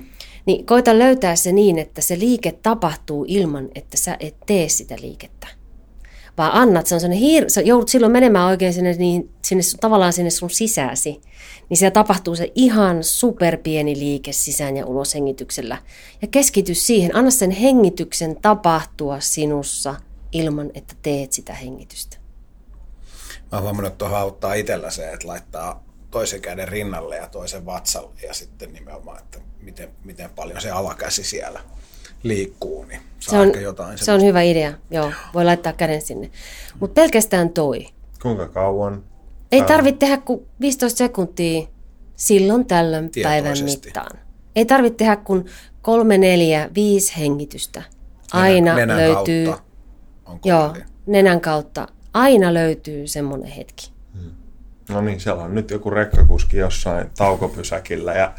Niin 0.47 0.67
koita 0.67 0.99
löytää 0.99 1.37
se 1.37 1.53
niin, 1.53 1.79
että 1.79 2.01
se 2.01 2.19
liike 2.19 2.53
tapahtuu 2.63 3.25
ilman, 3.29 3.69
että 3.75 3.97
sä 3.97 4.17
et 4.21 4.37
tee 4.47 4.69
sitä 4.69 4.97
liikettä. 5.01 5.47
Vaan 6.39 6.53
annat, 6.53 6.87
se 6.87 6.95
on 6.95 7.01
sellainen 7.01 7.27
hiir... 7.27 7.51
sä 7.51 7.61
joudut 7.61 7.89
silloin 7.89 8.13
menemään 8.13 8.47
oikein 8.47 8.73
sinne, 8.73 8.93
niin, 8.93 9.31
sinne, 9.43 9.63
tavallaan 9.81 10.13
sinne 10.13 10.31
sun 10.31 10.51
sisäsi 10.51 11.21
niin 11.69 11.79
siellä 11.79 11.91
tapahtuu 11.91 12.37
se 12.37 12.53
ihan 12.55 13.05
superpieni 13.05 13.99
liike 13.99 14.33
sisään 14.33 14.77
ja 14.77 14.87
ulos 14.87 15.15
hengityksellä. 15.15 15.79
Ja 16.23 16.29
keskity 16.29 16.75
siihen, 16.75 17.17
anna 17.17 17.31
sen 17.31 17.51
hengityksen 17.51 18.37
tapahtua 18.43 19.21
sinussa 19.21 19.95
ilman, 20.33 20.71
että 20.75 20.95
teet 21.03 21.33
sitä 21.33 21.55
hengitystä. 21.55 22.22
Mä 23.53 23.59
oon 23.59 23.63
huomannut, 23.63 23.93
että 23.93 23.99
tuohon 23.99 24.19
auttaa 24.19 24.55
itsellä 24.55 24.91
se, 24.91 25.13
että 25.13 25.29
laittaa 25.29 25.85
toisen 26.11 26.41
käden 26.41 26.69
rinnalle 26.69 27.17
ja 27.17 27.29
toisen 27.29 27.67
vatsalle 27.67 28.11
ja 28.23 28.35
sitten 28.35 28.73
nimenomaan, 28.73 29.19
että 29.19 29.39
miten, 29.61 29.89
miten 30.05 30.31
paljon 30.31 30.61
se 30.61 30.71
alakäsi 30.71 31.25
siellä 31.25 31.61
liikkuu, 32.23 32.85
niin 32.85 33.01
saa 33.21 33.31
se 33.31 33.39
on, 33.39 33.63
jotain. 33.63 33.99
Se 33.99 34.13
on 34.13 34.23
hyvä 34.23 34.43
idea, 34.43 34.73
joo. 34.91 35.13
Voi 35.35 35.45
laittaa 35.45 35.73
käden 35.73 36.03
sinne. 36.03 36.31
Mutta 36.81 37.01
pelkästään 37.01 37.51
toi. 37.51 37.87
Kuinka 38.23 38.49
kauan? 38.49 39.05
Ei 39.53 39.63
tarvitse 39.63 39.99
tehdä 39.99 40.17
kuin 40.17 40.47
15 40.61 40.99
sekuntia 40.99 41.69
silloin 42.17 42.67
tällöin 42.67 43.11
päivän 43.23 43.57
mittaan. 43.65 44.19
Ei 44.57 44.65
tarvitse 44.65 44.97
tehdä 44.97 45.17
kuin 45.17 45.47
kolme, 45.83 46.19
neljä, 46.19 46.71
viisi 46.75 47.19
hengitystä. 47.19 47.83
Aina 48.33 48.75
nenän, 48.75 48.89
nenän 48.89 49.15
löytyy, 49.15 49.47
kautta 50.25 50.49
joo, 50.49 50.77
nenän 51.07 51.41
kautta. 51.41 51.89
Aina 52.15 52.55
löytyy 52.55 53.07
semmoinen 53.07 53.51
hetki. 53.51 53.91
Hmm. 54.21 54.31
No 54.89 55.01
niin, 55.01 55.21
siellä 55.21 55.43
on 55.43 55.55
nyt 55.55 55.71
joku 55.71 55.91
rekkakuski 55.91 56.57
jossain 56.57 57.11
taukopysäkillä 57.19 58.13
ja 58.13 58.33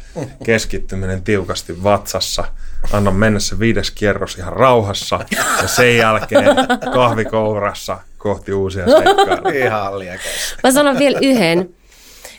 keskittyminen 0.44 1.22
tiukasti 1.22 1.82
vatsassa. 1.82 2.44
Anna 2.92 3.10
mennä 3.10 3.40
se 3.40 3.58
viides 3.58 3.90
kierros 3.90 4.38
ihan 4.38 4.52
rauhassa 4.52 5.20
ja 5.62 5.68
sen 5.68 5.96
jälkeen 5.96 6.44
kahvikourassa 6.94 7.98
kohti 8.18 8.52
uusia 8.52 8.84
seikkailuja. 8.86 9.64
Ihan. 9.66 9.92
Mä 10.62 10.70
sanon 10.70 10.98
vielä 10.98 11.18
yhden. 11.22 11.74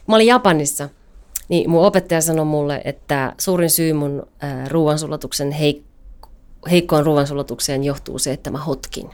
Mä 0.07 0.15
olin 0.15 0.27
Japanissa 0.27 0.89
Niin 1.49 1.69
mun 1.69 1.85
opettaja 1.85 2.21
sanoi 2.21 2.45
mulle, 2.45 2.81
että 2.83 3.33
suurin 3.37 3.69
syy 3.69 3.93
mun 3.93 4.27
ruoansulatuksen 4.69 5.51
heik- 5.51 6.27
heikkoon 6.71 7.05
ruoansulatukseen 7.05 7.83
johtuu 7.83 8.19
se, 8.19 8.31
että 8.33 8.49
mä 8.49 8.57
hotkin. 8.57 9.09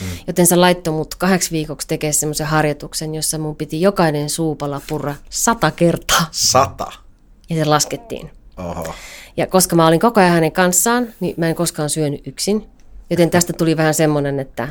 Mm. 0.00 0.06
Joten 0.26 0.46
se 0.46 0.56
laittoi 0.56 0.94
mut 0.94 1.14
kahdeksi 1.14 1.50
viikoksi 1.50 1.88
tekemään 1.88 2.14
semmoisen 2.14 2.46
harjoituksen, 2.46 3.14
jossa 3.14 3.38
mun 3.38 3.56
piti 3.56 3.80
jokainen 3.80 4.30
suupala 4.30 4.80
purra 4.88 5.14
sata 5.30 5.70
kertaa. 5.70 6.26
Sata? 6.30 6.86
Ja 7.50 7.56
se 7.56 7.64
laskettiin. 7.64 8.30
Oho. 8.56 8.94
Ja 9.36 9.46
koska 9.46 9.76
mä 9.76 9.86
olin 9.86 10.00
koko 10.00 10.20
ajan 10.20 10.32
hänen 10.32 10.52
kanssaan, 10.52 11.08
niin 11.20 11.34
mä 11.36 11.48
en 11.48 11.54
koskaan 11.54 11.90
syönyt 11.90 12.26
yksin. 12.26 12.66
Joten 13.10 13.30
tästä 13.30 13.52
tuli 13.52 13.76
vähän 13.76 13.94
semmoinen, 13.94 14.40
että 14.40 14.68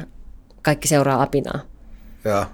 kaikki 0.61 0.87
seuraa 0.87 1.21
apinaa. 1.21 1.59
Ja. 2.23 2.47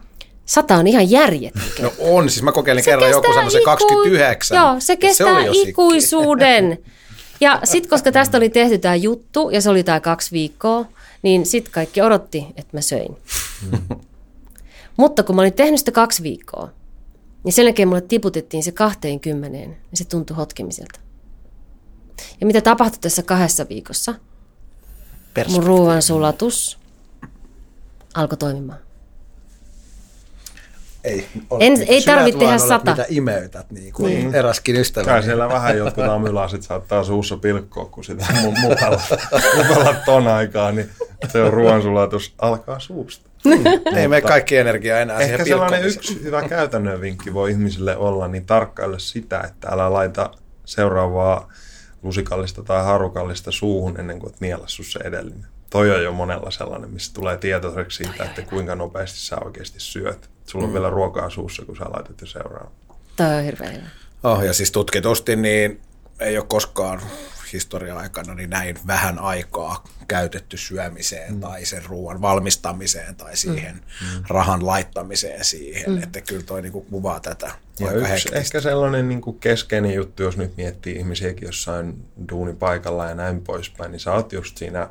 Sata 0.45 0.75
on 0.75 0.87
ihan 0.87 1.11
järjetön. 1.11 1.63
No 1.81 1.93
on, 1.99 2.29
siis 2.29 2.43
mä 2.43 2.51
kokeilin 2.51 2.83
se 2.83 2.91
kerran 2.91 3.09
joku 3.09 3.33
semmoisen 3.33 3.63
29. 3.63 4.57
Joo, 4.57 4.75
se 4.79 4.95
kestää 4.95 5.43
se 5.43 5.49
ikuisuuden. 5.51 6.77
Ja 7.41 7.61
sitten 7.63 7.89
koska 7.89 8.11
tästä 8.11 8.37
oli 8.37 8.49
tehty 8.49 8.77
tämä 8.77 8.95
juttu, 8.95 9.49
ja 9.49 9.61
se 9.61 9.69
oli 9.69 9.83
tämä 9.83 9.99
kaksi 9.99 10.31
viikkoa, 10.31 10.85
niin 11.21 11.45
sitten 11.45 11.73
kaikki 11.73 12.01
odotti, 12.01 12.47
että 12.55 12.77
mä 12.77 12.81
söin. 12.81 13.17
Mutta 14.97 15.23
kun 15.23 15.35
mä 15.35 15.41
olin 15.41 15.53
tehnyt 15.53 15.79
sitä 15.79 15.91
kaksi 15.91 16.23
viikkoa, 16.23 16.69
niin 17.43 17.53
sen 17.53 17.65
jälkeen 17.65 17.87
mulle 17.87 18.01
tiputettiin 18.01 18.63
se 18.63 18.71
20, 18.71 19.57
niin 19.57 19.77
se 19.93 20.05
tuntui 20.05 20.37
hotkimiselta. 20.37 20.99
Ja 22.41 22.47
mitä 22.47 22.61
tapahtui 22.61 22.99
tässä 23.01 23.23
kahdessa 23.23 23.65
viikossa? 23.69 24.15
Mun 25.49 25.63
ruoan 25.63 26.01
sulatus 26.01 26.79
alkoi 28.13 28.37
toimimaan. 28.37 28.79
Ei, 31.03 31.27
en, 31.59 31.85
ei 31.87 32.01
tarvitse 32.01 32.39
tehdä 32.39 32.57
sata. 32.57 32.91
Mitä 32.91 33.05
imeytät, 33.09 33.71
niin 33.71 33.93
kuin 33.93 34.13
niin. 34.13 34.35
eräskin 34.35 34.75
ystävä. 34.75 35.05
Kai 35.05 35.23
siellä 35.23 35.49
vähän 35.49 35.77
jotkut 35.77 36.03
amylasit 36.03 36.63
saattaa 36.63 37.03
suussa 37.03 37.37
pilkkoa, 37.37 37.85
kun 37.85 38.03
sitä 38.03 38.25
mupella, 38.41 39.01
mupella 39.57 39.95
ton 40.05 40.27
aikaa, 40.27 40.71
niin 40.71 40.89
se 41.27 41.41
on 41.43 41.53
ruoansulatus 41.53 42.33
alkaa 42.37 42.79
suusta. 42.79 43.29
Mm. 43.45 43.65
Ei 43.95 44.07
mene 44.07 44.21
kaikki 44.21 44.57
energia 44.57 44.99
enää 44.99 45.19
Ehkä 45.19 45.45
sellainen 45.45 45.83
yksi 45.83 46.23
hyvä 46.23 46.47
käytännön 46.47 47.01
vinkki 47.01 47.33
voi 47.33 47.51
ihmisille 47.51 47.97
olla, 47.97 48.27
niin 48.27 48.45
tarkkaile 48.45 48.99
sitä, 48.99 49.41
että 49.41 49.67
älä 49.71 49.93
laita 49.93 50.31
seuraavaa 50.65 51.51
lusikallista 52.03 52.63
tai 52.63 52.83
harukallista 52.83 53.51
suuhun 53.51 53.99
ennen 53.99 54.19
kuin 54.19 54.29
olet 54.29 54.41
nielassut 54.41 54.85
se 54.85 54.99
edellinen. 54.99 55.45
Toi 55.69 55.91
on 55.91 56.03
jo 56.03 56.11
monella 56.11 56.51
sellainen, 56.51 56.89
missä 56.89 57.13
tulee 57.13 57.37
tietoiseksi 57.37 58.03
siitä, 58.03 58.23
että 58.23 58.41
kuinka 58.41 58.75
nopeasti 58.75 59.19
sä 59.19 59.37
oikeasti 59.45 59.79
syöt. 59.79 60.29
Sulla 60.49 60.65
on 60.65 60.69
mm. 60.69 60.73
vielä 60.73 60.89
ruokaa 60.89 61.29
suussa, 61.29 61.65
kun 61.65 61.77
sä 61.77 61.83
laitat 61.83 62.21
jo 62.21 62.27
seuraavaan. 62.27 62.71
Tämä 63.15 63.35
on 63.35 63.43
hirveän 63.43 63.73
hyvä. 63.73 63.85
Oh, 64.23 64.41
ja 64.41 64.53
siis 64.53 64.71
tutkitusti 64.71 65.35
niin 65.35 65.81
ei 66.19 66.37
ole 66.37 66.45
koskaan 66.49 67.01
historia-aikana 67.53 68.35
niin 68.35 68.49
näin 68.49 68.79
vähän 68.87 69.19
aikaa 69.19 69.83
käytetty 70.07 70.57
syömiseen 70.57 71.33
mm. 71.33 71.39
tai 71.39 71.65
sen 71.65 71.85
ruoan 71.85 72.21
valmistamiseen 72.21 73.15
tai 73.15 73.37
siihen 73.37 73.75
mm. 73.75 74.23
rahan 74.27 74.65
laittamiseen 74.65 75.45
siihen. 75.45 75.91
Mm. 75.91 76.03
Että 76.03 76.21
kyllä 76.21 76.43
toi 76.43 76.61
niinku 76.61 76.81
kuvaa 76.81 77.19
tätä 77.19 77.51
ja 77.79 77.91
yksi 77.91 78.09
hektistä. 78.09 78.37
ehkä 78.37 78.61
sellainen 78.61 79.09
niin 79.09 79.21
kuin 79.21 79.39
keskeinen 79.39 79.93
juttu, 79.93 80.23
jos 80.23 80.37
nyt 80.37 80.57
miettii 80.57 80.95
ihmisiäkin 80.95 81.45
jossain 81.45 82.05
duunipaikalla 82.29 83.05
ja 83.05 83.15
näin 83.15 83.41
poispäin, 83.41 83.91
niin 83.91 83.99
sä 83.99 84.13
oot 84.13 84.33
just 84.33 84.57
siinä 84.57 84.89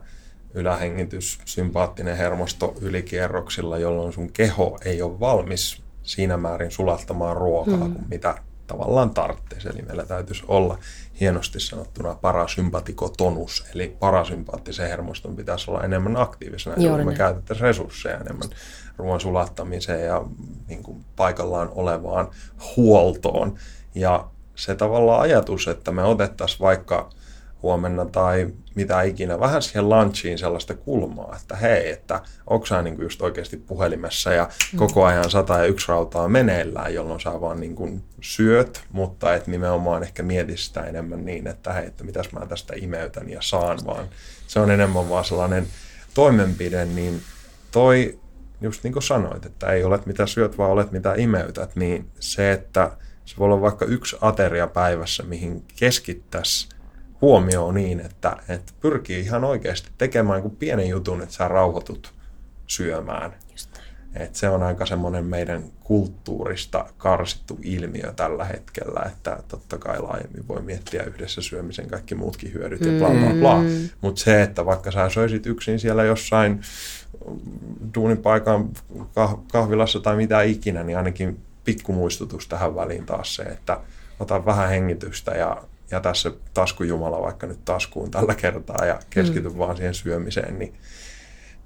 ylähengitys, 0.54 1.38
sympaattinen 1.44 2.16
hermosto 2.16 2.74
ylikierroksilla, 2.80 3.78
jolloin 3.78 4.12
sun 4.12 4.32
keho 4.32 4.78
ei 4.84 5.02
ole 5.02 5.20
valmis 5.20 5.82
siinä 6.02 6.36
määrin 6.36 6.70
sulattamaan 6.70 7.36
ruokaa 7.36 7.88
mm. 7.88 7.94
kuin 7.94 8.08
mitä 8.08 8.34
tavallaan 8.66 9.10
tarvitsee. 9.10 9.72
Eli 9.72 9.82
meillä 9.82 10.06
täytyisi 10.06 10.44
olla 10.48 10.78
hienosti 11.20 11.60
sanottuna 11.60 12.14
parasympatikotonus, 12.14 13.66
eli 13.74 13.96
parasympaattisen 14.00 14.88
hermoston 14.88 15.36
pitäisi 15.36 15.70
olla 15.70 15.82
enemmän 15.82 16.16
aktiivisena, 16.16 16.76
jolloin 16.78 17.06
me 17.06 17.14
käytettäisiin 17.14 17.66
resursseja 17.66 18.18
enemmän 18.18 18.48
ruoan 18.96 19.20
sulattamiseen 19.20 20.06
ja 20.06 20.24
niin 20.68 20.82
kuin 20.82 21.04
paikallaan 21.16 21.68
olevaan 21.74 22.28
huoltoon. 22.76 23.58
Ja 23.94 24.28
se 24.54 24.74
tavallaan 24.74 25.20
ajatus, 25.20 25.68
että 25.68 25.92
me 25.92 26.04
otettaisiin 26.04 26.60
vaikka 26.60 27.10
huomenna 27.62 28.04
tai 28.04 28.48
mitä 28.74 29.02
ikinä, 29.02 29.40
vähän 29.40 29.62
siihen 29.62 29.88
lunchiin 29.88 30.38
sellaista 30.38 30.74
kulmaa, 30.74 31.36
että 31.42 31.56
hei, 31.56 31.90
että 31.90 32.22
onko 32.46 32.66
sä 32.66 32.82
niin 32.82 33.02
just 33.02 33.22
oikeasti 33.22 33.56
puhelimessa 33.56 34.32
ja 34.32 34.48
mm. 34.72 34.78
koko 34.78 35.04
ajan 35.04 35.30
sata 35.30 35.58
ja 35.58 35.64
yksi 35.64 35.88
rautaa 35.88 36.28
meneillään, 36.28 36.94
jolloin 36.94 37.20
sä 37.20 37.40
vaan 37.40 37.60
niin 37.60 37.74
kuin 37.74 38.04
syöt, 38.20 38.82
mutta 38.92 39.34
et 39.34 39.46
nimenomaan 39.46 40.02
ehkä 40.02 40.22
mieti 40.22 40.56
sitä 40.56 40.82
enemmän 40.82 41.24
niin, 41.24 41.46
että 41.46 41.72
hei, 41.72 41.86
että 41.86 42.04
mitäs 42.04 42.32
mä 42.32 42.46
tästä 42.46 42.74
imeytän 42.76 43.30
ja 43.30 43.38
saan, 43.42 43.78
vaan 43.86 44.08
se 44.46 44.60
on 44.60 44.70
enemmän 44.70 45.08
vaan 45.08 45.24
sellainen 45.24 45.66
toimenpide, 46.14 46.84
niin 46.84 47.22
toi, 47.72 48.18
just 48.60 48.84
niin 48.84 48.92
kuin 48.92 49.02
sanoit, 49.02 49.46
että 49.46 49.66
ei 49.66 49.84
olet 49.84 50.06
mitä 50.06 50.26
syöt, 50.26 50.58
vaan 50.58 50.70
olet 50.70 50.92
mitä 50.92 51.14
imeytät, 51.16 51.76
niin 51.76 52.10
se, 52.20 52.52
että 52.52 52.90
se 53.24 53.34
voi 53.38 53.44
olla 53.44 53.60
vaikka 53.60 53.84
yksi 53.84 54.16
ateria 54.20 54.66
päivässä, 54.66 55.22
mihin 55.22 55.64
keskittäisi 55.76 56.68
huomioon 57.20 57.74
niin, 57.74 58.00
että, 58.00 58.36
että 58.48 58.72
pyrkii 58.80 59.20
ihan 59.20 59.44
oikeasti 59.44 59.90
tekemään 59.98 60.42
kuin 60.42 60.56
pienen 60.56 60.88
jutun, 60.88 61.22
että 61.22 61.34
sä 61.34 61.48
rauhoitut 61.48 62.12
syömään. 62.66 63.34
Et 64.14 64.34
se 64.34 64.48
on 64.48 64.62
aika 64.62 64.86
semmoinen 64.86 65.24
meidän 65.24 65.64
kulttuurista 65.80 66.84
karsittu 66.98 67.58
ilmiö 67.62 68.12
tällä 68.16 68.44
hetkellä, 68.44 69.02
että 69.12 69.42
totta 69.48 69.78
kai 69.78 70.00
laajemmin 70.00 70.48
voi 70.48 70.62
miettiä 70.62 71.02
yhdessä 71.02 71.42
syömisen 71.42 71.88
kaikki 71.88 72.14
muutkin 72.14 72.52
hyödyt 72.52 72.80
ja 72.80 72.98
bla 72.98 73.08
bla 73.08 73.34
bla. 73.40 73.60
Mm. 73.62 73.88
Mutta 74.00 74.20
se, 74.20 74.42
että 74.42 74.66
vaikka 74.66 74.90
sä 74.90 75.08
söisit 75.08 75.46
yksin 75.46 75.78
siellä 75.78 76.04
jossain 76.04 76.60
duunipaikan 77.94 78.68
kahvilassa 79.52 80.00
tai 80.00 80.16
mitä 80.16 80.42
ikinä, 80.42 80.82
niin 80.84 80.98
ainakin 80.98 81.40
pikkumuistutus 81.64 82.48
tähän 82.48 82.74
väliin 82.74 83.06
taas 83.06 83.34
se, 83.34 83.42
että 83.42 83.80
ota 84.20 84.44
vähän 84.44 84.68
hengitystä 84.68 85.30
ja 85.30 85.62
jätä 85.90 86.14
se 86.14 86.32
taskujumala 86.54 87.22
vaikka 87.22 87.46
nyt 87.46 87.64
taskuun 87.64 88.10
tällä 88.10 88.34
kertaa 88.34 88.84
ja 88.84 89.00
keskity 89.10 89.48
mm. 89.48 89.58
vaan 89.58 89.76
siihen 89.76 89.94
syömiseen, 89.94 90.58
niin 90.58 90.74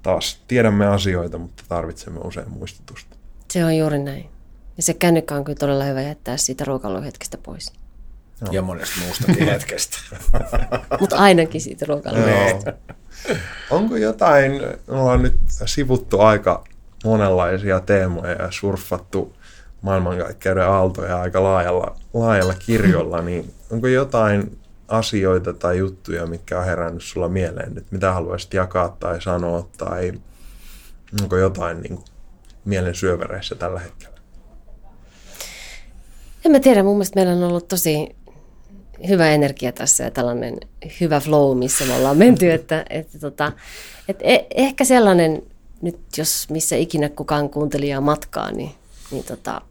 taas 0.01 0.43
tiedämme 0.47 0.87
asioita, 0.87 1.37
mutta 1.37 1.63
tarvitsemme 1.67 2.19
usein 2.23 2.49
muistutusta. 2.49 3.15
Se 3.51 3.65
on 3.65 3.77
juuri 3.77 3.99
näin. 3.99 4.29
Ja 4.77 4.83
se 4.83 4.93
kännykkä 4.93 5.35
on 5.35 5.43
kyllä 5.43 5.59
todella 5.59 5.83
hyvä 5.83 6.01
jättää 6.01 6.37
siitä 6.37 6.65
ruokailuhetkestä 6.65 7.37
pois. 7.37 7.73
No. 8.41 8.51
Ja 8.51 8.61
monesta 8.61 8.99
muustakin 9.05 9.45
hetkestä. 9.45 9.97
mutta 10.99 11.15
ainakin 11.15 11.61
siitä 11.61 11.85
ruokailuhetkestä. 11.85 12.73
Onko 13.69 13.95
jotain, 13.95 14.51
me 14.87 14.99
ollaan 15.01 15.21
nyt 15.21 15.35
sivuttu 15.65 16.19
aika 16.19 16.63
monenlaisia 17.03 17.79
teemoja 17.79 18.31
ja 18.31 18.51
surffattu 18.51 19.35
maailmankaikkeuden 19.83 20.67
aaltoja 20.67 21.21
aika 21.21 21.43
laajalla, 21.43 21.95
laajalla 22.13 22.53
kirjolla, 22.53 23.21
niin 23.27 23.53
onko 23.71 23.87
jotain 23.87 24.57
asioita 24.87 25.53
tai 25.53 25.77
juttuja, 25.77 26.25
mitkä 26.25 26.59
on 26.59 26.65
herännyt 26.65 27.03
sulla 27.03 27.29
mieleen 27.29 27.73
nyt, 27.73 27.85
mitä 27.91 28.11
haluaisit 28.11 28.53
jakaa 28.53 28.97
tai 28.99 29.21
sanoa, 29.21 29.67
tai 29.77 30.13
onko 31.21 31.37
jotain 31.37 31.81
niin 31.81 31.95
kuin, 31.95 32.05
mielen 32.65 32.95
syövereissä 32.95 33.55
tällä 33.55 33.79
hetkellä? 33.79 34.13
En 36.45 36.51
mä 36.51 36.59
tiedä, 36.59 36.83
mun 36.83 36.95
mielestä 36.95 37.19
meillä 37.19 37.33
on 37.33 37.51
ollut 37.51 37.67
tosi 37.67 38.15
hyvä 39.07 39.29
energia 39.29 39.71
tässä 39.71 40.03
ja 40.03 40.11
tällainen 40.11 40.57
hyvä 41.01 41.19
flow, 41.19 41.57
missä 41.57 41.85
me 41.85 41.95
ollaan 41.95 42.17
menty, 42.17 42.51
että, 42.51 42.85
että, 42.89 43.19
tota, 43.19 43.51
että 44.07 44.23
e- 44.25 44.47
ehkä 44.55 44.85
sellainen, 44.85 45.43
nyt 45.81 45.99
jos 46.17 46.49
missä 46.49 46.75
ikinä 46.75 47.09
kukaan 47.09 47.49
kuuntelija 47.49 48.01
matkaa, 48.01 48.51
niin, 48.51 48.71
niin 49.11 49.23
tota, 49.23 49.61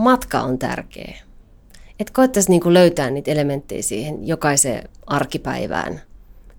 matka 0.00 0.40
on 0.40 0.58
tärkeä. 0.58 1.14
Että 1.98 2.12
koettaisiin 2.12 2.50
niinku 2.50 2.74
löytää 2.74 3.10
niitä 3.10 3.30
elementtejä 3.30 3.82
siihen 3.82 4.26
jokaiseen 4.28 4.88
arkipäivään 5.06 6.00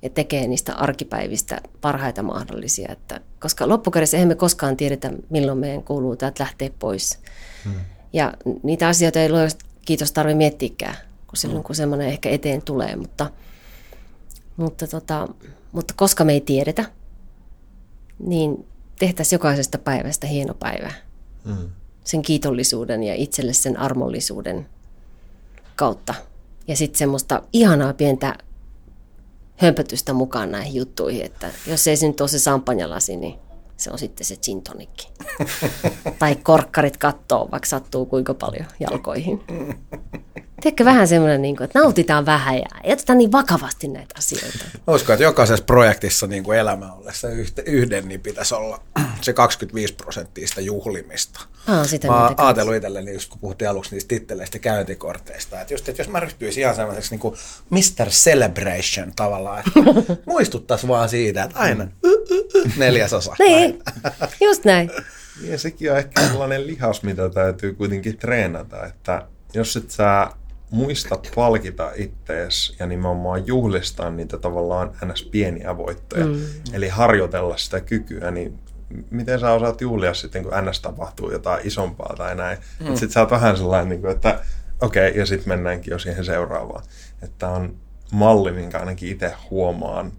ja 0.02 0.10
tekee 0.10 0.48
niistä 0.48 0.76
arkipäivistä 0.76 1.62
parhaita 1.82 2.24
mahdollisia. 2.24 2.92
Että, 2.92 3.22
koska 3.40 3.70
loppukädessä 3.70 4.18
eihän 4.18 4.28
me 4.28 4.36
koskaan 4.36 4.78
tiedetä, 4.78 5.12
milloin 5.30 5.58
meidän 5.58 5.84
kuuluu 5.84 6.16
täältä 6.16 6.44
lähteä 6.44 6.70
pois. 6.80 7.20
Hmm. 7.66 7.74
Ja 8.14 8.34
niitä 8.64 8.88
asioita 8.88 9.20
ei 9.20 9.30
lue, 9.30 9.48
kiitos 9.86 10.12
tarvitse 10.12 10.38
miettiäkään, 10.38 10.96
kun 11.28 11.38
silloin 11.38 11.64
kun 11.64 11.76
semmoinen 11.76 12.08
ehkä 12.08 12.30
eteen 12.30 12.62
tulee. 12.62 12.96
Mutta, 12.96 13.30
mutta, 14.58 14.88
tota, 14.88 15.28
mutta 15.72 15.94
koska 15.98 16.24
me 16.24 16.34
ei 16.34 16.42
tiedetä, 16.42 16.86
niin 18.20 18.66
tehtäisiin 19.00 19.38
jokaisesta 19.38 19.78
päivästä 19.78 20.28
hieno 20.28 20.54
päivä. 20.54 20.92
Hmm 21.46 21.81
sen 22.12 22.22
kiitollisuuden 22.22 23.04
ja 23.04 23.16
itselle 23.16 23.54
sen 23.54 23.80
armollisuuden 23.80 24.68
kautta. 25.76 26.14
Ja 26.68 26.76
sitten 26.76 27.00
semmoista 27.00 27.42
ihanaa 27.54 27.94
pientä 27.94 28.36
hömpötystä 29.58 30.14
mukaan 30.14 30.52
näihin 30.52 30.76
juttuihin, 30.76 31.26
että 31.26 31.52
jos 31.68 31.88
ei 31.88 31.98
se 31.98 32.08
nyt 32.08 32.22
ole 32.22 32.30
se 32.30 32.40
sampanjalasi, 32.40 33.18
niin 33.18 33.40
se 33.78 33.92
on 33.92 34.00
sitten 34.00 34.26
se 34.26 34.36
gin 34.36 34.62
tonikki. 34.62 35.08
tai 36.20 36.36
korkkarit 36.36 36.98
kattoo, 36.98 37.52
vaikka 37.52 37.70
sattuu 37.70 38.06
kuinka 38.06 38.34
paljon 38.34 38.66
jalkoihin. 38.80 39.44
Tiedätkö 40.62 40.86
vähän 40.86 41.08
semmoinen, 41.08 41.42
niin 41.42 41.58
kuin, 41.58 41.66
että 41.66 41.80
nautitaan 41.80 42.26
vähän 42.26 42.56
ja 42.56 42.66
ei 42.84 42.94
oteta 42.94 43.16
niin 43.16 43.32
vakavasti 43.32 43.88
näitä 43.88 44.16
asioita. 44.18 44.58
Uskon, 44.88 45.14
että 45.14 45.24
jokaisessa 45.24 45.66
projektissa 45.66 46.28
niin 46.28 46.44
kuin 46.44 46.60
elämä 46.60 46.94
ollessa 46.94 47.28
yhden, 47.66 48.08
niin 48.08 48.22
pitäisi 48.22 48.56
olla 48.56 48.84
se 49.22 49.34
25 49.34 49.94
prosenttia 49.94 50.48
sitä 50.48 50.62
juhlimista. 50.62 51.40
Aa, 51.68 51.84
sitä 51.84 52.08
Mä 52.08 52.24
oon 52.24 52.34
ajatellut 52.38 52.76
itselleni, 52.76 53.14
just 53.14 53.30
kun 53.30 53.40
puhuttiin 53.40 53.70
aluksi 53.70 53.96
niistä 53.96 54.08
titteleistä 54.08 54.60
käyntikorteista, 54.60 55.62
että, 55.62 55.74
just, 55.74 55.90
että 55.90 56.02
jos 56.02 56.10
mä 56.10 56.20
ryhtyisin 56.20 56.62
ihan 56.62 56.76
sellaiseksi 56.76 57.12
niin 57.12 57.20
kuin 57.20 57.36
Mr. 57.70 58.10
Celebration 58.10 59.12
tavallaan, 59.16 59.60
että 59.60 59.80
muistuttaisi 60.26 60.88
vaan 60.88 61.10
siitä, 61.10 61.44
että 61.44 61.60
aina 61.60 61.88
neljäsosa. 62.78 63.36
Niin, 63.40 63.80
just 64.48 64.66
näin. 64.66 64.92
Ja 65.42 65.58
sekin 65.58 65.92
on 65.92 65.98
ehkä 65.98 66.28
sellainen 66.28 66.68
lihas, 66.68 67.04
mitä 67.04 67.30
täytyy 67.30 67.74
kuitenkin 67.74 68.18
treenata, 68.18 68.86
että 68.86 69.28
jos 69.54 69.76
et 69.76 69.92
sä 69.92 70.28
muista 70.72 71.20
palkita 71.36 71.92
ittees 71.96 72.76
ja 72.80 72.86
nimenomaan 72.86 73.48
juhlistaa 73.48 74.10
niitä 74.10 74.38
tavallaan 74.38 74.92
ns. 75.06 75.24
pieniä 75.24 75.78
voittoja, 75.78 76.26
mm. 76.26 76.42
eli 76.74 76.88
harjoitella 76.88 77.58
sitä 77.58 77.80
kykyä, 77.80 78.32
niin 78.32 78.60
miten 79.10 79.40
sä 79.40 79.52
osaat 79.52 79.82
juhlia 79.82 80.14
sitten, 80.14 80.44
kun 80.44 80.52
ns. 80.70 80.80
tapahtuu 80.80 81.32
jotain 81.32 81.68
isompaa 81.68 82.16
tai 82.18 82.36
näin. 82.36 82.58
Mm. 82.80 82.86
Sitten 82.88 83.12
sä 83.12 83.20
oot 83.20 83.32
vähän 83.32 83.58
sellainen, 83.58 83.90
niin 83.90 84.02
kuin, 84.02 84.12
että 84.12 84.40
okei, 84.82 85.10
okay, 85.10 85.20
ja 85.20 85.26
sitten 85.26 85.50
mennäänkin 85.50 85.92
jo 85.92 86.00
siihen 86.00 86.26
seuraavaan. 86.26 86.84
Että 87.24 87.48
on 87.48 87.76
malli, 88.12 88.52
minkä 88.52 88.80
ainakin 88.80 89.10
itse 89.10 89.34
huomaan 89.50 90.12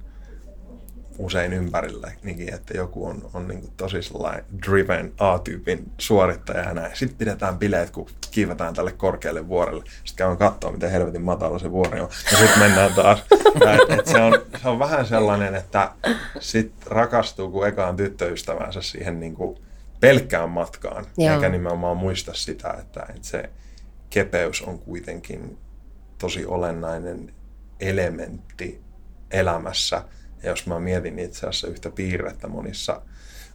usein 1.18 1.52
ympärillä, 1.52 2.12
niin 2.22 2.54
että 2.54 2.76
joku 2.76 3.06
on, 3.06 3.30
on 3.34 3.48
niin 3.48 3.60
kuin 3.60 3.72
tosi 3.76 4.02
sellainen 4.02 4.44
driven 4.66 5.12
A-tyypin 5.18 5.92
suorittaja 5.98 6.62
ja 6.62 6.74
näin. 6.74 6.96
Sitten 6.96 7.18
pidetään 7.18 7.58
bileet, 7.58 7.90
kun 7.90 8.06
kiivetään 8.30 8.74
tälle 8.74 8.92
korkealle 8.92 9.48
vuorelle. 9.48 9.84
Sitten 9.84 10.16
käydään 10.16 10.36
katsoa, 10.36 10.72
miten 10.72 10.90
helvetin 10.90 11.22
matala 11.22 11.58
se 11.58 11.70
vuori 11.70 12.00
on. 12.00 12.08
Ja 12.32 12.38
sitten 12.38 12.58
mennään 12.58 12.94
taas. 12.94 13.24
Et, 13.30 13.98
et 13.98 14.06
se, 14.06 14.22
on, 14.22 14.32
se 14.62 14.68
on 14.68 14.78
vähän 14.78 15.06
sellainen, 15.06 15.54
että 15.54 15.90
sitten 16.40 16.92
rakastuu, 16.92 17.50
kun 17.50 17.66
ekaan 17.66 17.96
tyttöystävänsä 17.96 18.82
siihen 18.82 19.20
niin 19.20 19.34
kuin 19.34 19.58
pelkkään 20.00 20.50
matkaan. 20.50 21.06
Joo. 21.18 21.34
Eikä 21.34 21.48
nimenomaan 21.48 21.96
muista 21.96 22.34
sitä, 22.34 22.76
että, 22.80 23.06
että 23.08 23.28
se 23.28 23.50
kepeys 24.10 24.62
on 24.62 24.78
kuitenkin 24.78 25.58
tosi 26.18 26.46
olennainen 26.46 27.34
elementti 27.80 28.80
elämässä– 29.30 30.02
ja 30.42 30.50
jos 30.50 30.66
mä 30.66 30.80
mietin 30.80 31.18
itse 31.18 31.38
asiassa 31.38 31.68
yhtä 31.68 31.90
piirrettä 31.90 32.48
monissa, 32.48 33.02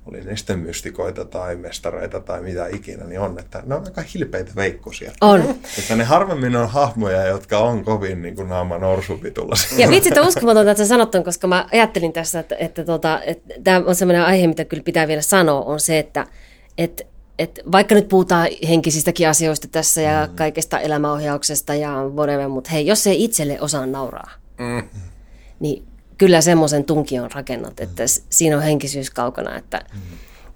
oli 0.05 0.21
ne 0.21 0.37
sitten 0.37 0.59
mystikoita 0.59 1.25
tai 1.25 1.55
mestareita 1.55 2.19
tai 2.19 2.41
mitä 2.41 2.67
ikinä, 2.67 3.03
niin 3.03 3.19
on, 3.19 3.39
että 3.39 3.63
ne 3.65 3.75
on 3.75 3.83
aika 3.85 4.03
hilpeitä 4.13 4.51
veikkosia. 4.55 5.11
On. 5.21 5.55
Että 5.79 5.95
ne 5.95 6.03
harvemmin 6.03 6.55
on 6.55 6.69
hahmoja, 6.69 7.27
jotka 7.27 7.59
on 7.59 7.85
kovin 7.85 8.21
niin 8.21 8.35
kuin 8.35 8.49
naama 8.49 8.77
norsupitulla. 8.77 9.55
Ja 9.77 9.89
vitsi, 9.89 10.09
että 10.09 10.21
uskomatonta, 10.21 10.71
että 10.71 10.83
sä 10.83 10.87
sanot 10.87 11.11
ton, 11.11 11.23
koska 11.23 11.47
mä 11.47 11.67
ajattelin 11.71 12.13
tässä, 12.13 12.39
että, 12.39 12.55
että, 12.59 12.85
tota, 12.85 13.21
että 13.21 13.53
tämä 13.63 13.83
on 13.85 13.95
sellainen 13.95 14.25
aihe, 14.25 14.47
mitä 14.47 14.65
kyllä 14.65 14.83
pitää 14.83 15.07
vielä 15.07 15.21
sanoa, 15.21 15.61
on 15.61 15.79
se, 15.79 15.99
että, 15.99 16.27
että 16.77 17.03
että 17.39 17.61
vaikka 17.71 17.95
nyt 17.95 18.07
puhutaan 18.07 18.47
henkisistäkin 18.67 19.29
asioista 19.29 19.67
tässä 19.67 20.01
ja 20.01 20.27
mm. 20.27 20.35
kaikesta 20.35 20.79
elämäohjauksesta 20.79 21.75
ja 21.75 21.89
whatever, 22.15 22.49
mutta 22.49 22.69
hei, 22.69 22.87
jos 22.87 23.07
ei 23.07 23.23
itselle 23.23 23.61
osaa 23.61 23.85
nauraa, 23.85 24.31
mm. 24.57 24.89
niin 25.59 25.87
kyllä 26.17 26.41
semmoisen 26.41 26.83
tunkion 26.83 27.31
rakennat, 27.31 27.79
että 27.79 28.03
mm. 28.03 28.23
siinä 28.29 28.57
on 28.57 28.63
henkisyys 28.63 29.09
kaukana. 29.09 29.57
Että 29.57 29.81
mm. 29.93 29.99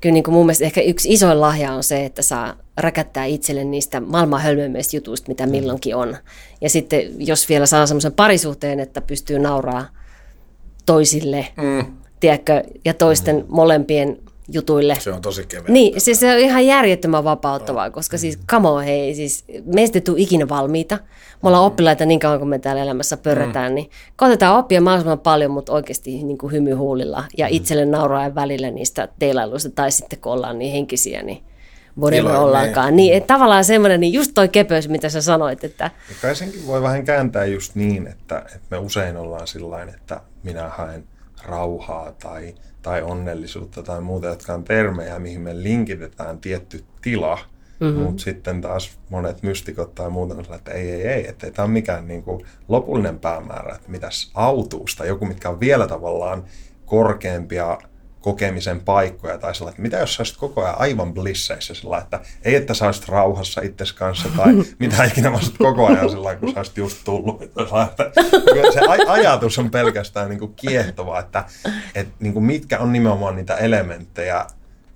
Kyllä 0.01 0.13
niin 0.13 0.23
kuin 0.23 0.33
mun 0.33 0.45
mielestä 0.45 0.65
ehkä 0.65 0.81
yksi 0.81 1.13
isoin 1.13 1.41
lahja 1.41 1.73
on 1.73 1.83
se, 1.83 2.05
että 2.05 2.21
saa 2.21 2.57
räkättää 2.77 3.25
itselle 3.25 3.63
niistä 3.63 3.99
maailman 3.99 4.41
hölmöimmistä 4.41 4.97
jutuista, 4.97 5.27
mitä 5.27 5.45
mm. 5.45 5.51
milloinkin 5.51 5.95
on. 5.95 6.17
Ja 6.61 6.69
sitten 6.69 7.27
jos 7.27 7.49
vielä 7.49 7.65
saa 7.65 7.85
semmoisen 7.85 8.13
parisuhteen, 8.13 8.79
että 8.79 9.01
pystyy 9.01 9.39
nauraa 9.39 9.87
toisille, 10.85 11.47
mm. 11.57 11.85
tiedätkö, 12.19 12.63
ja 12.85 12.93
toisten 12.93 13.35
mm. 13.35 13.45
molempien 13.47 14.17
jutuille. 14.47 14.97
Se 14.99 15.11
on 15.11 15.21
tosi 15.21 15.45
keveä. 15.45 15.73
Niin, 15.73 16.01
siis 16.01 16.19
se 16.19 16.33
on 16.33 16.39
ihan 16.39 16.65
järjettömän 16.65 17.23
vapauttavaa, 17.23 17.85
no. 17.87 17.91
koska 17.91 18.17
siis 18.17 18.39
kamo 18.45 18.79
hei, 18.79 19.15
siis 19.15 19.45
meistä 19.65 19.97
ei 19.97 20.01
tule 20.01 20.19
ikinä 20.19 20.49
valmiita. 20.49 20.95
Me 21.43 21.47
ollaan 21.47 21.63
oppilaita 21.63 22.05
niin 22.05 22.19
kauan, 22.19 22.39
kun 22.39 22.49
me 22.49 22.59
täällä 22.59 22.81
elämässä 22.81 23.17
pörrätään, 23.17 23.71
mm. 23.71 23.75
niin 23.75 23.89
koitetaan 24.15 24.57
oppia 24.57 24.81
mahdollisimman 24.81 25.19
paljon, 25.19 25.51
mutta 25.51 25.73
oikeasti 25.73 26.23
niin 26.23 26.37
kuin 26.37 26.53
hymyhuulilla 26.53 27.23
ja 27.37 27.45
mm. 27.45 27.53
itselle 27.53 27.85
nauraa 27.85 28.35
välillä 28.35 28.71
niistä 28.71 29.07
teilailuista, 29.19 29.69
tai 29.69 29.91
sitten 29.91 30.19
kun 30.19 30.31
ollaan 30.31 30.59
niin 30.59 30.71
henkisiä, 30.71 31.21
niin 31.23 31.43
whatever 31.99 32.35
ollaankaan. 32.35 32.95
Niin, 32.95 33.13
että 33.13 33.33
tavallaan 33.33 33.65
semmoinen, 33.65 33.99
niin 33.99 34.13
just 34.13 34.31
toi 34.33 34.49
kepeys, 34.49 34.89
mitä 34.89 35.09
sä 35.09 35.21
sanoit. 35.21 35.63
Että... 35.63 35.91
Ja 36.09 36.15
kai 36.21 36.35
senkin 36.35 36.67
voi 36.67 36.81
vähän 36.81 37.05
kääntää 37.05 37.45
just 37.45 37.75
niin, 37.75 38.07
että, 38.07 38.39
että 38.39 38.67
me 38.69 38.77
usein 38.77 39.17
ollaan 39.17 39.47
sillä 39.47 39.83
että 39.83 40.21
minä 40.43 40.69
haen 40.69 41.03
rauhaa 41.43 42.11
tai 42.11 42.55
tai 42.81 43.01
onnellisuutta 43.01 43.83
tai 43.83 44.01
muuta, 44.01 44.27
jotka 44.27 44.53
on 44.53 44.63
termejä, 44.63 45.19
mihin 45.19 45.41
me 45.41 45.63
linkitetään 45.63 46.39
tietty 46.39 46.83
tila, 47.01 47.39
mm-hmm. 47.79 48.01
mutta 48.01 48.23
sitten 48.23 48.61
taas 48.61 48.99
monet 49.09 49.43
mystikot 49.43 49.95
tai 49.95 50.09
muuta 50.09 50.35
on 50.35 50.55
että 50.55 50.71
ei, 50.71 50.91
ei, 50.91 51.07
ei, 51.07 51.27
että 51.27 51.47
ei 51.47 51.51
tämä 51.53 51.63
ole 51.65 51.73
mikään 51.73 52.07
niin 52.07 52.23
kuin 52.23 52.45
lopullinen 52.67 53.19
päämäärä, 53.19 53.75
että 53.75 53.91
mitäs 53.91 54.31
autuusta, 54.33 55.05
joku, 55.05 55.25
mitkä 55.25 55.49
on 55.49 55.59
vielä 55.59 55.87
tavallaan 55.87 56.43
korkeampia 56.85 57.77
kokemisen 58.21 58.81
paikkoja 58.81 59.37
tai 59.37 59.55
sellainen, 59.55 59.73
että 59.73 59.81
mitä 59.81 59.97
jos 59.97 60.15
sä 60.15 60.21
olisit 60.21 60.37
koko 60.37 60.63
ajan 60.63 60.75
aivan 60.79 61.13
blisseissä 61.13 61.73
sillä 61.73 61.97
että 61.97 62.19
ei 62.45 62.55
että 62.55 62.73
sä 62.73 62.85
olisit 62.85 63.07
rauhassa 63.07 63.61
itses 63.61 63.93
kanssa 63.93 64.29
tai 64.37 64.53
mitä 64.79 65.03
ikinä 65.03 65.31
vaan 65.31 65.43
koko 65.57 65.85
ajan 65.85 66.09
sillä 66.09 66.35
kun 66.35 66.53
sä 66.53 66.59
olisit 66.59 66.77
just 66.77 66.97
tullut. 67.03 67.41
Että 67.41 68.11
se 68.73 68.79
aj- 68.79 69.09
ajatus 69.09 69.59
on 69.59 69.71
pelkästään 69.71 70.29
niin 70.29 70.39
kuin 70.39 70.53
kiehtova, 70.55 71.19
että, 71.19 71.45
että 71.95 72.13
niin 72.19 72.33
kuin 72.33 72.45
mitkä 72.45 72.79
on 72.79 72.93
nimenomaan 72.93 73.35
niitä 73.35 73.55
elementtejä, 73.55 74.45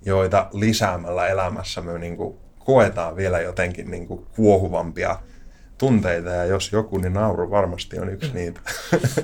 joita 0.04 0.48
lisäämällä 0.52 1.26
elämässä 1.28 1.80
me 1.80 1.98
niin 1.98 2.16
kuin 2.16 2.36
koetaan 2.58 3.16
vielä 3.16 3.40
jotenkin 3.40 3.90
niin 3.90 4.06
kuin 4.06 4.26
kuohuvampia 4.36 5.18
tunteita 5.78 6.30
ja 6.30 6.44
jos 6.44 6.72
joku, 6.72 6.98
niin 6.98 7.12
nauru 7.12 7.50
varmasti 7.50 7.98
on 7.98 8.08
yksi 8.08 8.30
niitä. 8.34 8.60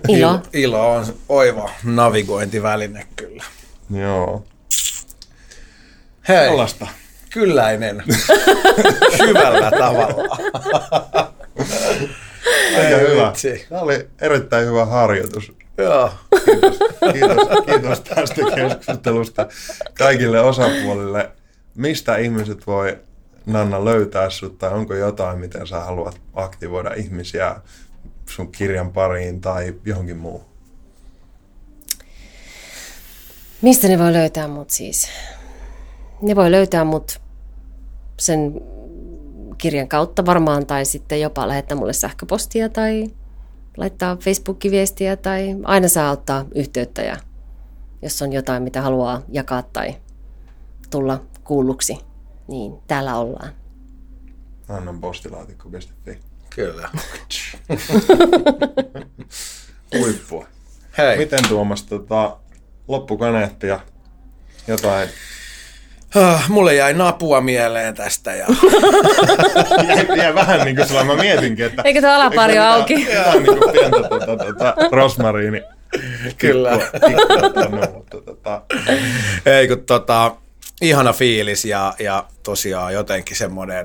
Ilo. 0.09 0.41
Ilo 0.53 0.93
on 0.93 1.07
oiva 1.29 1.71
navigointiväline 1.85 3.07
kyllä. 3.17 3.45
Joo. 3.91 4.45
Hei. 6.29 6.49
Sellaista. 6.49 6.87
Kylläinen. 7.31 8.03
Hyvällä 9.27 9.71
tavalla. 9.71 10.37
Aika 12.79 12.97
hyvä. 12.97 13.33
Tämä 13.69 13.81
oli 13.81 14.09
erittäin 14.21 14.67
hyvä 14.67 14.85
harjoitus. 14.85 15.53
Joo. 15.79 16.11
Kiitos, 16.45 16.79
kiitos, 17.13 17.49
kiitos 17.67 18.01
tästä 18.01 18.43
keskustelusta 18.55 19.47
kaikille 19.99 20.41
osapuolille. 20.41 21.31
Mistä 21.75 22.17
ihmiset 22.17 22.67
voi, 22.67 22.99
Nanna, 23.47 23.85
löytää 23.85 24.31
sut, 24.31 24.59
tai 24.59 24.71
onko 24.71 24.95
jotain, 24.95 25.39
miten 25.39 25.67
sä 25.67 25.81
haluat 25.81 26.21
aktivoida 26.35 26.95
ihmisiä 26.95 27.57
sun 28.29 28.53
kirjan 28.53 28.93
pariin 28.93 29.41
tai 29.41 29.75
johonkin 29.85 30.17
muuhun? 30.17 30.52
Mistä 33.63 33.89
ne 33.89 33.99
voi 33.99 34.13
löytää 34.13 34.49
mut 34.49 34.71
siis? 34.71 35.09
Ne 36.23 36.37
voi 36.37 36.51
löytää 36.51 36.85
mut 36.85 37.21
sen 38.19 38.61
kirjan 39.59 39.89
kautta 39.89 40.27
varmaan, 40.27 40.67
tai 40.67 40.85
sitten 40.85 41.21
jopa 41.21 41.49
lähettää 41.49 41.79
mulle 41.79 41.93
sähköpostia 41.93 42.69
tai 42.69 43.11
laittaa 43.77 44.17
Facebook-viestiä 44.17 45.17
tai 45.17 45.57
aina 45.65 45.89
saa 45.89 46.11
ottaa 46.11 46.45
yhteyttä 46.55 47.03
ja 47.03 47.17
jos 48.03 48.23
on 48.23 48.33
jotain, 48.33 48.63
mitä 48.63 48.83
haluaa 48.83 49.23
jakaa 49.29 49.63
tai 49.63 49.97
tulla 50.91 51.23
kuulluksi, 51.45 51.99
niin 52.49 52.79
täällä 52.87 53.17
ollaan. 53.17 53.53
Annan 54.69 55.01
postilaatikko.fi. 55.01 56.19
Kyllä. 56.55 56.89
Huippua. 59.99 60.47
Hei. 60.99 61.19
Miten 61.19 61.49
Tuomas, 61.49 61.83
tota, 61.83 62.37
loppukaneetti 62.89 63.67
ja 63.67 63.81
jotain. 64.69 65.09
Uh, 66.17 66.41
mulle 66.49 66.75
jäi 66.75 66.95
napua 66.95 67.41
mieleen 67.41 67.95
tästä. 67.95 68.35
Ja... 68.35 68.47
jäi, 69.89 70.19
jäi, 70.19 70.35
vähän 70.35 70.61
niin 70.61 70.77
kuin 70.77 70.89
sellainen, 70.89 71.17
mä 71.17 71.23
mietinkin, 71.23 71.65
että... 71.67 71.83
Eikö 71.85 72.01
tuo 72.01 72.11
alapari 72.11 72.59
ole 72.59 72.67
auki? 72.67 72.95
Ihan 72.95 73.43
niin 73.43 73.59
kuin 73.59 73.73
pientä 73.73 74.09
tuota, 74.09 74.37
tuota, 74.37 74.75
rosmariini. 74.93 75.63
Kyllä. 76.39 76.71
tota... 78.25 78.63
Ei 79.47 79.69
kun 79.69 79.85
tota, 79.85 80.37
ihana 80.81 81.13
fiilis 81.13 81.65
ja, 81.65 81.95
ja 81.99 82.25
tosiaan 82.43 82.95
jotenkin 82.95 83.37
semmoinen 83.37 83.85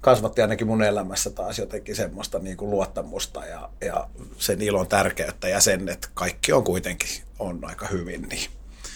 kasvatti 0.00 0.42
ainakin 0.42 0.66
mun 0.66 0.82
elämässä 0.82 1.30
taas 1.30 1.58
jotenkin 1.58 1.96
semmoista 1.96 2.38
niin 2.38 2.56
kuin 2.56 2.70
luottamusta 2.70 3.46
ja, 3.46 3.68
ja 3.80 4.08
sen 4.38 4.62
ilon 4.62 4.88
tärkeyttä 4.88 5.48
ja 5.48 5.60
sen, 5.60 5.88
että 5.88 6.08
kaikki 6.14 6.52
on 6.52 6.64
kuitenkin 6.64 7.08
on 7.42 7.58
aika 7.62 7.86
hyvin, 7.86 8.22
niin 8.22 8.50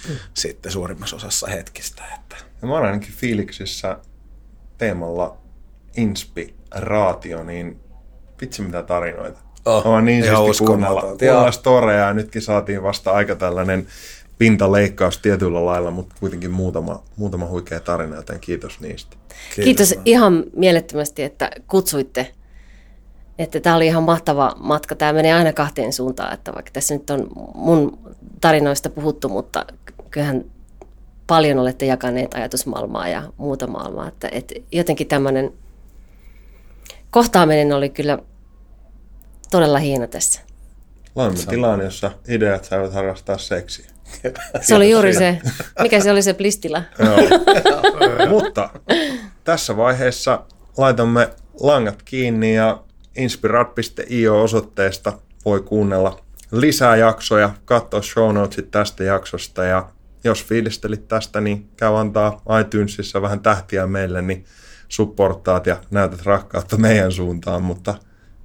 mm. 0.09 0.15
sitten 0.35 0.73
suurimmassa 0.73 1.17
osassa 1.17 1.47
hetkistä. 1.47 2.03
Että. 2.15 2.37
Ja 2.63 2.69
mä 2.69 2.79
olen 2.79 2.91
ainakin 2.91 3.15
fiiliksissä 3.15 3.99
teemalla 4.79 5.37
inspiraatio, 5.97 7.45
niin 7.45 7.81
vitsi 8.41 8.63
mitä 8.63 8.83
tarinoita. 8.83 9.39
Oh, 9.65 9.87
on 9.87 10.05
niin 10.05 10.25
siisti 10.25 10.65
kuunnella, 10.65 11.01
kuunnella 11.01 11.53
storeja 11.53 12.07
ja 12.07 12.15
nytkin 12.15 12.43
saatiin 12.43 12.83
vasta 12.83 13.13
aika 13.13 13.37
tällainen 13.37 13.87
pintaleikkaus 14.39 15.19
tietyllä 15.19 15.67
lailla, 15.67 15.91
mutta 15.91 16.15
kuitenkin 16.21 16.51
muutama, 16.51 17.03
muutama 17.17 17.47
huikea 17.47 17.81
tarina, 17.81 18.17
joten 18.17 18.41
kiitos 18.41 18.81
niistä. 18.81 19.17
Kiitos, 19.55 19.65
Kiitos 19.65 19.95
ihan 20.05 20.45
mielettömästi, 20.57 21.23
että 21.23 21.51
kutsuitte. 21.67 22.33
Että 23.39 23.61
tämä 23.61 23.77
oli 23.77 23.87
ihan 23.87 24.03
mahtava 24.03 24.53
matka. 24.59 24.95
Tämä 24.95 25.13
menee 25.13 25.35
aina 25.35 25.53
kahteen 25.53 25.93
suuntaan, 25.93 26.35
että 26.35 26.55
vaikka 26.55 26.71
tässä 26.73 26.95
nyt 26.95 27.11
on 27.11 27.29
mun 27.55 27.99
tarinoista 28.41 28.91
puhuttu, 28.91 29.29
mutta 29.29 29.67
kyllähän 30.11 30.45
paljon 31.27 31.59
olette 31.59 31.87
jakaneet 31.87 32.35
ajatusmaailmaa 32.35 33.09
ja 33.09 33.23
muuta 33.37 33.67
maailmaa. 33.67 34.09
Että, 34.09 34.29
että 34.33 34.55
jotenkin 34.73 35.07
tämmöinen 35.07 35.53
kohtaaminen 37.11 37.73
oli 37.73 37.89
kyllä 37.89 38.19
todella 39.51 39.79
hieno 39.79 40.07
tässä. 40.07 40.41
Loimme 41.15 41.39
tilaan, 41.49 41.81
jossa 41.81 42.11
ideat 42.29 42.65
saivat 42.65 42.93
harrastaa 42.93 43.39
seksiä. 43.39 43.87
Se 44.61 44.75
oli 44.75 44.91
juuri 44.91 45.15
se, 45.15 45.39
mikä 45.83 46.01
se 46.01 46.11
oli 46.11 46.23
se 46.23 46.35
plistila. 46.35 46.83
Mutta 48.31 48.71
tässä 49.45 49.77
vaiheessa 49.77 50.43
laitamme 50.77 51.31
langat 51.61 52.03
kiinni 52.03 52.55
ja 52.55 52.83
inspirat.io 53.17 54.43
osoitteesta 54.43 55.13
voi 55.45 55.61
kuunnella 55.61 56.21
lisää 56.53 56.97
jaksoja, 56.97 57.51
katsoa 57.65 58.03
show 58.03 58.35
notesit 58.35 58.71
tästä 58.71 59.05
jaksosta 59.05 59.65
ja 59.65 59.89
jos 60.25 60.45
fiilistelit 60.45 61.09
tästä, 61.09 61.41
niin 61.41 61.69
käy 61.77 61.97
antaa 61.97 62.43
iTunesissa 62.61 63.23
vähän 63.23 63.41
tähtiä 63.41 63.87
meille, 63.87 64.23
niin 64.23 64.45
supportaat 64.89 65.67
ja 65.67 65.77
näytät 65.91 66.27
rakkautta 66.27 66.77
meidän 66.77 67.13
suuntaan, 67.13 67.63
mutta 67.63 67.95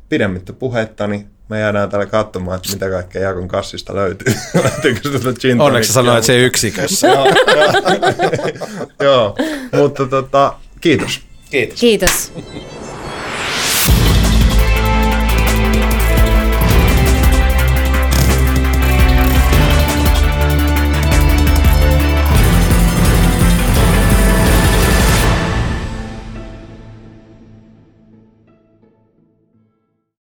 pidemmittä 0.09 0.53
puhetta, 0.53 1.08
niin 1.08 1.27
me 1.50 1.59
jäädään 1.59 1.90
täällä 1.90 2.06
katsomaan, 2.06 2.56
että 2.56 2.74
mitä 2.74 2.90
kaikkea 2.90 3.22
Jakon 3.22 3.48
kassista 3.48 3.95
löytyy. 3.95 4.33
Löytyykö 4.64 5.01
sieltä 5.09 5.40
gin 5.40 5.61
Onneksi 5.61 5.93
sanoit 5.93 6.24
se 6.24 6.40
yksikössä. 6.40 7.08
Joo, 7.08 7.25
joo. 7.25 7.35
Joo, 9.09 9.35
mutta 9.77 10.08
tota, 10.08 10.53
kiitos. 10.82 11.22
Kiitos. 11.51 11.80
Kiitos. 11.80 12.32